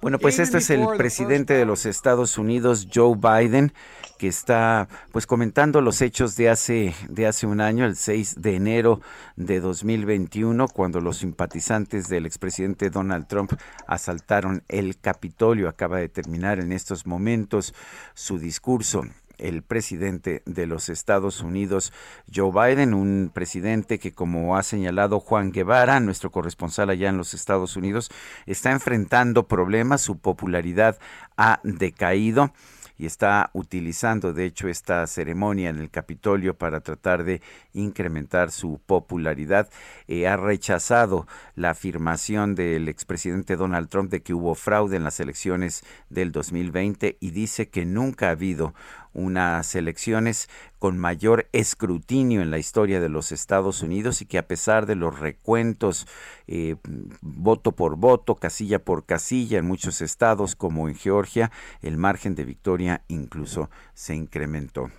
Bueno, 0.00 0.18
pues 0.18 0.38
este 0.38 0.58
es 0.58 0.70
el 0.70 0.86
presidente 0.96 1.54
de 1.54 1.64
los 1.64 1.84
Estados 1.86 2.38
Unidos, 2.38 2.86
Joe 2.92 3.16
Biden, 3.16 3.72
que 4.18 4.28
está 4.28 4.88
pues 5.12 5.26
comentando 5.26 5.80
los 5.80 6.02
hechos 6.02 6.36
de 6.36 6.50
hace 6.50 6.94
de 7.08 7.26
hace 7.26 7.46
un 7.46 7.60
año, 7.60 7.84
el 7.84 7.96
6 7.96 8.40
de 8.40 8.56
enero 8.56 9.00
de 9.36 9.60
2021, 9.60 10.68
cuando 10.68 11.00
los 11.00 11.18
simpatizantes 11.18 12.08
del 12.08 12.26
expresidente 12.26 12.90
Donald 12.90 13.26
Trump 13.26 13.52
asaltaron 13.86 14.62
el 14.68 14.98
Capitolio. 14.98 15.68
Acaba 15.68 15.98
de 15.98 16.08
terminar 16.08 16.58
en 16.58 16.72
estos 16.72 17.06
momentos 17.06 17.74
su 18.14 18.38
discurso 18.38 19.04
el 19.38 19.62
presidente 19.62 20.42
de 20.46 20.66
los 20.66 20.88
Estados 20.88 21.40
Unidos, 21.40 21.92
Joe 22.34 22.50
Biden, 22.50 22.94
un 22.94 23.30
presidente 23.32 23.98
que, 23.98 24.12
como 24.12 24.56
ha 24.56 24.62
señalado 24.62 25.20
Juan 25.20 25.52
Guevara, 25.52 26.00
nuestro 26.00 26.30
corresponsal 26.30 26.90
allá 26.90 27.08
en 27.08 27.18
los 27.18 27.34
Estados 27.34 27.76
Unidos, 27.76 28.10
está 28.46 28.72
enfrentando 28.72 29.46
problemas, 29.46 30.00
su 30.00 30.18
popularidad 30.18 30.98
ha 31.36 31.60
decaído 31.64 32.52
y 32.98 33.06
está 33.06 33.50
utilizando 33.52 34.32
de 34.32 34.44
hecho 34.44 34.68
esta 34.68 35.06
ceremonia 35.06 35.70
en 35.70 35.78
el 35.78 35.90
Capitolio 35.90 36.54
para 36.54 36.80
tratar 36.80 37.24
de 37.24 37.42
incrementar 37.72 38.50
su 38.50 38.80
popularidad. 38.84 39.68
Eh, 40.08 40.26
ha 40.26 40.36
rechazado 40.36 41.26
la 41.54 41.70
afirmación 41.70 42.54
del 42.54 42.88
expresidente 42.88 43.56
Donald 43.56 43.88
Trump 43.88 44.10
de 44.10 44.22
que 44.22 44.34
hubo 44.34 44.54
fraude 44.54 44.96
en 44.96 45.04
las 45.04 45.20
elecciones 45.20 45.84
del 46.10 46.32
2020 46.32 47.18
y 47.20 47.30
dice 47.30 47.68
que 47.68 47.84
nunca 47.84 48.28
ha 48.28 48.32
habido 48.32 48.74
unas 49.16 49.74
elecciones 49.74 50.48
con 50.78 50.98
mayor 50.98 51.48
escrutinio 51.52 52.42
en 52.42 52.50
la 52.50 52.58
historia 52.58 53.00
de 53.00 53.08
los 53.08 53.32
Estados 53.32 53.82
Unidos 53.82 54.20
y 54.20 54.26
que 54.26 54.38
a 54.38 54.46
pesar 54.46 54.84
de 54.86 54.94
los 54.94 55.18
recuentos 55.18 56.06
eh, 56.46 56.76
voto 57.22 57.72
por 57.72 57.96
voto, 57.96 58.36
casilla 58.36 58.78
por 58.78 59.06
casilla 59.06 59.58
en 59.58 59.66
muchos 59.66 60.02
estados 60.02 60.54
como 60.54 60.88
en 60.88 60.94
Georgia, 60.94 61.50
el 61.80 61.96
margen 61.96 62.34
de 62.34 62.44
victoria 62.44 63.02
incluso 63.08 63.70
se 63.94 64.14
incrementó. 64.14 64.90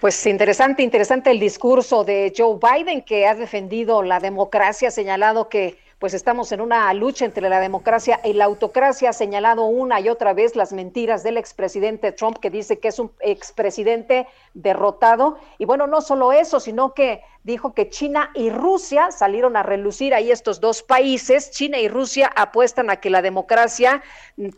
Pues 0.00 0.24
interesante, 0.26 0.84
interesante 0.84 1.32
el 1.32 1.40
discurso 1.40 2.04
de 2.04 2.32
Joe 2.36 2.56
Biden 2.62 3.02
que 3.02 3.26
ha 3.26 3.34
defendido 3.34 4.04
la 4.04 4.20
democracia, 4.20 4.88
ha 4.88 4.92
señalado 4.92 5.48
que 5.48 5.76
pues 5.98 6.14
estamos 6.14 6.52
en 6.52 6.60
una 6.60 6.92
lucha 6.94 7.24
entre 7.24 7.48
la 7.48 7.58
democracia 7.58 8.20
y 8.22 8.32
la 8.32 8.44
autocracia. 8.44 9.10
Ha 9.10 9.12
señalado 9.12 9.64
una 9.64 10.00
y 10.00 10.08
otra 10.08 10.32
vez 10.32 10.54
las 10.54 10.72
mentiras 10.72 11.24
del 11.24 11.36
expresidente 11.36 12.12
Trump, 12.12 12.38
que 12.38 12.50
dice 12.50 12.78
que 12.78 12.88
es 12.88 12.98
un 13.00 13.10
expresidente 13.20 14.28
derrotado. 14.54 15.38
Y 15.58 15.64
bueno, 15.64 15.88
no 15.88 16.00
solo 16.00 16.32
eso, 16.32 16.60
sino 16.60 16.94
que 16.94 17.22
dijo 17.42 17.74
que 17.74 17.88
China 17.88 18.30
y 18.34 18.50
Rusia 18.50 19.10
salieron 19.10 19.56
a 19.56 19.62
relucir 19.62 20.14
ahí 20.14 20.30
estos 20.30 20.60
dos 20.60 20.82
países. 20.82 21.50
China 21.50 21.78
y 21.78 21.88
Rusia 21.88 22.30
apuestan 22.36 22.90
a 22.90 22.96
que 22.96 23.10
la 23.10 23.22
democracia 23.22 24.02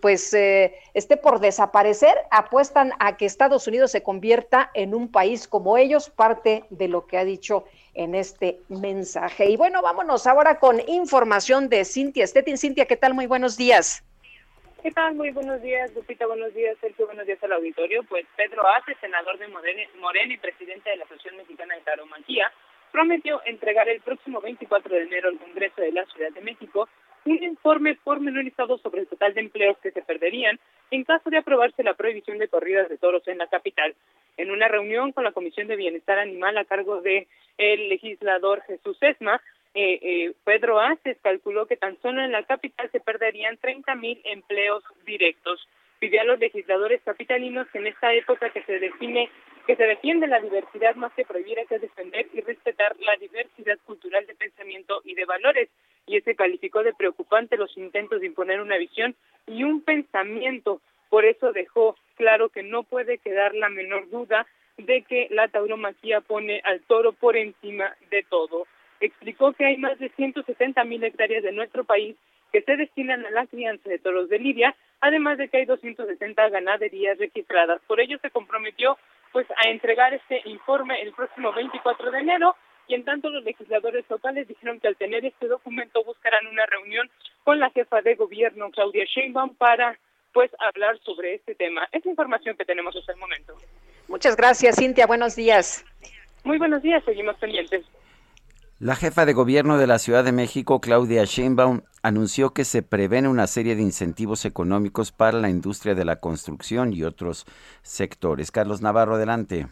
pues 0.02 0.34
eh, 0.34 0.74
esté 0.92 1.16
por 1.16 1.40
desaparecer, 1.40 2.16
apuestan 2.30 2.92
a 2.98 3.16
que 3.16 3.24
Estados 3.24 3.66
Unidos 3.66 3.92
se 3.92 4.02
convierta 4.02 4.70
en 4.74 4.94
un 4.94 5.08
país 5.08 5.48
como 5.48 5.78
ellos, 5.78 6.10
parte 6.10 6.64
de 6.68 6.88
lo 6.88 7.06
que 7.06 7.16
ha 7.16 7.24
dicho 7.24 7.64
en 8.00 8.14
este 8.14 8.58
mensaje. 8.70 9.50
Y 9.50 9.58
bueno, 9.58 9.82
vámonos 9.82 10.26
ahora 10.26 10.58
con 10.58 10.80
información 10.88 11.68
de 11.68 11.84
Cintia 11.84 12.26
Stettin. 12.26 12.56
Cintia, 12.56 12.86
¿qué 12.86 12.96
tal? 12.96 13.12
Muy 13.12 13.26
buenos 13.26 13.58
días. 13.58 14.02
¿Qué 14.82 14.90
tal? 14.90 15.14
Muy 15.14 15.30
buenos 15.32 15.60
días, 15.60 15.94
Lupita. 15.94 16.26
Buenos 16.26 16.54
días, 16.54 16.78
Sergio. 16.80 17.04
Buenos 17.04 17.26
días 17.26 17.42
al 17.44 17.52
auditorio. 17.52 18.02
Pues 18.04 18.24
Pedro 18.36 18.66
Ace, 18.68 18.96
senador 19.02 19.38
de 19.38 19.48
Morena 19.48 20.32
y 20.32 20.38
presidente 20.38 20.88
de 20.88 20.96
la 20.96 21.04
Asociación 21.04 21.36
Mexicana 21.36 21.74
de 21.74 21.82
Taromaquía, 21.82 22.50
prometió 22.90 23.42
entregar 23.44 23.86
el 23.90 24.00
próximo 24.00 24.40
24 24.40 24.96
de 24.96 25.02
enero 25.02 25.28
al 25.28 25.38
Congreso 25.38 25.82
de 25.82 25.92
la 25.92 26.06
Ciudad 26.06 26.32
de 26.32 26.40
México 26.40 26.88
un 27.26 27.42
informe 27.42 27.96
pormenorizado 28.02 28.78
sobre 28.78 29.02
el 29.02 29.08
total 29.08 29.34
de 29.34 29.42
empleos 29.42 29.76
que 29.82 29.90
se 29.90 30.00
perderían 30.00 30.58
en 30.90 31.04
caso 31.04 31.28
de 31.28 31.36
aprobarse 31.36 31.82
la 31.82 31.92
prohibición 31.92 32.38
de 32.38 32.48
corridas 32.48 32.88
de 32.88 32.96
toros 32.96 33.28
en 33.28 33.36
la 33.36 33.46
capital. 33.48 33.94
En 34.36 34.50
una 34.50 34.68
reunión 34.68 35.12
con 35.12 35.24
la 35.24 35.32
Comisión 35.32 35.68
de 35.68 35.76
Bienestar 35.76 36.18
Animal 36.18 36.56
a 36.58 36.64
cargo 36.64 37.00
de 37.00 37.26
el 37.58 37.88
legislador 37.88 38.62
Jesús 38.62 38.96
Esma, 39.00 39.40
eh, 39.74 39.98
eh, 40.02 40.32
Pedro 40.44 40.80
Aces 40.80 41.16
calculó 41.22 41.66
que 41.66 41.76
tan 41.76 42.00
solo 42.02 42.22
en 42.22 42.32
la 42.32 42.42
capital 42.42 42.90
se 42.90 43.00
perderían 43.00 43.56
30 43.58 43.94
mil 43.94 44.20
empleos 44.24 44.82
directos. 45.06 45.68
Pidió 46.00 46.22
a 46.22 46.24
los 46.24 46.40
legisladores 46.40 47.02
capitalinos 47.04 47.68
que 47.68 47.78
en 47.78 47.86
esta 47.86 48.12
época 48.14 48.50
que 48.50 48.62
se 48.62 48.78
define 48.78 49.30
que 49.66 49.76
se 49.76 49.84
defiende 49.84 50.26
la 50.26 50.40
diversidad 50.40 50.96
más 50.96 51.12
que 51.12 51.24
prohibir 51.24 51.58
que 51.68 51.78
defender 51.78 52.26
y 52.32 52.40
respetar 52.40 52.96
la 52.98 53.14
diversidad 53.16 53.78
cultural 53.84 54.26
de 54.26 54.34
pensamiento 54.34 55.00
y 55.04 55.14
de 55.14 55.24
valores. 55.26 55.68
Y 56.06 56.16
ese 56.16 56.34
calificó 56.34 56.82
de 56.82 56.94
preocupante 56.94 57.56
los 57.56 57.76
intentos 57.76 58.20
de 58.20 58.26
imponer 58.26 58.60
una 58.60 58.78
visión 58.78 59.14
y 59.46 59.62
un 59.62 59.82
pensamiento. 59.82 60.80
Por 61.08 61.24
eso 61.24 61.52
dejó 61.52 61.96
claro 62.20 62.50
que 62.50 62.62
no 62.62 62.82
puede 62.82 63.16
quedar 63.16 63.54
la 63.54 63.70
menor 63.70 64.10
duda 64.10 64.46
de 64.76 65.00
que 65.08 65.28
la 65.30 65.48
tauromaquia 65.48 66.20
pone 66.20 66.60
al 66.64 66.82
toro 66.82 67.12
por 67.14 67.34
encima 67.34 67.96
de 68.10 68.22
todo. 68.28 68.66
Explicó 69.00 69.54
que 69.54 69.64
hay 69.64 69.78
más 69.78 69.98
de 69.98 70.10
170 70.10 70.84
mil 70.84 71.02
hectáreas 71.02 71.42
de 71.42 71.52
nuestro 71.52 71.84
país 71.84 72.16
que 72.52 72.60
se 72.60 72.76
destinan 72.76 73.24
a 73.24 73.30
la 73.30 73.46
crianza 73.46 73.88
de 73.88 73.98
toros 73.98 74.28
de 74.28 74.38
Lidia, 74.38 74.76
además 75.00 75.38
de 75.38 75.48
que 75.48 75.58
hay 75.58 75.64
260 75.64 76.50
ganaderías 76.50 77.16
registradas. 77.16 77.80
Por 77.86 78.00
ello 78.00 78.18
se 78.20 78.30
comprometió 78.30 78.98
pues 79.32 79.46
a 79.56 79.70
entregar 79.70 80.12
este 80.12 80.42
informe 80.44 81.00
el 81.00 81.14
próximo 81.14 81.54
24 81.54 82.10
de 82.10 82.18
enero 82.18 82.54
y 82.86 82.96
en 82.96 83.04
tanto 83.04 83.30
los 83.30 83.44
legisladores 83.44 84.04
locales 84.10 84.46
dijeron 84.46 84.78
que 84.78 84.88
al 84.88 84.96
tener 84.96 85.24
este 85.24 85.46
documento 85.46 86.04
buscarán 86.04 86.46
una 86.48 86.66
reunión 86.66 87.08
con 87.44 87.60
la 87.60 87.70
jefa 87.70 88.02
de 88.02 88.16
gobierno 88.16 88.70
Claudia 88.72 89.06
Sheinbaum 89.06 89.54
para 89.54 89.96
pues 90.32 90.50
hablar 90.58 90.98
sobre 91.04 91.34
este 91.34 91.54
tema. 91.54 91.82
Es 91.92 92.04
información 92.06 92.56
que 92.56 92.64
tenemos 92.64 92.94
hasta 92.96 93.12
el 93.12 93.18
momento. 93.18 93.54
Muchas 94.08 94.36
gracias, 94.36 94.76
Cintia. 94.76 95.06
Buenos 95.06 95.36
días. 95.36 95.84
Muy 96.44 96.58
buenos 96.58 96.82
días. 96.82 97.02
Seguimos 97.04 97.36
pendientes. 97.36 97.84
La 98.78 98.96
jefa 98.96 99.26
de 99.26 99.34
gobierno 99.34 99.76
de 99.76 99.86
la 99.86 99.98
Ciudad 99.98 100.24
de 100.24 100.32
México, 100.32 100.80
Claudia 100.80 101.24
Sheinbaum, 101.24 101.82
anunció 102.02 102.54
que 102.54 102.64
se 102.64 102.82
prevén 102.82 103.26
una 103.26 103.46
serie 103.46 103.76
de 103.76 103.82
incentivos 103.82 104.46
económicos 104.46 105.12
para 105.12 105.38
la 105.38 105.50
industria 105.50 105.94
de 105.94 106.06
la 106.06 106.16
construcción 106.16 106.94
y 106.94 107.04
otros 107.04 107.44
sectores. 107.82 108.50
Carlos 108.50 108.80
Navarro, 108.80 109.16
adelante. 109.16 109.66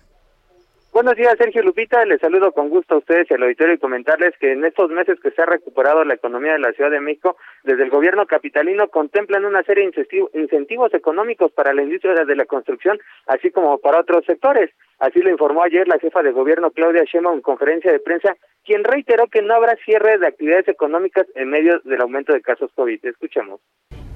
Buenos 0.98 1.14
días, 1.14 1.36
Sergio 1.38 1.62
Lupita. 1.62 2.04
Les 2.06 2.20
saludo 2.20 2.50
con 2.50 2.70
gusto 2.70 2.96
a 2.96 2.98
ustedes 2.98 3.30
y 3.30 3.34
al 3.34 3.44
auditorio 3.44 3.74
y 3.74 3.78
comentarles 3.78 4.34
que 4.40 4.50
en 4.50 4.64
estos 4.64 4.90
meses 4.90 5.16
que 5.22 5.30
se 5.30 5.40
ha 5.40 5.46
recuperado 5.46 6.02
la 6.02 6.14
economía 6.14 6.54
de 6.54 6.58
la 6.58 6.72
Ciudad 6.72 6.90
de 6.90 6.98
México, 6.98 7.36
desde 7.62 7.84
el 7.84 7.90
gobierno 7.90 8.26
capitalino 8.26 8.88
contemplan 8.88 9.44
una 9.44 9.62
serie 9.62 9.88
de 9.88 10.28
incentivos 10.34 10.92
económicos 10.92 11.52
para 11.52 11.72
la 11.72 11.84
industria 11.84 12.24
de 12.24 12.34
la 12.34 12.46
construcción, 12.46 12.98
así 13.28 13.52
como 13.52 13.78
para 13.78 14.00
otros 14.00 14.24
sectores. 14.26 14.70
Así 14.98 15.20
lo 15.20 15.30
informó 15.30 15.62
ayer 15.62 15.86
la 15.86 16.00
jefa 16.00 16.20
de 16.24 16.32
gobierno 16.32 16.72
Claudia 16.72 17.04
Sheinbaum 17.04 17.36
en 17.36 17.42
conferencia 17.42 17.92
de 17.92 18.00
prensa, 18.00 18.34
quien 18.64 18.82
reiteró 18.82 19.28
que 19.28 19.40
no 19.40 19.54
habrá 19.54 19.76
cierre 19.84 20.18
de 20.18 20.26
actividades 20.26 20.66
económicas 20.66 21.28
en 21.36 21.48
medio 21.48 21.78
del 21.84 22.00
aumento 22.00 22.32
de 22.32 22.42
casos 22.42 22.72
COVID. 22.74 23.06
Escuchemos 23.06 23.60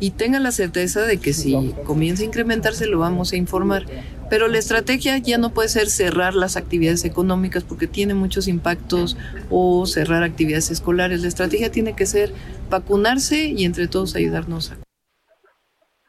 y 0.02 0.10
tengan 0.10 0.42
la 0.42 0.50
certeza 0.50 1.06
de 1.06 1.20
que 1.20 1.32
si 1.32 1.54
comienza 1.84 2.24
a 2.24 2.26
incrementarse 2.26 2.86
lo 2.86 2.98
vamos 2.98 3.32
a 3.32 3.36
informar. 3.36 3.84
Pero 4.28 4.48
la 4.48 4.58
estrategia 4.58 5.16
ya 5.18 5.38
no 5.38 5.54
puede 5.54 5.68
ser 5.68 5.88
cerrar 5.88 6.34
las 6.34 6.56
actividades 6.56 6.71
económicas 7.04 7.64
porque 7.64 7.86
tiene 7.86 8.14
muchos 8.14 8.48
impactos 8.48 9.16
o 9.50 9.86
cerrar 9.86 10.22
actividades 10.22 10.70
escolares. 10.70 11.22
La 11.22 11.28
estrategia 11.28 11.70
tiene 11.70 11.94
que 11.94 12.06
ser 12.06 12.30
vacunarse 12.70 13.52
y 13.56 13.64
entre 13.64 13.88
todos 13.88 14.16
ayudarnos 14.16 14.72
a 14.72 14.76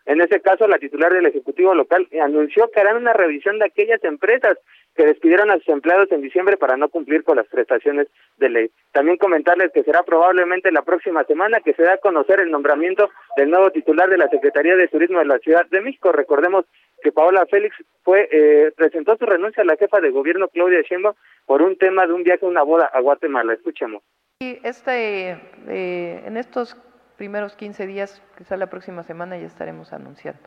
en 0.06 0.20
ese 0.20 0.42
caso, 0.42 0.68
la 0.68 0.80
titular 0.80 1.14
del 1.14 1.26
Ejecutivo 1.26 1.74
local 1.74 2.08
anunció 2.22 2.70
que 2.70 2.82
harán 2.82 2.98
una 2.98 3.14
revisión 3.14 3.58
de 3.58 3.66
aquellas 3.66 4.04
empresas 4.04 4.58
que 4.96 5.06
despidieron 5.06 5.50
a 5.50 5.58
sus 5.58 5.70
empleados 5.70 6.12
en 6.12 6.22
diciembre 6.22 6.58
para 6.58 6.78
no 6.78 6.90
cumplir 6.90 7.24
con 7.24 7.38
las 7.38 7.48
prestaciones 7.48 8.08
de 8.38 8.50
ley. 8.50 8.72
También 8.92 9.18
comentarles 9.18 9.72
que 9.72 9.84
será 9.84 10.04
probablemente 10.04 10.72
la 10.72 10.84
próxima 10.84 11.24
semana 11.24 11.62
que 11.62 11.74
se 11.74 11.84
da 11.84 11.94
a 11.94 11.98
conocer 11.98 12.42
el 12.42 12.52
nombramiento 12.52 13.10
del 13.38 13.50
nuevo 13.50 13.72
titular 13.72 14.10
de 14.10 14.18
la 14.18 14.30
Secretaría 14.30 14.76
de 14.76 14.88
Turismo 14.90 15.20
de 15.20 15.26
la 15.26 15.40
Ciudad 15.40 15.66
de 15.68 15.82
México. 15.82 16.12
Recordemos 16.12 16.66
que 17.04 17.12
Paola 17.12 17.46
Félix 17.46 17.76
fue 18.04 18.28
eh, 18.32 18.72
presentó 18.76 19.16
su 19.18 19.26
renuncia 19.26 19.62
a 19.62 19.66
la 19.66 19.76
jefa 19.76 20.00
de 20.00 20.10
gobierno 20.10 20.48
Claudia 20.48 20.82
Sheinbaum 20.82 21.14
por 21.46 21.62
un 21.62 21.78
tema 21.78 22.08
de 22.08 22.14
un 22.14 22.24
viaje 22.24 22.46
a 22.46 22.50
una 22.50 22.64
boda 22.64 22.90
a 22.92 23.00
Guatemala. 23.02 23.54
Escuchemos. 23.54 24.02
Este, 24.40 25.32
eh, 25.68 26.24
en 26.26 26.38
estos 26.38 26.76
primeros 27.18 27.56
15 27.56 27.86
días, 27.86 28.22
quizá 28.38 28.58
la 28.58 28.68
próxima 28.68 29.04
semana 29.04 29.38
ya 29.38 29.46
estaremos 29.46 29.94
anunciando. 29.94 30.42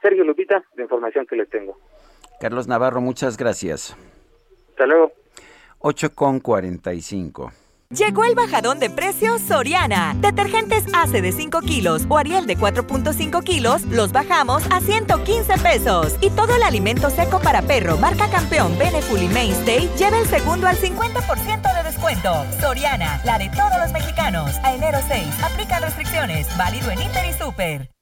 Sergio 0.00 0.24
Lupita, 0.24 0.62
la 0.76 0.82
información 0.82 1.26
que 1.26 1.36
les 1.36 1.48
tengo. 1.48 1.78
Carlos 2.40 2.68
Navarro, 2.68 3.00
muchas 3.00 3.36
gracias. 3.36 3.96
Hasta 4.70 4.86
luego. 4.86 5.12
8 5.78 6.14
con 6.14 6.40
45. 6.40 7.63
Llegó 7.90 8.24
el 8.24 8.34
bajadón 8.34 8.80
de 8.80 8.90
precios 8.90 9.40
Soriana. 9.42 10.16
Detergentes 10.20 10.84
ACE 10.92 11.22
de 11.22 11.32
5 11.32 11.60
kilos 11.60 12.02
o 12.08 12.18
Ariel 12.18 12.46
de 12.46 12.56
4.5 12.56 13.44
kilos 13.44 13.82
los 13.82 14.10
bajamos 14.10 14.64
a 14.70 14.80
115 14.80 15.58
pesos. 15.58 16.16
Y 16.20 16.30
todo 16.30 16.56
el 16.56 16.62
alimento 16.62 17.10
seco 17.10 17.40
para 17.40 17.62
perro 17.62 17.96
marca 17.96 18.28
campeón 18.28 18.76
Beneful 18.78 19.22
y 19.22 19.28
Mainstay 19.28 19.88
lleva 19.96 20.18
el 20.18 20.26
segundo 20.26 20.66
al 20.66 20.76
50% 20.76 21.74
de 21.74 21.82
descuento. 21.84 22.32
Soriana, 22.60 23.20
la 23.24 23.38
de 23.38 23.48
todos 23.50 23.78
los 23.78 23.92
mexicanos. 23.92 24.50
A 24.64 24.74
enero 24.74 24.98
6, 25.06 25.42
aplica 25.42 25.78
restricciones. 25.78 26.48
Válido 26.56 26.90
en 26.90 27.02
Inter 27.02 27.24
y 27.26 27.32
Super. 27.32 27.93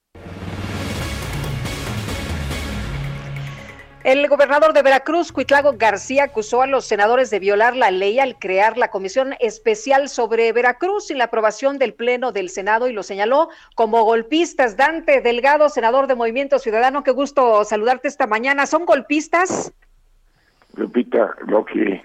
El 4.04 4.26
gobernador 4.26 4.72
de 4.72 4.82
Veracruz, 4.82 5.30
Cuitlago 5.30 5.74
García, 5.78 6.24
acusó 6.24 6.62
a 6.62 6.66
los 6.66 6.84
senadores 6.84 7.30
de 7.30 7.38
violar 7.38 7.76
la 7.76 7.92
ley 7.92 8.18
al 8.18 8.36
crear 8.36 8.76
la 8.76 8.88
Comisión 8.88 9.34
Especial 9.38 10.08
sobre 10.08 10.52
Veracruz 10.52 11.06
sin 11.06 11.18
la 11.18 11.24
aprobación 11.24 11.78
del 11.78 11.94
Pleno 11.94 12.32
del 12.32 12.48
Senado 12.48 12.88
y 12.88 12.92
lo 12.92 13.04
señaló 13.04 13.48
como 13.76 14.02
golpistas. 14.02 14.76
Dante 14.76 15.20
Delgado, 15.20 15.68
senador 15.68 16.08
de 16.08 16.16
Movimiento 16.16 16.58
Ciudadano, 16.58 17.04
qué 17.04 17.12
gusto 17.12 17.64
saludarte 17.64 18.08
esta 18.08 18.26
mañana. 18.26 18.66
¿Son 18.66 18.86
golpistas? 18.86 19.72
Lupita, 20.74 21.36
lo 21.46 21.64
que, 21.64 22.02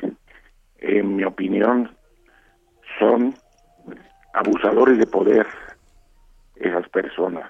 en 0.77 1.15
mi 1.15 1.23
opinión, 1.23 1.89
son 2.99 3.33
abusadores 4.33 4.99
de 4.99 5.07
poder 5.07 5.47
esas 6.57 6.87
personas 6.89 7.49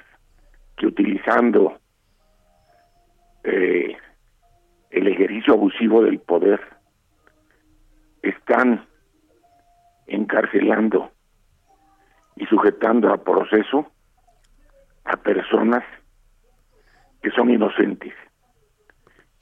que 0.78 0.86
utilizando 0.86 1.78
eh, 3.44 3.98
el 4.92 5.08
ejercicio 5.08 5.54
abusivo 5.54 6.04
del 6.04 6.20
poder, 6.20 6.60
están 8.22 8.86
encarcelando 10.08 11.12
y 12.36 12.46
sujetando 12.46 13.12
a 13.12 13.24
proceso 13.24 13.92
a 15.06 15.18
personas 15.18 15.84
que 17.22 17.32
son 17.32 17.50
inocentes. 17.50 18.14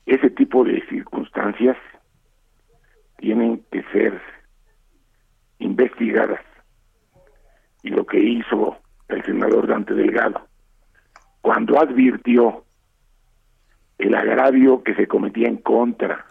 Ese 0.05 0.29
tipo 0.29 0.63
de 0.63 0.85
circunstancias 0.87 1.77
tienen 3.17 3.63
que 3.71 3.83
ser 3.91 4.21
investigadas. 5.59 6.41
Y 7.81 7.89
lo 7.89 8.05
que 8.05 8.19
hizo 8.19 8.77
el 9.07 9.23
senador 9.23 9.67
Dante 9.67 9.93
Delgado, 9.93 10.47
cuando 11.41 11.79
advirtió 11.79 12.64
el 13.97 14.15
agravio 14.15 14.83
que 14.83 14.95
se 14.95 15.07
cometía 15.07 15.47
en 15.47 15.57
contra 15.57 16.25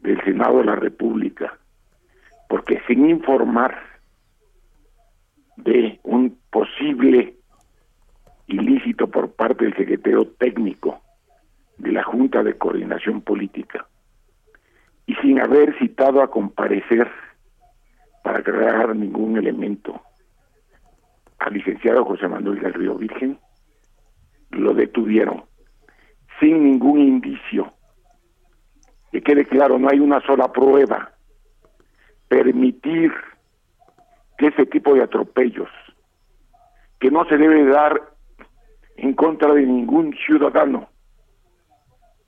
del 0.00 0.22
Senado 0.24 0.58
de 0.58 0.64
la 0.64 0.76
República, 0.76 1.58
porque 2.48 2.80
sin 2.86 3.08
informar 3.08 3.76
de 5.56 5.98
un 6.02 6.38
posible 6.50 7.34
ilícito 8.46 9.08
por 9.08 9.32
parte 9.32 9.64
del 9.64 9.76
secretario 9.76 10.26
técnico 10.38 11.00
de 11.78 11.92
la 11.92 12.04
Junta 12.04 12.42
de 12.42 12.56
Coordinación 12.56 13.20
Política 13.22 13.86
y 15.06 15.14
sin 15.16 15.40
haber 15.40 15.76
citado 15.78 16.22
a 16.22 16.30
comparecer 16.30 17.10
para 18.22 18.42
crear 18.42 18.94
ningún 18.94 19.36
elemento 19.38 20.02
al 21.38 21.54
licenciado 21.54 22.04
José 22.04 22.28
Manuel 22.28 22.60
del 22.60 22.74
Río 22.74 22.96
Virgen, 22.96 23.38
lo 24.50 24.74
detuvieron 24.74 25.44
sin 26.40 26.64
ningún 26.64 27.00
indicio. 27.00 27.72
Que 29.12 29.22
quede 29.22 29.44
claro, 29.44 29.78
no 29.78 29.88
hay 29.90 30.00
una 30.00 30.20
sola 30.20 30.52
prueba. 30.52 31.12
Permitir 32.28 33.12
que 34.36 34.48
ese 34.48 34.66
tipo 34.66 34.94
de 34.94 35.02
atropellos, 35.02 35.70
que 36.98 37.10
no 37.10 37.24
se 37.26 37.36
debe 37.36 37.64
dar 37.64 38.00
en 38.96 39.14
contra 39.14 39.52
de 39.54 39.62
ningún 39.62 40.14
ciudadano, 40.26 40.88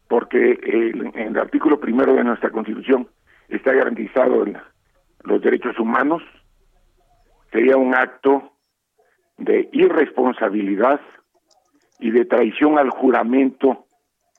porque 0.09 0.59
en 0.63 1.19
el 1.19 1.39
artículo 1.39 1.79
primero 1.79 2.15
de 2.15 2.25
nuestra 2.25 2.51
Constitución 2.51 3.09
está 3.49 3.73
garantizado 3.73 4.45
los 5.25 5.43
derechos 5.43 5.79
humanos, 5.79 6.23
sería 7.51 7.77
un 7.77 7.95
acto 7.95 8.53
de 9.37 9.69
irresponsabilidad 9.73 11.01
y 12.01 12.11
de 12.11 12.25
traición 12.25 12.79
al 12.79 12.91
juramento 12.91 13.87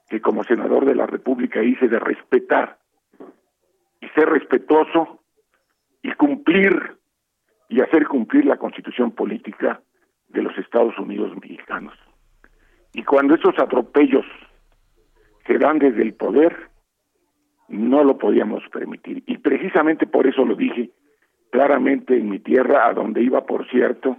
que 0.10 0.22
como 0.22 0.44
senador 0.44 0.86
de 0.86 0.95
la 0.95 1.06
República 1.06 1.61
hice 1.64 1.88
de 1.88 1.99
respetar 1.99 2.77
y 4.02 4.07
ser 4.10 4.30
respetuoso 4.30 5.19
y 6.02 6.11
cumplir 6.14 6.98
y 7.69 7.81
hacer 7.81 8.07
cumplir 8.07 8.45
la 8.45 8.57
constitución 8.57 9.11
política 9.11 9.81
de 10.30 10.41
los 10.41 10.57
Estados 10.57 10.98
Unidos 10.98 11.31
mexicanos. 11.40 11.94
Y 12.94 13.03
cuando 13.03 13.36
esos 13.36 13.57
atropellos 13.60 14.26
se 15.45 15.60
dan 15.60 15.77
desde 15.77 16.02
el 16.02 16.15
poder, 16.15 16.69
no 17.68 18.03
lo 18.03 18.18
podíamos 18.18 18.64
permitir. 18.69 19.23
Y 19.27 19.38
precisamente 19.38 20.07
por 20.07 20.26
eso 20.26 20.44
lo 20.44 20.56
dije 20.56 20.90
claramente 21.52 22.15
en 22.15 22.30
mi 22.30 22.40
tierra, 22.40 22.88
a 22.88 22.94
donde 22.94 23.22
iba, 23.22 23.45
por 23.45 23.69
cierto, 23.69 24.18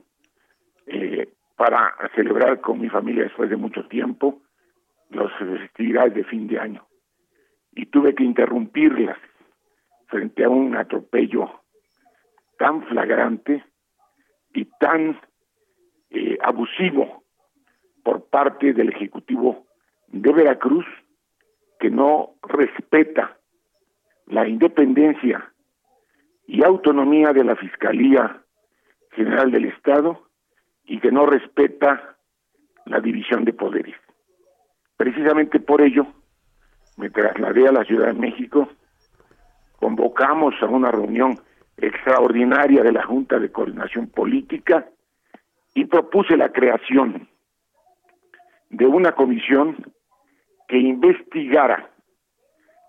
eh, 0.86 1.28
para 1.56 1.94
celebrar 2.14 2.60
con 2.60 2.80
mi 2.80 2.88
familia 2.88 3.24
después 3.24 3.50
de 3.50 3.56
mucho 3.56 3.86
tiempo 3.88 4.40
las 5.10 5.32
festividades 5.38 6.14
de 6.14 6.24
fin 6.24 6.46
de 6.46 6.58
año. 6.58 6.86
Y 7.72 7.86
tuve 7.86 8.14
que 8.14 8.24
interrumpirlas 8.24 9.18
frente 10.06 10.44
a 10.44 10.48
un 10.48 10.76
atropello 10.76 11.62
tan 12.58 12.82
flagrante 12.86 13.64
y 14.52 14.64
tan 14.78 15.20
eh, 16.10 16.36
abusivo 16.42 17.24
por 18.02 18.28
parte 18.28 18.72
del 18.72 18.90
Ejecutivo 18.90 19.66
de 20.08 20.32
Veracruz 20.32 20.86
que 21.78 21.90
no 21.90 22.34
respeta 22.42 23.38
la 24.26 24.46
independencia 24.46 25.52
y 26.46 26.64
autonomía 26.64 27.32
de 27.32 27.44
la 27.44 27.56
Fiscalía 27.56 28.42
General 29.12 29.50
del 29.50 29.66
Estado 29.66 30.28
y 30.84 30.98
que 30.98 31.12
no 31.12 31.26
respeta 31.26 32.16
la 32.86 33.00
división 33.00 33.44
de 33.44 33.52
poderes. 33.52 33.96
Precisamente 35.00 35.60
por 35.60 35.80
ello 35.80 36.06
me 36.98 37.08
trasladé 37.08 37.66
a 37.66 37.72
la 37.72 37.84
Ciudad 37.84 38.08
de 38.08 38.20
México, 38.20 38.68
convocamos 39.78 40.52
a 40.60 40.66
una 40.66 40.90
reunión 40.90 41.40
extraordinaria 41.78 42.82
de 42.82 42.92
la 42.92 43.06
Junta 43.06 43.38
de 43.38 43.50
Coordinación 43.50 44.08
Política 44.08 44.90
y 45.74 45.86
propuse 45.86 46.36
la 46.36 46.52
creación 46.52 47.30
de 48.68 48.86
una 48.86 49.12
comisión 49.12 49.90
que 50.68 50.76
investigara 50.76 51.88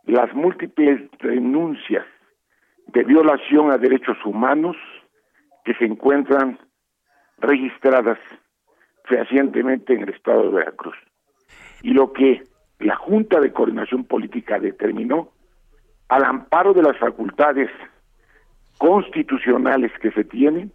las 0.04 0.34
múltiples 0.34 1.10
denuncias 1.24 2.06
de 2.88 3.06
violación 3.06 3.72
a 3.72 3.78
derechos 3.78 4.18
humanos 4.26 4.76
que 5.64 5.76
se 5.76 5.86
encuentran 5.86 6.60
registradas 7.38 8.20
fehacientemente 9.06 9.94
en 9.94 10.02
el 10.02 10.10
estado 10.10 10.50
de 10.50 10.58
Veracruz. 10.58 10.98
Y 11.82 11.92
lo 11.92 12.14
que 12.14 12.44
la 12.80 12.96
Junta 12.96 13.40
de 13.40 13.52
Coordinación 13.52 14.06
Política 14.06 14.60
determinó, 14.60 15.32
al 16.10 16.24
amparo 16.26 16.74
de 16.74 16.84
las 16.84 16.98
facultades 16.98 17.70
constitucionales 18.78 19.92
que 20.02 20.12
se 20.12 20.24
tienen, 20.24 20.72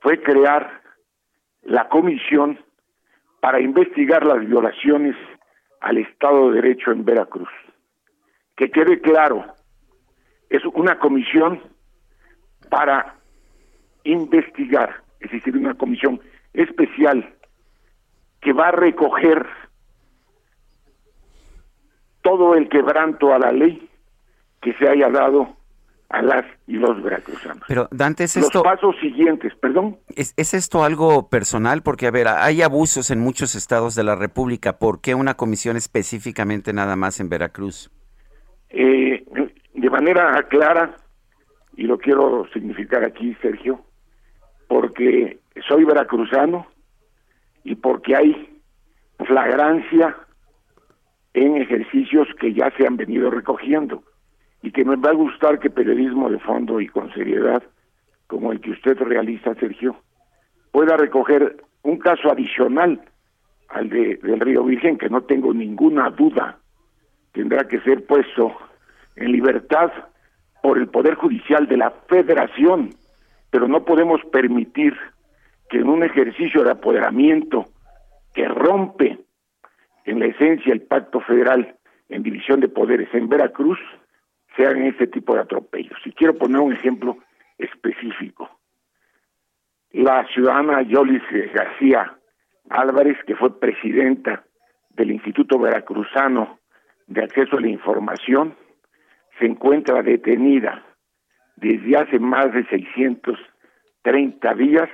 fue 0.00 0.22
crear 0.22 0.82
la 1.62 1.88
comisión 1.88 2.58
para 3.40 3.60
investigar 3.60 4.24
las 4.26 4.40
violaciones 4.40 5.16
al 5.80 5.98
Estado 5.98 6.50
de 6.50 6.60
Derecho 6.60 6.92
en 6.92 7.04
Veracruz. 7.04 7.48
Que 8.56 8.70
quede 8.70 9.00
claro, 9.00 9.44
es 10.50 10.64
una 10.66 10.98
comisión 10.98 11.60
para 12.68 13.16
investigar 14.04 15.04
es 15.24 15.30
decir, 15.30 15.56
una 15.56 15.74
comisión 15.74 16.20
especial 16.52 17.34
que 18.40 18.52
va 18.52 18.68
a 18.68 18.72
recoger 18.72 19.46
todo 22.24 22.54
el 22.54 22.68
quebranto 22.70 23.34
a 23.34 23.38
la 23.38 23.52
ley 23.52 23.86
que 24.62 24.72
se 24.74 24.88
haya 24.88 25.10
dado 25.10 25.56
a 26.08 26.22
las 26.22 26.46
y 26.66 26.74
los 26.74 27.02
veracruzanos. 27.02 27.62
Pero 27.68 27.86
Dante, 27.90 28.24
¿es 28.24 28.34
los 28.36 28.46
esto... 28.46 28.62
pasos 28.62 28.96
siguientes, 29.00 29.54
perdón. 29.56 29.98
¿es, 30.16 30.32
¿Es 30.36 30.54
esto 30.54 30.84
algo 30.84 31.28
personal? 31.28 31.82
Porque, 31.82 32.06
a 32.06 32.10
ver, 32.10 32.28
hay 32.28 32.62
abusos 32.62 33.10
en 33.10 33.20
muchos 33.20 33.54
estados 33.54 33.94
de 33.94 34.04
la 34.04 34.16
República. 34.16 34.78
¿Por 34.78 35.02
qué 35.02 35.14
una 35.14 35.34
comisión 35.34 35.76
específicamente 35.76 36.72
nada 36.72 36.96
más 36.96 37.20
en 37.20 37.28
Veracruz? 37.28 37.90
Eh, 38.70 39.22
de 39.74 39.90
manera 39.90 40.42
clara, 40.44 40.96
y 41.76 41.82
lo 41.82 41.98
quiero 41.98 42.46
significar 42.54 43.04
aquí, 43.04 43.36
Sergio, 43.42 43.82
porque 44.66 45.40
soy 45.68 45.84
veracruzano 45.84 46.66
y 47.64 47.74
porque 47.74 48.16
hay 48.16 48.60
flagrancia 49.26 50.16
en 51.34 51.56
ejercicios 51.56 52.28
que 52.40 52.52
ya 52.52 52.72
se 52.76 52.86
han 52.86 52.96
venido 52.96 53.30
recogiendo. 53.30 54.02
Y 54.62 54.72
que 54.72 54.84
me 54.84 54.96
va 54.96 55.10
a 55.10 55.14
gustar 55.14 55.58
que 55.58 55.68
periodismo 55.68 56.30
de 56.30 56.38
fondo 56.38 56.80
y 56.80 56.88
con 56.88 57.12
seriedad, 57.12 57.62
como 58.26 58.50
el 58.50 58.60
que 58.60 58.70
usted 58.70 58.96
realiza, 58.98 59.54
Sergio, 59.56 59.96
pueda 60.72 60.96
recoger 60.96 61.62
un 61.82 61.98
caso 61.98 62.30
adicional 62.30 63.00
al 63.68 63.90
de, 63.90 64.16
del 64.22 64.40
Río 64.40 64.64
Virgen, 64.64 64.96
que 64.96 65.10
no 65.10 65.22
tengo 65.22 65.52
ninguna 65.52 66.08
duda 66.10 66.58
tendrá 67.34 67.66
que 67.68 67.80
ser 67.80 68.06
puesto 68.06 68.56
en 69.16 69.32
libertad 69.32 69.92
por 70.62 70.78
el 70.78 70.88
Poder 70.88 71.16
Judicial 71.16 71.66
de 71.66 71.76
la 71.76 71.90
Federación. 72.08 72.94
Pero 73.50 73.68
no 73.68 73.84
podemos 73.84 74.20
permitir 74.32 74.94
que 75.68 75.78
en 75.78 75.88
un 75.88 76.02
ejercicio 76.02 76.64
de 76.64 76.70
apoderamiento 76.70 77.66
que 78.32 78.48
rompe 78.48 79.18
en 80.04 80.20
la 80.20 80.26
esencia 80.26 80.72
el 80.72 80.82
pacto 80.82 81.20
federal 81.20 81.76
en 82.08 82.22
división 82.22 82.60
de 82.60 82.68
poderes 82.68 83.08
en 83.14 83.28
Veracruz 83.28 83.78
sean 84.56 84.82
ese 84.82 85.06
tipo 85.06 85.34
de 85.34 85.40
atropellos. 85.40 85.98
Y 86.04 86.12
quiero 86.12 86.34
poner 86.34 86.60
un 86.60 86.72
ejemplo 86.72 87.18
específico. 87.58 88.50
La 89.92 90.26
ciudadana 90.28 90.82
Yolis 90.82 91.22
García 91.52 92.18
Álvarez, 92.70 93.16
que 93.26 93.36
fue 93.36 93.58
presidenta 93.58 94.44
del 94.90 95.10
Instituto 95.10 95.58
Veracruzano 95.58 96.58
de 97.06 97.22
Acceso 97.22 97.56
a 97.56 97.60
la 97.60 97.68
Información, 97.68 98.56
se 99.38 99.46
encuentra 99.46 100.02
detenida 100.02 100.84
desde 101.56 101.96
hace 101.96 102.18
más 102.18 102.52
de 102.52 102.64
630 102.66 104.54
días 104.54 104.88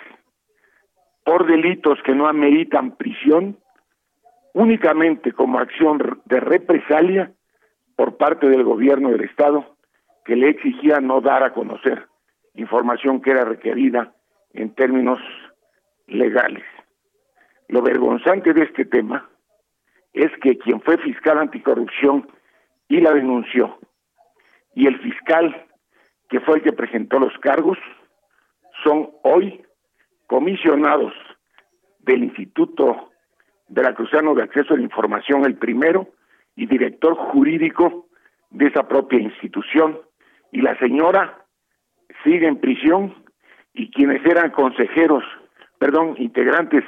por 1.24 1.46
delitos 1.46 1.98
que 2.04 2.14
no 2.14 2.26
ameritan 2.26 2.96
prisión 2.96 3.59
únicamente 4.54 5.32
como 5.32 5.58
acción 5.58 6.22
de 6.24 6.40
represalia 6.40 7.32
por 7.96 8.16
parte 8.16 8.48
del 8.48 8.64
gobierno 8.64 9.10
del 9.10 9.22
Estado 9.22 9.76
que 10.24 10.36
le 10.36 10.50
exigía 10.50 11.00
no 11.00 11.20
dar 11.20 11.42
a 11.42 11.52
conocer 11.52 12.06
información 12.54 13.20
que 13.20 13.30
era 13.30 13.44
requerida 13.44 14.12
en 14.52 14.74
términos 14.74 15.18
legales. 16.06 16.64
Lo 17.68 17.82
vergonzante 17.82 18.52
de 18.52 18.64
este 18.64 18.84
tema 18.84 19.28
es 20.12 20.30
que 20.42 20.58
quien 20.58 20.80
fue 20.80 20.98
fiscal 20.98 21.38
anticorrupción 21.38 22.28
y 22.88 23.00
la 23.00 23.12
denunció, 23.12 23.78
y 24.74 24.86
el 24.86 24.98
fiscal 25.00 25.66
que 26.28 26.40
fue 26.40 26.56
el 26.56 26.62
que 26.62 26.72
presentó 26.72 27.18
los 27.18 27.36
cargos, 27.38 27.78
son 28.82 29.10
hoy 29.22 29.64
comisionados 30.26 31.12
del 32.00 32.24
Instituto 32.24 33.09
Veracruzano 33.70 34.34
de 34.34 34.42
Acceso 34.42 34.74
a 34.74 34.76
la 34.76 34.82
Información, 34.82 35.44
el 35.44 35.56
primero, 35.56 36.08
y 36.56 36.66
director 36.66 37.14
jurídico 37.14 38.08
de 38.50 38.66
esa 38.66 38.86
propia 38.86 39.20
institución. 39.20 39.98
Y 40.52 40.60
la 40.60 40.76
señora 40.78 41.46
sigue 42.24 42.46
en 42.46 42.58
prisión 42.58 43.14
y 43.72 43.90
quienes 43.90 44.24
eran 44.26 44.50
consejeros, 44.50 45.24
perdón, 45.78 46.16
integrantes 46.18 46.84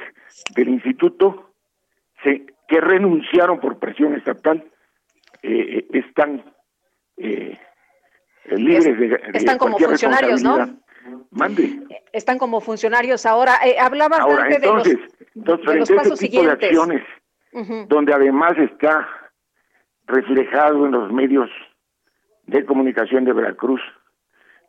del 0.54 0.68
instituto, 0.68 1.52
se, 2.24 2.46
que 2.68 2.80
renunciaron 2.80 3.60
por 3.60 3.78
presión 3.78 4.14
estatal, 4.14 4.64
eh, 5.42 5.86
están 5.92 6.44
eh, 7.16 7.58
libres 8.50 8.98
de, 8.98 9.20
Están 9.34 9.58
como 9.58 9.78
funcionarios, 9.78 10.42
¿no? 10.42 10.82
Mande. 11.30 11.80
Están 12.12 12.38
como 12.38 12.60
funcionarios 12.60 13.26
ahora. 13.26 13.54
Eh, 13.64 13.76
hablabas 13.78 14.20
ahora, 14.20 14.48
entonces, 14.48 14.98
de 15.34 15.44
los, 15.44 15.88
de 15.88 15.96
este 15.96 16.28
tipo 16.28 16.42
de 16.42 16.50
acciones, 16.50 17.02
donde 17.88 18.14
además 18.14 18.52
está 18.58 19.08
reflejado 20.06 20.86
en 20.86 20.92
los 20.92 21.12
medios 21.12 21.48
de 22.46 22.64
comunicación 22.64 23.24
de 23.24 23.32
Veracruz 23.32 23.80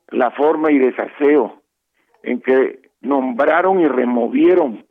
la 0.09 0.31
forma 0.31 0.71
y 0.71 0.79
desaseo 0.79 1.61
en 2.21 2.41
que 2.41 2.91
nombraron 3.01 3.79
y 3.79 3.87
removieron 3.87 4.85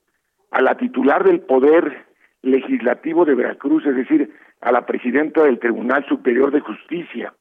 a 0.51 0.61
la 0.61 0.77
titular 0.77 1.25
del 1.25 1.41
poder 1.41 2.07
legislativo 2.43 3.25
de 3.25 3.35
Veracruz, 3.35 3.87
es 3.87 3.97
decir, 3.97 4.35
a 4.61 4.73
la 4.73 4.85
presidenta 4.85 5.45
del 5.45 5.59
Tribunal 5.59 6.07
Superior 6.09 6.51
de 6.51 6.61
Justicia, 6.61 7.35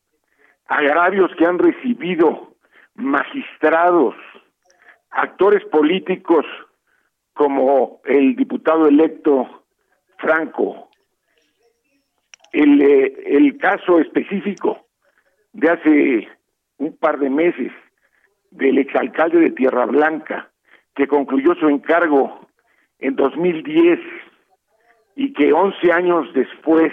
agravios 0.67 1.31
que 1.37 1.45
han 1.45 1.59
recibido 1.59 2.50
magistrados, 2.95 4.15
actores 5.09 5.63
políticos 5.65 6.45
como 7.33 8.01
el 8.05 8.35
diputado 8.35 8.87
electo 8.87 9.63
Franco, 10.17 10.89
el, 12.51 12.81
eh, 12.81 13.13
el 13.25 13.57
caso 13.57 13.99
específico 13.99 14.85
de 15.53 15.69
hace 15.69 16.27
un 16.77 16.95
par 16.97 17.19
de 17.19 17.29
meses 17.29 17.71
del 18.51 18.77
exalcalde 18.77 19.39
de 19.39 19.51
Tierra 19.51 19.85
Blanca, 19.85 20.51
que 20.95 21.07
concluyó 21.07 21.55
su 21.55 21.67
encargo 21.69 22.47
en 22.99 23.15
2010 23.15 23.99
y 25.15 25.33
que 25.33 25.53
11 25.53 25.91
años 25.91 26.33
después 26.33 26.91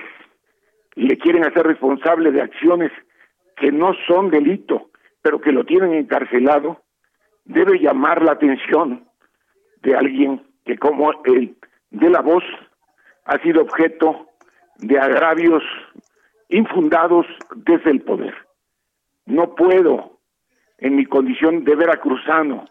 le 0.95 1.16
quieren 1.19 1.45
hacer 1.45 1.66
responsable 1.66 2.31
de 2.31 2.43
acciones 2.43 2.93
que 3.57 3.73
no 3.73 3.93
son 4.07 4.31
delito, 4.31 4.91
pero 5.28 5.42
que 5.42 5.52
lo 5.52 5.64
tienen 5.64 5.92
encarcelado, 5.92 6.80
debe 7.44 7.78
llamar 7.78 8.22
la 8.22 8.32
atención 8.32 9.06
de 9.82 9.94
alguien 9.94 10.42
que 10.64 10.78
como 10.78 11.12
él 11.26 11.55
de 11.90 12.09
la 12.09 12.22
voz 12.22 12.42
ha 13.26 13.38
sido 13.42 13.60
objeto 13.60 14.26
de 14.78 14.98
agravios 14.98 15.62
infundados 16.48 17.26
desde 17.56 17.90
el 17.90 18.00
poder. 18.00 18.34
No 19.26 19.55
puedo, 19.55 20.18
en 20.78 20.96
mi 20.96 21.05
condición 21.05 21.62
de 21.62 21.76
veracruzano, 21.76 22.64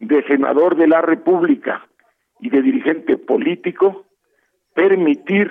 de 0.00 0.22
senador 0.24 0.76
de 0.76 0.86
la 0.86 1.00
República 1.00 1.88
y 2.40 2.50
de 2.50 2.60
dirigente 2.60 3.16
político, 3.16 4.04
permitir 4.74 5.50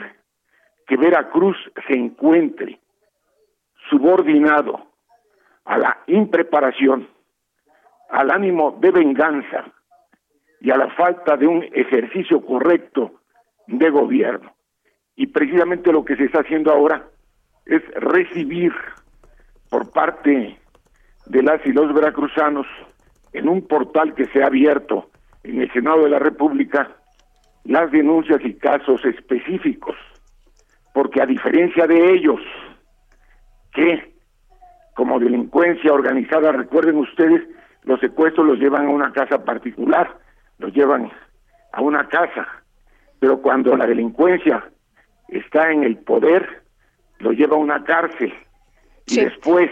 que 0.86 0.96
Veracruz 0.96 1.58
se 1.88 1.96
encuentre 1.96 2.80
subordinado 3.90 4.89
a 5.70 5.78
la 5.78 6.00
impreparación, 6.08 7.08
al 8.10 8.32
ánimo 8.32 8.76
de 8.82 8.90
venganza 8.90 9.66
y 10.60 10.72
a 10.72 10.78
la 10.78 10.90
falta 10.96 11.38
de 11.38 11.46
un 11.46 11.64
ejercicio 11.64 12.44
correcto 12.44 13.22
de 13.68 13.88
gobierno. 13.92 14.52
Y 15.16 15.28
precisamente 15.28 15.92
lo 15.92 16.04
que 16.04 16.16
se 16.16 16.24
está 16.24 16.40
haciendo 16.40 16.72
ahora 16.72 17.06
es 17.68 17.84
recibir 17.94 18.74
por 19.70 19.92
parte 19.92 20.58
de 21.28 21.44
las 21.44 21.64
y 21.64 21.72
los 21.72 21.94
veracruzanos 21.94 22.66
en 23.32 23.48
un 23.48 23.68
portal 23.68 24.16
que 24.16 24.26
se 24.26 24.42
ha 24.42 24.48
abierto 24.48 25.12
en 25.44 25.62
el 25.62 25.72
Senado 25.72 26.04
de 26.04 26.10
la 26.10 26.20
República 26.20 26.96
las 27.66 27.92
denuncias 27.92 28.44
y 28.44 28.56
casos 28.56 29.06
específicos, 29.06 29.96
porque 30.96 31.22
a 31.22 31.28
diferencia 31.28 31.86
de 31.86 32.12
ellos, 32.12 32.42
que 33.72 34.09
como 35.00 35.18
delincuencia 35.18 35.94
organizada, 35.94 36.52
recuerden 36.52 36.98
ustedes, 36.98 37.42
los 37.84 38.02
secuestros 38.02 38.46
los 38.46 38.60
llevan 38.60 38.88
a 38.88 38.90
una 38.90 39.14
casa 39.14 39.46
particular, 39.46 40.14
los 40.58 40.74
llevan 40.74 41.10
a 41.72 41.82
una 41.82 42.10
casa, 42.10 42.46
pero 43.18 43.42
cuando 43.42 43.78
la 43.78 43.88
delincuencia 43.88 44.62
está 45.30 45.72
en 45.72 45.86
el 45.86 46.00
poder, 46.00 46.64
lo 47.20 47.32
lleva 47.32 47.56
a 47.56 47.60
una 47.60 47.82
cárcel 47.86 48.34
y 49.08 49.22
después, 49.22 49.72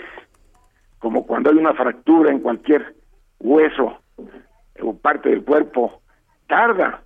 como 1.00 1.28
cuando 1.28 1.50
hay 1.50 1.58
una 1.58 1.74
fractura 1.74 2.32
en 2.32 2.40
cualquier 2.40 2.96
hueso 3.38 4.00
o 4.80 4.98
parte 4.98 5.28
del 5.28 5.44
cuerpo, 5.44 6.04
tarda 6.48 7.04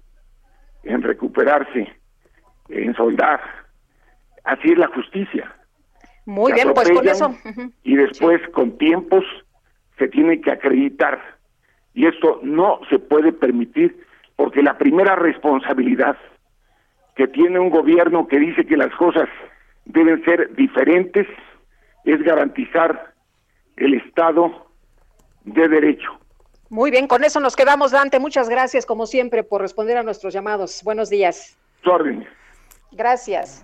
en 0.84 1.02
recuperarse, 1.02 1.92
en 2.70 2.94
soldar. 2.94 3.42
Así 4.44 4.74
es 4.74 4.78
la 4.78 4.90
justicia. 4.90 5.56
Muy 6.26 6.54
bien, 6.54 6.74
pues 6.74 6.90
con 6.92 7.08
eso. 7.08 7.36
Y 7.84 7.96
después, 7.96 8.42
con 8.50 8.78
tiempos, 8.78 9.24
se 9.98 10.08
tiene 10.08 10.42
que 10.42 10.52
acreditar. 10.52 11.20
Y 11.94 12.08
esto 12.08 12.40
no 12.44 12.80
se 12.90 13.00
puede 13.00 13.34
permitir 13.34 14.06
porque 14.36 14.62
la 14.62 14.78
primera 14.78 15.16
responsabilidad 15.16 16.18
que 17.16 17.28
tiene 17.28 17.60
un 17.60 17.70
gobierno 17.70 18.28
que 18.28 18.40
dice 18.40 18.66
que 18.66 18.78
las 18.78 18.94
cosas 18.96 19.28
deben 19.86 20.24
ser 20.24 20.56
diferentes 20.56 21.28
es 22.06 22.22
garantizar 22.24 23.14
el 23.76 23.96
Estado 23.96 24.68
de 25.44 25.68
Derecho. 25.68 26.18
Muy 26.70 26.90
bien, 26.90 27.08
con 27.08 27.24
eso 27.24 27.40
nos 27.40 27.56
quedamos, 27.56 27.92
Dante. 27.92 28.20
Muchas 28.20 28.48
gracias, 28.48 28.86
como 28.86 29.06
siempre, 29.06 29.44
por 29.44 29.62
responder 29.62 29.98
a 29.98 30.04
nuestros 30.04 30.34
llamados. 30.34 30.82
Buenos 30.84 31.10
días. 31.10 31.58
Su 31.84 31.92
orden. 31.92 32.26
Gracias. 32.94 33.64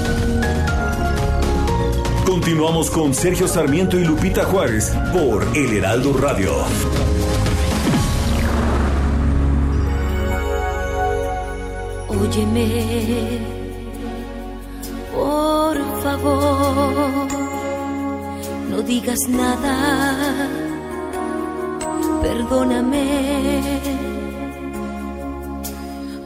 Continuamos 2.51 2.91
con 2.91 3.13
Sergio 3.13 3.47
Sarmiento 3.47 3.97
y 3.97 4.03
Lupita 4.03 4.43
Juárez 4.43 4.93
por 5.13 5.47
El 5.55 5.71
Heraldo 5.77 6.11
Radio. 6.11 6.51
Óyeme, 12.09 13.39
por 15.13 15.77
favor, 16.03 17.27
no 18.69 18.81
digas 18.81 19.19
nada, 19.29 20.49
perdóname. 22.21 24.10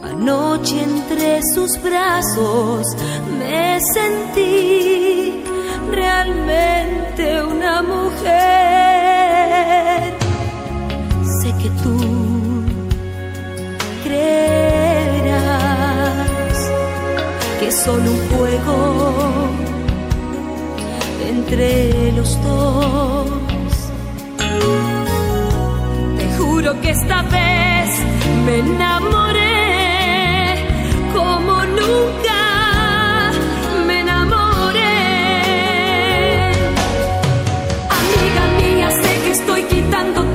Anoche 0.10 0.84
entre 0.84 1.42
sus 1.54 1.82
brazos 1.82 2.86
me 3.40 3.80
sentí 3.82 5.44
realmente 5.92 7.44
una 7.44 7.82
mujer. 7.82 8.14
Sé 11.42 11.54
que 11.62 11.70
tú 11.82 11.98
creerás 14.04 15.42
que 17.60 17.68
es 17.68 17.76
solo 17.76 18.12
un 18.12 18.30
juego 18.30 19.26
entre 21.30 22.12
los 22.12 22.40
dos. 22.44 23.26
Te 26.18 26.26
juro 26.38 26.80
que 26.82 26.92
esta 26.92 27.24
vez 27.24 27.90
me 28.46 28.60
enamoré 28.60 29.25
estoy 39.36 39.64
quitándote 39.64 40.35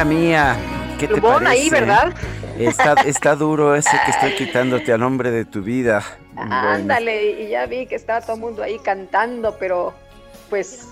Amiga 0.00 0.04
mía, 0.04 0.56
¿qué 0.98 1.08
te 1.08 1.20
parece? 1.20 1.46
ahí, 1.46 1.68
¿verdad? 1.68 2.14
Está, 2.58 2.94
está 3.04 3.36
duro 3.36 3.74
ese 3.74 3.90
que 4.06 4.10
estoy 4.12 4.34
quitándote 4.34 4.94
a 4.94 4.96
nombre 4.96 5.30
de 5.30 5.44
tu 5.44 5.62
vida. 5.62 6.02
Bueno, 6.32 6.54
Ándale, 6.54 7.42
y 7.42 7.50
ya 7.50 7.66
vi 7.66 7.86
que 7.86 7.96
estaba 7.96 8.22
todo 8.22 8.36
el 8.36 8.40
mundo 8.40 8.62
ahí 8.62 8.78
cantando, 8.78 9.56
pero 9.58 9.92
pues 10.48 10.88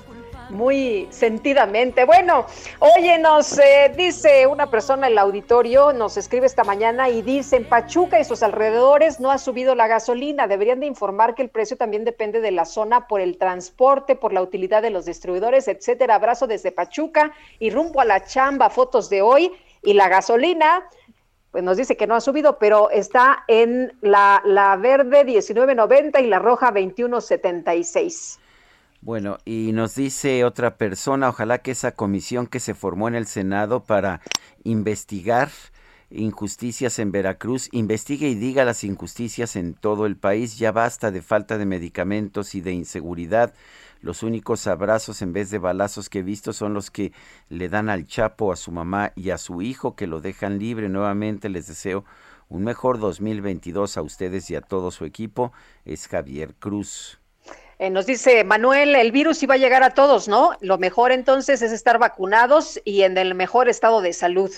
muy 0.50 1.08
sentidamente. 1.10 2.04
Bueno, 2.04 2.46
oye, 2.78 3.18
nos 3.18 3.58
eh, 3.58 3.92
dice 3.96 4.46
una 4.46 4.70
persona 4.70 5.06
en 5.06 5.12
el 5.12 5.18
auditorio, 5.18 5.92
nos 5.92 6.16
escribe 6.16 6.46
esta 6.46 6.64
mañana 6.64 7.08
y 7.08 7.22
dice, 7.22 7.56
en 7.56 7.64
Pachuca 7.64 8.18
y 8.20 8.24
sus 8.24 8.42
alrededores 8.42 9.20
no 9.20 9.30
ha 9.30 9.38
subido 9.38 9.74
la 9.74 9.86
gasolina. 9.86 10.46
Deberían 10.46 10.80
de 10.80 10.86
informar 10.86 11.34
que 11.34 11.42
el 11.42 11.50
precio 11.50 11.76
también 11.76 12.04
depende 12.04 12.40
de 12.40 12.50
la 12.50 12.64
zona 12.64 13.06
por 13.06 13.20
el 13.20 13.38
transporte, 13.38 14.16
por 14.16 14.32
la 14.32 14.42
utilidad 14.42 14.82
de 14.82 14.90
los 14.90 15.04
distribuidores, 15.04 15.68
etcétera. 15.68 16.16
Abrazo 16.16 16.46
desde 16.46 16.72
Pachuca 16.72 17.32
y 17.58 17.70
rumbo 17.70 18.00
a 18.00 18.04
la 18.04 18.24
chamba, 18.24 18.70
fotos 18.70 19.10
de 19.10 19.22
hoy. 19.22 19.52
Y 19.82 19.94
la 19.94 20.08
gasolina, 20.08 20.88
pues 21.52 21.62
nos 21.62 21.76
dice 21.76 21.96
que 21.96 22.06
no 22.06 22.14
ha 22.14 22.20
subido, 22.20 22.58
pero 22.58 22.90
está 22.90 23.44
en 23.46 23.96
la, 24.00 24.42
la 24.44 24.76
verde 24.76 25.24
19.90 25.24 26.22
y 26.22 26.26
la 26.26 26.38
roja 26.38 26.72
21.76. 26.72 28.38
Bueno, 29.00 29.38
y 29.44 29.72
nos 29.72 29.94
dice 29.94 30.44
otra 30.44 30.76
persona, 30.76 31.28
ojalá 31.28 31.58
que 31.58 31.70
esa 31.70 31.92
comisión 31.92 32.46
que 32.48 32.58
se 32.58 32.74
formó 32.74 33.06
en 33.06 33.14
el 33.14 33.26
Senado 33.26 33.84
para 33.84 34.20
investigar 34.64 35.50
injusticias 36.10 36.98
en 36.98 37.12
Veracruz, 37.12 37.68
investigue 37.72 38.28
y 38.28 38.34
diga 38.34 38.64
las 38.64 38.82
injusticias 38.82 39.56
en 39.56 39.74
todo 39.74 40.06
el 40.06 40.16
país. 40.16 40.58
Ya 40.58 40.72
basta 40.72 41.10
de 41.10 41.22
falta 41.22 41.58
de 41.58 41.66
medicamentos 41.66 42.54
y 42.54 42.60
de 42.60 42.72
inseguridad. 42.72 43.54
Los 44.00 44.22
únicos 44.22 44.66
abrazos 44.66 45.22
en 45.22 45.32
vez 45.32 45.50
de 45.50 45.58
balazos 45.58 46.08
que 46.08 46.20
he 46.20 46.22
visto 46.22 46.52
son 46.52 46.74
los 46.74 46.90
que 46.90 47.12
le 47.48 47.68
dan 47.68 47.88
al 47.90 48.06
Chapo, 48.06 48.52
a 48.52 48.56
su 48.56 48.72
mamá 48.72 49.12
y 49.16 49.30
a 49.30 49.38
su 49.38 49.60
hijo 49.62 49.96
que 49.96 50.06
lo 50.06 50.20
dejan 50.20 50.58
libre. 50.58 50.88
Nuevamente 50.88 51.48
les 51.48 51.66
deseo 51.66 52.04
un 52.48 52.64
mejor 52.64 52.98
2022 52.98 53.96
a 53.96 54.02
ustedes 54.02 54.50
y 54.50 54.56
a 54.56 54.60
todo 54.60 54.90
su 54.90 55.04
equipo. 55.04 55.52
Es 55.84 56.08
Javier 56.08 56.54
Cruz. 56.58 57.20
Eh, 57.80 57.90
nos 57.90 58.06
dice 58.06 58.42
Manuel, 58.42 58.96
el 58.96 59.12
virus 59.12 59.40
iba 59.44 59.54
a 59.54 59.58
llegar 59.58 59.84
a 59.84 59.90
todos, 59.90 60.26
¿no? 60.26 60.50
Lo 60.60 60.78
mejor 60.78 61.12
entonces 61.12 61.62
es 61.62 61.70
estar 61.70 61.98
vacunados 61.98 62.80
y 62.84 63.02
en 63.02 63.16
el 63.16 63.36
mejor 63.36 63.68
estado 63.68 64.00
de 64.00 64.12
salud. 64.12 64.50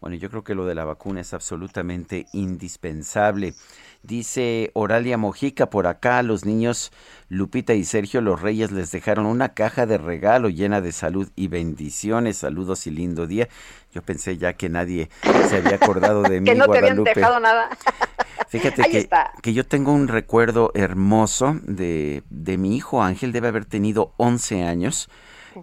Bueno, 0.00 0.16
yo 0.16 0.28
creo 0.28 0.44
que 0.44 0.54
lo 0.54 0.66
de 0.66 0.74
la 0.74 0.84
vacuna 0.84 1.20
es 1.20 1.32
absolutamente 1.32 2.26
indispensable. 2.32 3.54
Dice 4.02 4.70
Oralia 4.74 5.16
Mojica 5.16 5.70
por 5.70 5.86
acá, 5.86 6.22
los 6.22 6.44
niños 6.44 6.92
Lupita 7.28 7.72
y 7.74 7.84
Sergio 7.84 8.20
los 8.20 8.42
Reyes 8.42 8.72
les 8.72 8.90
dejaron 8.90 9.26
una 9.26 9.54
caja 9.54 9.86
de 9.86 9.98
regalo 9.98 10.48
llena 10.48 10.80
de 10.80 10.92
salud 10.92 11.28
y 11.34 11.48
bendiciones. 11.48 12.36
Saludos 12.36 12.86
y 12.86 12.90
lindo 12.90 13.26
día. 13.26 13.48
Yo 13.96 14.02
pensé 14.02 14.36
ya 14.36 14.52
que 14.52 14.68
nadie 14.68 15.08
se 15.48 15.56
había 15.56 15.76
acordado 15.76 16.20
de 16.22 16.38
mí, 16.40 16.44
que 16.44 16.54
no 16.54 16.66
te 16.68 16.76
habían 16.76 16.96
Guadalupe. 16.96 17.14
dejado 17.14 17.40
nada. 17.40 17.70
Fíjate 18.48 18.82
que, 18.90 19.08
que 19.40 19.54
yo 19.54 19.64
tengo 19.64 19.92
un 19.92 20.06
recuerdo 20.06 20.70
hermoso 20.74 21.58
de, 21.62 22.22
de 22.28 22.58
mi 22.58 22.76
hijo 22.76 23.02
Ángel, 23.02 23.32
debe 23.32 23.48
haber 23.48 23.64
tenido 23.64 24.12
11 24.18 24.64
años, 24.64 25.08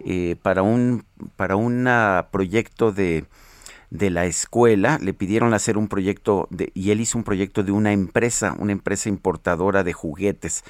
eh, 0.04 0.34
para 0.42 0.62
un 0.62 1.04
para 1.36 1.54
un 1.54 1.88
proyecto 2.32 2.90
de, 2.90 3.24
de 3.90 4.10
la 4.10 4.26
escuela, 4.26 4.98
le 5.00 5.14
pidieron 5.14 5.54
hacer 5.54 5.78
un 5.78 5.86
proyecto 5.86 6.48
de, 6.50 6.72
y 6.74 6.90
él 6.90 7.00
hizo 7.00 7.16
un 7.16 7.22
proyecto 7.24 7.62
de 7.62 7.70
una 7.70 7.92
empresa, 7.92 8.56
una 8.58 8.72
empresa 8.72 9.08
importadora 9.08 9.84
de 9.84 9.92
juguetes, 9.92 10.64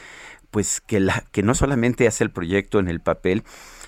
pues 0.51 0.82
que, 0.82 1.01
la, 1.01 1.24
que 1.32 1.43
no 1.43 1.55
solamente 1.55 2.07
hace 2.07 2.24
el 2.24 2.31
proyecto 2.31 2.78
en 2.78 2.89
el 2.89 3.01
papel, 3.01 3.43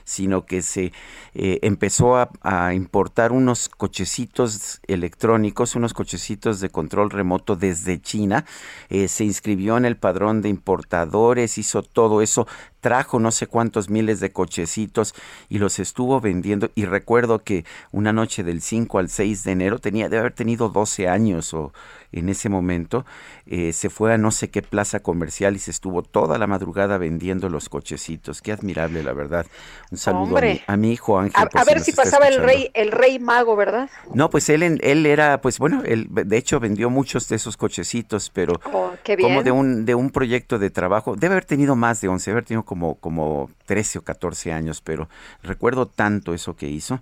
sino 0.06 0.46
que 0.46 0.62
se 0.62 0.92
eh, 1.34 1.58
empezó 1.62 2.16
a, 2.16 2.30
importar 2.72 3.32
unos 3.32 3.68
cochecitos 3.68 4.80
electrónicos, 4.86 5.74
unos 5.74 5.92
cochecitos 5.92 6.60
de 6.60 6.70
control 6.70 7.10
remoto 7.10 7.56
desde 7.56 8.00
China, 8.00 8.44
eh, 8.88 9.08
se 9.08 9.24
inscribió 9.24 9.76
en 9.76 9.84
el 9.84 9.96
padrón 9.96 10.42
de 10.42 10.48
importadores, 10.48 11.58
hizo 11.58 11.82
todo 11.82 12.22
eso, 12.22 12.46
trajo 12.80 13.18
no 13.18 13.32
sé 13.32 13.48
cuántos 13.48 13.90
miles 13.90 14.20
de 14.20 14.30
cochecitos 14.30 15.12
y 15.48 15.58
los 15.58 15.80
estuvo 15.80 16.20
vendiendo. 16.20 16.70
Y 16.76 16.84
recuerdo 16.84 17.42
que 17.42 17.64
una 17.90 18.12
noche 18.12 18.44
del 18.44 18.62
5 18.62 18.98
al 19.00 19.08
6 19.08 19.42
de 19.42 19.52
enero 19.52 19.80
tenía 19.80 20.08
de 20.08 20.18
haber 20.18 20.32
tenido 20.32 20.68
12 20.68 21.08
años 21.08 21.52
o 21.52 21.72
en 22.18 22.28
ese 22.28 22.48
momento 22.48 23.04
eh, 23.46 23.72
se 23.72 23.90
fue 23.90 24.14
a 24.14 24.18
no 24.18 24.30
sé 24.30 24.48
qué 24.48 24.62
plaza 24.62 25.00
comercial 25.00 25.56
y 25.56 25.58
se 25.58 25.70
estuvo 25.70 26.02
toda 26.02 26.38
la 26.38 26.46
madrugada 26.46 26.98
vendiendo 26.98 27.48
los 27.48 27.68
cochecitos. 27.68 28.42
Qué 28.42 28.52
admirable, 28.52 29.02
la 29.02 29.12
verdad. 29.12 29.46
Un 29.90 29.98
saludo 29.98 30.38
a 30.38 30.40
mi, 30.40 30.62
a 30.66 30.76
mi, 30.76 30.92
hijo 30.92 31.18
Ángel. 31.18 31.48
A, 31.54 31.60
a 31.60 31.64
ver 31.64 31.80
si, 31.80 31.90
si 31.90 31.96
pasaba 31.96 32.28
el 32.28 32.42
rey, 32.42 32.70
el 32.74 32.90
rey 32.90 33.18
mago, 33.18 33.56
¿verdad? 33.56 33.90
No, 34.14 34.30
pues 34.30 34.48
él, 34.48 34.62
él 34.62 35.06
era, 35.06 35.40
pues 35.40 35.58
bueno, 35.58 35.82
él 35.84 36.08
de 36.10 36.36
hecho 36.36 36.60
vendió 36.60 36.90
muchos 36.90 37.28
de 37.28 37.36
esos 37.36 37.56
cochecitos, 37.56 38.30
pero 38.30 38.54
oh, 38.72 38.92
como 39.20 39.42
de 39.42 39.50
un, 39.50 39.84
de 39.84 39.94
un 39.94 40.10
proyecto 40.10 40.58
de 40.58 40.70
trabajo. 40.70 41.16
Debe 41.16 41.34
haber 41.34 41.44
tenido 41.44 41.76
más 41.76 42.00
de 42.00 42.08
11, 42.08 42.30
debe 42.30 42.38
haber 42.38 42.44
tenido 42.44 42.64
como, 42.64 42.96
como 42.96 43.50
13 43.66 43.98
o 43.98 44.02
14 44.02 44.52
años, 44.52 44.80
pero 44.80 45.08
recuerdo 45.42 45.86
tanto 45.86 46.34
eso 46.34 46.56
que 46.56 46.68
hizo. 46.68 47.00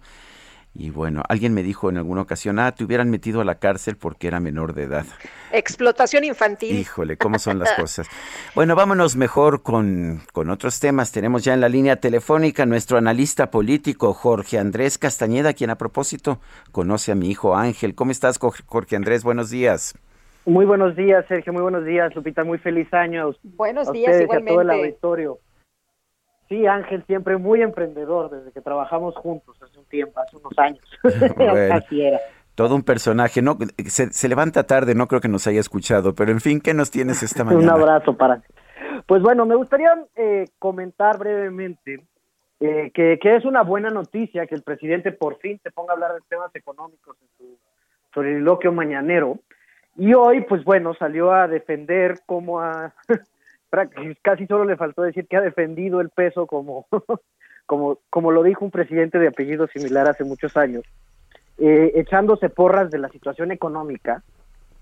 Y 0.77 0.91
bueno, 0.91 1.23
alguien 1.29 1.55
me 1.55 1.63
dijo 1.63 1.89
en 1.89 1.99
alguna 1.99 2.23
ocasión, 2.23 2.59
ah, 2.59 2.73
te 2.73 2.83
hubieran 2.83 3.09
metido 3.09 3.41
a 3.41 3.45
la 3.45 3.61
cárcel 3.61 3.97
porque 3.97 4.27
era 4.27 4.41
menor 4.41 4.75
de 4.75 4.83
edad. 4.83 5.07
Explotación 5.53 6.25
infantil. 6.25 6.77
Híjole, 6.77 7.17
¿cómo 7.17 7.39
son 7.39 7.61
las 7.61 7.73
cosas? 7.79 8.09
Bueno, 8.57 8.75
vámonos 8.75 9.15
mejor 9.15 9.63
con, 9.63 10.23
con 10.33 10.51
otros 10.51 10.81
temas. 10.81 11.13
Tenemos 11.13 11.45
ya 11.45 11.55
en 11.55 11.61
la 11.61 11.69
línea 11.69 11.97
telefónica 11.97 12.67
nuestro 12.67 12.99
analista 12.99 13.53
político, 13.53 14.13
Jorge 14.15 14.59
Andrés 14.59 14.99
Castañeda, 14.99 15.53
quien 15.53 15.71
a 15.71 15.79
propósito 15.79 16.41
conoce 16.73 17.13
a 17.13 17.15
mi 17.15 17.31
hijo 17.31 17.57
Ángel. 17.57 17.95
¿Cómo 17.95 18.11
estás, 18.11 18.39
Jorge 18.39 18.97
Andrés? 18.97 19.23
Buenos 19.23 19.51
días. 19.51 19.95
Muy 20.45 20.67
buenos 20.67 20.95
días, 20.97 21.25
Sergio. 21.27 21.53
Muy 21.53 21.63
buenos 21.63 21.85
días, 21.85 22.15
Lupita. 22.15 22.45
Muy 22.45 22.59
feliz 22.59 22.93
año. 22.93 23.33
Buenos 23.43 23.89
a 23.89 23.93
días, 23.93 24.09
ustedes 24.09 24.23
igualmente. 24.25 24.51
Y 24.51 24.55
a 24.55 24.57
todo 24.57 24.61
el 24.63 24.71
auditorio. 24.71 25.39
Sí, 26.49 26.67
Ángel, 26.67 27.05
siempre 27.07 27.37
muy 27.39 27.63
emprendedor, 27.63 28.31
desde 28.31 28.53
que 28.53 28.61
trabajamos 28.61 29.15
juntos 29.17 29.57
hace 29.63 29.79
un 29.79 29.87
tiempo, 29.87 30.21
hace 30.21 30.37
unos 30.37 30.59
años. 30.59 30.85
Bueno, 31.37 31.75
Así 31.75 32.03
era. 32.03 32.21
Todo 32.55 32.77
un 32.77 32.85
personaje, 32.85 33.43
no 33.43 33.59
se, 33.85 34.13
se, 34.13 34.29
levanta 34.29 34.63
tarde, 34.63 34.95
no 34.95 35.09
creo 35.09 35.21
que 35.21 35.29
nos 35.29 35.47
haya 35.49 35.59
escuchado, 35.59 36.15
pero 36.15 36.31
en 36.31 36.41
fin, 36.41 36.61
¿qué 36.61 36.73
nos 36.73 36.91
tienes 36.91 37.23
esta 37.23 37.43
mañana? 37.45 37.75
un 37.75 37.83
abrazo 37.83 38.17
para. 38.17 38.43
Pues 39.07 39.23
bueno, 39.23 39.45
me 39.45 39.57
gustaría 39.57 39.91
eh, 40.15 40.45
comentar 40.61 41.19
brevemente 41.19 42.05
eh, 42.61 42.93
que, 42.95 43.19
que, 43.21 43.37
es 43.37 43.45
una 43.45 43.63
buena 43.63 43.91
noticia 43.91 44.47
que 44.47 44.55
el 44.55 44.63
presidente 44.63 45.11
por 45.11 45.39
fin 45.39 45.59
se 45.63 45.73
ponga 45.73 45.93
a 45.93 45.95
hablar 45.95 46.15
de 46.15 46.21
temas 46.29 46.55
económicos 46.55 47.17
en 47.21 47.29
su 47.37 47.59
soliloquio 48.15 48.73
mañanero. 48.73 49.41
Y 49.97 50.15
hoy, 50.15 50.43
pues 50.43 50.63
bueno, 50.65 50.95
salió 50.95 51.33
a 51.33 51.49
defender 51.49 52.21
cómo 52.27 52.61
a 52.61 52.95
casi 54.23 54.47
solo 54.47 54.65
le 54.65 54.77
faltó 54.77 55.03
decir 55.03 55.27
que 55.27 55.37
ha 55.37 55.41
defendido 55.41 56.01
el 56.01 56.11
peso 56.11 56.47
como, 56.47 56.87
como, 57.67 57.99
como 58.11 58.31
lo 58.31 58.43
dijo 58.43 58.65
un 58.65 58.71
presidente 58.71 59.19
de 59.19 59.29
apellido 59.29 59.67
similar 59.69 60.09
hace 60.09 60.25
muchos 60.25 60.57
años, 60.57 60.85
eh, 61.59 61.93
echándose 61.95 62.49
porras 62.49 62.91
de 62.91 62.99
la 62.99 63.09
situación 63.09 63.53
económica 63.53 64.23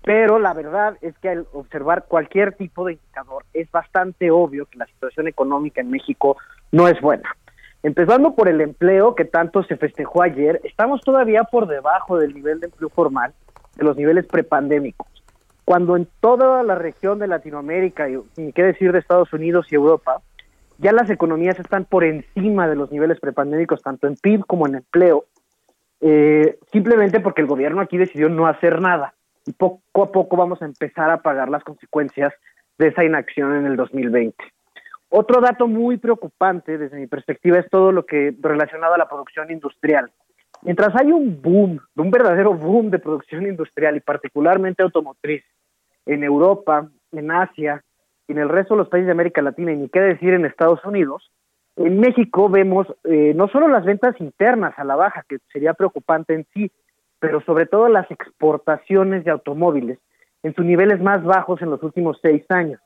pero 0.03 0.37
la 0.37 0.53
verdad 0.53 0.97
es 1.01 1.17
que 1.19 1.29
al 1.29 1.47
observar 1.53 2.05
cualquier 2.07 2.53
tipo 2.53 2.85
de 2.85 2.93
indicador 2.93 3.45
es 3.53 3.71
bastante 3.71 4.31
obvio 4.31 4.65
que 4.65 4.77
la 4.77 4.85
situación 4.85 5.29
económica 5.29 5.79
en 5.79 5.89
México 5.89 6.35
no 6.71 6.89
es 6.89 6.99
buena. 6.99 7.35
Empezando 7.83 8.35
por 8.35 8.49
el 8.49 8.59
empleo 8.59 9.15
que 9.15 9.25
tanto 9.25 9.63
se 9.63 9.77
festejó 9.77 10.21
ayer, 10.21 10.59
estamos 10.65 11.01
todavía 11.01 11.43
por 11.45 11.67
debajo 11.67 12.17
del 12.17 12.33
nivel 12.33 12.59
de 12.59 12.67
empleo 12.67 12.89
formal 12.89 13.33
de 13.75 13.83
los 13.85 13.95
niveles 13.95 14.25
prepandémicos. 14.27 15.07
Cuando 15.65 15.95
en 15.95 16.07
toda 16.19 16.61
la 16.63 16.75
región 16.75 17.19
de 17.19 17.27
Latinoamérica, 17.27 18.09
y 18.09 18.19
ni 18.37 18.51
qué 18.51 18.63
decir 18.63 18.91
de 18.91 18.99
Estados 18.99 19.31
Unidos 19.33 19.67
y 19.71 19.75
Europa, 19.75 20.21
ya 20.77 20.91
las 20.91 21.09
economías 21.09 21.59
están 21.59 21.85
por 21.85 22.03
encima 22.03 22.67
de 22.67 22.75
los 22.75 22.91
niveles 22.91 23.19
prepandémicos, 23.19 23.81
tanto 23.81 24.07
en 24.07 24.15
PIB 24.15 24.45
como 24.45 24.67
en 24.67 24.75
empleo, 24.75 25.25
eh, 26.01 26.59
simplemente 26.71 27.21
porque 27.21 27.41
el 27.41 27.47
gobierno 27.47 27.81
aquí 27.81 27.97
decidió 27.97 28.27
no 28.27 28.47
hacer 28.47 28.81
nada 28.81 29.13
y 29.45 29.53
poco 29.53 30.03
a 30.03 30.11
poco 30.11 30.35
vamos 30.35 30.61
a 30.61 30.65
empezar 30.65 31.09
a 31.09 31.21
pagar 31.21 31.49
las 31.49 31.63
consecuencias 31.63 32.33
de 32.77 32.87
esa 32.87 33.03
inacción 33.03 33.55
en 33.55 33.65
el 33.65 33.75
2020. 33.75 34.35
Otro 35.09 35.41
dato 35.41 35.67
muy 35.67 35.97
preocupante 35.97 36.77
desde 36.77 36.97
mi 36.97 37.07
perspectiva 37.07 37.59
es 37.59 37.69
todo 37.69 37.91
lo 37.91 38.05
que 38.05 38.35
relacionado 38.41 38.95
a 38.95 38.97
la 38.97 39.07
producción 39.07 39.51
industrial. 39.51 40.11
Mientras 40.63 40.95
hay 40.95 41.11
un 41.11 41.41
boom, 41.41 41.79
un 41.95 42.11
verdadero 42.11 42.53
boom 42.53 42.89
de 42.89 42.99
producción 42.99 43.45
industrial 43.45 43.97
y 43.97 43.99
particularmente 43.99 44.83
automotriz 44.83 45.43
en 46.05 46.23
Europa, 46.23 46.89
en 47.11 47.31
Asia 47.31 47.83
en 48.27 48.37
el 48.37 48.49
resto 48.49 48.73
de 48.73 48.79
los 48.79 48.89
países 48.89 49.07
de 49.07 49.11
América 49.11 49.41
Latina 49.41 49.71
y 49.71 49.77
ni 49.77 49.89
qué 49.89 49.99
decir 49.99 50.33
en 50.33 50.45
Estados 50.45 50.83
Unidos, 50.85 51.31
en 51.75 51.99
México 51.99 52.49
vemos 52.49 52.87
eh, 53.03 53.33
no 53.35 53.47
solo 53.47 53.67
las 53.67 53.83
ventas 53.83 54.15
internas 54.19 54.73
a 54.77 54.83
la 54.83 54.95
baja, 54.95 55.25
que 55.27 55.39
sería 55.51 55.73
preocupante 55.73 56.33
en 56.33 56.45
sí, 56.53 56.71
pero 57.19 57.41
sobre 57.41 57.65
todo 57.65 57.89
las 57.89 58.09
exportaciones 58.11 59.23
de 59.23 59.31
automóviles 59.31 59.99
en 60.43 60.53
sus 60.53 60.65
niveles 60.65 61.01
más 61.01 61.23
bajos 61.23 61.61
en 61.61 61.69
los 61.69 61.81
últimos 61.83 62.19
seis 62.21 62.43
años. 62.49 62.79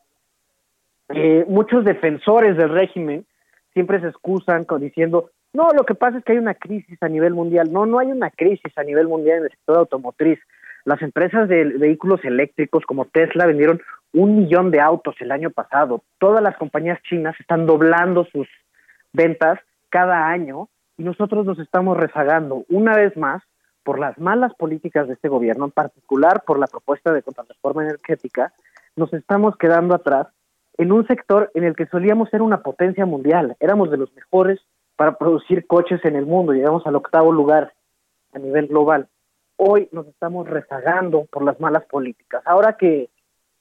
Eh, 1.09 1.45
muchos 1.47 1.85
defensores 1.85 2.55
del 2.57 2.69
régimen 2.69 3.25
siempre 3.73 3.99
se 4.01 4.07
excusan 4.07 4.65
diciendo, 4.79 5.31
no, 5.57 5.71
lo 5.71 5.85
que 5.85 5.95
pasa 5.95 6.19
es 6.19 6.23
que 6.23 6.33
hay 6.33 6.37
una 6.37 6.53
crisis 6.53 7.01
a 7.01 7.09
nivel 7.09 7.33
mundial. 7.33 7.73
No, 7.73 7.87
no 7.87 7.97
hay 7.97 8.11
una 8.11 8.29
crisis 8.29 8.77
a 8.77 8.83
nivel 8.83 9.07
mundial 9.07 9.39
en 9.39 9.43
el 9.45 9.49
sector 9.49 9.79
automotriz. 9.79 10.37
Las 10.85 11.01
empresas 11.01 11.49
de 11.49 11.63
vehículos 11.63 12.23
eléctricos 12.23 12.85
como 12.85 13.05
Tesla 13.05 13.47
vendieron 13.47 13.81
un 14.13 14.37
millón 14.37 14.69
de 14.69 14.81
autos 14.81 15.15
el 15.19 15.31
año 15.31 15.49
pasado. 15.49 16.03
Todas 16.19 16.43
las 16.43 16.55
compañías 16.57 17.01
chinas 17.01 17.35
están 17.39 17.65
doblando 17.65 18.25
sus 18.25 18.47
ventas 19.13 19.59
cada 19.89 20.27
año 20.27 20.69
y 20.95 21.03
nosotros 21.03 21.43
nos 21.43 21.57
estamos 21.57 21.97
rezagando 21.97 22.63
una 22.69 22.95
vez 22.95 23.17
más 23.17 23.41
por 23.81 23.97
las 23.97 24.15
malas 24.19 24.53
políticas 24.53 25.07
de 25.07 25.15
este 25.15 25.27
gobierno, 25.27 25.65
en 25.65 25.71
particular 25.71 26.43
por 26.45 26.59
la 26.59 26.67
propuesta 26.67 27.11
de 27.11 27.23
contrarreforma 27.23 27.81
energética, 27.81 28.53
nos 28.95 29.11
estamos 29.11 29.57
quedando 29.57 29.95
atrás 29.95 30.27
en 30.77 30.91
un 30.91 31.07
sector 31.07 31.49
en 31.55 31.63
el 31.63 31.75
que 31.75 31.87
solíamos 31.87 32.29
ser 32.29 32.43
una 32.43 32.61
potencia 32.61 33.07
mundial, 33.07 33.55
éramos 33.59 33.89
de 33.89 33.97
los 33.97 34.13
mejores 34.13 34.59
para 34.97 35.17
producir 35.17 35.65
coches 35.67 36.03
en 36.03 36.15
el 36.15 36.25
mundo, 36.25 36.51
llegamos 36.51 36.85
al 36.85 36.95
octavo 36.95 37.31
lugar 37.31 37.73
a 38.33 38.39
nivel 38.39 38.67
global. 38.67 39.07
Hoy 39.55 39.87
nos 39.91 40.07
estamos 40.07 40.49
rezagando 40.49 41.25
por 41.31 41.45
las 41.45 41.59
malas 41.59 41.85
políticas. 41.85 42.41
Ahora 42.45 42.77
que 42.77 43.09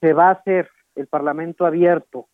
se 0.00 0.12
va 0.14 0.28
a 0.28 0.32
hacer 0.32 0.68
el 0.96 1.06
Parlamento 1.06 1.66
abierto 1.66 2.26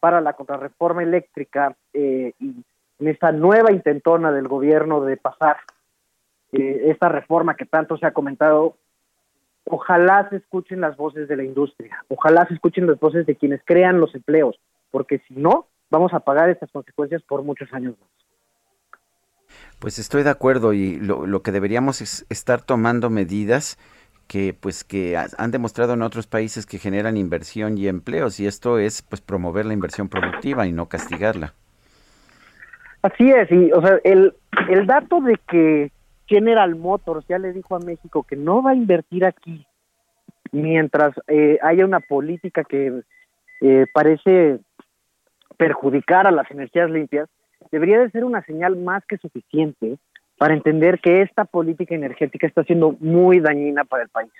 para 0.00 0.20
la 0.20 0.34
contrarreforma 0.34 1.02
eléctrica 1.02 1.76
eh, 1.94 2.32
y 2.38 2.64
en 2.98 3.08
esta 3.08 3.30
nueva 3.30 3.72
intentona 3.72 4.32
del 4.32 4.48
gobierno 4.48 5.02
de 5.02 5.16
pasar 5.16 5.58
eh, 6.52 6.82
esta 6.86 7.08
reforma 7.08 7.54
que 7.54 7.66
tanto 7.66 7.96
se 7.96 8.06
ha 8.06 8.12
comentado, 8.12 8.76
ojalá 9.64 10.28
se 10.30 10.36
escuchen 10.36 10.80
las 10.80 10.96
voces 10.96 11.28
de 11.28 11.36
la 11.36 11.44
industria, 11.44 12.04
ojalá 12.08 12.46
se 12.46 12.54
escuchen 12.54 12.86
las 12.86 12.98
voces 12.98 13.26
de 13.26 13.36
quienes 13.36 13.60
crean 13.64 14.00
los 14.00 14.14
empleos, 14.14 14.58
porque 14.90 15.20
si 15.28 15.34
no, 15.34 15.66
vamos 15.90 16.12
a 16.14 16.20
pagar 16.20 16.50
estas 16.50 16.70
consecuencias 16.70 17.22
por 17.22 17.42
muchos 17.42 17.72
años 17.72 17.94
más. 18.00 18.10
Pues 19.78 19.98
estoy 19.98 20.22
de 20.22 20.30
acuerdo 20.30 20.72
y 20.72 20.98
lo, 20.98 21.42
que 21.42 21.52
deberíamos 21.52 22.00
es 22.00 22.26
estar 22.28 22.62
tomando 22.62 23.10
medidas 23.10 23.78
que 24.26 24.54
pues 24.58 24.82
que 24.82 25.16
han 25.16 25.50
demostrado 25.50 25.92
en 25.92 26.02
otros 26.02 26.26
países 26.26 26.66
que 26.66 26.78
generan 26.78 27.16
inversión 27.16 27.78
y 27.78 27.86
empleos 27.86 28.40
y 28.40 28.46
esto 28.46 28.78
es 28.78 29.02
pues 29.02 29.20
promover 29.20 29.66
la 29.66 29.74
inversión 29.74 30.08
productiva 30.08 30.66
y 30.66 30.72
no 30.72 30.88
castigarla. 30.88 31.54
Así 33.02 33.30
es, 33.30 33.50
y 33.52 33.70
o 33.70 33.80
sea, 33.80 34.00
el, 34.02 34.34
el 34.68 34.86
dato 34.86 35.20
de 35.20 35.38
que 35.48 35.92
General 36.26 36.74
Motors 36.74 37.24
ya 37.28 37.38
le 37.38 37.52
dijo 37.52 37.76
a 37.76 37.78
México 37.78 38.24
que 38.24 38.34
no 38.34 38.62
va 38.62 38.72
a 38.72 38.74
invertir 38.74 39.24
aquí 39.24 39.64
mientras 40.52 41.14
eh, 41.28 41.58
haya 41.62 41.84
una 41.84 42.00
política 42.00 42.64
que 42.64 43.02
eh, 43.60 43.86
parece 43.92 44.58
perjudicar 45.56 46.26
a 46.26 46.30
las 46.30 46.50
energías 46.50 46.90
limpias, 46.90 47.28
debería 47.70 47.98
de 47.98 48.10
ser 48.10 48.24
una 48.24 48.42
señal 48.44 48.76
más 48.76 49.04
que 49.06 49.18
suficiente 49.18 49.98
para 50.38 50.54
entender 50.54 51.00
que 51.00 51.22
esta 51.22 51.44
política 51.44 51.94
energética 51.94 52.46
está 52.46 52.62
siendo 52.64 52.96
muy 53.00 53.40
dañina 53.40 53.84
para 53.84 54.04
el 54.04 54.08
país. 54.08 54.32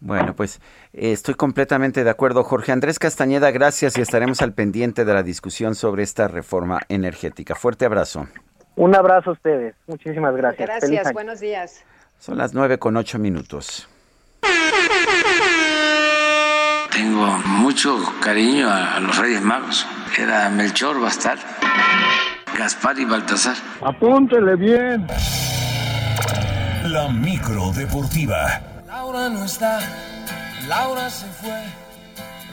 Bueno, 0.00 0.34
pues 0.36 0.60
eh, 0.92 1.12
estoy 1.12 1.34
completamente 1.34 2.04
de 2.04 2.10
acuerdo. 2.10 2.44
Jorge 2.44 2.72
Andrés 2.72 2.98
Castañeda, 2.98 3.50
gracias 3.50 3.96
y 3.96 4.02
estaremos 4.02 4.42
al 4.42 4.52
pendiente 4.52 5.04
de 5.04 5.14
la 5.14 5.22
discusión 5.22 5.74
sobre 5.74 6.02
esta 6.02 6.28
reforma 6.28 6.80
energética. 6.88 7.54
Fuerte 7.54 7.86
abrazo. 7.86 8.26
Un 8.76 8.94
abrazo 8.94 9.30
a 9.30 9.32
ustedes. 9.32 9.74
Muchísimas 9.86 10.36
gracias. 10.36 10.68
Gracias, 10.68 11.12
buenos 11.12 11.40
días. 11.40 11.84
Son 12.18 12.36
las 12.36 12.52
nueve 12.52 12.78
con 12.78 12.96
ocho 12.96 13.18
minutos. 13.18 13.88
Tengo 16.94 17.26
mucho 17.46 17.98
cariño 18.20 18.70
a, 18.70 19.00
los 19.00 19.18
Reyes 19.18 19.42
Magos. 19.42 19.84
Era 20.16 20.48
Melchor, 20.48 21.00
Bastar, 21.00 21.38
Gaspar 22.56 22.96
y 23.00 23.04
Baltasar. 23.04 23.56
Apúntele 23.82 24.54
bien. 24.54 25.04
La 26.84 27.08
micro 27.08 27.72
deportiva. 27.72 28.60
Laura 28.86 29.28
no 29.28 29.44
está, 29.44 29.80
Laura 30.68 31.10
se 31.10 31.26
fue, 31.26 31.64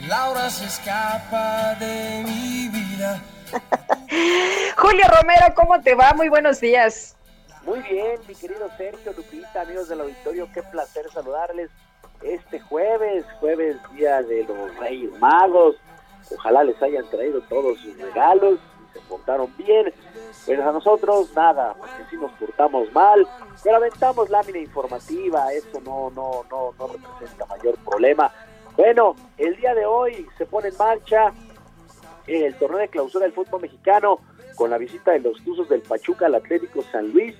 Laura 0.08 0.50
se 0.50 0.64
escapa 0.64 1.76
de 1.76 2.24
mi 2.26 2.68
vida. 2.68 3.22
Julio 4.76 5.04
Romero, 5.06 5.54
¿cómo 5.54 5.80
te 5.80 5.94
va? 5.94 6.14
Muy 6.14 6.28
buenos 6.28 6.58
días. 6.58 7.16
Muy 7.64 7.78
bien, 7.82 8.18
mi 8.26 8.34
querido 8.34 8.68
Sergio 8.76 9.12
Lupita, 9.16 9.60
amigos 9.60 9.88
del 9.88 10.00
auditorio, 10.00 10.48
qué 10.52 10.64
placer 10.64 11.04
saludarles 11.14 11.70
este 12.24 12.60
jueves, 12.60 13.24
jueves 13.40 13.76
día 13.94 14.22
de 14.22 14.44
los 14.44 14.76
Reyes 14.78 15.10
Magos. 15.18 15.76
Ojalá 16.34 16.64
les 16.64 16.80
hayan 16.82 17.08
traído 17.10 17.40
todos 17.42 17.78
sus 17.78 17.96
regalos 17.98 18.58
y 18.58 18.92
se 18.92 19.00
portaron 19.06 19.54
bien. 19.56 19.92
Pero 20.46 20.68
a 20.68 20.72
nosotros 20.72 21.32
nada, 21.34 21.74
porque 21.74 22.04
si 22.10 22.16
nos 22.16 22.32
portamos 22.32 22.92
mal, 22.92 23.26
pero 23.62 23.76
aventamos 23.76 24.28
lámina 24.30 24.58
informativa, 24.58 25.52
eso 25.52 25.80
no, 25.84 26.10
no, 26.10 26.44
no, 26.50 26.74
no 26.78 26.86
representa 26.88 27.46
mayor 27.46 27.76
problema. 27.84 28.32
Bueno, 28.76 29.14
el 29.36 29.56
día 29.56 29.74
de 29.74 29.84
hoy 29.84 30.26
se 30.38 30.46
pone 30.46 30.68
en 30.68 30.76
marcha 30.76 31.32
el 32.26 32.54
torneo 32.56 32.78
de 32.78 32.88
clausura 32.88 33.24
del 33.24 33.34
fútbol 33.34 33.62
mexicano 33.62 34.20
con 34.56 34.70
la 34.70 34.78
visita 34.78 35.12
de 35.12 35.20
los 35.20 35.42
Tuzos 35.44 35.68
del 35.68 35.82
Pachuca 35.82 36.26
al 36.26 36.34
Atlético 36.34 36.82
San 36.90 37.12
Luis 37.12 37.36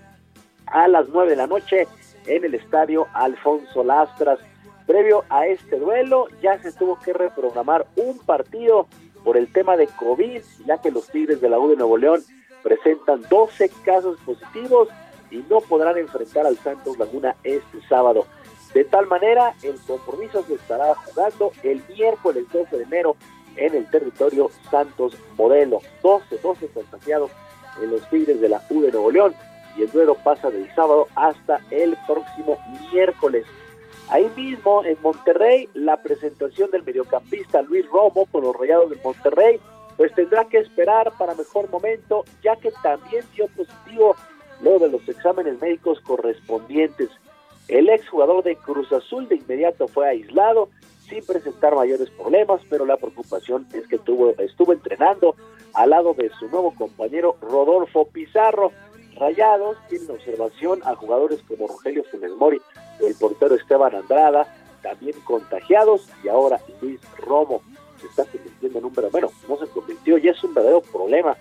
a 0.67 0.89
las 0.89 1.09
9 1.09 1.31
de 1.31 1.37
la 1.37 1.47
noche 1.47 1.87
en 2.27 2.45
el 2.45 2.55
estadio 2.55 3.07
Alfonso 3.15 3.83
Lastras. 3.85 4.39
Previo 4.87 5.25
a 5.29 5.47
este 5.47 5.79
duelo 5.79 6.29
ya 6.43 6.59
se 6.61 6.73
tuvo 6.73 6.99
que 6.99 7.13
reprogramar 7.13 7.87
un 7.97 8.19
partido 8.19 8.89
por 9.25 9.37
el 9.37 9.53
tema 9.53 9.77
de 9.77 9.87
COVID, 9.87 10.43
ya 10.67 10.79
que 10.79 10.91
los 10.91 11.09
Tigres 11.09 11.41
de 11.41 11.49
la 11.49 11.59
U 11.59 11.69
de 11.69 11.77
Nuevo 11.77 11.97
León 11.97 12.23
presentan 12.63 13.23
12 13.29 13.71
casos 13.85 14.19
positivos 14.25 14.89
y 15.31 15.39
no 15.49 15.61
podrán 15.61 15.99
enfrentar 15.99 16.47
al 16.47 16.57
Santos 16.59 16.99
Laguna 16.99 17.37
este 17.43 17.81
sábado. 17.89 18.27
De 18.75 18.85
tal 18.85 19.07
manera, 19.07 19.55
el 19.63 19.79
compromiso 19.87 20.43
se 20.45 20.55
estará 20.55 20.95
jugando 20.95 21.53
el 21.63 21.83
miércoles 21.89 22.45
12 22.53 22.77
de 22.77 22.85
enero 22.85 23.17
en 23.57 23.75
el 23.75 23.89
territorio 23.91 24.51
Santos 24.71 25.17
Modelo. 25.37 25.81
12, 26.03 26.39
12 26.39 26.69
contagiados 26.69 27.31
en 27.83 27.91
los 27.91 28.09
Tigres 28.09 28.41
de 28.41 28.49
la 28.49 28.63
U 28.71 28.81
de 28.81 28.93
Nuevo 28.93 29.11
León 29.11 29.35
y 29.77 29.83
el 29.83 29.91
duelo 29.91 30.15
pasa 30.15 30.51
del 30.51 30.73
sábado 30.75 31.09
hasta 31.15 31.61
el 31.71 31.97
próximo 32.07 32.59
miércoles. 32.91 33.47
Ahí 34.13 34.31
mismo 34.37 34.85
en 34.85 34.99
Monterrey, 35.01 35.71
la 35.73 35.97
presentación 36.03 36.71
del 36.71 36.83
mediocampista 36.83 37.63
Luis 37.63 37.89
Romo 37.89 38.27
con 38.27 38.45
los 38.45 38.55
Rayados 38.55 38.91
de 38.91 38.97
Monterrey, 39.03 39.59
pues 39.97 40.15
tendrá 40.15 40.45
que 40.45 40.59
esperar 40.59 41.11
para 41.17 41.35
mejor 41.35 41.71
momento, 41.71 42.23
ya 42.43 42.55
que 42.57 42.71
también 42.83 43.25
dio 43.35 43.47
positivo 43.57 44.15
luego 44.61 44.81
de 44.81 44.91
los 44.91 45.09
exámenes 45.09 45.59
médicos 45.63 45.99
correspondientes. 46.01 47.09
El 47.69 47.89
exjugador 47.89 48.45
de 48.45 48.55
Cruz 48.57 48.93
Azul 48.93 49.27
de 49.29 49.37
inmediato 49.37 49.89
fue 49.89 50.07
aislado 50.07 50.69
sin 51.09 51.25
presentar 51.25 51.75
mayores 51.75 52.11
problemas, 52.11 52.61
pero 52.69 52.85
la 52.85 52.99
preocupación 52.99 53.67
es 53.73 53.89
que 53.89 53.97
tuvo, 53.97 54.35
estuvo 54.37 54.75
entrenando 54.75 55.37
al 55.73 55.89
lado 55.89 56.13
de 56.13 56.29
su 56.39 56.49
nuevo 56.49 56.75
compañero 56.75 57.39
Rodolfo 57.41 58.05
Pizarro. 58.09 58.73
Rayados 59.17 59.79
tienen 59.89 60.11
observación 60.11 60.81
a 60.85 60.95
jugadores 60.97 61.43
como 61.49 61.67
Rogelio 61.67 62.05
Funes 62.11 62.33
Mori, 62.33 62.61
el 63.03 63.15
portero 63.15 63.55
Esteban 63.55 63.95
Andrada, 63.95 64.47
también 64.83 65.19
contagiados, 65.25 66.09
y 66.25 66.29
ahora 66.29 66.61
Luis 66.81 67.01
Romo 67.19 67.63
se 68.01 68.07
está 68.07 68.25
convirtiendo 68.25 68.79
en 68.79 68.85
un 68.85 68.93
verdadero, 68.93 69.31
bueno, 69.47 69.49
no 69.49 69.67
se 69.67 69.73
convirtió, 69.73 70.19
ya 70.19 70.33
es 70.33 70.43
un 70.45 70.55
verdadero 70.55 70.81
problema 70.81 71.37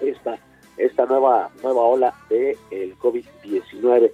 esta, 0.00 0.38
esta 0.76 1.06
nueva, 1.06 1.50
nueva 1.62 1.82
ola 1.82 2.14
del 2.28 2.56
el 2.70 2.96
COVID-19. 2.98 4.12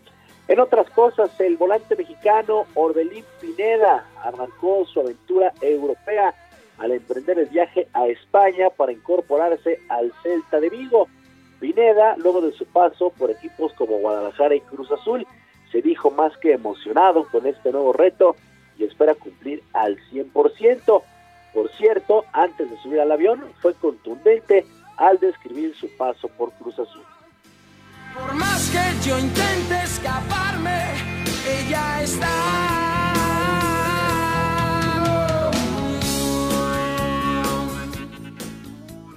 En 0.48 0.60
otras 0.60 0.88
cosas, 0.90 1.38
el 1.40 1.56
volante 1.56 1.96
mexicano 1.96 2.66
Orbelín 2.74 3.24
Pineda 3.40 4.06
arrancó 4.22 4.86
su 4.86 5.00
aventura 5.00 5.52
europea 5.60 6.34
al 6.78 6.92
emprender 6.92 7.38
el 7.38 7.46
viaje 7.46 7.88
a 7.92 8.06
España 8.06 8.70
para 8.70 8.92
incorporarse 8.92 9.80
al 9.88 10.12
Celta 10.22 10.60
de 10.60 10.70
Vigo. 10.70 11.08
Pineda, 11.58 12.16
luego 12.18 12.42
de 12.42 12.52
su 12.52 12.66
paso 12.66 13.10
por 13.10 13.30
equipos 13.30 13.72
como 13.72 13.98
Guadalajara 13.98 14.54
y 14.54 14.60
Cruz 14.60 14.90
Azul, 14.92 15.26
se 15.70 15.82
dijo 15.82 16.10
más 16.10 16.36
que 16.38 16.52
emocionado 16.52 17.26
con 17.30 17.46
este 17.46 17.72
nuevo 17.72 17.92
reto 17.92 18.36
y 18.78 18.84
espera 18.84 19.14
cumplir 19.14 19.62
al 19.72 19.98
100%. 20.10 21.02
Por 21.54 21.70
cierto, 21.72 22.24
antes 22.32 22.70
de 22.70 22.76
subir 22.78 23.00
al 23.00 23.12
avión, 23.12 23.42
fue 23.60 23.74
contundente 23.74 24.66
al 24.96 25.18
describir 25.18 25.74
su 25.74 25.88
paso 25.96 26.28
por 26.28 26.52
Cruz 26.52 26.78
Azul. 26.78 27.02
Por 28.14 28.34
más 28.34 28.70
que 28.70 29.08
yo 29.08 29.18
intente 29.18 29.82
escaparme, 29.82 30.82
ella 31.46 32.02
está. 32.02 33.16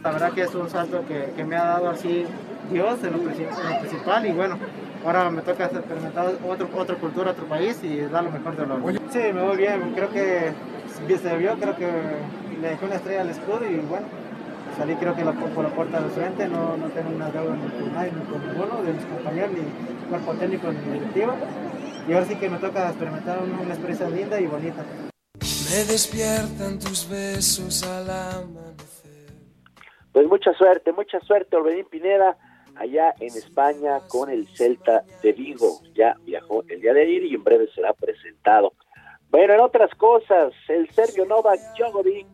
La 0.04 0.12
verdad 0.12 0.32
que 0.32 0.42
es 0.44 0.56
un 0.56 0.70
salto 0.70 1.04
que, 1.08 1.34
que 1.36 1.44
me 1.44 1.58
ha 1.58 1.66
dado 1.66 1.90
así 1.90 2.26
Dios 2.72 3.04
en 3.04 3.12
lo, 3.12 3.18
en 3.18 3.26
lo 3.26 3.80
principal 3.82 4.26
y 4.26 4.32
bueno, 4.32 4.58
ahora 5.06 5.30
me 5.30 5.42
toca 5.42 5.66
experimentar 5.66 6.28
otro, 6.48 6.70
otra 6.76 6.96
cultura, 6.96 7.32
otro 7.32 7.46
país 7.46 7.80
y 7.84 8.02
dar 8.02 8.24
lo 8.24 8.32
mejor 8.32 8.56
de 8.56 8.66
lo 8.66 9.10
Sí, 9.12 9.20
me 9.34 9.42
voy 9.44 9.58
bien, 9.58 9.94
creo 9.96 10.10
que 10.10 10.52
se 11.18 11.38
vio, 11.38 11.56
creo 11.60 11.76
que 11.76 11.88
le 12.62 12.70
dejé 12.70 12.86
una 12.86 12.96
estrella 12.96 13.22
al 13.22 13.30
escudo 13.30 13.62
y 13.70 13.78
bueno, 13.78 14.06
salí 14.78 14.96
creo 14.96 15.16
que 15.16 15.24
la- 15.26 15.32
por 15.34 15.64
la 15.64 15.70
puerta 15.72 16.00
de 16.02 16.10
frente, 16.10 16.48
no, 16.48 16.78
no 16.78 16.88
tengo 16.90 17.10
una 17.16 17.30
deuda 17.32 17.56
ni 17.56 17.70
con 17.70 17.94
nadie, 17.94 18.12
ni 18.12 18.26
con 18.32 18.48
ninguno 18.48 18.82
de 18.84 18.94
mis 18.94 19.06
compañeros, 19.06 19.52
ni 19.54 20.10
cuerpo 20.10 20.34
técnico, 20.34 20.72
ni 20.72 20.94
directivo. 20.94 21.34
Y 22.08 22.14
ahora 22.14 22.26
sí 22.26 22.36
que 22.36 22.50
me 22.50 22.58
toca 22.58 22.88
experimentar 22.90 23.40
una, 23.44 23.60
una 23.62 23.70
experiencia 23.70 24.10
linda 24.10 24.40
y 24.40 24.48
bonita. 24.48 24.84
Me 25.70 25.84
despiertan 25.86 26.80
tus 26.80 27.08
besos 27.08 27.84
al 27.84 28.10
amanecer. 28.10 29.34
Pues 30.12 30.28
mucha 30.28 30.52
suerte, 30.54 30.92
mucha 30.92 31.20
suerte, 31.22 31.56
Orbelín 31.56 31.86
Pineda, 31.90 32.36
allá 32.80 33.14
en 33.20 33.28
España 33.28 34.00
con 34.08 34.30
el 34.30 34.48
Celta 34.48 35.04
de 35.22 35.34
Vigo. 35.34 35.82
Ya 35.94 36.16
viajó 36.24 36.64
el 36.70 36.82
día 36.82 36.94
de 36.94 37.02
ayer 37.02 37.24
y 37.26 37.36
en 37.36 37.44
breve 37.44 37.68
será 37.76 37.94
presentado. 37.94 38.74
Bueno, 39.30 39.54
en 39.54 39.60
otras 39.60 39.94
cosas, 39.96 40.54
el 40.70 40.90
serbio 40.92 41.26
Novak 41.26 41.60
Djokovic 41.78 42.26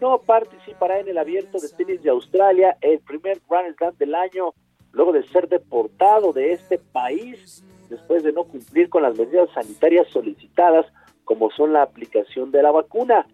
no 0.00 0.18
participará 0.22 0.98
en 0.98 1.08
el 1.08 1.18
abierto 1.18 1.58
de 1.60 1.68
tenis 1.68 2.02
de 2.02 2.10
Australia, 2.10 2.76
el 2.80 2.98
primer 3.00 3.40
Grand 3.48 3.76
Slam 3.76 3.96
del 3.98 4.14
año, 4.14 4.52
luego 4.90 5.12
de 5.12 5.22
ser 5.28 5.48
deportado 5.48 6.32
de 6.32 6.52
este 6.52 6.78
país 6.78 7.62
después 7.88 8.24
de 8.24 8.32
no 8.32 8.44
cumplir 8.44 8.88
con 8.88 9.02
las 9.02 9.16
medidas 9.16 9.50
sanitarias 9.54 10.08
solicitadas, 10.08 10.86
como 11.24 11.50
son 11.50 11.72
la 11.72 11.82
aplicación 11.82 12.50
de 12.50 12.62
la 12.62 12.72
vacuna. 12.72 13.26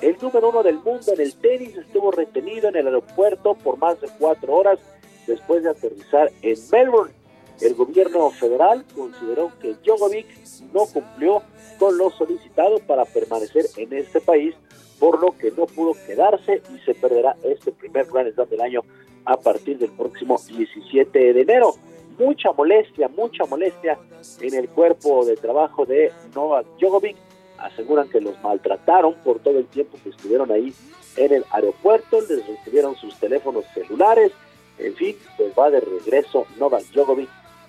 El 0.00 0.16
número 0.22 0.48
uno 0.48 0.62
del 0.62 0.76
mundo 0.76 1.12
en 1.12 1.20
el 1.20 1.34
tenis 1.36 1.76
estuvo 1.76 2.10
retenido 2.10 2.68
en 2.68 2.76
el 2.76 2.86
aeropuerto 2.86 3.54
por 3.54 3.76
más 3.76 4.00
de 4.00 4.08
cuatro 4.18 4.54
horas 4.54 4.78
después 5.26 5.62
de 5.62 5.70
aterrizar 5.70 6.30
en 6.42 6.56
Melbourne. 6.72 7.12
El 7.60 7.74
gobierno 7.74 8.30
federal 8.30 8.84
consideró 8.94 9.52
que 9.60 9.74
Djokovic 9.84 10.26
no 10.72 10.86
cumplió 10.86 11.42
con 11.78 11.96
lo 11.96 12.10
solicitado 12.10 12.78
para 12.80 13.04
permanecer 13.04 13.66
en 13.76 13.92
este 13.92 14.20
país, 14.20 14.54
por 14.98 15.20
lo 15.20 15.36
que 15.36 15.50
no 15.52 15.66
pudo 15.66 15.92
quedarse 16.06 16.62
y 16.74 16.78
se 16.84 16.94
perderá 16.94 17.36
este 17.42 17.72
primer 17.72 18.06
Grand 18.06 18.32
Slam 18.34 18.48
del 18.48 18.60
año 18.60 18.80
a 19.24 19.36
partir 19.36 19.78
del 19.78 19.90
próximo 19.90 20.38
17 20.46 21.32
de 21.32 21.40
enero. 21.40 21.74
Mucha 22.18 22.52
molestia, 22.52 23.08
mucha 23.08 23.44
molestia 23.44 23.98
en 24.40 24.54
el 24.54 24.68
cuerpo 24.68 25.24
de 25.24 25.36
trabajo 25.36 25.84
de 25.84 26.12
Novak 26.34 26.66
Djokovic. 26.78 27.16
Aseguran 27.58 28.08
que 28.08 28.20
los 28.20 28.40
maltrataron 28.42 29.14
por 29.24 29.38
todo 29.38 29.58
el 29.58 29.66
tiempo 29.66 29.96
que 30.02 30.10
estuvieron 30.10 30.50
ahí 30.50 30.72
en 31.16 31.32
el 31.32 31.44
aeropuerto, 31.50 32.20
les 32.20 32.46
recibieron 32.46 32.96
sus 32.96 33.14
teléfonos 33.18 33.64
celulares, 33.72 34.32
en 34.78 34.94
fin, 34.94 35.16
pues 35.36 35.52
va 35.58 35.70
de 35.70 35.80
regreso 35.80 36.46
Novak 36.58 36.84
Djokovic 36.92 37.28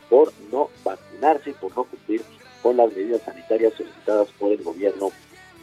por 0.10 0.32
no 0.52 0.70
vacunarse 0.84 1.52
y 1.52 1.54
por 1.54 1.76
no 1.76 1.84
cumplir 1.84 2.22
con 2.62 2.78
las 2.78 2.92
medidas 2.94 3.22
sanitarias 3.22 3.74
solicitadas 3.74 4.30
por 4.40 4.52
el 4.52 4.64
gobierno 4.64 5.12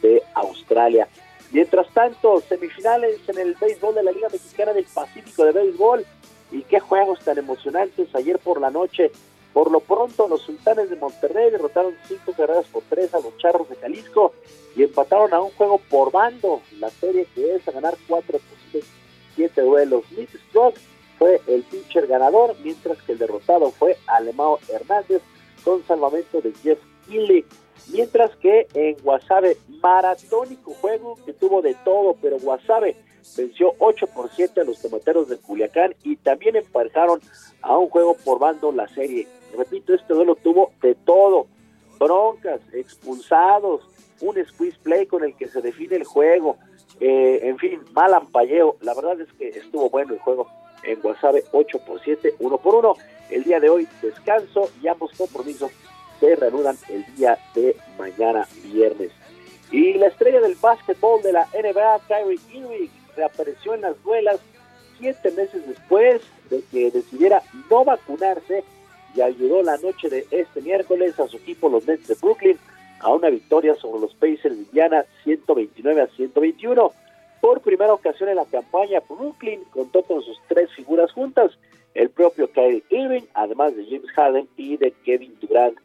de 0.01 0.21
Australia. 0.35 1.07
Mientras 1.51 1.87
tanto, 1.93 2.41
semifinales 2.41 3.19
en 3.27 3.37
el 3.37 3.55
béisbol 3.55 3.95
de 3.95 4.03
la 4.03 4.11
Liga 4.11 4.27
Mexicana 4.29 4.73
del 4.73 4.85
Pacífico 4.85 5.45
de 5.45 5.51
Béisbol. 5.51 6.05
Y 6.51 6.61
qué 6.63 6.79
juegos 6.79 7.19
tan 7.19 7.37
emocionantes 7.37 8.13
ayer 8.15 8.39
por 8.39 8.61
la 8.61 8.69
noche. 8.69 9.11
Por 9.53 9.71
lo 9.71 9.79
pronto, 9.79 10.27
los 10.27 10.41
sultanes 10.41 10.89
de 10.89 10.95
Monterrey 10.95 11.51
derrotaron 11.51 11.95
cinco 12.07 12.33
carreras 12.33 12.65
por 12.67 12.83
tres 12.89 13.13
a 13.13 13.19
los 13.19 13.37
charros 13.37 13.69
de 13.69 13.75
Jalisco 13.75 14.33
y 14.75 14.83
empataron 14.83 15.33
a 15.33 15.41
un 15.41 15.51
juego 15.51 15.79
por 15.89 16.11
bando. 16.11 16.61
La 16.79 16.89
serie 16.89 17.27
que 17.35 17.55
es 17.55 17.67
a 17.67 17.71
ganar 17.71 17.95
cuatro 18.07 18.39
posibles 18.39 18.85
siete 19.35 19.61
duelos. 19.61 20.03
Nick 20.17 20.29
Stroke 20.49 20.79
fue 21.23 21.39
el 21.47 21.63
pitcher 21.63 22.05
ganador, 22.05 22.53
mientras 22.65 23.01
que 23.03 23.13
el 23.13 23.17
derrotado 23.17 23.71
fue 23.71 23.95
Alemao 24.07 24.59
Hernández 24.67 25.21
con 25.63 25.81
salvamento 25.87 26.41
de 26.41 26.51
Jeff 26.61 26.79
Healy. 27.07 27.45
Mientras 27.93 28.35
que 28.35 28.67
en 28.73 28.97
Guasave, 29.01 29.55
maratónico 29.81 30.73
juego 30.73 31.17
que 31.25 31.31
tuvo 31.31 31.61
de 31.61 31.75
todo, 31.85 32.17
pero 32.21 32.39
Guasave 32.39 32.97
venció 33.37 33.73
8 33.79 34.07
por 34.07 34.31
7 34.35 34.59
a 34.59 34.63
los 34.65 34.81
tomateros 34.81 35.29
de 35.29 35.37
Culiacán 35.37 35.95
y 36.03 36.17
también 36.17 36.57
emparejaron 36.57 37.21
a 37.61 37.77
un 37.77 37.87
juego 37.87 38.17
por 38.25 38.39
bando 38.39 38.73
la 38.73 38.89
serie. 38.89 39.25
Repito, 39.57 39.93
este 39.93 40.13
duelo 40.13 40.35
tuvo 40.35 40.73
de 40.81 40.93
todo, 40.93 41.47
broncas, 41.99 42.59
expulsados, 42.73 43.81
un 44.19 44.35
squeeze 44.45 44.77
play 44.83 45.05
con 45.05 45.23
el 45.23 45.37
que 45.37 45.47
se 45.47 45.61
define 45.61 45.95
el 45.95 46.03
juego, 46.03 46.57
eh, 46.99 47.39
en 47.43 47.57
fin, 47.59 47.79
mal 47.93 48.13
ampalleo. 48.13 48.75
La 48.81 48.93
verdad 48.93 49.21
es 49.21 49.31
que 49.33 49.47
estuvo 49.47 49.89
bueno 49.89 50.13
el 50.13 50.19
juego 50.19 50.47
en 50.83 51.01
Guasave, 51.01 51.43
8 51.51 51.79
por 51.79 52.01
7, 52.01 52.35
1 52.39 52.57
por 52.57 52.75
1. 52.75 52.95
El 53.29 53.43
día 53.43 53.59
de 53.59 53.69
hoy 53.69 53.87
descanso 54.01 54.69
y 54.81 54.87
ambos 54.87 55.11
compromisos 55.17 55.71
se 56.19 56.35
reanudan 56.35 56.77
el 56.89 57.05
día 57.15 57.37
de 57.55 57.75
mañana 57.97 58.47
viernes. 58.63 59.11
Y 59.71 59.93
la 59.93 60.07
estrella 60.07 60.39
del 60.39 60.55
básquetbol 60.55 61.21
de 61.23 61.33
la 61.33 61.47
NBA, 61.47 61.99
Kyrie 62.07 62.39
Irving, 62.53 62.89
reapareció 63.15 63.73
en 63.73 63.81
las 63.81 64.01
duelas 64.03 64.39
siete 64.99 65.31
meses 65.31 65.67
después 65.67 66.21
de 66.49 66.61
que 66.71 66.91
decidiera 66.91 67.41
no 67.69 67.83
vacunarse 67.83 68.63
y 69.15 69.21
ayudó 69.21 69.61
la 69.63 69.77
noche 69.77 70.09
de 70.09 70.25
este 70.31 70.61
miércoles 70.61 71.19
a 71.19 71.27
su 71.27 71.37
equipo, 71.37 71.69
los 71.69 71.87
Nets 71.87 72.07
de 72.07 72.15
Brooklyn, 72.15 72.57
a 72.99 73.11
una 73.11 73.29
victoria 73.29 73.75
sobre 73.75 74.01
los 74.01 74.13
Pacers 74.15 74.55
de 74.55 74.63
Indiana 74.63 75.05
129 75.23 76.01
a 76.01 76.07
121. 76.07 76.91
Por 77.43 77.59
primera 77.59 77.93
ocasión 77.93 78.29
en 78.29 78.37
la 78.37 78.45
campaña, 78.45 79.01
Brooklyn 79.01 79.65
contó 79.65 80.01
con 80.03 80.21
sus 80.21 80.39
tres 80.47 80.71
figuras 80.71 81.11
juntas, 81.11 81.51
el 81.93 82.09
propio 82.09 82.49
Kyrie 82.49 82.85
Irving, 82.89 83.23
además 83.33 83.75
de 83.75 83.83
James 83.83 84.09
Harden 84.11 84.47
y 84.55 84.77
de 84.77 84.93
Kevin 85.03 85.35
Durant. 85.41 85.77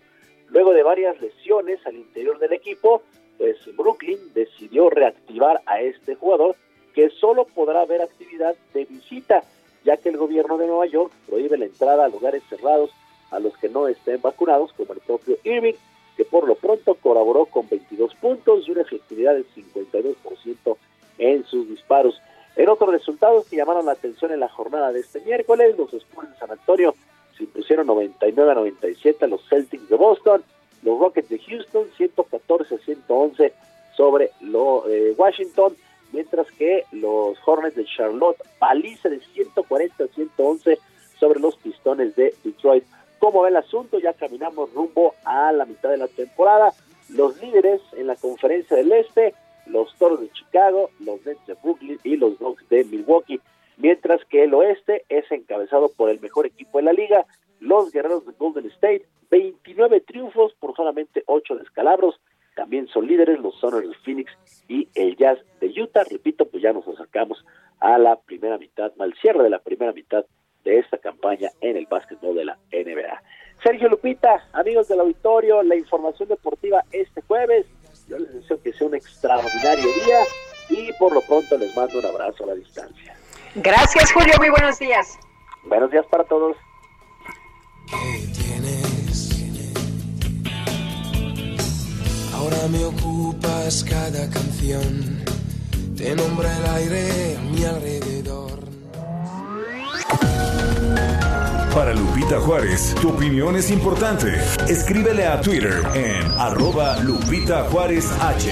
Luego 0.50 0.72
de 0.72 0.84
varias 0.84 1.20
lesiones 1.20 1.84
al 1.84 1.96
interior 1.96 2.38
del 2.38 2.52
equipo, 2.52 3.02
pues 3.38 3.56
Brooklyn 3.76 4.20
decidió 4.34 4.88
reactivar 4.88 5.60
a 5.66 5.80
este 5.80 6.14
jugador 6.14 6.54
que 6.94 7.10
solo 7.10 7.44
podrá 7.44 7.80
haber 7.80 8.02
actividad 8.02 8.54
de 8.72 8.84
visita, 8.84 9.42
ya 9.82 9.96
que 9.96 10.10
el 10.10 10.16
gobierno 10.16 10.58
de 10.58 10.68
Nueva 10.68 10.86
York 10.86 11.10
prohíbe 11.26 11.58
la 11.58 11.64
entrada 11.64 12.04
a 12.04 12.08
lugares 12.08 12.44
cerrados 12.48 12.92
a 13.32 13.40
los 13.40 13.56
que 13.56 13.68
no 13.68 13.88
estén 13.88 14.22
vacunados, 14.22 14.72
como 14.74 14.92
el 14.92 15.00
propio 15.00 15.36
Irving, 15.42 15.74
que 16.16 16.24
por 16.24 16.46
lo 16.46 16.54
pronto 16.54 16.94
colaboró 16.94 17.46
con 17.46 17.68
22 17.68 18.14
puntos 18.14 18.68
y 18.68 18.70
una 18.70 18.82
efectividad 18.82 19.34
del 19.34 19.46
52% 19.48 20.76
en 21.18 21.44
sus 21.44 21.68
disparos. 21.68 22.20
En 22.56 22.68
otros 22.68 22.90
resultados 22.90 23.46
que 23.48 23.56
llamaron 23.56 23.86
la 23.86 23.92
atención 23.92 24.32
en 24.32 24.40
la 24.40 24.48
jornada 24.48 24.92
de 24.92 25.00
este 25.00 25.20
miércoles, 25.20 25.76
los 25.78 25.92
Spurs 25.94 26.30
de 26.30 26.36
San 26.38 26.50
Antonio 26.50 26.94
se 27.36 27.44
impusieron 27.44 27.86
99 27.86 28.50
a 28.50 28.54
97 28.54 29.24
a 29.24 29.28
los 29.28 29.48
Celtics 29.48 29.88
de 29.88 29.96
Boston, 29.96 30.42
los 30.82 30.98
Rockets 30.98 31.28
de 31.28 31.38
Houston 31.38 31.86
114 31.96 32.74
a 32.74 32.78
111 32.78 33.52
sobre 33.96 34.30
lo, 34.40 34.88
eh, 34.88 35.14
Washington, 35.16 35.76
mientras 36.12 36.50
que 36.52 36.84
los 36.92 37.36
Hornets 37.44 37.76
de 37.76 37.84
Charlotte 37.84 38.38
paliza 38.58 39.08
de 39.08 39.20
140 39.20 40.04
a 40.04 40.08
111 40.08 40.78
sobre 41.18 41.40
los 41.40 41.56
Pistones 41.56 42.14
de 42.16 42.34
Detroit. 42.44 42.84
¿Cómo 43.18 43.42
va 43.42 43.48
el 43.48 43.56
asunto? 43.56 43.98
Ya 43.98 44.12
caminamos 44.12 44.72
rumbo 44.72 45.14
a 45.24 45.52
la 45.52 45.64
mitad 45.64 45.90
de 45.90 45.96
la 45.96 46.08
temporada. 46.08 46.72
Los 47.08 47.40
líderes 47.42 47.80
en 47.96 48.06
la 48.06 48.16
conferencia 48.16 48.76
del 48.76 48.92
Este, 48.92 49.34
los 49.68 49.94
Toros 49.96 50.20
de 50.20 50.30
Chicago, 50.30 50.90
los 51.00 51.24
Nets 51.24 51.46
de 51.46 51.54
Brooklyn 51.54 51.98
y 52.04 52.16
los 52.16 52.38
Dogs 52.38 52.68
de 52.68 52.84
Milwaukee. 52.84 53.40
Mientras 53.76 54.24
que 54.24 54.44
el 54.44 54.54
oeste 54.54 55.04
es 55.08 55.30
encabezado 55.30 55.90
por 55.96 56.10
el 56.10 56.20
mejor 56.20 56.46
equipo 56.46 56.78
de 56.78 56.84
la 56.84 56.92
liga, 56.92 57.26
los 57.60 57.92
Guerreros 57.92 58.26
de 58.26 58.32
Golden 58.32 58.66
State, 58.66 59.06
29 59.30 60.00
triunfos 60.00 60.54
por 60.58 60.74
solamente 60.74 61.22
8 61.26 61.56
descalabros. 61.56 62.20
También 62.56 62.88
son 62.88 63.06
líderes 63.06 63.38
los 63.38 63.54
Soners 63.60 63.88
de 63.88 63.94
Phoenix 64.04 64.32
y 64.66 64.88
el 64.94 65.16
Jazz 65.16 65.38
de 65.60 65.68
Utah. 65.80 66.04
Repito, 66.10 66.46
pues 66.46 66.62
ya 66.62 66.72
nos 66.72 66.88
acercamos 66.88 67.44
a 67.78 67.98
la 67.98 68.16
primera 68.16 68.58
mitad, 68.58 68.92
al 68.98 69.14
cierre 69.14 69.44
de 69.44 69.50
la 69.50 69.60
primera 69.60 69.92
mitad 69.92 70.24
de 70.64 70.78
esta 70.78 70.98
campaña 70.98 71.50
en 71.60 71.76
el 71.76 71.86
básquetbol 71.86 72.34
de 72.34 72.44
la 72.46 72.58
NBA. 72.72 73.22
Sergio 73.62 73.88
Lupita, 73.88 74.48
amigos 74.52 74.88
del 74.88 75.00
auditorio, 75.00 75.62
la 75.62 75.76
información 75.76 76.28
deportiva 76.28 76.84
este 76.92 77.22
jueves 77.22 77.66
yo 78.08 78.18
les 78.18 78.32
deseo 78.32 78.60
que 78.62 78.72
sea 78.72 78.86
un 78.86 78.94
extraordinario 78.94 79.84
día 79.84 80.20
y 80.70 80.92
por 80.94 81.12
lo 81.12 81.20
pronto 81.20 81.58
les 81.58 81.76
mando 81.76 81.98
un 81.98 82.06
abrazo 82.06 82.44
a 82.44 82.48
la 82.48 82.54
distancia. 82.54 83.14
Gracias, 83.54 84.12
Julio. 84.12 84.32
Muy 84.38 84.48
buenos 84.48 84.78
días. 84.78 85.18
Buenos 85.64 85.90
días 85.90 86.06
para 86.06 86.24
todos. 86.24 86.56
Ahora 92.34 92.68
me 92.68 92.84
ocupas 92.84 93.84
cada 93.84 94.30
canción, 94.30 95.24
te 95.96 96.14
nombra 96.14 96.56
el 96.56 96.66
aire 96.76 97.36
a 97.36 97.40
mi 97.42 97.64
alrededor. 97.64 98.67
Para 101.78 101.94
Lupita 101.94 102.40
Juárez, 102.40 102.92
tu 103.00 103.10
opinión 103.10 103.54
es 103.54 103.70
importante. 103.70 104.34
Escríbele 104.68 105.24
a 105.28 105.40
Twitter 105.40 105.80
en 105.94 106.28
arroba 106.36 106.98
Lupita 106.98 107.62
Juárez 107.70 108.10
H. 108.20 108.50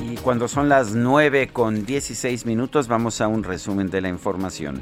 Y 0.00 0.14
cuando 0.18 0.46
son 0.46 0.68
las 0.68 0.92
9 0.92 1.48
con 1.52 1.84
16 1.84 2.46
minutos 2.46 2.86
vamos 2.86 3.20
a 3.20 3.26
un 3.26 3.42
resumen 3.42 3.90
de 3.90 4.00
la 4.00 4.08
información. 4.08 4.80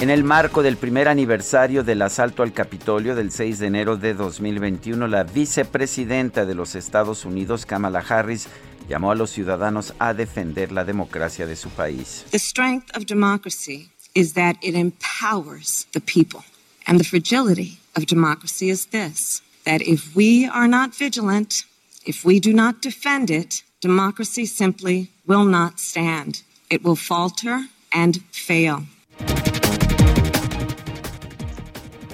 En 0.00 0.10
el 0.10 0.24
marco 0.24 0.62
del 0.62 0.76
primer 0.76 1.06
aniversario 1.06 1.84
del 1.84 2.02
asalto 2.02 2.42
al 2.42 2.52
Capitolio 2.52 3.14
del 3.14 3.30
6 3.30 3.58
de 3.60 3.66
enero 3.66 3.96
de 3.96 4.14
2021, 4.14 5.06
la 5.06 5.22
vicepresidenta 5.24 6.46
de 6.46 6.54
los 6.54 6.76
Estados 6.76 7.24
Unidos, 7.24 7.66
Kamala 7.66 8.04
Harris, 8.08 8.48
llamó 8.88 9.12
a 9.12 9.14
los 9.14 9.30
ciudadanos 9.30 9.92
a 9.98 10.14
defender 10.14 10.72
la 10.72 10.84
democracia 10.84 11.46
de 11.46 11.56
su 11.56 11.68
país. 11.70 12.24
The 12.30 12.38
strength 12.38 12.96
of 12.96 13.06
democracy 13.06 13.90
is 14.14 14.32
that 14.34 14.56
it 14.62 14.74
empowers 14.74 15.86
the 15.92 16.00
people. 16.00 16.44
And 16.86 16.98
the 16.98 17.04
fragility 17.04 17.78
of 17.96 18.06
democracy 18.06 18.70
is 18.70 18.86
this 18.86 19.42
that 19.64 19.82
if 19.82 20.16
we 20.16 20.46
are 20.46 20.66
not 20.66 20.94
vigilant, 20.94 21.64
if 22.06 22.24
we 22.24 22.40
do 22.40 22.54
not 22.54 22.80
defend 22.80 23.30
it, 23.30 23.62
democracy 23.82 24.46
simply 24.46 25.10
will 25.26 25.44
not 25.44 25.78
stand. 25.78 26.42
It 26.70 26.82
will 26.82 26.96
falter 26.96 27.66
and 27.92 28.22
fail. 28.32 28.84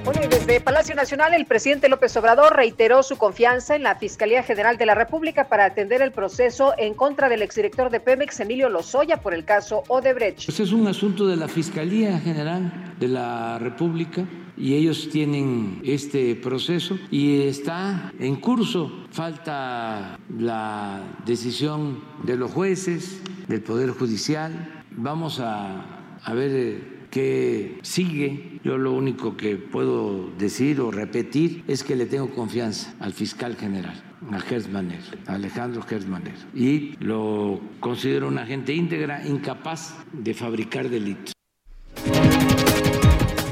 Bueno, 0.05 0.21
desde 0.29 0.61
Palacio 0.61 0.95
Nacional, 0.95 1.33
el 1.33 1.47
presidente 1.47 1.89
López 1.89 2.15
Obrador 2.19 2.55
reiteró 2.55 3.03
su 3.03 3.17
confianza 3.17 3.75
en 3.75 3.83
la 3.83 3.95
Fiscalía 3.95 4.43
General 4.43 4.77
de 4.77 4.85
la 4.85 4.95
República 4.95 5.49
para 5.49 5.65
atender 5.65 6.03
el 6.03 6.13
proceso 6.13 6.75
en 6.77 6.93
contra 6.93 7.31
del 7.31 7.41
exdirector 7.41 7.89
de 7.89 8.01
Pemex, 8.01 8.39
Emilio 8.41 8.69
Lozoya, 8.69 9.23
por 9.23 9.33
el 9.33 9.47
caso 9.47 9.83
Odebrecht. 9.89 10.45
Pues 10.45 10.61
es 10.61 10.73
un 10.73 10.87
asunto 10.89 11.27
de 11.27 11.37
la 11.37 11.49
Fiscalía 11.49 12.19
General 12.19 12.95
de 13.01 13.09
la 13.09 13.59
República 13.59 14.27
y 14.59 14.75
ellos 14.75 15.09
tienen 15.11 15.81
este 15.83 16.35
proceso 16.35 16.99
y 17.11 17.41
está 17.49 18.13
en 18.19 18.37
curso. 18.37 19.07
Falta 19.11 20.19
la 20.39 21.01
decisión 21.25 22.05
de 22.25 22.37
los 22.37 22.51
jueces, 22.51 23.23
del 23.49 23.63
Poder 23.63 23.89
Judicial. 23.93 24.85
Vamos 24.91 25.41
a, 25.41 25.83
a 26.23 26.35
ver 26.35 26.94
qué 27.15 27.79
sigue. 27.83 28.61
Yo 28.65 28.77
lo 28.77 28.93
único 28.93 29.37
que 29.37 29.55
puedo 29.57 30.31
decir 30.37 30.81
o 30.81 30.91
repetir 30.91 31.63
es 31.69 31.85
que 31.85 31.95
le 31.95 32.07
tengo 32.07 32.29
confianza 32.35 32.93
al 32.99 33.13
fiscal 33.13 33.57
general, 33.57 34.03
a 34.33 34.41
Gertz 34.41 34.69
Manero, 34.69 35.05
a 35.27 35.35
Alejandro 35.35 35.83
Gertz 35.83 36.09
Manero. 36.09 36.37
Y 36.55 36.97
lo 36.99 37.61
considero 37.79 38.27
un 38.27 38.39
agente 38.39 38.75
íntegra, 38.75 39.25
incapaz 39.27 39.95
de 40.13 40.35
fabricar 40.35 40.89
delitos. 40.89 41.33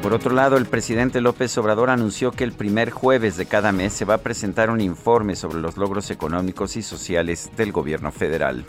Por 0.02 0.12
otro 0.12 0.34
lado, 0.34 0.56
el 0.56 0.66
presidente 0.66 1.20
López 1.20 1.56
Obrador 1.56 1.89
anunció 1.89 2.32
que 2.32 2.43
el 2.43 2.51
primer 2.51 2.90
jueves 2.90 3.36
de 3.36 3.47
cada 3.47 3.70
mes 3.70 3.93
se 3.93 4.05
va 4.05 4.14
a 4.14 4.18
presentar 4.18 4.70
un 4.70 4.80
informe 4.80 5.36
sobre 5.36 5.60
los 5.60 5.76
logros 5.76 6.10
económicos 6.10 6.76
y 6.76 6.82
sociales 6.82 7.52
del 7.56 7.70
gobierno 7.70 8.10
federal. 8.10 8.64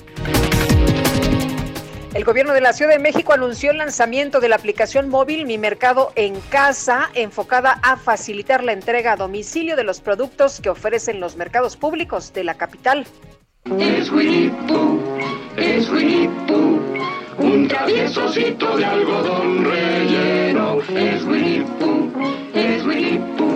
El 2.23 2.27
gobierno 2.27 2.53
de 2.53 2.61
la 2.61 2.71
Ciudad 2.71 2.93
de 2.93 2.99
México 2.99 3.33
anunció 3.33 3.71
el 3.71 3.79
lanzamiento 3.79 4.39
de 4.39 4.47
la 4.47 4.55
aplicación 4.55 5.09
móvil 5.09 5.45
Mi 5.45 5.57
Mercado 5.57 6.13
en 6.15 6.39
Casa, 6.39 7.09
enfocada 7.15 7.81
a 7.83 7.97
facilitar 7.97 8.63
la 8.63 8.71
entrega 8.71 9.11
a 9.11 9.15
domicilio 9.17 9.75
de 9.75 9.83
los 9.83 9.99
productos 9.99 10.61
que 10.61 10.69
ofrecen 10.69 11.19
los 11.19 11.35
mercados 11.35 11.75
públicos 11.75 12.31
de 12.31 12.45
la 12.45 12.53
capital. 12.53 13.05
Es 13.77 14.09
Winnie 14.09 14.51
Pooh, 14.69 15.01
es 15.57 15.89
Winnie 15.89 16.29
Pooh, 16.47 16.79
un 17.39 17.67
traviesocito 17.67 18.77
de 18.77 18.85
algodón 18.85 19.65
relleno. 19.65 20.79
Es 20.95 21.25
Winnie 21.25 21.65
Pooh, 21.77 22.09
es 22.53 22.85
Winnie 22.85 23.19
Pooh. 23.37 23.53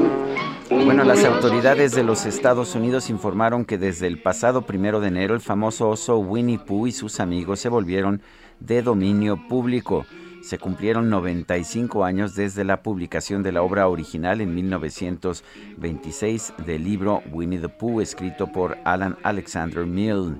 Bueno, 0.83 1.05
las 1.05 1.23
autoridades 1.23 1.93
de 1.93 2.03
los 2.03 2.25
Estados 2.25 2.75
Unidos 2.75 3.09
informaron 3.09 3.63
que 3.63 3.77
desde 3.77 4.07
el 4.07 4.21
pasado 4.21 4.63
primero 4.63 4.99
de 4.99 5.07
enero 5.07 5.35
el 5.35 5.39
famoso 5.39 5.87
oso 5.87 6.17
Winnie 6.17 6.59
Pooh 6.59 6.87
y 6.87 6.91
sus 6.91 7.21
amigos 7.21 7.61
se 7.61 7.69
volvieron 7.69 8.21
de 8.59 8.81
dominio 8.81 9.47
público. 9.47 10.05
Se 10.41 10.57
cumplieron 10.57 11.09
95 11.09 12.03
años 12.05 12.35
desde 12.35 12.63
la 12.63 12.81
publicación 12.81 13.43
de 13.43 13.51
la 13.51 13.61
obra 13.61 13.87
original 13.87 14.39
en 14.39 14.55
1926 14.55 16.53
del 16.65 16.83
libro 16.83 17.21
Winnie 17.31 17.59
the 17.59 17.69
Pooh, 17.69 18.01
escrito 18.01 18.47
por 18.47 18.77
Alan 18.85 19.17
Alexander 19.23 19.85
Milne. 19.85 20.37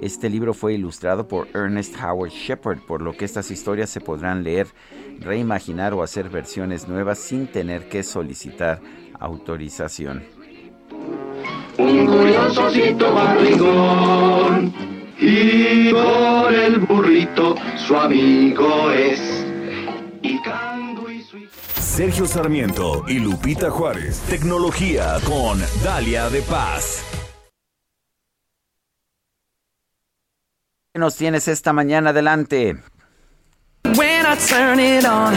Este 0.00 0.28
libro 0.28 0.54
fue 0.54 0.74
ilustrado 0.74 1.28
por 1.28 1.46
Ernest 1.54 1.94
Howard 2.02 2.30
Shepard, 2.30 2.80
por 2.80 3.00
lo 3.00 3.12
que 3.12 3.24
estas 3.24 3.50
historias 3.50 3.90
se 3.90 4.00
podrán 4.00 4.42
leer, 4.42 4.66
reimaginar 5.20 5.94
o 5.94 6.02
hacer 6.02 6.28
versiones 6.30 6.88
nuevas 6.88 7.18
sin 7.18 7.46
tener 7.46 7.88
que 7.88 8.02
solicitar 8.02 8.80
autorización. 9.20 10.24
Un 11.78 12.06
curiosocito 12.06 13.14
barrigón. 13.14 14.93
Y 15.18 15.92
por 15.92 16.52
el 16.52 16.80
burrito 16.80 17.54
su 17.76 17.96
amigo 17.96 18.90
es. 18.90 19.46
Y 20.22 20.40
Cango 20.42 21.10
y 21.10 21.22
su 21.22 21.38
Sergio 21.80 22.26
Sarmiento 22.26 23.04
y 23.06 23.20
Lupita 23.20 23.70
Juárez. 23.70 24.20
Tecnología 24.28 25.16
con 25.24 25.60
Dalia 25.84 26.28
de 26.30 26.42
Paz. 26.42 27.04
¿Qué 30.92 31.00
nos 31.00 31.16
tienes 31.16 31.48
esta 31.48 31.72
mañana 31.72 32.10
adelante? 32.10 32.76
When 33.96 34.26
I 34.26 34.36
turn 34.48 34.80
it 34.80 35.04
on, 35.04 35.34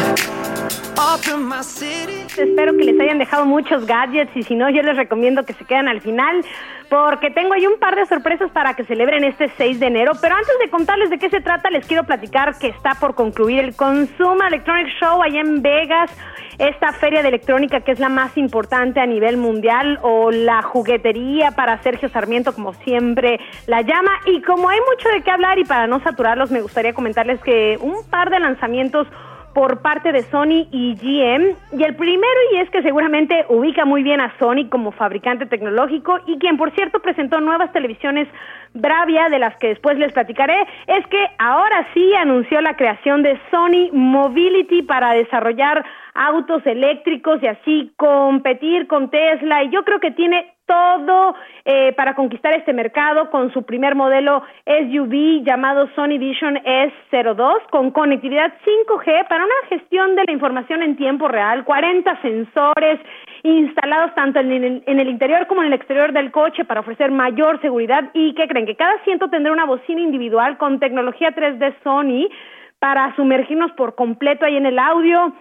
up 0.98 1.22
in 1.28 1.48
my 1.48 1.64
city. 1.64 2.26
Espero 2.38 2.78
que 2.78 2.84
les 2.84 3.00
hayan 3.00 3.18
dejado 3.18 3.46
muchos 3.46 3.86
gadgets 3.86 4.36
y 4.36 4.44
si 4.44 4.56
no, 4.56 4.70
yo 4.70 4.82
les 4.84 4.96
recomiendo 4.96 5.44
que 5.46 5.54
se 5.54 5.66
queden 5.66 5.88
al 5.88 6.02
final 6.02 6.44
porque 6.90 7.32
tengo 7.32 7.54
ahí 7.54 7.68
un 7.68 7.80
par 7.80 7.96
de 7.96 8.06
sorpresas 8.06 8.50
para 8.52 8.74
que 8.74 8.84
celebren 8.86 9.24
este 9.24 9.50
6 9.58 9.80
de 9.80 9.88
enero. 9.88 10.14
Pero 10.22 10.36
antes 10.36 10.54
de 10.60 10.70
contarles 10.70 11.10
de 11.10 11.18
qué 11.18 11.30
se 11.30 11.42
trata, 11.42 11.70
les 11.70 11.86
quiero 11.86 12.04
platicar 12.04 12.58
que 12.58 12.68
está 12.68 12.96
por 13.00 13.16
concluir 13.16 13.60
el 13.60 13.76
Consumer 13.76 14.48
Electronic 14.48 14.88
Show 15.00 15.22
allá 15.22 15.42
en 15.42 15.62
Vegas, 15.62 16.12
esta 16.58 16.92
feria 16.94 17.22
de 17.22 17.28
electrónica 17.28 17.82
que 17.82 17.92
es 17.92 18.00
la 18.00 18.10
más 18.10 18.36
importante 18.38 19.00
a 19.00 19.06
nivel 19.06 19.38
mundial 19.38 20.00
o 20.02 20.32
la 20.32 20.64
juguetería 20.64 21.52
para 21.52 21.82
Sergio 21.84 22.10
Sarmiento, 22.10 22.54
como 22.54 22.74
siempre 22.74 23.40
la 23.68 23.82
llama. 23.82 24.12
Y 24.26 24.42
como 24.42 24.70
hay 24.70 24.80
mucho 24.80 25.10
de 25.10 25.22
qué 25.22 25.32
hablar 25.32 25.60
y 25.60 25.66
para 25.66 25.88
no 25.88 26.00
saturarlos, 26.02 26.52
me 26.52 26.62
gustaría 26.62 26.94
comentarles 26.94 27.40
que 27.42 27.78
un 27.82 28.10
par 28.10 28.30
de 28.30 28.40
lanzamientos 28.40 29.08
por 29.58 29.82
parte 29.82 30.12
de 30.12 30.22
Sony 30.22 30.68
y 30.72 30.94
GM. 30.94 31.56
Y 31.72 31.84
el 31.84 31.96
primero, 31.96 32.40
y 32.54 32.58
es 32.58 32.70
que 32.70 32.84
seguramente 32.84 33.44
ubica 33.50 33.86
muy 33.86 34.04
bien 34.04 34.22
a 34.22 34.32
Sony 34.38 34.70
como 34.70 34.92
fabricante 34.92 35.48
tecnológico 35.48 36.20
y 36.28 36.38
quien, 36.38 36.58
por 36.58 36.70
cierto, 36.76 37.00
presentó 37.00 37.42
nuevas 37.42 37.74
televisiones 37.74 38.28
Bravia, 38.76 39.30
de 39.30 39.40
las 39.40 39.58
que 39.58 39.70
después 39.70 39.98
les 39.98 40.14
platicaré, 40.14 40.62
es 40.86 41.08
que 41.08 41.26
ahora 41.40 41.88
sí 41.96 42.14
anunció 42.14 42.62
la 42.62 42.76
creación 42.76 43.24
de 43.24 43.40
Sony 43.50 43.90
Mobility 43.94 44.84
para 44.84 45.14
desarrollar 45.14 45.84
autos 46.14 46.64
eléctricos 46.68 47.42
y 47.42 47.48
así 47.48 47.92
competir 47.98 48.86
con 48.86 49.10
Tesla. 49.10 49.64
Y 49.64 49.70
yo 49.72 49.84
creo 49.84 50.00
que 50.00 50.12
tiene 50.12 50.54
todo 50.68 51.36
eh, 51.66 51.94
para 51.94 52.14
conquistar 52.14 52.54
este 52.54 52.74
mercado 52.74 53.32
con 53.32 53.52
su 53.52 53.64
primer 53.64 53.96
modelo 53.96 54.44
SUV 54.66 55.44
llamado 55.44 55.90
Sony 55.96 56.20
Vision 56.20 56.56
S02 56.58 57.70
con 57.72 57.92
conectividad 57.92 58.54
5G 58.66 59.28
para 59.28 59.46
una 59.46 59.56
gestión 59.70 60.16
de 60.16 60.26
la 60.26 60.32
información 60.32 60.84
en 60.84 60.96
tiempo 60.98 61.28
real, 61.28 61.64
40 61.64 62.22
sensores 62.22 63.00
instalados 63.44 64.14
tanto 64.14 64.40
en 64.40 64.52
el, 64.52 65.10
interior 65.10 65.48
como 65.48 65.62
en 65.62 65.68
el 65.68 65.74
exterior 65.74 66.12
del 66.12 66.32
coche 66.32 66.66
para 66.66 66.82
ofrecer 66.82 67.12
mayor 67.12 67.62
seguridad. 67.62 68.12
Y 68.14 68.34
que 68.36 68.48
creen 68.48 68.66
que 68.66 68.76
cada 68.76 68.94
asiento 68.96 69.30
tendrá 69.30 69.52
una 69.54 69.66
bocina 69.66 70.02
individual 70.02 70.58
con 70.58 70.80
tecnología 70.80 71.34
3D 71.34 71.76
Sony 71.84 72.30
para 72.80 73.16
sumergirnos 73.16 73.72
por 73.72 73.96
completo 73.96 74.46
ahí 74.46 74.58
en 74.58 74.66
el 74.66 74.78
audio, 74.78 75.34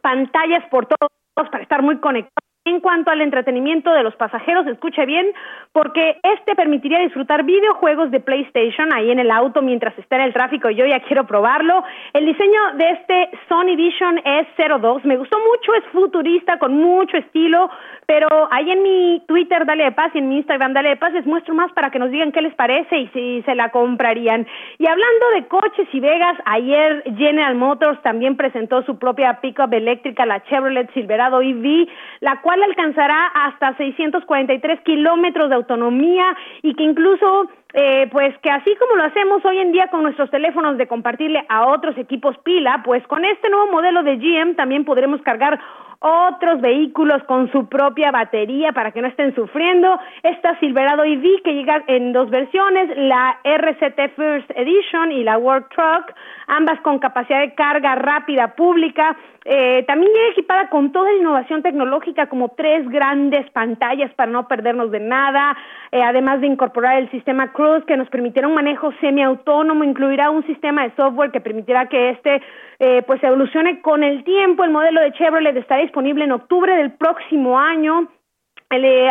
pantallas 0.00 0.64
por 0.70 0.86
todos 0.86 1.10
para 1.50 1.62
estar 1.62 1.82
muy 1.82 1.98
conectados 1.98 2.51
En 2.64 2.78
cuanto 2.78 3.10
al 3.10 3.20
entretenimiento 3.20 3.92
de 3.92 4.04
los 4.04 4.14
pasajeros, 4.14 4.64
escuche 4.68 5.04
bien, 5.04 5.26
porque 5.72 6.20
este 6.22 6.54
permitiría 6.54 7.00
disfrutar 7.00 7.42
videojuegos 7.42 8.12
de 8.12 8.20
PlayStation 8.20 8.94
ahí 8.94 9.10
en 9.10 9.18
el 9.18 9.32
auto 9.32 9.62
mientras 9.62 9.98
está 9.98 10.14
en 10.14 10.22
el 10.22 10.32
tráfico. 10.32 10.70
Yo 10.70 10.86
ya 10.86 11.00
quiero 11.00 11.26
probarlo. 11.26 11.82
El 12.12 12.24
diseño 12.24 12.60
de 12.74 12.90
este 12.90 13.30
Sony 13.48 13.74
Vision 13.74 14.20
es 14.24 14.46
02. 14.56 15.04
Me 15.04 15.16
gustó 15.16 15.38
mucho, 15.40 15.74
es 15.74 15.84
futurista, 15.90 16.60
con 16.60 16.74
mucho 16.76 17.16
estilo, 17.16 17.68
pero 18.06 18.28
ahí 18.52 18.70
en 18.70 18.82
mi 18.84 19.24
Twitter, 19.26 19.66
Dale 19.66 19.82
de 19.82 19.92
Paz, 19.92 20.12
y 20.14 20.18
en 20.18 20.28
mi 20.28 20.36
Instagram, 20.36 20.72
Dale 20.72 20.90
de 20.90 20.96
Paz, 20.96 21.14
les 21.14 21.26
muestro 21.26 21.54
más 21.54 21.72
para 21.72 21.90
que 21.90 21.98
nos 21.98 22.12
digan 22.12 22.30
qué 22.30 22.42
les 22.42 22.54
parece 22.54 22.96
y 22.96 23.08
si 23.08 23.42
se 23.42 23.56
la 23.56 23.70
comprarían. 23.70 24.46
Y 24.78 24.86
hablando 24.86 25.30
de 25.34 25.48
coches 25.48 25.88
y 25.92 25.98
Vegas, 25.98 26.36
ayer 26.44 27.02
General 27.16 27.56
Motors 27.56 28.00
también 28.02 28.36
presentó 28.36 28.82
su 28.82 29.00
propia 29.00 29.40
pickup 29.40 29.74
eléctrica, 29.74 30.26
la 30.26 30.44
Chevrolet 30.44 30.92
Silverado 30.94 31.42
EV, 31.42 31.88
la 32.20 32.40
cual 32.40 32.51
alcanzará 32.60 33.26
hasta 33.26 33.76
643 33.76 34.80
kilómetros 34.80 35.48
de 35.48 35.54
autonomía 35.54 36.36
y 36.62 36.74
que 36.74 36.82
incluso 36.82 37.48
eh, 37.74 38.08
pues 38.12 38.36
que 38.38 38.50
así 38.50 38.74
como 38.76 38.96
lo 38.96 39.04
hacemos 39.04 39.44
hoy 39.44 39.58
en 39.58 39.72
día 39.72 39.88
con 39.88 40.02
nuestros 40.02 40.30
teléfonos 40.30 40.76
de 40.76 40.86
compartirle 40.86 41.44
a 41.48 41.66
otros 41.68 41.96
equipos 41.96 42.36
pila, 42.38 42.82
pues 42.84 43.06
con 43.06 43.24
este 43.24 43.48
nuevo 43.48 43.72
modelo 43.72 44.02
de 44.02 44.16
GM 44.16 44.56
también 44.56 44.84
podremos 44.84 45.22
cargar 45.22 45.58
otros 46.02 46.60
vehículos 46.60 47.22
con 47.24 47.50
su 47.52 47.68
propia 47.68 48.10
batería 48.10 48.72
para 48.72 48.90
que 48.90 49.00
no 49.00 49.06
estén 49.06 49.34
sufriendo. 49.34 49.98
Esta 50.24 50.58
Silverado 50.58 51.04
EV 51.04 51.42
que 51.44 51.54
llega 51.54 51.82
en 51.86 52.12
dos 52.12 52.28
versiones, 52.28 52.90
la 52.96 53.38
RCT 53.44 54.16
First 54.16 54.50
Edition 54.56 55.12
y 55.12 55.22
la 55.22 55.38
World 55.38 55.68
Truck, 55.68 56.12
ambas 56.46 56.80
con 56.80 56.98
capacidad 56.98 57.40
de 57.40 57.54
carga 57.54 57.94
rápida 57.94 58.54
pública. 58.54 59.16
Eh, 59.44 59.84
también 59.86 60.12
llega 60.12 60.30
equipada 60.30 60.68
con 60.68 60.92
toda 60.92 61.10
la 61.10 61.18
innovación 61.18 61.62
tecnológica 61.62 62.26
como 62.26 62.50
tres 62.50 62.88
grandes 62.88 63.50
pantallas 63.50 64.12
para 64.14 64.30
no 64.30 64.46
perdernos 64.46 64.90
de 64.92 65.00
nada, 65.00 65.56
eh, 65.90 66.00
además 66.02 66.40
de 66.40 66.46
incorporar 66.46 66.98
el 66.98 67.10
sistema 67.10 67.52
Cruise 67.52 67.84
que 67.84 67.96
nos 67.96 68.08
permitirá 68.08 68.46
un 68.46 68.54
manejo 68.54 68.92
semiautónomo, 69.00 69.82
incluirá 69.82 70.30
un 70.30 70.46
sistema 70.46 70.84
de 70.84 70.94
software 70.94 71.32
que 71.32 71.40
permitirá 71.40 71.86
que 71.86 72.10
este 72.10 72.40
eh, 72.78 73.02
pues 73.06 73.22
evolucione 73.22 73.80
con 73.80 74.04
el 74.04 74.22
tiempo. 74.24 74.64
El 74.64 74.70
modelo 74.70 75.00
de 75.00 75.12
Chevrolet 75.12 75.56
estará 75.56 75.82
disponible 75.82 76.24
en 76.24 76.32
octubre 76.32 76.74
del 76.76 76.92
próximo 76.92 77.58
año. 77.58 78.08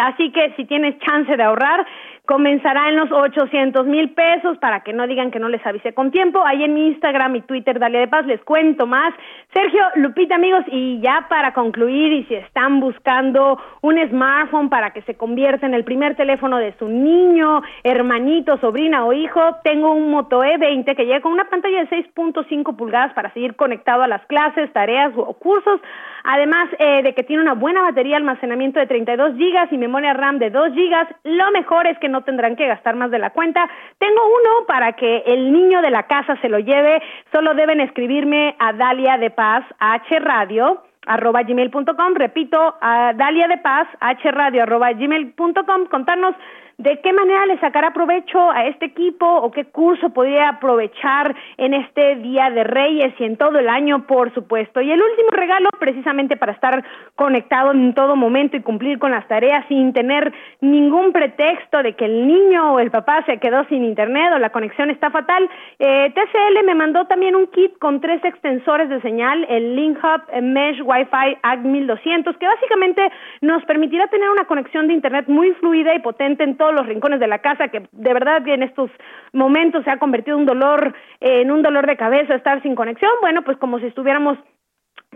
Así 0.03 0.31
que 0.31 0.53
si 0.55 0.65
tienes 0.65 0.97
chance 0.99 1.37
de 1.37 1.43
ahorrar, 1.43 1.85
comenzará 2.25 2.89
en 2.89 2.97
los 2.97 3.11
800 3.11 3.85
mil 3.87 4.11
pesos 4.11 4.57
para 4.59 4.81
que 4.81 4.93
no 4.93 5.07
digan 5.07 5.31
que 5.31 5.39
no 5.39 5.49
les 5.49 5.65
avise 5.65 5.93
con 5.93 6.11
tiempo. 6.11 6.43
Ahí 6.45 6.63
en 6.63 6.77
Instagram 6.77 7.35
y 7.35 7.41
Twitter, 7.41 7.79
Dalia 7.79 7.99
de 7.99 8.07
Paz, 8.07 8.25
les 8.25 8.41
cuento 8.43 8.85
más. 8.85 9.13
Sergio, 9.53 9.81
Lupita, 9.95 10.35
amigos, 10.35 10.63
y 10.67 10.99
ya 11.01 11.25
para 11.29 11.53
concluir, 11.53 12.13
y 12.13 12.23
si 12.25 12.35
están 12.35 12.79
buscando 12.79 13.59
un 13.81 13.97
smartphone 14.09 14.69
para 14.69 14.91
que 14.91 15.01
se 15.01 15.15
convierta 15.15 15.65
en 15.65 15.73
el 15.73 15.83
primer 15.83 16.15
teléfono 16.15 16.57
de 16.57 16.73
su 16.77 16.87
niño, 16.87 17.61
hermanito, 17.83 18.57
sobrina 18.59 19.03
o 19.03 19.13
hijo, 19.13 19.57
tengo 19.63 19.91
un 19.91 20.11
Moto 20.11 20.43
E20 20.43 20.95
que 20.95 21.05
llega 21.05 21.21
con 21.21 21.33
una 21.33 21.49
pantalla 21.49 21.83
de 21.83 21.89
6.5 21.89 22.75
pulgadas 22.75 23.13
para 23.13 23.33
seguir 23.33 23.55
conectado 23.55 24.03
a 24.03 24.07
las 24.07 24.25
clases, 24.27 24.71
tareas 24.73 25.11
o 25.15 25.33
cursos. 25.33 25.81
Además 26.23 26.69
eh, 26.77 27.01
de 27.01 27.13
que 27.13 27.23
tiene 27.23 27.41
una 27.41 27.55
buena 27.55 27.81
batería, 27.81 28.17
almacenamiento 28.17 28.79
de 28.79 28.85
32 28.85 29.35
gigas 29.35 29.71
y 29.71 29.77
memoria 29.77 30.13
RAM 30.13 30.37
de 30.37 30.51
2 30.51 30.73
gigas, 30.73 31.07
lo 31.23 31.51
mejor 31.51 31.87
es 31.87 31.97
que 31.97 32.09
no 32.11 32.21
tendrán 32.21 32.55
que 32.55 32.67
gastar 32.67 32.95
más 32.95 33.09
de 33.09 33.19
la 33.19 33.31
cuenta. 33.31 33.67
Tengo 33.97 34.21
uno 34.27 34.67
para 34.67 34.93
que 34.93 35.23
el 35.25 35.51
niño 35.51 35.81
de 35.81 35.91
la 35.91 36.03
casa 36.03 36.35
se 36.41 36.49
lo 36.49 36.59
lleve. 36.59 37.01
Solo 37.31 37.53
deben 37.55 37.81
escribirme 37.81 38.55
a 38.59 38.73
Dalia 38.73 39.17
de 39.17 39.31
Paz, 39.31 39.63
H 39.79 40.19
Radio 40.19 40.83
arroba 41.05 41.43
gmail.com, 41.43 42.13
repito, 42.15 42.75
a 42.79 43.13
Dalia 43.13 43.47
de 43.47 43.57
Paz, 43.57 43.87
hradio 44.23 44.63
arroba 44.63 44.93
gmail.com, 44.93 45.85
contarnos 45.89 46.35
de 46.81 46.99
qué 47.01 47.13
manera 47.13 47.45
le 47.45 47.59
sacará 47.59 47.91
provecho 47.91 48.49
a 48.49 48.65
este 48.65 48.85
equipo 48.85 49.25
o 49.25 49.51
qué 49.51 49.65
curso 49.65 50.09
podría 50.09 50.49
aprovechar 50.49 51.35
en 51.57 51.75
este 51.75 52.15
Día 52.15 52.49
de 52.49 52.63
Reyes 52.63 53.13
y 53.19 53.23
en 53.23 53.37
todo 53.37 53.59
el 53.59 53.69
año, 53.69 54.07
por 54.07 54.33
supuesto. 54.33 54.81
Y 54.81 54.91
el 54.91 55.01
último 55.01 55.29
regalo, 55.31 55.69
precisamente 55.79 56.37
para 56.37 56.53
estar 56.53 56.83
conectado 57.15 57.71
en 57.71 57.93
todo 57.93 58.15
momento 58.15 58.57
y 58.57 58.61
cumplir 58.61 58.97
con 58.97 59.11
las 59.11 59.27
tareas 59.27 59.63
sin 59.67 59.93
tener 59.93 60.33
ningún 60.59 61.11
pretexto 61.11 61.83
de 61.83 61.93
que 61.93 62.05
el 62.05 62.27
niño 62.27 62.73
o 62.73 62.79
el 62.79 62.89
papá 62.89 63.23
se 63.25 63.37
quedó 63.37 63.63
sin 63.65 63.83
internet 63.83 64.31
o 64.33 64.39
la 64.39 64.49
conexión 64.49 64.89
está 64.89 65.11
fatal, 65.11 65.47
eh, 65.77 66.11
TCL 66.15 66.65
me 66.65 66.73
mandó 66.73 67.05
también 67.05 67.35
un 67.35 67.47
kit 67.47 67.77
con 67.77 68.01
tres 68.01 68.23
extensores 68.25 68.89
de 68.89 69.01
señal, 69.01 69.45
el 69.49 69.75
Link 69.75 69.99
Hub 70.03 70.41
Mesh 70.41 70.81
Wi-Fi 70.81 71.37
AG 71.43 71.59
1200, 71.59 72.37
que 72.37 72.47
básicamente 72.47 73.11
nos 73.41 73.63
permitirá 73.65 74.07
tener 74.07 74.29
una 74.29 74.45
conexión 74.45 74.87
de 74.87 74.93
internet 74.95 75.25
muy 75.27 75.51
fluida 75.53 75.93
y 75.93 75.99
potente 75.99 76.43
en 76.43 76.57
todo 76.57 76.70
los 76.71 76.85
rincones 76.85 77.19
de 77.19 77.27
la 77.27 77.39
casa, 77.39 77.69
que 77.69 77.87
de 77.91 78.13
verdad 78.13 78.47
en 78.47 78.63
estos 78.63 78.89
momentos 79.33 79.83
se 79.83 79.89
ha 79.89 79.97
convertido 79.97 80.37
un 80.37 80.45
dolor, 80.45 80.93
en 81.19 81.51
un 81.51 81.61
dolor 81.61 81.87
de 81.87 81.97
cabeza 81.97 82.35
estar 82.35 82.61
sin 82.61 82.75
conexión, 82.75 83.11
bueno, 83.21 83.43
pues 83.43 83.57
como 83.57 83.79
si 83.79 83.87
estuviéramos 83.87 84.37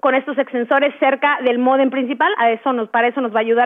con 0.01 0.13
estos 0.13 0.37
extensores 0.37 0.93
cerca 0.99 1.39
del 1.43 1.57
modem 1.57 1.89
principal, 1.89 2.31
a 2.37 2.51
eso 2.51 2.73
nos, 2.73 2.89
para 2.89 3.07
eso 3.07 3.21
nos 3.21 3.33
va 3.33 3.39
a 3.39 3.41
ayudar. 3.41 3.65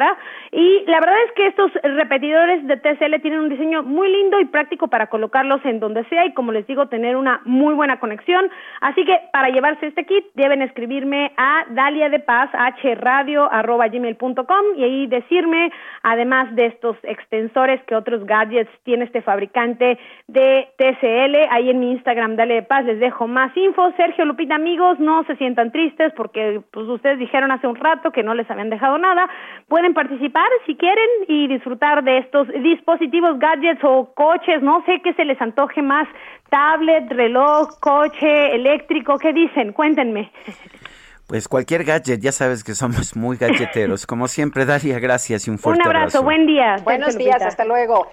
Y 0.51 0.83
la 0.85 0.99
verdad 0.99 1.15
es 1.25 1.31
que 1.33 1.47
estos 1.47 1.71
repetidores 1.83 2.65
de 2.67 2.77
TCL 2.77 3.19
tienen 3.21 3.39
un 3.39 3.49
diseño 3.49 3.83
muy 3.83 4.11
lindo 4.11 4.39
y 4.39 4.45
práctico 4.45 4.87
para 4.87 5.07
colocarlos 5.07 5.63
en 5.65 5.79
donde 5.79 6.03
sea 6.05 6.25
y 6.25 6.33
como 6.33 6.51
les 6.51 6.67
digo, 6.67 6.87
tener 6.87 7.15
una 7.15 7.41
muy 7.45 7.73
buena 7.73 7.99
conexión. 7.99 8.49
Así 8.81 9.03
que 9.05 9.19
para 9.33 9.49
llevarse 9.49 9.87
este 9.87 10.05
kit 10.05 10.25
deben 10.35 10.61
escribirme 10.61 11.31
a 11.35 11.65
Dalia 11.69 12.09
de 12.09 12.19
Paz, 12.19 12.51
hradio.gmail.com 12.53 14.65
y 14.77 14.83
ahí 14.83 15.07
decirme, 15.07 15.71
además 16.03 16.55
de 16.55 16.67
estos 16.67 16.95
extensores 17.03 17.81
que 17.83 17.95
otros 17.95 18.25
gadgets 18.25 18.71
tiene 18.83 19.05
este 19.05 19.21
fabricante 19.21 19.97
de 20.27 20.67
TCL, 20.77 21.47
ahí 21.49 21.71
en 21.71 21.79
mi 21.79 21.91
Instagram, 21.91 22.35
Dalia 22.35 22.55
de 22.55 22.63
Paz, 22.63 22.85
les 22.85 22.99
dejo 22.99 23.27
más 23.27 23.55
info. 23.57 23.91
Sergio 23.97 24.25
Lupita, 24.25 24.55
amigos, 24.55 24.99
no 24.99 25.23
se 25.23 25.35
sientan 25.37 25.71
tristes 25.71 26.13
porque 26.19 26.59
pues 26.71 26.85
ustedes 26.89 27.17
dijeron 27.17 27.49
hace 27.49 27.65
un 27.65 27.77
rato 27.77 28.11
que 28.11 28.23
no 28.23 28.33
les 28.33 28.51
habían 28.51 28.69
dejado 28.69 28.97
nada. 28.97 29.29
Pueden 29.69 29.93
participar 29.93 30.49
si 30.65 30.75
quieren 30.75 31.07
y 31.29 31.47
disfrutar 31.47 32.03
de 32.03 32.17
estos 32.17 32.45
dispositivos, 32.61 33.39
gadgets 33.39 33.81
o 33.85 34.13
coches, 34.13 34.61
no 34.61 34.83
sé 34.85 34.99
qué 35.01 35.13
se 35.13 35.23
les 35.23 35.41
antoje 35.41 35.81
más, 35.81 36.09
tablet, 36.49 37.09
reloj, 37.09 37.69
coche, 37.79 38.53
eléctrico, 38.53 39.17
¿qué 39.17 39.31
dicen? 39.31 39.71
Cuéntenme. 39.71 40.29
Pues 41.29 41.47
cualquier 41.47 41.83
gadget, 41.83 42.19
ya 42.21 42.31
sabes 42.31 42.63
que 42.63 42.73
somos 42.73 43.15
muy 43.15 43.37
galleteros. 43.37 44.07
Como 44.07 44.27
siempre, 44.27 44.65
Dalia, 44.65 44.97
gracias 44.97 45.45
y 45.45 45.51
un 45.51 45.59
fuerte 45.59 45.83
abrazo. 45.83 45.91
Un 45.91 46.01
abrazo, 46.01 46.23
buen 46.23 46.47
día. 46.47 46.77
Buenos 46.83 47.15
días, 47.15 47.39
hasta 47.43 47.65
luego. 47.65 48.07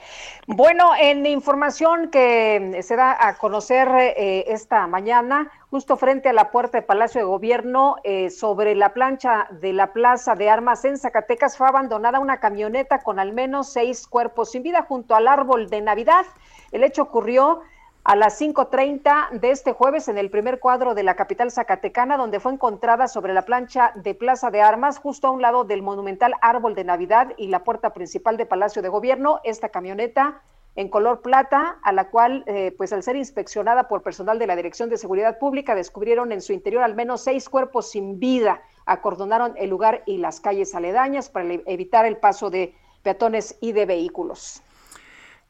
Bueno, 0.46 0.90
en 1.00 1.24
información 1.24 2.10
que 2.10 2.78
se 2.82 2.94
da 2.94 3.16
a 3.18 3.38
conocer 3.38 3.88
eh, 3.90 4.44
esta 4.48 4.86
mañana, 4.86 5.50
justo 5.70 5.96
frente 5.96 6.28
a 6.28 6.34
la 6.34 6.50
puerta 6.50 6.76
de 6.76 6.82
Palacio 6.82 7.22
de 7.22 7.24
Gobierno, 7.24 7.96
eh, 8.04 8.28
sobre 8.28 8.74
la 8.74 8.92
plancha 8.92 9.48
de 9.50 9.72
la 9.72 9.94
Plaza 9.94 10.34
de 10.34 10.50
Armas 10.50 10.84
en 10.84 10.98
Zacatecas, 10.98 11.56
fue 11.56 11.66
abandonada 11.66 12.18
una 12.18 12.38
camioneta 12.38 12.98
con 12.98 13.18
al 13.18 13.32
menos 13.32 13.72
seis 13.72 14.06
cuerpos 14.06 14.50
sin 14.50 14.62
vida 14.62 14.84
junto 14.86 15.14
al 15.14 15.26
árbol 15.26 15.70
de 15.70 15.80
Navidad. 15.80 16.26
El 16.70 16.84
hecho 16.84 17.04
ocurrió 17.04 17.62
a 18.06 18.14
las 18.14 18.40
5.30 18.40 19.40
de 19.40 19.50
este 19.50 19.72
jueves 19.72 20.06
en 20.06 20.16
el 20.16 20.30
primer 20.30 20.60
cuadro 20.60 20.94
de 20.94 21.02
la 21.02 21.16
capital 21.16 21.50
zacatecana, 21.50 22.16
donde 22.16 22.38
fue 22.38 22.52
encontrada 22.52 23.08
sobre 23.08 23.34
la 23.34 23.42
plancha 23.42 23.90
de 23.96 24.14
Plaza 24.14 24.52
de 24.52 24.62
Armas, 24.62 24.98
justo 24.98 25.26
a 25.26 25.32
un 25.32 25.42
lado 25.42 25.64
del 25.64 25.82
monumental 25.82 26.34
árbol 26.40 26.76
de 26.76 26.84
Navidad 26.84 27.32
y 27.36 27.48
la 27.48 27.64
puerta 27.64 27.92
principal 27.92 28.36
de 28.36 28.46
Palacio 28.46 28.80
de 28.80 28.90
Gobierno, 28.90 29.40
esta 29.42 29.70
camioneta 29.70 30.40
en 30.76 30.88
color 30.88 31.20
plata, 31.20 31.80
a 31.82 31.90
la 31.90 32.08
cual, 32.08 32.44
eh, 32.46 32.72
pues 32.78 32.92
al 32.92 33.02
ser 33.02 33.16
inspeccionada 33.16 33.88
por 33.88 34.04
personal 34.04 34.38
de 34.38 34.46
la 34.46 34.54
Dirección 34.54 34.88
de 34.88 34.98
Seguridad 34.98 35.40
Pública, 35.40 35.74
descubrieron 35.74 36.30
en 36.30 36.42
su 36.42 36.52
interior 36.52 36.84
al 36.84 36.94
menos 36.94 37.24
seis 37.24 37.48
cuerpos 37.48 37.90
sin 37.90 38.20
vida. 38.20 38.62
Acordonaron 38.84 39.54
el 39.56 39.68
lugar 39.68 40.04
y 40.06 40.18
las 40.18 40.38
calles 40.38 40.76
aledañas 40.76 41.28
para 41.28 41.54
evitar 41.66 42.06
el 42.06 42.18
paso 42.18 42.50
de 42.50 42.72
peatones 43.02 43.56
y 43.60 43.72
de 43.72 43.84
vehículos. 43.84 44.62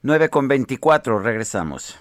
9 0.01 0.31
con 0.31 0.49
24, 0.49 1.19
regresamos. 1.19 2.01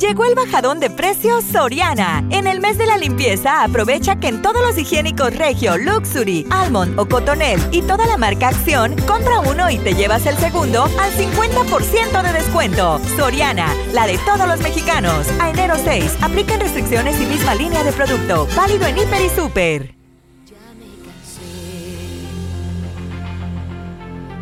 Llegó 0.00 0.24
el 0.24 0.34
bajadón 0.34 0.80
de 0.80 0.88
precios 0.88 1.44
Soriana. 1.44 2.24
En 2.30 2.46
el 2.46 2.62
mes 2.62 2.78
de 2.78 2.86
la 2.86 2.96
limpieza, 2.96 3.62
aprovecha 3.62 4.16
que 4.16 4.28
en 4.28 4.40
todos 4.40 4.62
los 4.62 4.78
higiénicos 4.78 5.36
Regio, 5.36 5.76
Luxury, 5.76 6.46
Almond 6.48 6.98
o 6.98 7.06
Cotonel 7.06 7.60
y 7.70 7.82
toda 7.82 8.06
la 8.06 8.16
marca 8.16 8.48
Acción, 8.48 8.96
compra 9.06 9.40
uno 9.40 9.68
y 9.70 9.76
te 9.76 9.92
llevas 9.92 10.24
el 10.24 10.38
segundo 10.38 10.84
al 10.84 11.12
50% 11.12 12.22
de 12.22 12.32
descuento. 12.32 12.98
Soriana, 13.14 13.74
la 13.92 14.06
de 14.06 14.16
todos 14.24 14.48
los 14.48 14.60
mexicanos. 14.62 15.28
A 15.38 15.50
enero 15.50 15.74
6, 15.76 16.16
aplican 16.22 16.60
restricciones 16.60 17.20
y 17.20 17.26
misma 17.26 17.54
línea 17.54 17.84
de 17.84 17.92
producto. 17.92 18.48
Válido 18.56 18.86
en 18.86 18.96
Hiper 18.96 19.20
y 19.20 19.28
Super. 19.28 19.94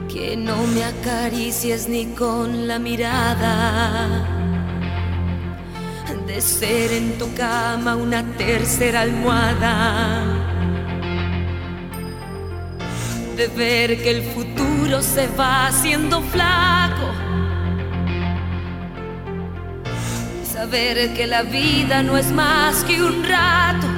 Que 0.08 0.36
no 0.36 0.56
me 0.68 0.84
acaricies 0.84 1.88
ni 1.88 2.06
con 2.14 2.68
la 2.68 2.78
mirada. 2.78 4.38
De 6.26 6.40
ser 6.40 6.92
en 6.92 7.18
tu 7.18 7.32
cama 7.34 7.96
una 7.96 8.22
tercera 8.36 9.02
almohada. 9.02 10.24
De 13.36 13.48
ver 13.48 14.02
que 14.02 14.10
el 14.10 14.22
futuro 14.22 15.02
se 15.02 15.26
va 15.28 15.66
haciendo 15.66 16.20
flaco. 16.22 17.06
Saber 20.52 21.14
que 21.14 21.26
la 21.26 21.42
vida 21.42 22.02
no 22.02 22.16
es 22.16 22.30
más 22.32 22.84
que 22.84 23.02
un 23.02 23.24
rato. 23.24 23.88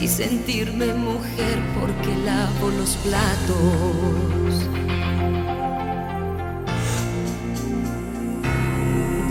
y 0.00 0.08
sentirme 0.08 0.94
mujer 0.94 1.58
porque 1.78 2.08
lavo 2.24 2.70
los 2.70 2.96
platos. 2.96 4.39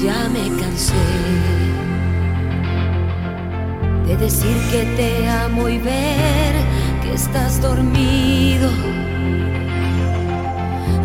Ya 0.02 0.30
me 0.30 0.48
cansé 0.58 0.94
de 4.08 4.16
decir 4.16 4.56
que 4.72 4.86
te 4.96 5.28
amo 5.28 5.68
y 5.68 5.78
ver 5.78 6.54
que 7.02 7.14
estás 7.14 7.62
dormido. 7.62 8.70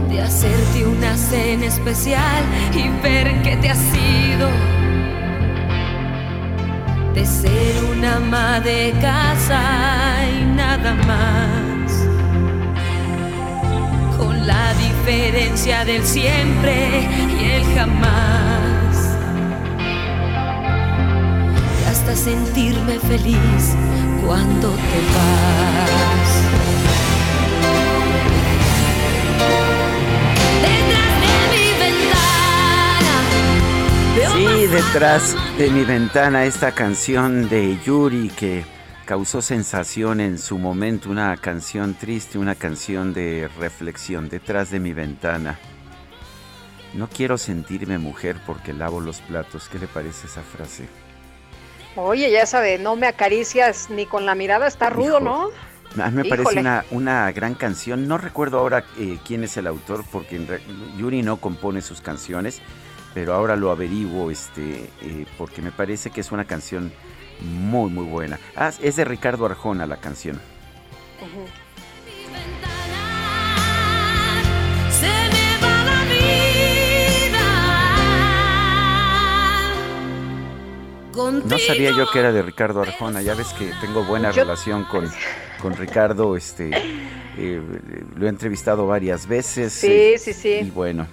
De 0.08 0.22
hacerte 0.22 0.86
una 0.86 1.16
cena 1.16 1.66
especial 1.66 2.44
y 2.72 2.88
ver 3.02 3.42
que 3.42 3.56
te 3.56 3.70
has 3.70 3.84
ido 3.96 4.48
de 7.14 7.26
ser 7.26 7.84
una 7.96 8.16
ama 8.16 8.60
de 8.60 8.94
casa 9.00 9.60
y 10.40 10.44
nada 10.54 10.94
más. 10.94 12.06
Con 14.16 14.46
la 14.46 14.72
diferencia 14.74 15.84
del 15.84 16.04
siempre 16.04 17.08
y 17.40 17.44
el 17.44 17.64
jamás. 17.74 18.63
Sentirme 22.24 22.98
feliz 23.00 23.76
cuando 24.24 24.70
te 24.70 25.00
vas. 25.14 26.30
Sí, 34.32 34.66
detrás 34.68 35.36
de 35.58 35.68
mi 35.68 35.84
ventana 35.84 36.46
esta 36.46 36.72
canción 36.72 37.50
de 37.50 37.78
Yuri 37.84 38.30
que 38.30 38.64
causó 39.04 39.42
sensación 39.42 40.20
en 40.20 40.38
su 40.38 40.56
momento, 40.56 41.10
una 41.10 41.36
canción 41.36 41.92
triste, 41.92 42.38
una 42.38 42.54
canción 42.54 43.12
de 43.12 43.50
reflexión, 43.58 44.30
detrás 44.30 44.70
de 44.70 44.80
mi 44.80 44.94
ventana. 44.94 45.58
No 46.94 47.06
quiero 47.08 47.36
sentirme 47.36 47.98
mujer 47.98 48.38
porque 48.46 48.72
lavo 48.72 49.02
los 49.02 49.20
platos. 49.20 49.68
¿Qué 49.68 49.78
le 49.78 49.88
parece 49.88 50.26
esa 50.26 50.42
frase? 50.42 51.03
Oye, 51.96 52.30
ya 52.30 52.44
sabe, 52.46 52.78
no 52.78 52.96
me 52.96 53.06
acaricias 53.06 53.88
ni 53.88 54.06
con 54.06 54.26
la 54.26 54.34
mirada, 54.34 54.66
está 54.66 54.90
rudo, 54.90 55.20
¿no? 55.20 55.50
A 56.02 56.10
mí 56.10 56.22
me 56.22 56.24
parece 56.24 56.58
una, 56.58 56.84
una 56.90 57.30
gran 57.30 57.54
canción. 57.54 58.08
No 58.08 58.18
recuerdo 58.18 58.58
ahora 58.58 58.84
eh, 58.98 59.18
quién 59.24 59.44
es 59.44 59.56
el 59.56 59.68
autor, 59.68 60.04
porque 60.10 60.40
Yuri 60.98 61.22
no 61.22 61.36
compone 61.36 61.82
sus 61.82 62.00
canciones, 62.00 62.60
pero 63.14 63.32
ahora 63.32 63.54
lo 63.54 63.70
averiguo, 63.70 64.32
este, 64.32 64.90
eh, 65.02 65.26
porque 65.38 65.62
me 65.62 65.70
parece 65.70 66.10
que 66.10 66.20
es 66.20 66.32
una 66.32 66.46
canción 66.46 66.92
muy, 67.40 67.90
muy 67.90 68.06
buena. 68.06 68.40
Ah, 68.56 68.72
es 68.82 68.96
de 68.96 69.04
Ricardo 69.04 69.46
Arjona 69.46 69.86
la 69.86 69.98
canción. 69.98 70.40
Se 71.20 71.63
Contigo. 81.14 81.46
No 81.48 81.58
sabía 81.58 81.90
yo 81.92 82.10
que 82.10 82.18
era 82.18 82.32
de 82.32 82.42
Ricardo 82.42 82.82
Arjona. 82.82 83.22
Ya 83.22 83.34
ves 83.34 83.48
que 83.58 83.70
tengo 83.80 84.04
buena 84.04 84.30
Yo- 84.30 84.42
relación 84.42 84.84
con, 84.84 85.10
con 85.62 85.74
Ricardo. 85.76 86.36
Este, 86.36 86.70
eh, 87.38 87.60
lo 88.16 88.26
he 88.26 88.28
entrevistado 88.28 88.86
varias 88.86 89.26
veces. 89.26 89.72
Sí, 89.72 89.86
eh, 89.90 90.14
sí, 90.18 90.32
sí. 90.32 90.58
Y 90.62 90.70
bueno, 90.70 91.06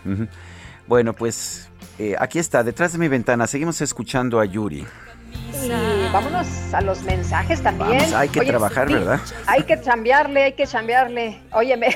bueno, 0.87 1.13
pues 1.13 1.69
eh, 1.99 2.15
aquí 2.19 2.39
está, 2.39 2.63
detrás 2.63 2.93
de 2.93 2.99
mi 2.99 3.07
ventana. 3.07 3.47
Seguimos 3.47 3.79
escuchando 3.81 4.39
a 4.39 4.45
Yuri. 4.45 4.85
Y 5.63 6.11
vámonos 6.11 6.47
a 6.73 6.81
los 6.81 7.03
mensajes 7.03 7.61
también. 7.61 7.97
Vamos, 7.97 8.13
hay 8.13 8.29
que 8.29 8.41
trabajar, 8.41 8.87
sí, 8.87 8.93
¿verdad? 8.95 9.19
Hay 9.45 9.63
que 9.63 9.79
chambearle, 9.79 10.43
hay 10.43 10.53
que 10.53 10.65
chambearle. 10.65 11.41
Oye, 11.53 11.77
me, 11.77 11.95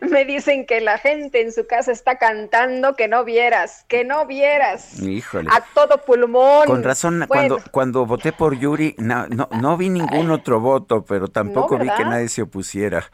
me 0.02 0.24
dicen 0.24 0.66
que 0.66 0.80
la 0.80 0.98
gente 0.98 1.40
en 1.40 1.52
su 1.52 1.66
casa 1.66 1.92
está 1.92 2.18
cantando 2.18 2.96
que 2.96 3.08
no 3.08 3.24
vieras, 3.24 3.84
que 3.88 4.04
no 4.04 4.26
vieras. 4.26 5.00
Híjole. 5.00 5.48
A 5.52 5.62
todo 5.74 5.98
pulmón. 6.04 6.66
Con 6.66 6.82
razón, 6.82 7.24
Bueno, 7.28 7.56
cuando, 7.56 7.70
cuando 7.70 8.06
voté 8.06 8.32
por 8.32 8.58
Yuri, 8.58 8.94
no, 8.98 9.26
no, 9.28 9.48
no 9.60 9.76
vi 9.76 9.88
ningún 9.88 10.30
otro 10.30 10.60
voto, 10.60 11.04
pero 11.04 11.28
tampoco 11.28 11.78
vi 11.78 11.88
que 11.96 12.04
nadie 12.04 12.28
se 12.28 12.42
opusiera. 12.42 13.04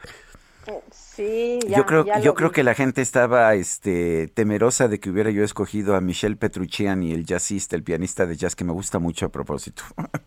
Sí, 1.15 1.59
ya, 1.67 1.77
yo 1.77 1.85
creo, 1.85 2.05
ya 2.05 2.19
yo 2.19 2.31
lo 2.31 2.33
creo 2.35 2.49
vi. 2.49 2.55
que 2.55 2.63
la 2.63 2.73
gente 2.73 3.01
estaba 3.01 3.53
este, 3.55 4.27
temerosa 4.29 4.87
de 4.87 4.99
que 4.99 5.09
hubiera 5.09 5.29
yo 5.29 5.43
escogido 5.43 5.95
a 5.95 6.01
Michelle 6.01 6.37
Petrucciani, 6.37 7.11
el 7.11 7.25
jazzista, 7.25 7.75
el 7.75 7.83
pianista 7.83 8.25
de 8.25 8.37
jazz, 8.37 8.55
que 8.55 8.63
me 8.63 8.71
gusta 8.71 8.97
mucho 8.99 9.25
a 9.25 9.29
propósito. 9.29 9.83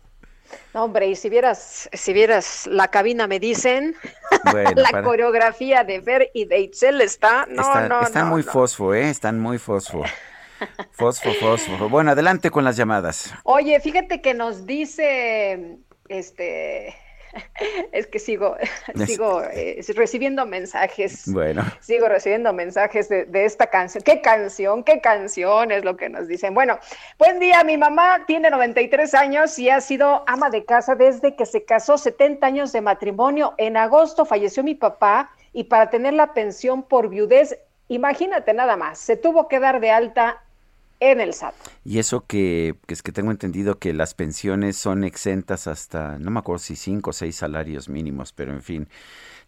No, 0.73 0.83
hombre, 0.83 1.07
y 1.07 1.15
si 1.15 1.29
vieras, 1.29 1.89
si 1.93 2.11
vieras 2.13 2.67
la 2.67 2.89
cabina, 2.89 3.27
me 3.27 3.39
dicen, 3.39 3.95
Bueno, 4.51 4.71
la 4.75 4.89
para- 4.89 5.03
coreografía 5.03 5.83
de 5.85 6.01
Ver 6.01 6.29
y 6.33 6.45
de 6.45 6.59
Itzel 6.59 6.99
está, 7.01 7.45
no, 7.49 7.61
Está- 7.61 7.87
no, 7.89 8.01
están 8.01 8.25
no, 8.25 8.31
muy 8.31 8.43
no. 8.43 8.51
fosfo, 8.51 8.93
¿eh? 8.93 9.09
Están 9.09 9.39
muy 9.39 9.57
fosfo. 9.57 10.03
Fosfo, 10.91 11.33
fosfo. 11.39 11.89
Bueno, 11.89 12.11
adelante 12.11 12.51
con 12.51 12.63
las 12.65 12.75
llamadas. 12.77 13.33
Oye, 13.43 13.79
fíjate 13.79 14.21
que 14.21 14.33
nos 14.33 14.65
dice, 14.65 15.77
este, 16.09 16.93
es 17.91 18.07
que 18.07 18.19
sigo, 18.19 18.55
sigo 19.05 19.41
eh, 19.43 19.81
recibiendo 19.95 20.45
mensajes. 20.45 21.31
Bueno. 21.31 21.63
Sigo 21.79 22.07
recibiendo 22.07 22.53
mensajes 22.53 23.09
de, 23.09 23.25
de 23.25 23.45
esta 23.45 23.67
canción. 23.67 24.03
¿Qué 24.03 24.21
canción? 24.21 24.83
¿Qué 24.83 25.01
canción? 25.01 25.71
Es 25.71 25.83
lo 25.83 25.97
que 25.97 26.09
nos 26.09 26.27
dicen. 26.27 26.53
Bueno, 26.53 26.79
buen 27.17 27.39
día. 27.39 27.63
Mi 27.63 27.77
mamá 27.77 28.23
tiene 28.27 28.49
93 28.49 29.13
años 29.13 29.57
y 29.59 29.69
ha 29.69 29.81
sido 29.81 30.23
ama 30.27 30.49
de 30.49 30.65
casa 30.65 30.95
desde 30.95 31.35
que 31.35 31.45
se 31.45 31.65
casó, 31.65 31.97
70 31.97 32.45
años 32.45 32.71
de 32.71 32.81
matrimonio. 32.81 33.53
En 33.57 33.77
agosto 33.77 34.25
falleció 34.25 34.63
mi 34.63 34.75
papá 34.75 35.31
y 35.53 35.65
para 35.65 35.89
tener 35.89 36.13
la 36.13 36.33
pensión 36.33 36.83
por 36.83 37.09
viudez, 37.09 37.57
imagínate 37.87 38.53
nada 38.53 38.75
más, 38.75 38.99
se 38.99 39.15
tuvo 39.15 39.47
que 39.47 39.59
dar 39.59 39.79
de 39.79 39.89
alta 39.89 40.43
en 41.11 41.21
el 41.21 41.33
SAT. 41.33 41.53
Y 41.83 41.99
eso 41.99 42.25
que, 42.25 42.75
que 42.87 42.93
es 42.93 43.03
que 43.03 43.11
tengo 43.11 43.31
entendido 43.31 43.79
que 43.79 43.93
las 43.93 44.13
pensiones 44.13 44.77
son 44.77 45.03
exentas 45.03 45.67
hasta, 45.67 46.17
no 46.19 46.31
me 46.31 46.39
acuerdo 46.39 46.59
si 46.59 46.75
cinco 46.75 47.11
o 47.11 47.13
seis 47.13 47.35
salarios 47.35 47.89
mínimos, 47.89 48.33
pero 48.33 48.53
en 48.53 48.61
fin. 48.61 48.87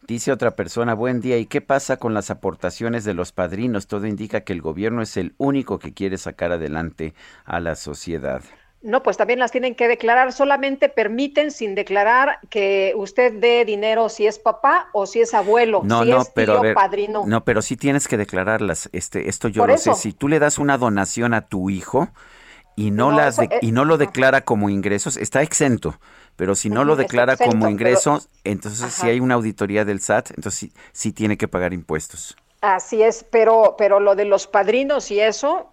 Dice 0.07 0.31
otra 0.31 0.55
persona, 0.55 0.93
buen 0.93 1.19
día, 1.21 1.37
¿y 1.37 1.47
qué 1.47 1.59
pasa 1.59 1.97
con 1.97 2.13
las 2.13 2.29
aportaciones 2.29 3.03
de 3.03 3.13
los 3.13 3.31
padrinos? 3.31 3.87
Todo 3.87 4.05
indica 4.05 4.41
que 4.41 4.53
el 4.53 4.61
gobierno 4.61 5.01
es 5.01 5.17
el 5.17 5.33
único 5.37 5.79
que 5.79 5.93
quiere 5.93 6.17
sacar 6.17 6.51
adelante 6.51 7.13
a 7.45 7.59
la 7.59 7.75
sociedad. 7.75 8.41
No, 8.81 9.01
pues 9.03 9.17
también 9.17 9.39
las 9.39 9.51
tienen 9.51 9.73
que 9.75 9.87
declarar. 9.87 10.31
Solamente 10.31 10.87
permiten 10.87 11.51
sin 11.51 11.73
declarar 11.75 12.39
que 12.49 12.93
usted 12.95 13.33
dé 13.33 13.65
dinero 13.65 14.07
si 14.07 14.27
es 14.27 14.37
papá 14.39 14.89
o 14.93 15.05
si 15.07 15.19
es 15.21 15.33
abuelo, 15.33 15.81
No, 15.83 16.03
si 16.03 16.09
no, 16.11 16.21
es 16.21 16.31
pero 16.33 16.53
tío, 16.53 16.59
a 16.59 16.61
ver, 16.63 16.73
padrino. 16.75 17.23
no, 17.25 17.43
pero 17.43 17.61
sí 17.61 17.75
tienes 17.75 18.07
que 18.07 18.17
declararlas. 18.17 18.89
Este, 18.93 19.29
esto 19.29 19.47
yo 19.47 19.63
Por 19.63 19.69
lo 19.69 19.75
eso. 19.75 19.95
sé. 19.95 20.01
Si 20.01 20.13
tú 20.13 20.27
le 20.27 20.39
das 20.39 20.57
una 20.59 20.77
donación 20.77 21.33
a 21.33 21.47
tu 21.47 21.69
hijo 21.71 22.09
y 22.75 22.91
no, 22.91 23.11
No, 23.11 23.17
las 23.17 23.37
de- 23.37 23.49
y 23.61 23.71
no 23.71 23.83
lo 23.83 23.97
declara 23.97 24.41
como 24.41 24.69
ingresos, 24.69 25.17
está 25.17 25.41
exento. 25.41 25.99
Pero 26.35 26.53
si 26.53 26.69
no 26.69 26.83
lo 26.83 26.95
declara 26.95 27.33
exento, 27.33 27.49
como 27.51 27.61
pero- 27.65 27.71
ingresos, 27.71 28.29
entonces 28.43 28.93
si 28.93 29.07
hay 29.09 29.19
una 29.19 29.33
auditoría 29.33 29.85
del 29.85 29.99
SAT, 30.01 30.29
entonces 30.37 30.53
sí, 30.59 30.71
sí 30.91 31.11
tiene 31.11 31.35
que 31.35 31.47
pagar 31.47 31.73
impuestos. 31.73 32.37
Así 32.61 33.01
es, 33.01 33.23
pero, 33.31 33.73
pero 33.77 33.99
lo 33.99 34.13
de 34.15 34.25
los 34.25 34.45
padrinos 34.45 35.09
y 35.09 35.19
eso, 35.19 35.71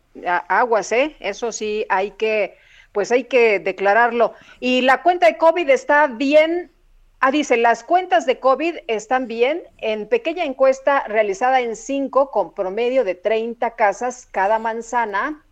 aguas, 0.48 0.90
¿eh? 0.92 1.16
Eso 1.20 1.52
sí 1.52 1.84
hay 1.90 2.12
que, 2.12 2.56
pues 2.94 3.12
hay 3.12 3.24
que 3.24 3.60
declararlo. 3.60 4.34
Y 4.60 4.82
la 4.82 5.02
cuenta 5.02 5.26
de 5.26 5.36
COVID 5.36 5.68
está 5.70 6.06
bien. 6.08 6.72
Ah, 7.20 7.30
dice, 7.32 7.56
las 7.58 7.84
cuentas 7.84 8.26
de 8.26 8.40
COVID 8.40 8.76
están 8.88 9.26
bien. 9.28 9.62
En 9.78 10.08
pequeña 10.08 10.44
encuesta 10.44 11.04
realizada 11.08 11.60
en 11.60 11.76
cinco, 11.76 12.30
con 12.30 12.54
promedio 12.54 13.04
de 13.04 13.16
30 13.16 13.72
casas 13.72 14.26
cada 14.32 14.58
manzana. 14.58 15.44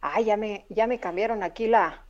Ay, 0.00 0.24
ya 0.26 0.36
me, 0.36 0.66
ya 0.68 0.86
me 0.86 1.00
cambiaron 1.00 1.42
aquí 1.42 1.68
la, 1.68 2.04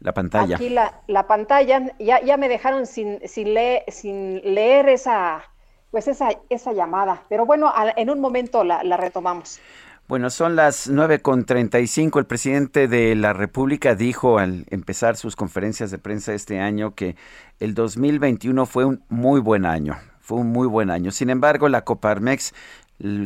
La 0.00 0.12
pantalla. 0.12 0.56
Aquí 0.56 0.68
la, 0.70 1.02
la 1.06 1.26
pantalla, 1.26 1.82
ya, 1.98 2.20
ya 2.22 2.36
me 2.36 2.48
dejaron 2.48 2.86
sin, 2.86 3.20
sin, 3.28 3.54
leer, 3.54 3.84
sin 3.88 4.40
leer 4.54 4.88
esa, 4.88 5.44
pues 5.90 6.08
esa, 6.08 6.30
esa 6.50 6.72
llamada. 6.72 7.24
Pero 7.28 7.46
bueno, 7.46 7.68
a- 7.68 7.92
en 7.96 8.10
un 8.10 8.20
momento 8.20 8.64
la, 8.64 8.82
la 8.84 8.96
retomamos. 8.96 9.60
Bueno, 10.06 10.28
son 10.28 10.54
las 10.54 10.90
9.35. 10.90 12.18
El 12.18 12.26
presidente 12.26 12.88
de 12.88 13.14
la 13.14 13.32
República 13.32 13.94
dijo 13.94 14.38
al 14.38 14.66
empezar 14.68 15.16
sus 15.16 15.34
conferencias 15.34 15.90
de 15.90 15.96
prensa 15.96 16.34
este 16.34 16.60
año 16.60 16.94
que 16.94 17.16
el 17.58 17.72
2021 17.72 18.66
fue 18.66 18.84
un 18.84 19.02
muy 19.08 19.40
buen 19.40 19.64
año. 19.64 19.96
Fue 20.20 20.36
un 20.38 20.48
muy 20.48 20.66
buen 20.66 20.90
año. 20.90 21.10
Sin 21.10 21.30
embargo, 21.30 21.70
la 21.70 21.86
Coparmex 21.86 22.52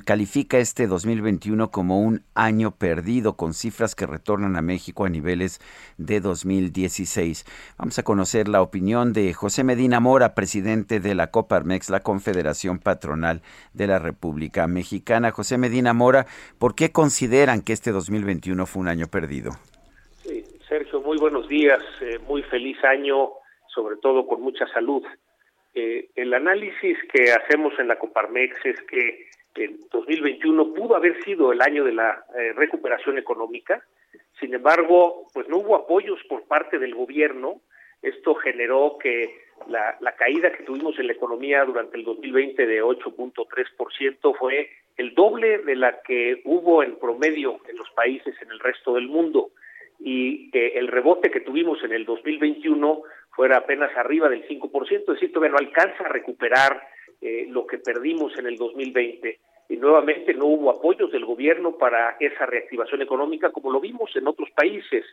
califica 0.04 0.58
este 0.58 0.86
2021 0.86 1.70
como 1.70 2.00
un 2.00 2.22
año 2.34 2.70
perdido 2.72 3.36
con 3.36 3.52
cifras 3.52 3.94
que 3.94 4.06
retornan 4.06 4.56
a 4.56 4.62
México 4.62 5.04
a 5.04 5.08
niveles 5.08 5.60
de 5.98 6.20
2016. 6.20 7.44
Vamos 7.78 7.98
a 7.98 8.02
conocer 8.02 8.48
la 8.48 8.62
opinión 8.62 9.12
de 9.12 9.32
José 9.34 9.64
Medina 9.64 10.00
Mora, 10.00 10.34
presidente 10.34 11.00
de 11.00 11.14
la 11.14 11.30
Coparmex, 11.30 11.90
la 11.90 12.00
Confederación 12.00 12.78
Patronal 12.78 13.42
de 13.74 13.86
la 13.86 13.98
República 13.98 14.66
Mexicana. 14.66 15.32
José 15.32 15.58
Medina 15.58 15.92
Mora, 15.92 16.26
¿por 16.58 16.74
qué 16.74 16.90
consideran 16.90 17.62
que 17.62 17.74
este 17.74 17.92
2021 17.92 18.64
fue 18.66 18.82
un 18.82 18.88
año 18.88 19.06
perdido? 19.06 19.52
Sí, 20.22 20.44
Sergio, 20.66 21.02
muy 21.02 21.18
buenos 21.18 21.46
días, 21.46 21.80
eh, 22.00 22.18
muy 22.26 22.42
feliz 22.44 22.82
año, 22.84 23.30
sobre 23.74 23.96
todo 23.96 24.26
con 24.26 24.40
mucha 24.40 24.66
salud. 24.68 25.02
Eh, 25.74 26.08
el 26.16 26.32
análisis 26.32 26.96
que 27.12 27.32
hacemos 27.32 27.72
en 27.78 27.88
la 27.88 27.98
Coparmex 27.98 28.56
es 28.64 28.80
que 28.90 29.28
el 29.64 29.80
2021 29.90 30.74
pudo 30.74 30.96
haber 30.96 31.22
sido 31.24 31.52
el 31.52 31.60
año 31.62 31.84
de 31.84 31.92
la 31.92 32.24
eh, 32.36 32.52
recuperación 32.54 33.18
económica, 33.18 33.82
sin 34.40 34.54
embargo, 34.54 35.26
pues 35.34 35.48
no 35.48 35.58
hubo 35.58 35.76
apoyos 35.76 36.20
por 36.28 36.44
parte 36.46 36.78
del 36.78 36.94
gobierno. 36.94 37.60
Esto 38.02 38.34
generó 38.36 38.96
que 39.02 39.34
la, 39.68 39.98
caída 40.16 40.52
que 40.52 40.62
tuvimos 40.62 40.98
en 40.98 41.08
la 41.08 41.12
economía 41.12 41.64
durante 41.64 41.96
el 41.96 42.04
2020 42.04 42.66
de 42.66 42.82
8.3% 42.82 44.36
fue 44.38 44.70
el 44.96 45.14
doble 45.14 45.58
de 45.58 45.76
la 45.76 46.00
que 46.02 46.40
hubo 46.44 46.82
en 46.82 46.96
promedio 46.96 47.58
en 47.68 47.76
los 47.76 47.90
países 47.90 48.34
en 48.40 48.50
el 48.50 48.60
resto 48.60 48.94
del 48.94 49.08
mundo. 49.08 49.50
Y 49.98 50.50
que 50.52 50.78
el 50.78 50.86
rebote 50.86 51.30
que 51.30 51.40
tuvimos 51.40 51.82
en 51.82 51.92
el 51.92 52.04
2021 52.04 53.02
fuera 53.34 53.56
apenas 53.58 53.90
arriba 53.96 54.28
del 54.28 54.46
5%, 54.46 55.00
es 55.00 55.06
decir, 55.06 55.32
todavía 55.32 55.52
no 55.52 55.58
alcanza 55.58 56.04
a 56.04 56.08
recuperar 56.08 56.80
eh, 57.20 57.46
lo 57.48 57.66
que 57.66 57.78
perdimos 57.78 58.36
en 58.38 58.46
el 58.46 58.56
2020 58.56 59.28
y 59.28 59.47
nuevamente 59.78 60.34
no 60.34 60.46
hubo 60.46 60.70
apoyos 60.70 61.10
del 61.10 61.24
gobierno 61.24 61.76
para 61.76 62.16
esa 62.20 62.46
reactivación 62.46 63.02
económica 63.02 63.50
como 63.50 63.70
lo 63.70 63.80
vimos 63.80 64.14
en 64.16 64.28
otros 64.28 64.50
países. 64.50 65.04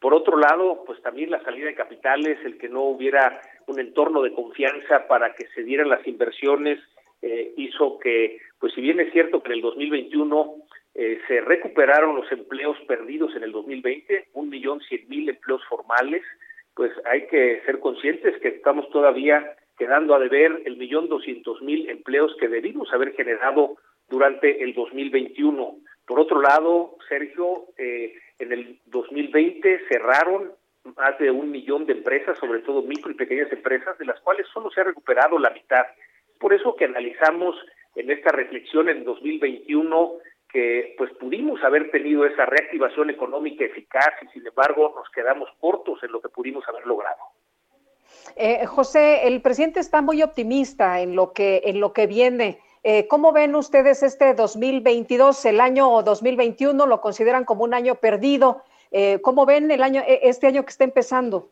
Por 0.00 0.14
otro 0.14 0.38
lado, 0.38 0.82
pues 0.86 1.00
también 1.02 1.30
la 1.30 1.42
salida 1.42 1.66
de 1.66 1.74
capitales, 1.74 2.38
el 2.44 2.56
que 2.56 2.68
no 2.68 2.84
hubiera 2.84 3.40
un 3.66 3.78
entorno 3.78 4.22
de 4.22 4.32
confianza 4.32 5.06
para 5.06 5.34
que 5.34 5.46
se 5.48 5.62
dieran 5.62 5.90
las 5.90 6.06
inversiones, 6.06 6.78
eh, 7.22 7.52
hizo 7.58 7.98
que, 7.98 8.38
pues 8.58 8.72
si 8.72 8.80
bien 8.80 8.98
es 8.98 9.12
cierto 9.12 9.42
que 9.42 9.48
en 9.48 9.56
el 9.56 9.60
2021 9.60 10.54
eh, 10.94 11.20
se 11.28 11.42
recuperaron 11.42 12.16
los 12.16 12.32
empleos 12.32 12.78
perdidos 12.88 13.36
en 13.36 13.42
el 13.42 13.52
2020, 13.52 14.28
un 14.32 14.48
millón 14.48 14.80
cien 14.80 15.06
mil 15.08 15.28
empleos 15.28 15.62
formales, 15.68 16.22
pues 16.74 16.92
hay 17.04 17.26
que 17.26 17.60
ser 17.66 17.78
conscientes 17.78 18.40
que 18.40 18.48
estamos 18.48 18.88
todavía 18.90 19.54
quedando 19.78 20.14
a 20.14 20.18
deber 20.18 20.62
el 20.64 20.76
millón 20.78 21.08
doscientos 21.08 21.60
mil 21.60 21.88
empleos 21.90 22.34
que 22.40 22.48
debimos 22.48 22.92
haber 22.92 23.12
generado 23.12 23.76
durante 24.10 24.62
el 24.62 24.74
2021. 24.74 25.76
Por 26.06 26.20
otro 26.20 26.42
lado, 26.42 26.98
Sergio, 27.08 27.68
eh, 27.78 28.14
en 28.38 28.52
el 28.52 28.80
2020 28.86 29.86
cerraron 29.88 30.52
más 30.96 31.18
de 31.18 31.30
un 31.30 31.50
millón 31.50 31.86
de 31.86 31.92
empresas, 31.92 32.38
sobre 32.38 32.60
todo 32.60 32.82
micro 32.82 33.10
y 33.10 33.14
pequeñas 33.14 33.52
empresas, 33.52 33.96
de 33.98 34.06
las 34.06 34.20
cuales 34.20 34.46
solo 34.52 34.70
se 34.70 34.80
ha 34.80 34.84
recuperado 34.84 35.38
la 35.38 35.50
mitad. 35.50 35.86
Por 36.38 36.52
eso 36.52 36.74
que 36.74 36.86
analizamos 36.86 37.54
en 37.94 38.10
esta 38.10 38.32
reflexión 38.32 38.88
en 38.88 39.04
2021 39.04 40.18
que 40.52 40.94
pues 40.98 41.12
pudimos 41.12 41.62
haber 41.62 41.92
tenido 41.92 42.26
esa 42.26 42.44
reactivación 42.44 43.08
económica 43.10 43.64
eficaz 43.64 44.10
y 44.22 44.26
sin 44.32 44.44
embargo 44.46 44.92
nos 44.96 45.08
quedamos 45.10 45.48
cortos 45.60 46.02
en 46.02 46.10
lo 46.10 46.20
que 46.20 46.28
pudimos 46.28 46.66
haber 46.68 46.86
logrado. 46.86 47.20
Eh, 48.36 48.66
José, 48.66 49.28
el 49.28 49.42
presidente 49.42 49.80
está 49.80 50.02
muy 50.02 50.22
optimista 50.22 51.00
en 51.00 51.14
lo 51.14 51.32
que, 51.32 51.62
en 51.64 51.78
lo 51.78 51.92
que 51.92 52.06
viene. 52.06 52.58
Eh, 52.82 53.06
¿Cómo 53.08 53.32
ven 53.32 53.54
ustedes 53.54 54.02
este 54.02 54.34
2022? 54.34 55.44
El 55.44 55.60
año 55.60 56.02
2021 56.02 56.86
lo 56.86 57.00
consideran 57.00 57.44
como 57.44 57.64
un 57.64 57.74
año 57.74 57.96
perdido. 57.96 58.62
Eh, 58.90 59.20
¿Cómo 59.22 59.44
ven 59.46 59.70
el 59.70 59.82
año, 59.82 60.02
eh, 60.06 60.20
este 60.22 60.46
año 60.46 60.62
que 60.64 60.70
está 60.70 60.84
empezando? 60.84 61.50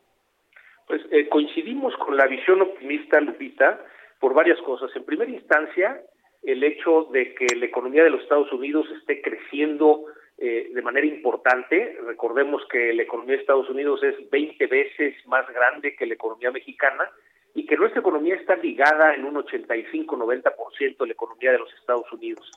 Pues 0.87 1.03
eh, 1.11 1.29
coincidimos 1.29 1.95
con 1.99 2.17
la 2.17 2.27
visión 2.27 2.63
optimista, 2.63 3.21
Lupita, 3.21 3.79
por 4.19 4.33
varias 4.33 4.59
cosas. 4.63 4.91
En 4.97 5.05
primera 5.05 5.31
instancia, 5.31 6.01
el 6.43 6.65
hecho 6.65 7.09
de 7.13 7.35
que 7.35 7.55
la 7.57 7.67
economía 7.67 8.05
de 8.05 8.11
los 8.11 8.23
Estados 8.23 8.51
Unidos 8.53 8.87
esté 8.99 9.21
creciendo 9.21 10.07
eh, 10.39 10.71
de 10.73 10.83
manera 10.83 11.07
importante. 11.07 11.99
Recordemos 12.07 12.63
que 12.71 12.93
la 12.95 13.03
economía 13.03 13.35
de 13.35 13.41
Estados 13.41 13.69
Unidos 13.69 14.03
es 14.03 14.31
20 14.31 14.67
veces 14.67 15.15
más 15.27 15.47
grande 15.53 15.95
que 15.95 16.07
la 16.07 16.15
economía 16.15 16.51
mexicana 16.51 17.11
y 17.59 17.67
que 17.67 17.77
nuestra 17.77 18.01
economía 18.01 18.37
está 18.37 18.55
ligada 18.55 19.15
en 19.15 19.25
un 19.25 19.35
85-90% 19.35 21.01
a 21.01 21.07
la 21.07 21.13
economía 21.13 21.51
de 21.51 21.59
los 21.59 21.75
Estados 21.75 22.07
Unidos. 22.13 22.49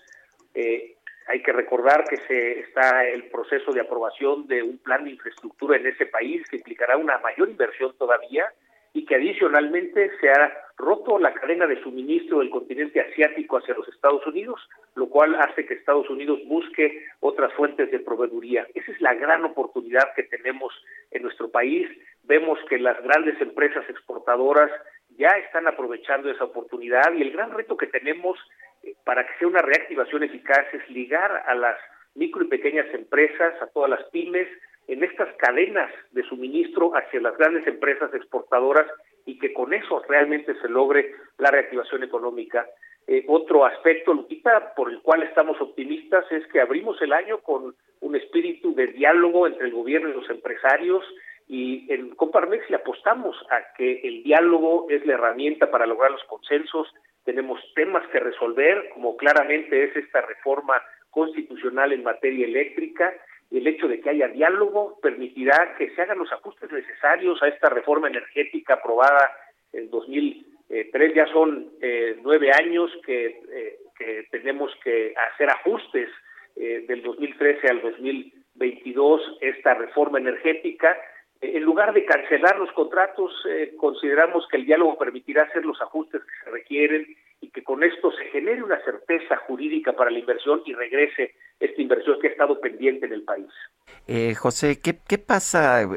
Eh, 0.54 0.96
hay 1.28 1.42
que 1.42 1.52
recordar 1.52 2.04
que 2.08 2.18
se 2.18 2.60
está 2.60 3.04
el 3.08 3.24
proceso 3.32 3.72
de 3.72 3.82
aprobación 3.82 4.46
de 4.46 4.62
un 4.62 4.78
plan 4.78 5.04
de 5.04 5.10
infraestructura 5.10 5.78
en 5.78 5.88
ese 5.88 6.06
país 6.06 6.48
que 6.48 6.58
implicará 6.58 6.98
una 6.98 7.18
mayor 7.18 7.50
inversión 7.50 7.96
todavía 7.98 8.46
y 8.94 9.04
que 9.04 9.16
adicionalmente 9.16 10.12
se 10.20 10.30
ha 10.30 10.54
roto 10.82 11.20
la 11.20 11.34
cadena 11.34 11.68
de 11.68 11.82
suministro 11.82 12.40
del 12.40 12.50
continente 12.50 13.00
asiático 13.00 13.58
hacia 13.58 13.76
los 13.76 13.88
Estados 13.88 14.26
Unidos, 14.26 14.60
lo 14.96 15.08
cual 15.08 15.36
hace 15.36 15.66
que 15.66 15.76
Estados 15.76 16.10
Unidos 16.10 16.40
busque 16.46 17.06
otras 17.20 17.54
fuentes 17.54 17.92
de 17.92 18.00
proveeduría. 18.00 18.68
Esa 18.74 18.92
es 18.92 19.00
la 19.00 19.14
gran 19.14 19.46
oportunidad 19.46 20.14
que 20.16 20.24
tenemos 20.24 20.74
en 21.12 21.24
nuestro 21.24 21.50
país. 21.50 21.88
Vemos 22.24 22.60
que 22.68 22.80
las 22.80 23.02
grandes 23.04 23.40
empresas 23.40 23.88
exportadoras 23.90 24.72
ya 25.18 25.30
están 25.46 25.68
aprovechando 25.68 26.30
esa 26.32 26.46
oportunidad 26.46 27.14
y 27.14 27.22
el 27.22 27.32
gran 27.32 27.52
reto 27.52 27.78
que 27.78 27.88
tenemos 27.88 28.38
eh, 28.84 28.96
para 29.06 29.26
que 29.26 29.38
sea 29.38 29.48
una 29.48 29.62
reactivación 29.62 30.24
eficaz 30.24 30.66
es 30.74 30.90
ligar 30.90 31.44
a 31.46 31.54
las 31.54 31.78
micro 32.16 32.44
y 32.44 32.48
pequeñas 32.48 32.88
empresas, 32.94 33.54
a 33.62 33.68
todas 33.68 33.90
las 33.90 34.04
pymes, 34.10 34.48
en 34.88 35.04
estas 35.04 35.34
cadenas 35.36 35.92
de 36.12 36.24
suministro 36.24 36.92
hacia 36.96 37.22
las 37.22 37.38
grandes 37.38 37.66
empresas 37.68 38.14
exportadoras 38.14 38.88
y 39.26 39.38
que 39.40 39.54
con 39.54 39.74
eso 39.74 40.02
realmente 40.08 40.56
se 40.62 40.70
logre 40.70 41.14
la 41.38 41.52
reactivación 41.52 42.04
económica. 42.04 42.68
Eh, 43.08 43.26
otro 43.28 43.66
aspecto, 43.66 44.14
Lupita, 44.14 44.74
por 44.76 44.92
el 44.92 45.02
cual 45.02 45.24
estamos 45.24 45.60
optimistas 45.60 46.26
es 46.32 46.46
que 46.48 46.62
abrimos 46.62 47.02
el 47.02 47.14
año 47.14 47.40
con 47.40 47.76
un 48.00 48.16
espíritu 48.16 48.74
de 48.76 48.88
diálogo 48.88 49.48
entre 49.48 49.68
el 49.68 49.74
gobierno 49.74 50.10
y 50.10 50.14
los 50.14 50.30
empresarios 50.30 51.04
y 51.48 51.92
en 51.92 52.16
Comparmex 52.16 52.70
le 52.70 52.78
apostamos 52.78 53.36
a 53.50 53.74
que 53.76 54.00
el 54.04 54.24
diálogo 54.24 54.88
es 54.90 55.06
la 55.06 55.16
herramienta 55.16 55.70
para 55.70 55.86
lograr 55.86 56.12
los 56.12 56.24
consensos. 56.24 56.88
Tenemos 57.26 57.60
temas 57.76 58.08
que 58.08 58.20
resolver, 58.20 58.90
como 58.94 59.18
claramente 59.18 59.84
es 59.84 59.96
esta 59.96 60.22
reforma 60.22 60.82
constitucional 61.10 61.92
en 61.92 62.04
materia 62.04 62.46
eléctrica 62.46 63.14
el 63.52 63.68
hecho 63.68 63.88
de 63.88 64.00
que 64.00 64.10
haya 64.10 64.30
diálogo 64.30 64.98
permitirá 65.02 65.76
que 65.78 65.90
se 65.92 66.02
hagan 66.02 66.20
los 66.20 66.32
ajustes 66.32 66.72
necesarios 66.72 67.42
a 67.44 67.50
esta 67.50 67.70
reforma 67.70 68.08
energética 68.08 68.76
aprobada 68.76 69.30
en 69.74 69.90
2003. 69.90 71.14
Ya 71.14 71.28
son 71.28 71.70
eh, 71.82 72.18
nueve 72.24 72.52
años 72.52 72.90
que, 73.06 73.42
eh, 73.52 74.28
tenemos 74.32 74.74
que 74.84 75.14
hacer 75.34 75.50
ajustes 75.50 76.10
eh, 76.56 76.86
del 76.88 77.04
2013 77.04 77.68
al 77.68 77.82
2022 77.82 79.38
esta 79.42 79.74
reforma 79.74 80.18
energética. 80.18 80.98
En 81.42 81.64
lugar 81.64 81.94
de 81.94 82.06
cancelar 82.06 82.58
los 82.58 82.72
contratos, 82.72 83.32
consideramos 83.78 84.48
que 84.48 84.58
el 84.58 84.66
diálogo 84.66 84.98
permitirá 84.98 85.44
hacer 85.44 85.66
los 85.66 85.82
ajustes 85.82 86.22
que 86.22 86.46
se 86.46 86.52
requieren 86.52 87.16
y 87.42 87.50
que 87.50 87.64
con 87.64 87.84
esto 87.84 88.12
se 88.12 88.26
genere 88.26 88.62
una 88.62 88.80
certeza 88.84 89.36
jurídica 89.48 89.94
para 89.94 90.12
la 90.12 90.20
inversión 90.20 90.62
y 90.66 90.74
regrese 90.74 91.34
esta 91.60 91.82
inversión 91.82 92.20
que 92.22 92.28
ha 92.28 92.32
estado 92.32 92.62
pendiente 92.62 93.08
en 93.08 93.14
el 93.14 93.24
país. 93.24 93.48
Eh, 94.08 94.36
José, 94.36 94.80
¿qué, 94.80 94.98
¿qué, 95.08 95.18
pasa? 95.18 95.88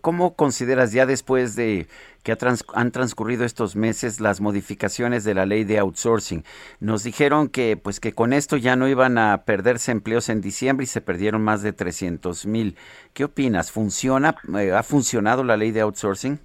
¿Cómo 0.00 0.36
consideras 0.36 0.92
ya 0.92 1.04
después 1.04 1.56
de 1.56 1.86
que 2.22 2.36
han 2.74 2.92
transcurrido 2.92 3.44
estos 3.44 3.74
meses 3.74 4.20
las 4.20 4.40
modificaciones 4.40 5.24
de 5.24 5.34
la 5.34 5.44
ley 5.44 5.64
de 5.64 5.78
outsourcing? 5.78 6.44
Nos 6.78 7.02
dijeron 7.02 7.48
que 7.48 7.76
pues 7.76 7.98
que 7.98 8.12
con 8.12 8.32
esto 8.32 8.56
ya 8.56 8.76
no 8.76 8.88
iban 8.88 9.18
a 9.18 9.44
perderse 9.44 9.90
empleos 9.90 10.28
en 10.28 10.40
diciembre 10.40 10.84
y 10.84 10.86
se 10.86 11.00
perdieron 11.00 11.42
más 11.42 11.62
de 11.62 11.72
300 11.72 12.46
mil. 12.46 12.76
¿Qué 13.12 13.24
opinas? 13.24 13.72
¿Funciona? 13.72 14.36
Eh, 14.56 14.70
¿Ha 14.72 14.82
funcionado 14.84 15.42
la 15.42 15.56
ley 15.56 15.72
de 15.72 15.80
outsourcing? 15.80 16.38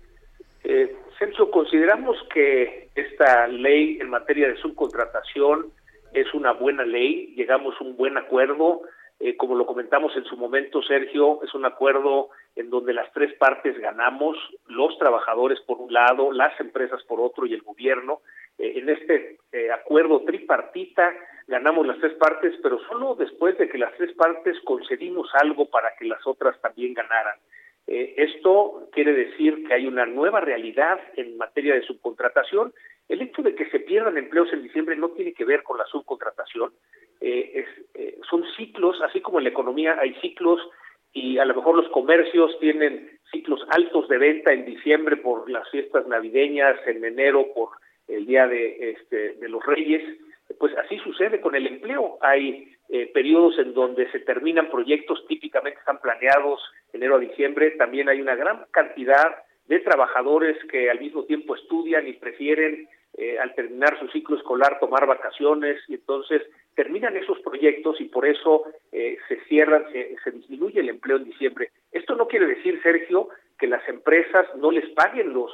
Consideramos 1.78 2.18
que 2.34 2.90
esta 2.96 3.46
ley 3.46 4.00
en 4.02 4.10
materia 4.10 4.48
de 4.48 4.58
subcontratación 4.58 5.68
es 6.12 6.34
una 6.34 6.54
buena 6.54 6.84
ley, 6.84 7.36
llegamos 7.36 7.76
a 7.80 7.84
un 7.84 7.96
buen 7.96 8.18
acuerdo, 8.18 8.82
eh, 9.20 9.38
como 9.38 9.54
lo 9.54 9.68
comentamos 9.68 10.12
en 10.18 10.24
su 10.24 10.36
momento, 10.38 10.82
Sergio, 10.82 11.40
es 11.44 11.54
un 11.54 11.66
acuerdo 11.66 12.30
en 12.56 12.72
donde 12.72 12.96
las 12.96 13.14
tres 13.14 13.32
partes 13.36 13.78
ganamos, 13.78 14.36
los 14.66 14.98
trabajadores 14.98 15.62
por 15.68 15.78
un 15.78 15.94
lado, 15.94 16.32
las 16.32 16.60
empresas 16.60 17.04
por 17.04 17.22
otro 17.22 17.46
y 17.46 17.54
el 17.54 17.62
gobierno. 17.62 18.22
Eh, 18.58 18.80
en 18.80 18.90
este 18.90 19.38
eh, 19.52 19.70
acuerdo 19.72 20.24
tripartita 20.24 21.14
ganamos 21.46 21.86
las 21.86 22.00
tres 22.00 22.16
partes, 22.16 22.56
pero 22.64 22.80
solo 22.90 23.14
después 23.14 23.56
de 23.60 23.70
que 23.70 23.78
las 23.78 23.94
tres 23.98 24.14
partes 24.14 24.60
concedimos 24.62 25.30
algo 25.36 25.70
para 25.70 25.92
que 26.00 26.06
las 26.06 26.26
otras 26.26 26.60
también 26.60 26.96
ganaran. 26.96 27.38
Eh, 27.88 28.16
esto 28.17 28.90
quiere 28.91 29.14
decir 29.14 29.66
que 29.66 29.74
hay 29.74 29.88
una 29.88 30.06
nueva 30.06 30.41
realidad 30.41 30.99
en 31.16 31.38
materia 31.38 31.74
de 31.74 31.83
subcontratación. 31.83 32.74
El 33.07 33.22
hecho 33.22 33.41
de 33.41 33.56
que 33.56 33.69
se 33.69 33.80
pierdan 33.80 34.17
empleos 34.17 34.51
en 34.51 34.64
diciembre 34.64 34.98
no 34.98 35.09
tiene 35.09 35.33
que 35.33 35.45
ver 35.45 35.64
con 35.64 35.77
la 35.77 35.85
subcontratación. 35.85 36.74
Eh, 37.22 37.66
eh, 37.93 38.19
son 38.30 38.43
ciclos, 38.57 39.01
así 39.01 39.22
como 39.22 39.40
en 39.40 39.45
la 39.45 39.51
economía 39.51 39.98
hay 39.99 40.14
ciclos 40.16 40.61
y 41.14 41.38
a 41.38 41.45
lo 41.45 41.56
mejor 41.56 41.75
los 41.75 41.90
comercios 41.90 42.59
tienen 42.59 43.17
ciclos 43.32 43.66
altos 43.69 44.07
de 44.09 44.17
venta 44.17 44.53
en 44.53 44.66
diciembre 44.66 45.16
por 45.17 45.49
las 45.49 45.67
fiestas 45.69 46.06
navideñas, 46.07 46.77
en 46.85 47.03
enero 47.03 47.48
por 47.56 47.69
el 48.07 48.25
Día 48.25 48.48
de, 48.48 48.91
este, 48.91 49.33
de 49.35 49.49
los 49.49 49.66
Reyes. 49.66 50.03
Pues 50.59 50.75
así 50.77 50.98
sucede 50.99 51.40
con 51.40 51.56
el 51.56 51.67
empleo. 51.67 52.17
Hay 52.22 52.77
eh, 52.90 53.11
periodos 53.14 53.59
en 53.59 53.74
donde 53.74 54.09
se 54.11 54.19
terminan 54.19 54.69
proyectos, 54.69 55.25
típicamente 55.27 55.80
están 55.80 55.99
planeados 55.99 56.61
enero 56.93 57.17
a 57.17 57.19
diciembre, 57.19 57.72
también 57.72 58.07
hay 58.07 58.22
una 58.22 58.35
gran 58.35 58.66
cantidad 58.72 59.35
de 59.67 59.80
trabajadores 59.82 60.57
que 60.72 60.90
al 60.90 61.01
mismo 61.01 61.25
tiempo 61.25 61.56
estudian 61.56 62.07
y 62.07 62.14
prefieren 62.14 62.88
eh, 63.17 63.38
al 63.40 63.53
terminar 63.56 63.99
su 63.99 64.07
ciclo 64.07 64.38
escolar 64.38 64.80
tomar 64.80 65.06
vacaciones 65.06 65.82
y 65.90 65.95
entonces 65.95 66.41
terminan 66.75 67.17
esos 67.17 67.40
proyectos 67.41 67.99
y 67.99 68.06
por 68.06 68.25
eso 68.25 68.64
eh, 68.93 69.17
se 69.27 69.38
cierran, 69.49 69.83
se, 69.91 70.16
se, 70.24 70.32
disminuye 70.32 70.80
el 70.80 70.88
empleo 70.88 71.17
en 71.17 71.25
diciembre. 71.25 71.72
Esto 71.91 72.16
no 72.16 72.27
quiere 72.27 72.45
decir, 72.45 72.80
Sergio, 72.82 73.27
que 73.59 73.67
las 73.67 73.85
empresas 73.90 74.45
no 74.56 74.72
les 74.72 74.88
paguen 74.91 75.33
los 75.33 75.51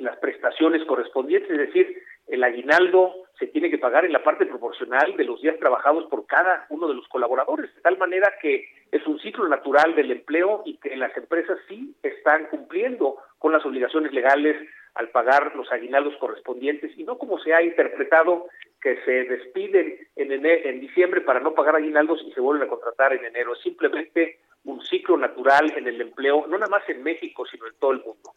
las 0.00 0.16
prestaciones 0.16 0.82
correspondientes, 0.86 1.50
es 1.50 1.58
decir, 1.58 2.02
el 2.26 2.42
aguinaldo 2.42 3.14
se 3.38 3.46
tiene 3.46 3.70
que 3.70 3.78
pagar 3.78 4.04
en 4.04 4.12
la 4.12 4.24
parte 4.24 4.46
proporcional 4.46 5.16
de 5.16 5.24
los 5.24 5.40
días 5.42 5.58
trabajados 5.58 6.06
por 6.06 6.26
cada 6.26 6.66
uno 6.70 6.88
de 6.88 6.94
los 6.94 7.06
colaboradores, 7.08 7.74
de 7.74 7.82
tal 7.82 7.98
manera 7.98 8.32
que 8.40 8.68
es 8.90 9.06
un 9.06 9.18
ciclo 9.20 9.46
natural 9.48 9.94
del 9.94 10.10
empleo 10.10 10.62
y 10.64 10.78
que 10.78 10.96
las 10.96 11.16
empresas 11.16 11.58
sí 11.68 11.94
están 12.02 12.46
cumpliendo 12.46 13.16
con 13.38 13.52
las 13.52 13.64
obligaciones 13.64 14.12
legales 14.12 14.56
al 14.94 15.10
pagar 15.10 15.54
los 15.54 15.70
aguinaldos 15.70 16.16
correspondientes 16.16 16.96
y 16.96 17.04
no 17.04 17.18
como 17.18 17.38
se 17.38 17.52
ha 17.52 17.62
interpretado 17.62 18.46
que 18.80 18.96
se 19.04 19.24
despiden 19.24 19.98
en, 20.16 20.46
en 20.46 20.80
diciembre 20.80 21.20
para 21.20 21.40
no 21.40 21.52
pagar 21.52 21.76
aguinaldos 21.76 22.22
y 22.24 22.32
se 22.32 22.40
vuelven 22.40 22.66
a 22.66 22.70
contratar 22.70 23.12
en 23.12 23.24
enero. 23.24 23.52
Es 23.52 23.60
simplemente 23.60 24.38
un 24.64 24.82
ciclo 24.84 25.16
natural 25.16 25.72
en 25.76 25.86
el 25.86 26.00
empleo, 26.00 26.46
no 26.46 26.58
nada 26.58 26.70
más 26.70 26.88
en 26.88 27.02
México, 27.02 27.44
sino 27.46 27.66
en 27.66 27.74
todo 27.78 27.92
el 27.92 27.98
mundo. 27.98 28.32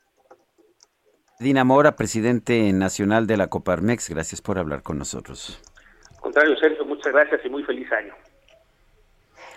Dina 1.41 1.63
Mora, 1.63 1.95
presidente 1.95 2.73
nacional 2.73 3.25
de 3.25 3.37
la 3.37 3.47
Coparmex, 3.47 4.09
gracias 4.09 4.41
por 4.41 4.59
hablar 4.59 4.83
con 4.83 4.97
nosotros. 4.97 5.57
contrario, 6.19 6.57
Sergio, 6.57 6.83
muchas 6.83 7.13
gracias 7.13 7.39
y 7.45 7.49
muy 7.49 7.63
feliz 7.63 7.89
año. 7.93 8.13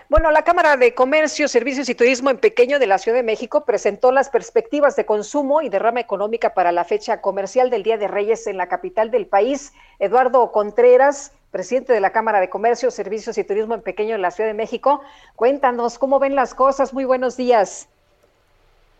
Bueno, 0.07 0.31
la 0.31 0.45
Cámara 0.45 0.77
de 0.77 0.95
Comercio, 0.95 1.49
Servicios 1.49 1.89
y 1.89 1.95
Turismo 1.95 2.29
en 2.29 2.37
Pequeño 2.37 2.79
de 2.79 2.87
la 2.87 2.99
Ciudad 2.99 3.17
de 3.17 3.23
México 3.23 3.65
presentó 3.65 4.13
las 4.13 4.29
perspectivas 4.29 4.95
de 4.95 5.05
consumo 5.05 5.61
y 5.61 5.67
derrama 5.67 5.99
económica 5.99 6.53
para 6.53 6.71
la 6.71 6.85
fecha 6.85 7.19
comercial 7.19 7.69
del 7.69 7.83
Día 7.83 7.97
de 7.97 8.07
Reyes 8.07 8.47
en 8.47 8.55
la 8.55 8.69
capital 8.69 9.11
del 9.11 9.27
país. 9.27 9.73
Eduardo 9.99 10.53
Contreras, 10.53 11.37
presidente 11.51 11.91
de 11.91 11.99
la 11.99 12.13
Cámara 12.13 12.39
de 12.39 12.49
Comercio, 12.49 12.91
Servicios 12.91 13.37
y 13.37 13.43
Turismo 13.43 13.75
en 13.75 13.81
Pequeño 13.81 14.13
de 14.13 14.19
la 14.19 14.31
Ciudad 14.31 14.49
de 14.49 14.53
México, 14.53 15.01
cuéntanos 15.35 15.99
cómo 15.99 16.17
ven 16.17 16.33
las 16.33 16.55
cosas. 16.55 16.93
Muy 16.93 17.03
buenos 17.03 17.35
días. 17.35 17.89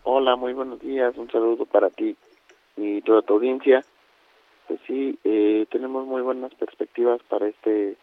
Hola, 0.02 0.36
muy 0.36 0.52
buenos 0.52 0.80
días. 0.80 1.16
Un 1.16 1.30
saludo 1.30 1.64
para 1.64 1.88
ti 1.88 2.14
y 2.76 3.02
toda 3.02 3.22
tu 3.22 3.34
audiencia. 3.34 3.84
Pues 4.68 4.80
sí, 4.86 5.18
eh, 5.24 5.66
tenemos 5.70 6.06
muy 6.06 6.22
buenas 6.22 6.54
perspectivas 6.54 7.22
para 7.28 7.48
este 7.48 7.96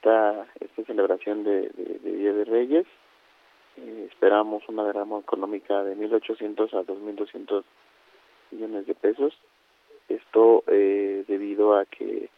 esta, 0.00 0.46
esta 0.60 0.84
celebración 0.84 1.44
de, 1.44 1.68
de, 1.70 2.16
Día 2.16 2.32
de 2.32 2.44
Reyes. 2.44 2.86
Eh, 3.76 4.08
esperamos 4.10 4.66
una 4.68 4.84
derrama 4.84 5.18
económica 5.18 5.84
de 5.84 5.96
1.800 5.96 6.72
a 6.72 6.82
2.200 6.82 7.64
millones 8.50 8.86
de 8.86 8.94
pesos. 8.94 9.34
Esto 10.08 10.64
eh, 10.66 11.24
debido 11.28 11.76
a 11.76 11.84
que, 11.84 12.30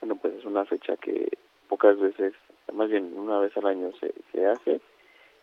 bueno, 0.00 0.16
pues 0.16 0.34
es 0.34 0.44
una 0.44 0.64
fecha 0.64 0.96
que 0.96 1.28
pocas 1.68 1.98
veces, 1.98 2.34
más 2.72 2.88
bien 2.88 3.12
una 3.16 3.38
vez 3.38 3.56
al 3.56 3.66
año 3.66 3.92
se, 4.00 4.14
se 4.32 4.46
hace. 4.46 4.80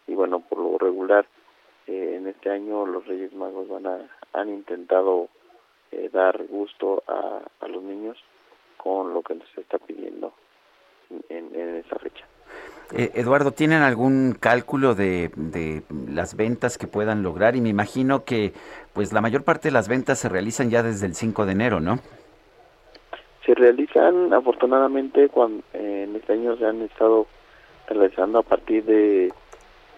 Y 0.07 0.15
bueno, 0.15 0.39
por 0.39 0.57
lo 0.57 0.77
regular, 0.79 1.27
eh, 1.87 2.15
en 2.17 2.27
este 2.27 2.49
año 2.49 2.85
los 2.85 3.05
Reyes 3.05 3.33
Magos 3.33 3.67
van 3.69 3.85
a, 3.85 4.09
han 4.33 4.49
intentado 4.49 5.29
eh, 5.91 6.09
dar 6.11 6.43
gusto 6.47 7.03
a, 7.07 7.41
a, 7.59 7.67
los 7.67 7.83
niños 7.83 8.17
con 8.77 9.13
lo 9.13 9.21
que 9.21 9.35
nos 9.35 9.57
está 9.57 9.77
pidiendo 9.77 10.33
en, 11.29 11.53
en 11.53 11.75
esa 11.75 11.97
fecha. 11.99 12.25
Eh, 12.93 13.11
Eduardo, 13.15 13.51
¿tienen 13.51 13.81
algún 13.81 14.35
cálculo 14.37 14.95
de, 14.95 15.31
de, 15.35 15.83
las 16.09 16.35
ventas 16.35 16.77
que 16.77 16.87
puedan 16.87 17.23
lograr? 17.23 17.55
Y 17.55 17.61
me 17.61 17.69
imagino 17.69 18.25
que 18.25 18.53
pues 18.93 19.13
la 19.13 19.21
mayor 19.21 19.43
parte 19.43 19.69
de 19.69 19.73
las 19.73 19.87
ventas 19.87 20.19
se 20.19 20.27
realizan 20.27 20.69
ya 20.69 20.83
desde 20.83 21.05
el 21.05 21.15
5 21.15 21.45
de 21.45 21.51
enero, 21.53 21.79
¿no? 21.79 21.99
Se 23.45 23.55
realizan, 23.55 24.33
afortunadamente, 24.33 25.29
cuando 25.29 25.63
en 25.73 26.15
este 26.15 26.33
año 26.33 26.57
se 26.57 26.65
han 26.65 26.81
estado 26.81 27.27
realizando 27.87 28.39
a 28.39 28.43
partir 28.43 28.83
de, 28.83 29.31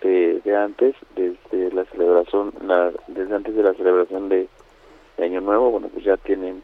de, 0.02 0.40
de 0.44 0.56
antes, 0.56 0.96
desde 1.16 1.72
la 1.74 1.86
celebración, 1.86 2.54
la, 2.62 2.92
desde 3.08 3.36
antes 3.36 3.56
de 3.56 3.64
la 3.64 3.74
celebración 3.74 4.30
de, 4.30 4.48
de 5.18 5.26
Año 5.26 5.42
Nuevo, 5.42 5.72
bueno, 5.72 5.90
pues 5.90 6.06
ya 6.06 6.18
tienen 6.18 6.64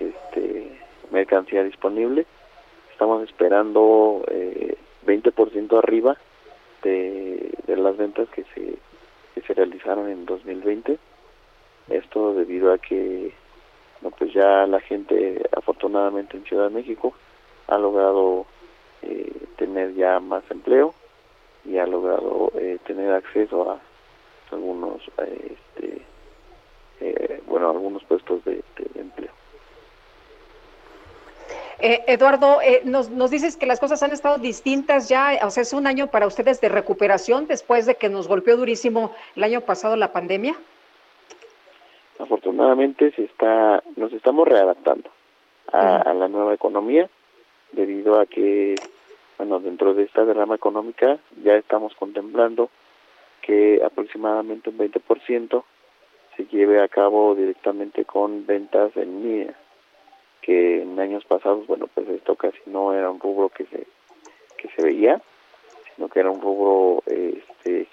este 0.00 0.78
mercancía 1.10 1.62
disponible. 1.64 2.26
Estamos 2.92 3.22
esperando 3.28 4.24
eh, 4.28 4.76
20% 5.06 5.78
arriba 5.78 6.16
de, 6.82 7.52
de 7.66 7.76
las 7.76 7.96
ventas 7.96 8.28
que 8.30 8.44
se, 8.54 8.74
que 9.34 9.40
se 9.42 9.54
realizaron 9.54 10.08
en 10.08 10.26
2020. 10.26 10.98
Esto 11.88 12.34
debido 12.34 12.72
a 12.72 12.78
que 12.78 13.32
no, 14.02 14.10
pues 14.10 14.32
ya 14.32 14.66
la 14.66 14.80
gente, 14.80 15.42
afortunadamente 15.56 16.36
en 16.36 16.44
Ciudad 16.44 16.68
de 16.68 16.74
México, 16.74 17.14
ha 17.66 17.78
logrado 17.78 18.46
eh, 19.02 19.32
tener 19.56 19.94
ya 19.94 20.20
más 20.20 20.44
empleo 20.50 20.94
y 21.64 21.78
ha 21.78 21.86
logrado 21.86 22.52
eh, 22.54 22.78
tener 22.86 23.12
acceso 23.12 23.70
a 23.70 23.80
algunos 24.52 25.02
eh, 25.18 25.56
este, 25.56 26.02
eh, 27.00 27.42
bueno, 27.46 27.70
algunos 27.70 28.04
puestos 28.04 28.44
de, 28.44 28.62
de 28.76 29.00
empleo. 29.00 29.30
Eh, 31.80 32.02
Eduardo, 32.08 32.60
eh, 32.60 32.82
nos, 32.84 33.08
nos, 33.10 33.30
dices 33.30 33.56
que 33.56 33.66
las 33.66 33.78
cosas 33.78 34.02
han 34.02 34.10
estado 34.10 34.38
distintas 34.38 35.08
ya, 35.08 35.38
o 35.44 35.50
sea, 35.50 35.62
es 35.62 35.72
un 35.72 35.86
año 35.86 36.08
para 36.08 36.26
ustedes 36.26 36.60
de 36.60 36.68
recuperación 36.68 37.46
después 37.46 37.86
de 37.86 37.94
que 37.94 38.08
nos 38.08 38.26
golpeó 38.26 38.56
durísimo 38.56 39.14
el 39.36 39.44
año 39.44 39.60
pasado 39.60 39.94
la 39.94 40.12
pandemia. 40.12 40.56
Afortunadamente 42.18 43.12
se 43.12 43.24
está, 43.24 43.84
nos 43.94 44.12
estamos 44.12 44.48
readaptando 44.48 45.08
a, 45.72 45.78
uh 45.78 45.80
-huh. 45.80 46.10
a 46.10 46.14
la 46.14 46.28
nueva 46.28 46.52
economía 46.52 47.08
debido 47.70 48.18
a 48.18 48.26
que 48.26 48.74
bueno, 49.36 49.60
dentro 49.60 49.94
de 49.94 50.02
esta 50.02 50.24
derrama 50.24 50.56
económica 50.56 51.18
ya 51.44 51.54
estamos 51.54 51.94
contemplando 51.94 52.70
que 53.40 53.80
aproximadamente 53.84 54.70
un 54.70 54.78
20% 54.78 55.62
se 56.38 56.46
lleve 56.46 56.80
a 56.80 56.88
cabo 56.88 57.34
directamente 57.34 58.04
con 58.04 58.46
ventas 58.46 58.96
en 58.96 59.22
línea, 59.22 59.54
que 60.40 60.82
en 60.82 60.98
años 60.98 61.24
pasados, 61.24 61.66
bueno, 61.66 61.88
pues 61.92 62.08
esto 62.08 62.36
casi 62.36 62.58
no 62.66 62.94
era 62.94 63.10
un 63.10 63.20
rubro 63.20 63.48
que 63.48 63.66
se 63.66 63.86
que 64.56 64.68
se 64.74 64.82
veía, 64.82 65.20
sino 65.94 66.08
que 66.08 66.20
era 66.20 66.30
un 66.30 66.40
rubro 66.40 67.02
este, 67.06 67.86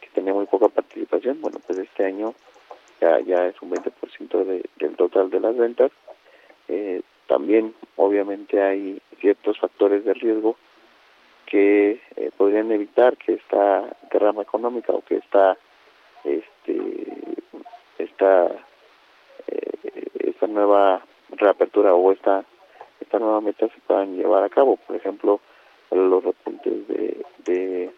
que 0.00 0.08
tenía 0.14 0.34
muy 0.34 0.46
poca 0.46 0.68
participación. 0.68 1.40
Bueno, 1.40 1.58
pues 1.66 1.78
este 1.78 2.04
año 2.04 2.34
ya, 3.00 3.20
ya 3.20 3.46
es 3.46 3.60
un 3.62 3.70
20% 3.70 4.44
de, 4.44 4.64
del 4.76 4.96
total 4.96 5.30
de 5.30 5.40
las 5.40 5.56
ventas. 5.56 5.92
Eh, 6.68 7.02
también, 7.28 7.74
obviamente, 7.96 8.62
hay 8.62 9.00
ciertos 9.20 9.58
factores 9.58 10.04
de 10.04 10.14
riesgo 10.14 10.56
que 11.46 12.00
eh, 12.16 12.30
podrían 12.36 12.72
evitar 12.72 13.16
que 13.16 13.34
esta 13.34 13.96
derrama 14.10 14.42
económica 14.42 14.92
o 14.92 15.02
que 15.02 15.16
esta 15.16 15.56
este 16.24 17.15
esta 17.98 18.46
eh, 19.46 20.08
esta 20.20 20.46
nueva 20.46 21.02
reapertura 21.30 21.94
o 21.94 22.12
esta 22.12 22.44
esta 23.00 23.18
nueva 23.18 23.40
meta 23.40 23.68
se 23.68 23.80
puedan 23.86 24.16
llevar 24.16 24.44
a 24.44 24.48
cabo 24.48 24.76
por 24.76 24.96
ejemplo 24.96 25.40
los 25.90 26.24
repuntes 26.24 26.88
de, 26.88 27.24
de, 27.44 27.90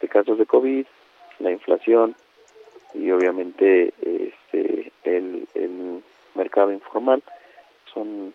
de 0.00 0.08
casos 0.08 0.38
de 0.38 0.46
covid 0.46 0.86
la 1.38 1.50
inflación 1.50 2.14
y 2.94 3.10
obviamente 3.10 3.94
este 4.02 4.92
el, 5.04 5.48
el 5.54 6.02
mercado 6.34 6.72
informal 6.72 7.22
son 7.92 8.34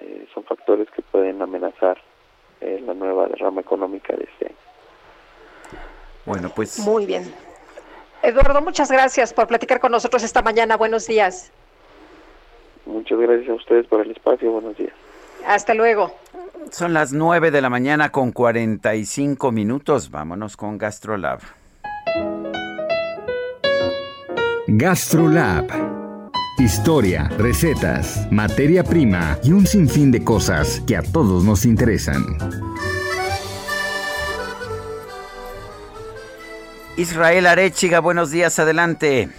eh, 0.00 0.26
son 0.32 0.44
factores 0.44 0.88
que 0.90 1.02
pueden 1.02 1.42
amenazar 1.42 1.98
eh, 2.60 2.82
la 2.86 2.94
nueva 2.94 3.26
derrama 3.26 3.60
económica 3.60 4.14
de 4.16 4.24
este 4.24 4.46
año. 4.46 4.56
Bueno, 6.24 6.50
pues 6.54 6.78
Muy 6.78 7.06
bien. 7.06 7.32
Eduardo, 8.22 8.62
muchas 8.62 8.90
gracias 8.90 9.32
por 9.32 9.48
platicar 9.48 9.80
con 9.80 9.92
nosotros 9.92 10.22
esta 10.22 10.42
mañana. 10.42 10.76
Buenos 10.76 11.06
días. 11.06 11.50
Muchas 12.86 13.18
gracias 13.18 13.50
a 13.50 13.54
ustedes 13.54 13.86
por 13.86 14.00
el 14.00 14.12
espacio. 14.12 14.50
Buenos 14.50 14.76
días. 14.76 14.92
Hasta 15.46 15.74
luego. 15.74 16.14
son 16.70 16.92
las 16.94 17.12
9 17.12 17.50
de 17.50 17.60
la 17.60 17.68
mañana 17.68 18.10
con 18.10 18.32
45 18.32 19.50
minutos. 19.50 20.10
Vámonos 20.10 20.56
con 20.56 20.78
GastroLab. 20.78 21.40
GastroLab. 24.68 25.92
Historia, 26.58 27.28
recetas, 27.38 28.28
materia 28.30 28.84
prima 28.84 29.38
y 29.42 29.52
un 29.52 29.66
sinfín 29.66 30.12
de 30.12 30.22
cosas 30.22 30.80
que 30.86 30.96
a 30.96 31.02
todos 31.02 31.44
nos 31.44 31.64
interesan. 31.64 32.22
Israel 36.96 37.46
Arechiga, 37.46 38.00
buenos 38.00 38.30
días, 38.30 38.58
adelante. 38.58 39.30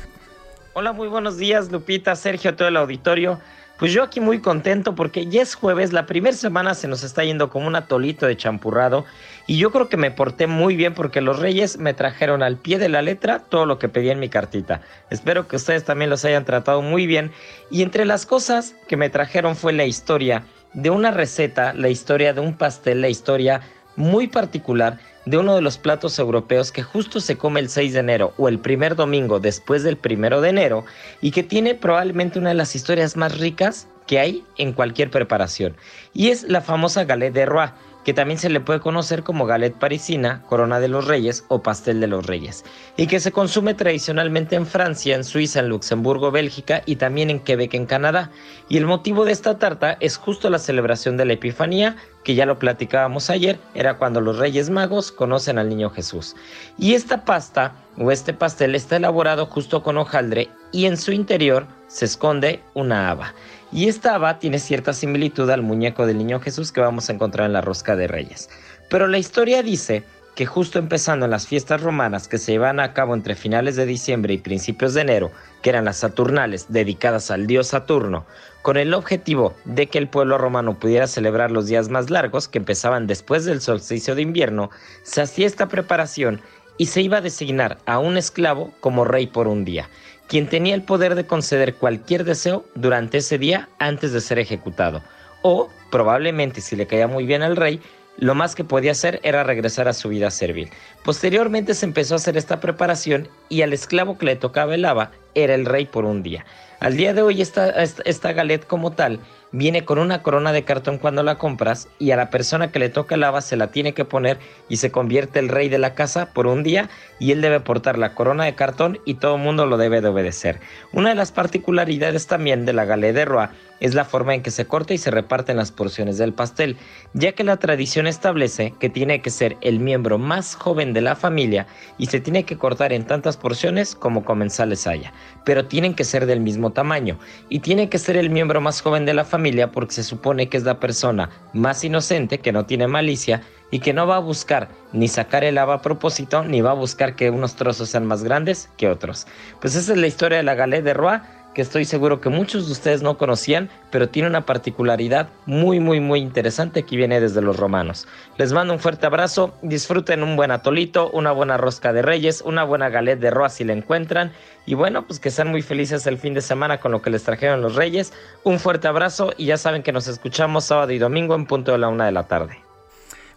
Hola, 0.73 0.91
muy 0.91 1.07
buenos 1.07 1.37
días, 1.37 1.71
Lupita, 1.71 2.15
Sergio, 2.15 2.55
todo 2.55 2.67
el 2.67 2.77
auditorio. 2.77 3.39
Pues 3.77 3.91
yo 3.91 4.01
aquí 4.01 4.19
muy 4.19 4.39
contento 4.39 4.95
porque 4.95 5.27
ya 5.27 5.43
es 5.43 5.53
jueves, 5.53 5.93
la 5.93 6.07
primera 6.07 6.35
semana 6.35 6.73
se 6.73 6.87
nos 6.87 7.03
está 7.03 7.23
yendo 7.23 7.49
como 7.49 7.67
un 7.67 7.75
atolito 7.75 8.25
de 8.25 8.37
champurrado 8.37 9.05
y 9.45 9.57
yo 9.57 9.71
creo 9.71 9.87
que 9.87 9.97
me 9.97 10.09
porté 10.09 10.47
muy 10.47 10.75
bien 10.75 10.95
porque 10.95 11.21
los 11.21 11.39
reyes 11.39 11.77
me 11.77 11.93
trajeron 11.93 12.41
al 12.41 12.57
pie 12.57 12.79
de 12.79 12.89
la 12.89 13.01
letra 13.01 13.39
todo 13.39 13.65
lo 13.65 13.77
que 13.77 13.89
pedí 13.89 14.09
en 14.09 14.19
mi 14.19 14.29
cartita. 14.29 14.81
Espero 15.11 15.47
que 15.47 15.57
ustedes 15.57 15.83
también 15.83 16.09
los 16.09 16.25
hayan 16.25 16.45
tratado 16.45 16.81
muy 16.81 17.05
bien 17.05 17.31
y 17.69 17.83
entre 17.83 18.05
las 18.05 18.25
cosas 18.25 18.75
que 18.87 18.97
me 18.97 19.09
trajeron 19.09 19.55
fue 19.55 19.73
la 19.73 19.85
historia 19.85 20.43
de 20.73 20.89
una 20.89 21.11
receta, 21.11 21.73
la 21.73 21.89
historia 21.89 22.33
de 22.33 22.41
un 22.41 22.57
pastel, 22.57 23.01
la 23.01 23.09
historia 23.09 23.61
muy 23.95 24.27
particular 24.27 24.97
de 25.25 25.37
uno 25.37 25.55
de 25.55 25.61
los 25.61 25.77
platos 25.77 26.19
europeos 26.19 26.71
que 26.71 26.83
justo 26.83 27.19
se 27.19 27.37
come 27.37 27.59
el 27.59 27.69
6 27.69 27.93
de 27.93 27.99
enero 27.99 28.33
o 28.37 28.47
el 28.47 28.59
primer 28.59 28.95
domingo 28.95 29.39
después 29.39 29.83
del 29.83 29.97
primero 29.97 30.41
de 30.41 30.49
enero 30.49 30.85
y 31.21 31.31
que 31.31 31.43
tiene 31.43 31.75
probablemente 31.75 32.39
una 32.39 32.49
de 32.49 32.55
las 32.55 32.75
historias 32.75 33.15
más 33.15 33.37
ricas 33.37 33.87
que 34.07 34.19
hay 34.19 34.43
en 34.57 34.73
cualquier 34.73 35.09
preparación. 35.09 35.75
Y 36.13 36.29
es 36.29 36.43
la 36.43 36.61
famosa 36.61 37.05
galette 37.05 37.33
de 37.33 37.45
Roi, 37.45 37.69
que 38.03 38.13
también 38.13 38.39
se 38.39 38.49
le 38.49 38.59
puede 38.59 38.79
conocer 38.79 39.23
como 39.23 39.45
galette 39.45 39.77
parisina, 39.77 40.41
corona 40.47 40.79
de 40.79 40.87
los 40.87 41.07
reyes 41.07 41.45
o 41.47 41.61
pastel 41.61 41.99
de 41.99 42.07
los 42.07 42.25
reyes, 42.25 42.65
y 42.97 43.07
que 43.07 43.19
se 43.19 43.31
consume 43.31 43.73
tradicionalmente 43.73 44.55
en 44.55 44.65
Francia, 44.65 45.15
en 45.15 45.23
Suiza, 45.23 45.59
en 45.59 45.69
Luxemburgo, 45.69 46.31
Bélgica 46.31 46.83
y 46.85 46.97
también 46.97 47.29
en 47.29 47.39
Quebec, 47.39 47.73
en 47.73 47.85
Canadá. 47.85 48.31
Y 48.69 48.77
el 48.77 48.85
motivo 48.85 49.25
de 49.25 49.31
esta 49.31 49.57
tarta 49.57 49.97
es 49.99 50.17
justo 50.17 50.49
la 50.49 50.59
celebración 50.59 51.17
de 51.17 51.25
la 51.25 51.33
Epifanía, 51.33 51.95
que 52.23 52.35
ya 52.35 52.45
lo 52.45 52.59
platicábamos 52.59 53.29
ayer, 53.29 53.59
era 53.73 53.97
cuando 53.97 54.21
los 54.21 54.37
Reyes 54.37 54.69
Magos 54.69 55.11
conocen 55.11 55.57
al 55.57 55.69
Niño 55.69 55.89
Jesús. 55.89 56.35
Y 56.77 56.93
esta 56.93 57.25
pasta 57.25 57.75
o 57.97 58.11
este 58.11 58.33
pastel 58.33 58.75
está 58.75 58.95
elaborado 58.95 59.45
justo 59.45 59.83
con 59.83 59.97
hojaldre 59.97 60.49
y 60.71 60.85
en 60.85 60.97
su 60.97 61.11
interior 61.11 61.67
se 61.87 62.05
esconde 62.05 62.61
una 62.73 63.11
haba. 63.11 63.33
Y 63.73 63.87
esta 63.87 64.13
haba 64.13 64.37
tiene 64.37 64.59
cierta 64.59 64.93
similitud 64.93 65.49
al 65.49 65.63
muñeco 65.63 66.05
del 66.05 66.19
Niño 66.19 66.39
Jesús 66.39 66.71
que 66.71 66.79
vamos 66.79 67.09
a 67.09 67.13
encontrar 67.13 67.47
en 67.47 67.53
la 67.53 67.61
rosca 67.61 67.95
de 67.95 68.07
Reyes. 68.07 68.47
Pero 68.87 69.07
la 69.07 69.17
historia 69.17 69.63
dice 69.63 70.03
que 70.35 70.45
justo 70.45 70.77
empezando 70.77 71.25
en 71.25 71.31
las 71.31 71.47
fiestas 71.47 71.81
romanas 71.81 72.27
que 72.27 72.37
se 72.37 72.51
llevan 72.51 72.79
a 72.79 72.93
cabo 72.93 73.15
entre 73.15 73.33
finales 73.33 73.75
de 73.75 73.87
diciembre 73.87 74.35
y 74.35 74.37
principios 74.37 74.93
de 74.93 75.01
enero, 75.01 75.31
que 75.63 75.71
eran 75.71 75.85
las 75.85 75.97
Saturnales 75.97 76.67
dedicadas 76.69 77.31
al 77.31 77.47
dios 77.47 77.67
Saturno, 77.67 78.27
con 78.61 78.77
el 78.77 78.93
objetivo 78.93 79.55
de 79.65 79.87
que 79.87 79.97
el 79.97 80.07
pueblo 80.07 80.37
romano 80.37 80.77
pudiera 80.77 81.07
celebrar 81.07 81.49
los 81.49 81.65
días 81.65 81.89
más 81.89 82.11
largos 82.11 82.47
que 82.47 82.59
empezaban 82.59 83.07
después 83.07 83.43
del 83.43 83.59
solsticio 83.59 84.13
de 84.13 84.21
invierno, 84.21 84.69
se 85.01 85.21
hacía 85.21 85.47
esta 85.47 85.67
preparación 85.67 86.41
y 86.77 86.87
se 86.87 87.01
iba 87.01 87.17
a 87.17 87.21
designar 87.21 87.77
a 87.85 87.99
un 87.99 88.17
esclavo 88.17 88.71
como 88.79 89.05
rey 89.05 89.27
por 89.27 89.47
un 89.47 89.65
día, 89.65 89.89
quien 90.33 90.47
tenía 90.47 90.73
el 90.73 90.81
poder 90.81 91.13
de 91.13 91.27
conceder 91.27 91.75
cualquier 91.75 92.23
deseo 92.23 92.65
durante 92.73 93.19
ese 93.19 93.37
día 93.37 93.69
antes 93.77 94.13
de 94.13 94.19
ser 94.19 94.39
ejecutado, 94.39 95.03
o 95.43 95.69
probablemente 95.91 96.59
si 96.59 96.75
le 96.75 96.87
caía 96.87 97.07
muy 97.07 97.27
bien 97.27 97.43
al 97.43 97.55
rey, 97.55 97.79
lo 98.17 98.35
más 98.35 98.55
que 98.55 98.63
podía 98.63 98.91
hacer 98.91 99.19
era 99.23 99.43
regresar 99.43 99.87
a 99.87 99.93
su 99.93 100.09
vida 100.09 100.29
servil. 100.31 100.69
Posteriormente 101.03 101.73
se 101.73 101.85
empezó 101.85 102.15
a 102.15 102.17
hacer 102.17 102.37
esta 102.37 102.59
preparación 102.59 103.27
y 103.49 103.61
al 103.61 103.73
esclavo 103.73 104.17
que 104.17 104.25
le 104.25 104.35
tocaba 104.35 104.75
el 104.75 104.85
haba 104.85 105.11
era 105.35 105.55
el 105.55 105.65
rey 105.65 105.85
por 105.85 106.05
un 106.05 106.23
día. 106.23 106.45
Al 106.79 106.97
día 106.97 107.13
de 107.13 107.21
hoy 107.21 107.41
esta, 107.41 108.33
galette 108.33 108.67
como 108.67 108.91
tal 108.91 109.19
viene 109.53 109.85
con 109.85 109.99
una 109.99 110.21
corona 110.21 110.51
de 110.51 110.65
cartón 110.65 110.97
cuando 110.97 111.23
la 111.23 111.37
compras 111.37 111.87
y 111.97 112.11
a 112.11 112.17
la 112.17 112.29
persona 112.29 112.71
que 112.71 112.79
le 112.79 112.89
toca 112.89 113.15
el 113.15 113.23
haba 113.23 113.39
se 113.39 113.55
la 113.55 113.67
tiene 113.67 113.93
que 113.93 114.03
poner 114.03 114.37
y 114.67 114.77
se 114.77 114.91
convierte 114.91 115.39
el 115.39 115.47
rey 115.47 115.69
de 115.69 115.77
la 115.77 115.93
casa 115.93 116.33
por 116.33 116.45
un 116.45 116.61
día 116.61 116.89
y 117.19 117.31
él 117.31 117.39
debe 117.39 117.61
portar 117.61 117.97
la 117.97 118.13
corona 118.13 118.43
de 118.43 118.55
cartón 118.55 118.99
y 119.05 119.13
todo 119.13 119.35
el 119.35 119.41
mundo 119.41 119.65
lo 119.65 119.77
debe 119.77 120.01
de 120.01 120.09
obedecer. 120.09 120.59
Una 120.91 121.09
de 121.09 121.15
las 121.15 121.31
particularidades 121.31 122.27
también 122.27 122.65
de 122.65 122.73
la 122.73 122.83
galette 122.83 123.15
de 123.15 123.25
Roa 123.25 123.51
es 123.83 123.93
la 123.95 124.05
forma 124.05 124.33
en 124.33 124.41
que 124.41 124.49
se 124.49 124.65
corta 124.65 124.93
y 124.93 124.97
se 124.97 125.11
reparten 125.11 125.57
las 125.57 125.73
porciones 125.73 126.17
del 126.17 126.33
pastel, 126.33 126.77
ya 127.13 127.33
que 127.33 127.43
la 127.43 127.57
tradición 127.57 128.07
establece 128.07 128.73
que 128.79 128.89
tiene 128.89 129.21
que 129.21 129.29
ser 129.29 129.57
el 129.59 129.81
miembro 129.81 130.17
más 130.17 130.55
joven 130.55 130.93
de 130.93 131.01
la 131.01 131.17
familia 131.17 131.67
y 131.97 132.05
se 132.05 132.21
tiene 132.21 132.45
que 132.45 132.57
cortar 132.57 132.93
en 132.93 133.05
tantas 133.05 133.35
porciones 133.35 133.93
como 133.93 134.23
comensales 134.23 134.87
haya, 134.87 135.11
pero 135.43 135.65
tienen 135.65 135.95
que 135.95 136.05
ser 136.05 136.25
del 136.25 136.39
mismo 136.39 136.71
tamaño 136.71 137.19
y 137.49 137.59
tiene 137.59 137.89
que 137.89 137.99
ser 137.99 138.15
el 138.15 138.29
miembro 138.29 138.61
más 138.61 138.79
joven 138.79 139.05
de 139.05 139.13
la 139.13 139.25
familia 139.25 139.69
porque 139.69 139.95
se 139.95 140.03
supone 140.03 140.47
que 140.47 140.55
es 140.55 140.63
la 140.63 140.79
persona 140.79 141.29
más 141.51 141.83
inocente, 141.83 142.37
que 142.37 142.53
no 142.53 142.65
tiene 142.65 142.87
malicia 142.87 143.41
y 143.69 143.79
que 143.79 143.91
no 143.91 144.07
va 144.07 144.15
a 144.15 144.19
buscar 144.19 144.69
ni 144.93 145.09
sacar 145.09 145.43
el 145.43 145.57
haba 145.57 145.73
a 145.73 145.81
propósito, 145.81 146.43
ni 146.45 146.61
va 146.61 146.71
a 146.71 146.75
buscar 146.75 147.17
que 147.17 147.29
unos 147.29 147.55
trozos 147.55 147.89
sean 147.89 148.05
más 148.05 148.23
grandes 148.23 148.69
que 148.77 148.87
otros. 148.87 149.27
Pues 149.59 149.75
esa 149.75 149.91
es 149.91 149.97
la 149.97 150.07
historia 150.07 150.37
de 150.37 150.43
la 150.43 150.55
galette 150.55 150.85
de 150.85 150.93
Roa 150.93 151.42
que 151.53 151.61
estoy 151.61 151.85
seguro 151.85 152.19
que 152.19 152.29
muchos 152.29 152.65
de 152.65 152.71
ustedes 152.71 153.01
no 153.01 153.17
conocían, 153.17 153.69
pero 153.91 154.09
tiene 154.09 154.27
una 154.27 154.45
particularidad 154.45 155.29
muy, 155.45 155.79
muy, 155.79 155.99
muy 155.99 156.19
interesante 156.19 156.83
que 156.83 156.95
viene 156.95 157.19
desde 157.19 157.41
los 157.41 157.57
romanos. 157.57 158.07
Les 158.37 158.53
mando 158.53 158.73
un 158.73 158.79
fuerte 158.79 159.05
abrazo, 159.05 159.53
disfruten 159.61 160.23
un 160.23 160.35
buen 160.35 160.51
atolito, 160.51 161.09
una 161.11 161.31
buena 161.31 161.57
rosca 161.57 161.93
de 161.93 162.01
reyes, 162.01 162.41
una 162.41 162.63
buena 162.63 162.89
galette 162.89 163.19
de 163.19 163.31
roa 163.31 163.49
si 163.49 163.63
la 163.63 163.73
encuentran, 163.73 164.31
y 164.65 164.75
bueno, 164.75 165.05
pues 165.05 165.19
que 165.19 165.31
sean 165.31 165.49
muy 165.49 165.61
felices 165.61 166.07
el 166.07 166.17
fin 166.17 166.33
de 166.33 166.41
semana 166.41 166.79
con 166.79 166.91
lo 166.91 167.01
que 167.01 167.09
les 167.09 167.23
trajeron 167.23 167.61
los 167.61 167.75
reyes. 167.75 168.13
Un 168.43 168.59
fuerte 168.59 168.87
abrazo 168.87 169.33
y 169.37 169.45
ya 169.45 169.57
saben 169.57 169.83
que 169.83 169.91
nos 169.91 170.07
escuchamos 170.07 170.65
sábado 170.65 170.91
y 170.91 170.99
domingo 170.99 171.35
en 171.35 171.45
punto 171.45 171.71
de 171.73 171.77
la 171.77 171.89
una 171.89 172.05
de 172.05 172.11
la 172.11 172.23
tarde. 172.23 172.57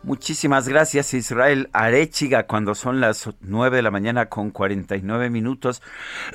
Muchísimas 0.07 0.69
gracias 0.69 1.15
Israel 1.15 1.69
Arechiga 1.73 2.47
cuando 2.47 2.77
son 2.77 3.01
las 3.01 3.29
9 3.41 3.79
de 3.79 3.83
la 3.83 3.91
mañana 3.91 4.27
con 4.27 4.53
49 4.53 5.31
minutos. 5.31 5.83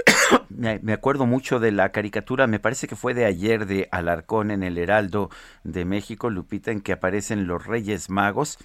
me, 0.50 0.91
acuerdo 0.91 1.25
mucho 1.25 1.58
de 1.61 1.72
la 1.72 1.93
caricatura, 1.93 2.48
me 2.48 2.59
parece 2.59 2.90
que 2.90 2.98
fue 2.98 3.14
de 3.14 3.24
ayer 3.24 3.66
de 3.66 3.88
Alarcón 3.93 4.51
en 4.51 4.64
el 4.64 4.77
Heraldo 4.77 5.30
de 5.64 5.85
México, 5.85 6.30
Lupita, 6.30 6.72
en 6.72 6.82
que 6.82 6.91
aparecen 6.91 7.48
los 7.48 7.66
Reyes 7.66 8.09
Magos 8.09 8.58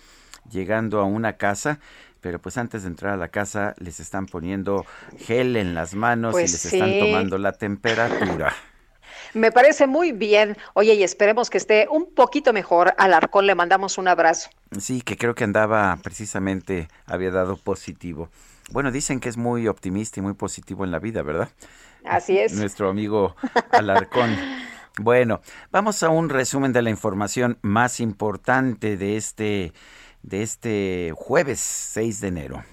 llegando 0.51 0.99
a 0.99 1.05
una 1.05 1.35
casa 1.35 1.79
pero 2.21 2.41
pues 2.41 2.59
antes 2.59 2.83
de 2.83 2.89
entrar 2.89 3.13
a 3.13 3.17
la 3.17 3.29
casa 3.29 3.77
les 3.79 4.01
están 4.01 4.27
poniendo 4.27 4.85
gel 5.19 5.55
en 5.55 5.75
las 5.75 5.95
manos 5.95 6.33
Pues 6.33 6.51
y 6.51 6.53
les 6.53 6.65
están 6.65 6.99
tomando 6.99 7.39
la 7.39 7.53
temperatura. 7.53 8.53
Me 9.37 9.53
parece 9.53 9.87
muy 9.87 10.13
bien. 10.13 10.57
Oye, 10.73 10.95
y 10.95 11.03
esperemos 11.03 11.51
que 11.51 11.59
esté 11.59 11.89
un 11.91 12.07
poquito 12.07 12.55
mejor. 12.55 12.95
Al 12.97 13.13
Arcón 13.13 13.47
le 13.47 13.55
mandamos 13.55 13.99
un 13.99 14.09
abrazo. 14.09 14.49
Sí, 14.81 15.03
que 15.03 15.19
creo 15.19 15.35
que 15.35 15.45
andaba 15.45 15.99
precisamente, 16.03 16.89
había 17.05 17.31
dado 17.31 17.59
positivo. 17.59 18.31
Bueno, 18.71 18.91
dicen 18.91 19.21
que 19.21 19.29
es 19.29 19.37
muy 19.37 19.69
optimista 19.69 20.21
y 20.21 20.23
muy 20.23 20.33
positivo 20.33 20.85
en 20.87 20.91
la 20.91 21.01
vida, 21.01 21.23
¿verdad? 21.23 21.51
Así 22.07 22.39
es. 22.39 22.55
Nuestro 22.55 22.89
amigo 22.89 23.37
Alarcón. 23.73 24.35
bueno, 24.99 25.43
vamos 25.71 26.03
a 26.03 26.09
un 26.09 26.31
resumen 26.31 26.73
de 26.73 26.81
la 26.81 26.89
información 26.89 27.59
más 27.61 28.01
importante 28.01 28.97
de 28.97 29.19
este, 29.19 29.75
de 30.23 30.43
este 30.43 31.13
jueves 31.15 31.61
6 31.61 32.23
de 32.23 32.29
enero. 32.29 32.65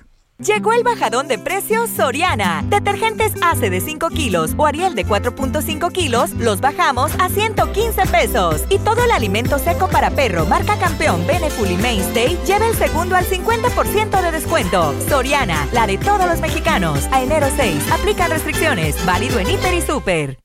Llegó 0.45 0.73
el 0.73 0.83
bajadón 0.83 1.29
de 1.29 1.37
precios 1.37 1.89
Soriana. 1.89 2.65
Detergentes 2.67 3.31
ACE 3.41 3.69
de 3.69 3.79
5 3.79 4.09
kilos 4.09 4.51
o 4.57 4.65
Ariel 4.65 4.93
de 4.93 5.05
4.5 5.05 5.89
kilos 5.93 6.31
los 6.31 6.59
bajamos 6.59 7.13
a 7.17 7.29
115 7.29 8.05
pesos. 8.07 8.65
Y 8.69 8.79
todo 8.79 9.05
el 9.05 9.11
alimento 9.11 9.57
seco 9.57 9.87
para 9.87 10.11
perro 10.11 10.45
marca 10.45 10.77
campeón 10.77 11.25
Beneful 11.25 11.71
y 11.71 11.77
Mainstay 11.77 12.37
lleva 12.45 12.67
el 12.67 12.75
segundo 12.75 13.15
al 13.15 13.25
50% 13.25 14.21
de 14.21 14.31
descuento. 14.31 14.93
Soriana, 15.07 15.65
la 15.71 15.87
de 15.87 15.97
todos 15.97 16.27
los 16.27 16.41
mexicanos. 16.41 17.07
A 17.13 17.23
enero 17.23 17.47
6, 17.55 17.89
aplican 17.89 18.29
restricciones. 18.29 18.97
Válido 19.05 19.39
en 19.39 19.49
Hiper 19.49 19.73
y 19.73 19.81
Super. 19.81 20.37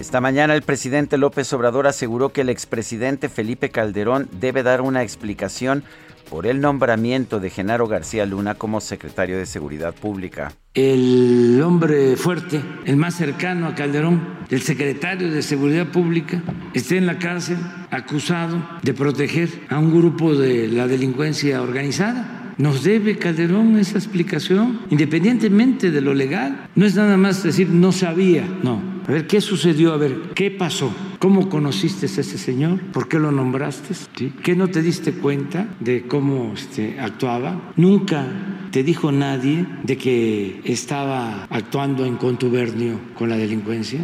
Esta 0.00 0.20
mañana 0.20 0.56
el 0.56 0.62
presidente 0.62 1.16
López 1.18 1.52
Obrador 1.52 1.86
aseguró 1.86 2.30
que 2.30 2.40
el 2.40 2.48
expresidente 2.48 3.28
Felipe 3.28 3.70
Calderón 3.70 4.28
debe 4.32 4.64
dar 4.64 4.80
una 4.80 5.04
explicación 5.04 5.84
por 6.30 6.46
el 6.46 6.60
nombramiento 6.60 7.40
de 7.40 7.50
Genaro 7.50 7.88
García 7.88 8.24
Luna 8.24 8.54
como 8.54 8.80
secretario 8.80 9.36
de 9.36 9.46
Seguridad 9.46 9.92
Pública. 9.92 10.52
El 10.72 11.60
hombre 11.64 12.16
fuerte, 12.16 12.62
el 12.86 12.96
más 12.96 13.16
cercano 13.16 13.66
a 13.66 13.74
Calderón, 13.74 14.20
el 14.48 14.62
secretario 14.62 15.30
de 15.30 15.42
Seguridad 15.42 15.88
Pública, 15.88 16.40
esté 16.72 16.96
en 16.98 17.06
la 17.06 17.18
cárcel 17.18 17.58
acusado 17.90 18.64
de 18.82 18.94
proteger 18.94 19.48
a 19.68 19.78
un 19.80 19.90
grupo 19.90 20.36
de 20.36 20.68
la 20.68 20.86
delincuencia 20.86 21.60
organizada. 21.60 22.54
Nos 22.58 22.84
debe 22.84 23.18
Calderón 23.18 23.76
esa 23.78 23.98
explicación, 23.98 24.82
independientemente 24.90 25.90
de 25.90 26.00
lo 26.00 26.14
legal. 26.14 26.68
No 26.76 26.86
es 26.86 26.94
nada 26.94 27.16
más 27.16 27.42
decir 27.42 27.68
no 27.68 27.90
sabía, 27.90 28.44
no. 28.62 28.99
A 29.10 29.12
ver, 29.12 29.26
¿qué 29.26 29.40
sucedió? 29.40 29.92
A 29.92 29.96
ver, 29.96 30.12
¿qué 30.36 30.52
pasó? 30.52 30.94
¿Cómo 31.18 31.48
conociste 31.48 32.06
a 32.06 32.08
ese 32.08 32.38
señor? 32.38 32.78
¿Por 32.92 33.08
qué 33.08 33.18
lo 33.18 33.32
nombraste? 33.32 33.92
¿Qué 34.40 34.54
no 34.54 34.68
te 34.68 34.82
diste 34.82 35.14
cuenta 35.14 35.66
de 35.80 36.06
cómo 36.06 36.52
este, 36.54 37.00
actuaba? 37.00 37.72
Nunca 37.74 38.24
te 38.70 38.84
dijo 38.84 39.10
nadie 39.10 39.66
de 39.82 39.98
que 39.98 40.60
estaba 40.64 41.48
actuando 41.50 42.06
en 42.06 42.18
contubernio 42.18 43.00
con 43.18 43.28
la 43.30 43.36
delincuencia. 43.36 43.98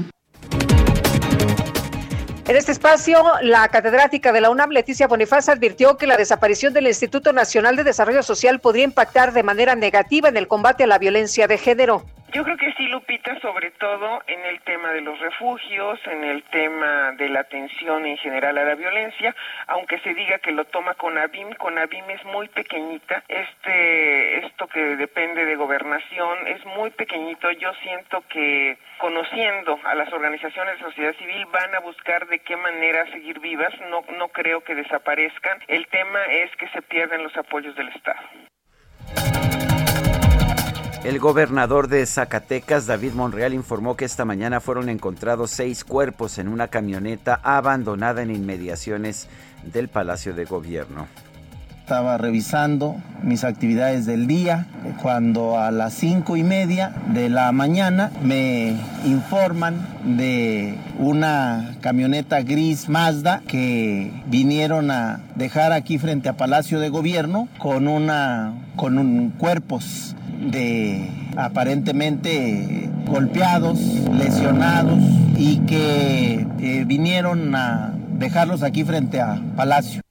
En 2.48 2.56
este 2.56 2.72
espacio, 2.72 3.22
la 3.42 3.68
catedrática 3.68 4.32
de 4.32 4.40
la 4.40 4.50
UNAM, 4.50 4.70
Leticia 4.70 5.06
Bonifaz, 5.06 5.48
advirtió 5.48 5.96
que 5.96 6.08
la 6.08 6.16
desaparición 6.16 6.72
del 6.74 6.88
Instituto 6.88 7.32
Nacional 7.32 7.76
de 7.76 7.84
Desarrollo 7.84 8.24
Social 8.24 8.58
podría 8.58 8.82
impactar 8.82 9.32
de 9.32 9.44
manera 9.44 9.76
negativa 9.76 10.28
en 10.28 10.36
el 10.36 10.48
combate 10.48 10.82
a 10.82 10.88
la 10.88 10.98
violencia 10.98 11.46
de 11.46 11.58
género. 11.58 12.04
Yo 12.36 12.44
creo 12.44 12.58
que 12.58 12.74
sí, 12.74 12.86
Lupita, 12.88 13.40
sobre 13.40 13.70
todo 13.70 14.22
en 14.26 14.44
el 14.44 14.60
tema 14.60 14.92
de 14.92 15.00
los 15.00 15.18
refugios, 15.20 15.98
en 16.04 16.22
el 16.22 16.42
tema 16.42 17.12
de 17.12 17.30
la 17.30 17.40
atención 17.40 18.04
en 18.04 18.18
general 18.18 18.58
a 18.58 18.64
la 18.66 18.74
violencia, 18.74 19.34
aunque 19.68 19.98
se 20.00 20.12
diga 20.12 20.38
que 20.40 20.52
lo 20.52 20.66
toma 20.66 20.92
Conavim, 20.92 21.54
Conavim 21.54 22.04
es 22.10 22.22
muy 22.26 22.48
pequeñita, 22.48 23.24
este, 23.26 24.44
esto 24.44 24.66
que 24.66 24.96
depende 24.96 25.46
de 25.46 25.56
gobernación 25.56 26.46
es 26.46 26.62
muy 26.66 26.90
pequeñito, 26.90 27.50
yo 27.52 27.72
siento 27.82 28.22
que 28.28 28.76
conociendo 28.98 29.80
a 29.84 29.94
las 29.94 30.12
organizaciones 30.12 30.74
de 30.74 30.84
sociedad 30.84 31.14
civil 31.14 31.46
van 31.46 31.74
a 31.74 31.80
buscar 31.80 32.26
de 32.26 32.40
qué 32.40 32.58
manera 32.58 33.10
seguir 33.12 33.40
vivas, 33.40 33.72
no, 33.88 34.04
no 34.18 34.28
creo 34.28 34.62
que 34.62 34.74
desaparezcan, 34.74 35.62
el 35.68 35.86
tema 35.86 36.22
es 36.26 36.54
que 36.56 36.68
se 36.68 36.82
pierden 36.82 37.22
los 37.22 37.34
apoyos 37.34 37.74
del 37.76 37.88
Estado. 37.88 38.28
El 41.06 41.20
gobernador 41.20 41.86
de 41.86 42.04
Zacatecas, 42.04 42.86
David 42.86 43.12
Monreal, 43.12 43.54
informó 43.54 43.96
que 43.96 44.04
esta 44.04 44.24
mañana 44.24 44.60
fueron 44.60 44.88
encontrados 44.88 45.52
seis 45.52 45.84
cuerpos 45.84 46.36
en 46.38 46.48
una 46.48 46.66
camioneta 46.66 47.38
abandonada 47.44 48.22
en 48.22 48.32
inmediaciones 48.32 49.28
del 49.62 49.86
Palacio 49.86 50.34
de 50.34 50.46
Gobierno. 50.46 51.06
Estaba 51.86 52.18
revisando 52.18 52.96
mis 53.22 53.44
actividades 53.44 54.06
del 54.06 54.26
día 54.26 54.66
cuando 55.00 55.56
a 55.56 55.70
las 55.70 55.94
cinco 55.94 56.36
y 56.36 56.42
media 56.42 56.92
de 57.14 57.28
la 57.28 57.52
mañana 57.52 58.10
me 58.24 58.74
informan 59.04 59.86
de 60.02 60.74
una 60.98 61.76
camioneta 61.82 62.42
gris 62.42 62.88
Mazda 62.88 63.40
que 63.46 64.10
vinieron 64.26 64.90
a 64.90 65.20
dejar 65.36 65.70
aquí 65.72 65.96
frente 65.98 66.28
a 66.28 66.36
Palacio 66.36 66.80
de 66.80 66.88
Gobierno 66.88 67.46
con 67.56 67.86
una 67.86 68.52
con 68.74 68.98
un 68.98 69.30
cuerpos 69.30 70.16
de 70.40 71.08
aparentemente 71.36 72.90
golpeados, 73.06 73.78
lesionados 74.10 74.98
y 75.36 75.58
que 75.68 76.48
eh, 76.58 76.84
vinieron 76.84 77.54
a 77.54 77.94
dejarlos 78.18 78.64
aquí 78.64 78.82
frente 78.82 79.20
a 79.20 79.40
Palacio. 79.54 80.02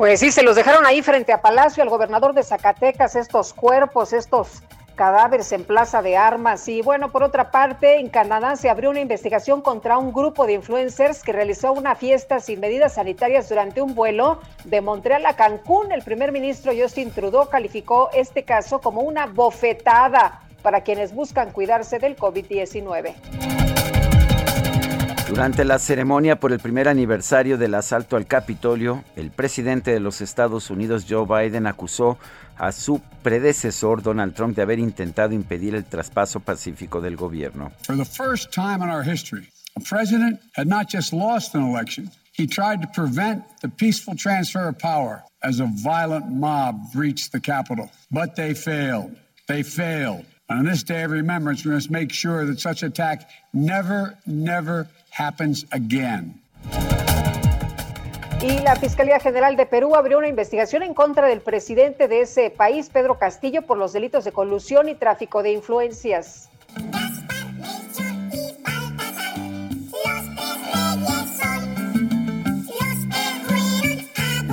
Pues 0.00 0.20
sí, 0.20 0.32
se 0.32 0.42
los 0.42 0.56
dejaron 0.56 0.86
ahí 0.86 1.02
frente 1.02 1.30
a 1.30 1.42
Palacio, 1.42 1.82
al 1.82 1.90
gobernador 1.90 2.32
de 2.32 2.42
Zacatecas, 2.42 3.16
estos 3.16 3.52
cuerpos, 3.52 4.14
estos 4.14 4.62
cadáveres 4.94 5.52
en 5.52 5.62
plaza 5.62 6.00
de 6.00 6.16
armas. 6.16 6.66
Y 6.68 6.80
bueno, 6.80 7.12
por 7.12 7.22
otra 7.22 7.50
parte, 7.50 7.98
en 7.98 8.08
Canadá 8.08 8.56
se 8.56 8.70
abrió 8.70 8.88
una 8.88 9.00
investigación 9.00 9.60
contra 9.60 9.98
un 9.98 10.14
grupo 10.14 10.46
de 10.46 10.54
influencers 10.54 11.22
que 11.22 11.32
realizó 11.32 11.74
una 11.74 11.96
fiesta 11.96 12.40
sin 12.40 12.60
medidas 12.60 12.94
sanitarias 12.94 13.50
durante 13.50 13.82
un 13.82 13.94
vuelo 13.94 14.40
de 14.64 14.80
Montreal 14.80 15.26
a 15.26 15.36
Cancún. 15.36 15.92
El 15.92 16.00
primer 16.00 16.32
ministro 16.32 16.72
Justin 16.74 17.10
Trudeau 17.10 17.50
calificó 17.50 18.08
este 18.14 18.42
caso 18.42 18.80
como 18.80 19.02
una 19.02 19.26
bofetada 19.26 20.40
para 20.62 20.80
quienes 20.80 21.14
buscan 21.14 21.50
cuidarse 21.52 21.98
del 21.98 22.16
COVID-19. 22.16 23.59
Durante 25.30 25.64
la 25.64 25.78
ceremonia 25.78 26.40
por 26.40 26.50
el 26.50 26.58
primer 26.58 26.88
aniversario 26.88 27.56
del 27.56 27.76
asalto 27.76 28.16
al 28.16 28.26
Capitolio, 28.26 29.04
el 29.14 29.30
presidente 29.30 29.92
de 29.92 30.00
los 30.00 30.20
Estados 30.20 30.70
Unidos, 30.70 31.06
Joe 31.08 31.24
Biden, 31.24 31.68
acusó 31.68 32.18
a 32.58 32.72
su 32.72 33.00
predecesor, 33.22 34.02
Donald 34.02 34.34
Trump, 34.34 34.56
de 34.56 34.62
haber 34.62 34.80
intentado 34.80 35.32
impedir 35.32 35.76
el 35.76 35.84
traspaso 35.84 36.40
pacífico 36.40 37.00
del 37.00 37.14
gobierno. 37.14 37.70
For 37.84 37.96
the 37.96 38.04
first 38.04 38.52
time 38.52 38.82
in 38.82 38.90
our 38.90 39.04
history, 39.04 39.48
a 39.76 39.80
president 39.80 40.40
had 40.56 40.66
not 40.66 40.90
just 40.90 41.12
lost 41.12 41.54
an 41.54 41.62
election, 41.62 42.10
he 42.32 42.48
tried 42.48 42.82
to 42.82 42.88
prevent 42.88 43.44
the 43.62 43.68
peaceful 43.68 44.16
transfer 44.16 44.66
of 44.66 44.78
power 44.78 45.22
as 45.44 45.60
a 45.60 45.68
violent 45.80 46.28
mob 46.28 46.74
breached 46.92 47.30
the 47.30 47.40
Capitol. 47.40 47.88
But 48.10 48.34
they 48.34 48.52
failed. 48.52 49.14
They 49.46 49.62
failed. 49.62 50.24
And 50.48 50.58
on 50.58 50.64
this 50.64 50.82
day 50.82 51.04
of 51.04 51.12
remembrance, 51.12 51.64
we 51.64 51.70
must 51.70 51.88
make 51.88 52.10
sure 52.10 52.44
that 52.46 52.58
such 52.58 52.82
attack 52.82 53.30
never, 53.52 54.18
never 54.26 54.88
happens 55.16 55.66
again. 55.70 56.40
Y 58.42 58.58
la 58.60 58.74
Fiscalía 58.76 59.20
General 59.20 59.54
de 59.56 59.66
Perú 59.66 59.94
abrió 59.94 60.16
una 60.16 60.28
investigación 60.28 60.82
en 60.82 60.94
contra 60.94 61.26
del 61.26 61.42
presidente 61.42 62.08
de 62.08 62.22
ese 62.22 62.48
país, 62.48 62.88
Pedro 62.88 63.18
Castillo, 63.18 63.62
por 63.62 63.76
los 63.76 63.92
delitos 63.92 64.24
de 64.24 64.32
colusión 64.32 64.88
y 64.88 64.94
tráfico 64.94 65.42
de 65.42 65.52
influencias. 65.52 66.48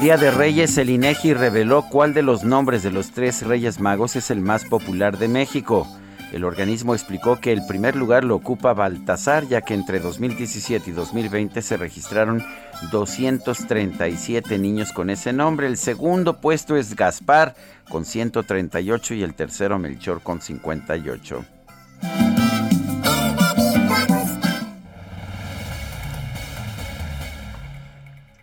Día 0.02 0.18
de 0.18 0.32
Reyes, 0.32 0.78
el 0.78 0.90
INEGI 0.90 1.34
reveló 1.34 1.86
cuál 1.90 2.14
de 2.14 2.22
los 2.22 2.44
nombres 2.44 2.84
de 2.84 2.92
los 2.92 3.12
tres 3.12 3.42
Reyes 3.48 3.80
Magos 3.80 4.16
es 4.16 4.30
el 4.30 4.42
más 4.42 4.64
popular 4.66 5.18
de 5.18 5.28
México. 5.28 5.88
El 6.32 6.44
organismo 6.44 6.94
explicó 6.94 7.40
que 7.40 7.54
el 7.54 7.66
primer 7.66 7.96
lugar 7.96 8.24
lo 8.24 8.36
ocupa 8.36 8.74
Baltasar, 8.74 9.48
ya 9.48 9.62
que 9.62 9.74
entre 9.74 10.00
2017 10.00 10.90
y 10.90 10.94
2020 10.94 11.62
se 11.62 11.78
registraron 11.78 12.44
237 12.92 14.58
niños 14.58 14.92
con 14.92 15.10
ese 15.10 15.32
nombre. 15.32 15.68
El 15.68 15.78
segundo 15.78 16.42
puesto 16.42 16.76
es 16.76 16.96
Gaspar 16.96 17.56
con 17.90 18.04
138 18.04 19.14
y 19.14 19.24
el 19.24 19.34
tercero 19.36 19.80
Melchor 19.80 20.22
con 20.22 20.42
58. 20.42 21.46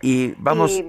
Y 0.01 0.35
vamos... 0.39 0.83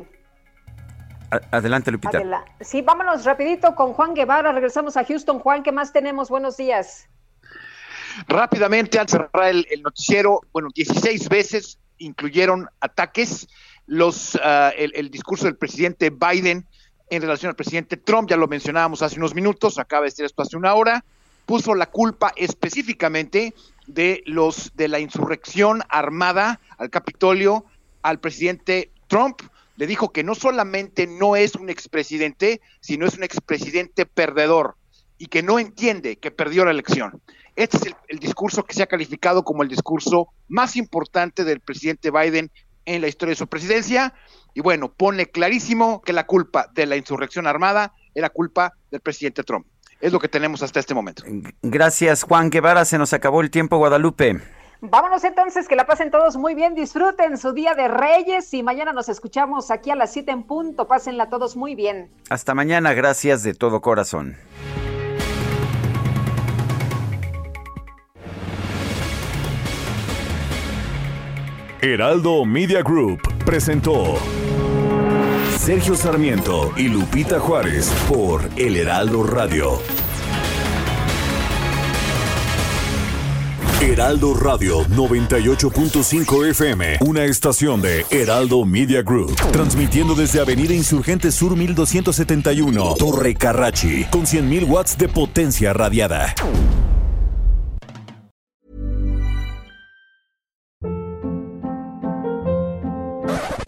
Adelante, 1.51 1.91
Lupita. 1.91 2.17
Adela- 2.17 2.45
Sí, 2.61 2.81
vámonos 2.81 3.25
rapidito 3.25 3.75
con 3.75 3.93
Juan 3.93 4.13
Guevara. 4.13 4.51
Regresamos 4.51 4.97
a 4.97 5.03
Houston. 5.05 5.39
Juan, 5.39 5.63
¿qué 5.63 5.71
más 5.71 5.91
tenemos? 5.93 6.29
Buenos 6.29 6.57
días. 6.57 7.07
Rápidamente, 8.27 8.97
al 8.99 9.07
cerrar 9.09 9.49
el, 9.49 9.67
el 9.69 9.81
noticiero, 9.81 10.41
bueno, 10.53 10.69
16 10.73 11.27
veces 11.29 11.79
incluyeron 11.97 12.67
ataques. 12.79 13.47
Los, 13.87 14.35
el, 14.77 14.93
el 14.95 15.11
discurso 15.11 15.45
del 15.45 15.57
presidente 15.57 16.09
Biden 16.09 16.65
en 17.11 17.21
relación 17.21 17.49
al 17.49 17.55
presidente 17.55 17.97
Trump, 17.97 18.27
ya 18.29 18.35
lo 18.35 18.47
mencionábamos 18.47 19.03
hace 19.03 19.17
unos 19.17 19.35
minutos, 19.35 19.77
acaba 19.77 20.01
de 20.01 20.07
decir 20.07 20.25
esto 20.25 20.41
hace 20.41 20.57
una 20.57 20.73
hora. 20.73 21.05
puso 21.45 21.75
la 21.75 21.85
culpa 21.85 22.33
específicamente 22.35 23.53
de 23.85 24.23
los 24.25 24.71
de 24.75 24.87
la 24.87 24.97
insurrección 24.99 25.83
armada 25.89 26.59
al 26.79 26.89
Capitolio 26.89 27.65
al 28.01 28.19
presidente 28.19 28.89
Trump. 29.07 29.41
Le 29.77 29.87
dijo 29.87 30.11
que 30.11 30.23
no 30.23 30.35
solamente 30.35 31.07
no 31.07 31.35
es 31.35 31.55
un 31.55 31.69
expresidente, 31.69 32.61
sino 32.79 33.05
es 33.05 33.15
un 33.15 33.23
expresidente 33.23 34.05
perdedor 34.05 34.75
y 35.17 35.27
que 35.27 35.43
no 35.43 35.59
entiende 35.59 36.17
que 36.17 36.31
perdió 36.31 36.65
la 36.65 36.71
elección. 36.71 37.21
Este 37.55 37.77
es 37.77 37.95
el, 38.09 38.19
discurso 38.19 38.63
que 38.63 38.73
se 38.73 38.83
ha 38.83 38.87
calificado 38.87 39.43
como 39.43 39.63
el 39.63 39.69
discurso 39.69 40.29
más 40.47 40.75
importante 40.75 41.43
del 41.43 41.61
presidente 41.61 42.11
Biden 42.11 42.51
en 42.85 43.01
la 43.01 43.07
historia 43.07 43.31
de 43.31 43.37
su 43.37 43.47
presidencia. 43.47 44.13
Y 44.53 44.61
bueno, 44.61 44.91
pone 44.91 45.27
clarísimo 45.27 46.01
que 46.01 46.13
la 46.13 46.25
culpa 46.25 46.69
de 46.73 46.85
la 46.85 46.97
insurrección 46.97 47.47
armada 47.47 47.93
era 48.13 48.29
culpa 48.29 48.73
del 48.91 49.01
presidente 49.01 49.43
Trump. 49.43 49.67
Es 50.01 50.11
lo 50.11 50.19
que 50.19 50.27
tenemos 50.27 50.61
hasta 50.61 50.79
este 50.79 50.93
momento. 50.93 51.23
Gracias, 51.61 52.23
Juan 52.23 52.49
Guevara. 52.49 52.83
Se 52.85 52.97
nos 52.97 53.13
acabó 53.13 53.41
el 53.41 53.49
tiempo, 53.49 53.77
Guadalupe. 53.77 54.41
Vámonos 54.89 55.23
entonces, 55.23 55.67
que 55.67 55.75
la 55.75 55.85
pasen 55.85 56.11
todos 56.11 56.37
muy 56.37 56.53
bien, 56.53 56.75
disfruten 56.75 57.37
su 57.37 57.53
Día 57.53 57.73
de 57.73 57.87
Reyes 57.87 58.53
y 58.53 58.61
mañana 58.61 58.93
nos 58.93 59.09
escuchamos 59.09 59.71
aquí 59.71 59.89
a 59.89 59.95
las 59.95 60.13
7 60.13 60.31
en 60.31 60.43
punto. 60.43 60.87
Pásenla 60.87 61.29
todos 61.29 61.55
muy 61.55 61.75
bien. 61.75 62.09
Hasta 62.29 62.53
mañana, 62.53 62.93
gracias 62.93 63.43
de 63.43 63.53
todo 63.53 63.81
corazón. 63.81 64.37
Heraldo 71.81 72.45
Media 72.45 72.81
Group 72.81 73.21
presentó 73.45 74.15
Sergio 75.57 75.95
Sarmiento 75.95 76.71
y 76.77 76.87
Lupita 76.87 77.39
Juárez 77.39 77.91
por 78.07 78.41
El 78.55 78.75
Heraldo 78.75 79.23
Radio. 79.23 79.79
Heraldo 83.85 84.33
Radio 84.33 84.83
98.5 84.85 86.49
FM, 86.49 86.97
una 87.01 87.23
estación 87.25 87.83
de 87.83 88.03
Heraldo 88.09 88.65
Media 88.65 89.03
Group, 89.03 89.35
transmitiendo 89.51 90.15
desde 90.15 90.41
Avenida 90.41 90.73
Insurgente 90.73 91.31
Sur 91.31 91.55
1271, 91.55 92.95
Torre 92.97 93.35
Carrachi, 93.35 94.05
con 94.05 94.25
100.000 94.25 94.67
watts 94.67 94.97
de 94.97 95.07
potencia 95.07 95.71
radiada. 95.71 96.33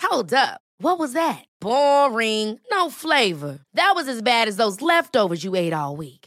Hold 0.02 0.34
up. 0.34 0.62
What 0.80 0.98
was 1.00 1.14
that? 1.14 1.46
Boring. 1.60 2.60
No 2.72 2.90
flavor. 2.90 3.60
That 3.76 3.94
was 3.96 4.08
as 4.08 4.24
bad 4.24 4.48
as 4.48 4.58
those 4.58 4.82
leftovers 4.82 5.44
you 5.44 5.56
ate 5.56 5.74
all 5.74 5.96
week. 5.96 6.27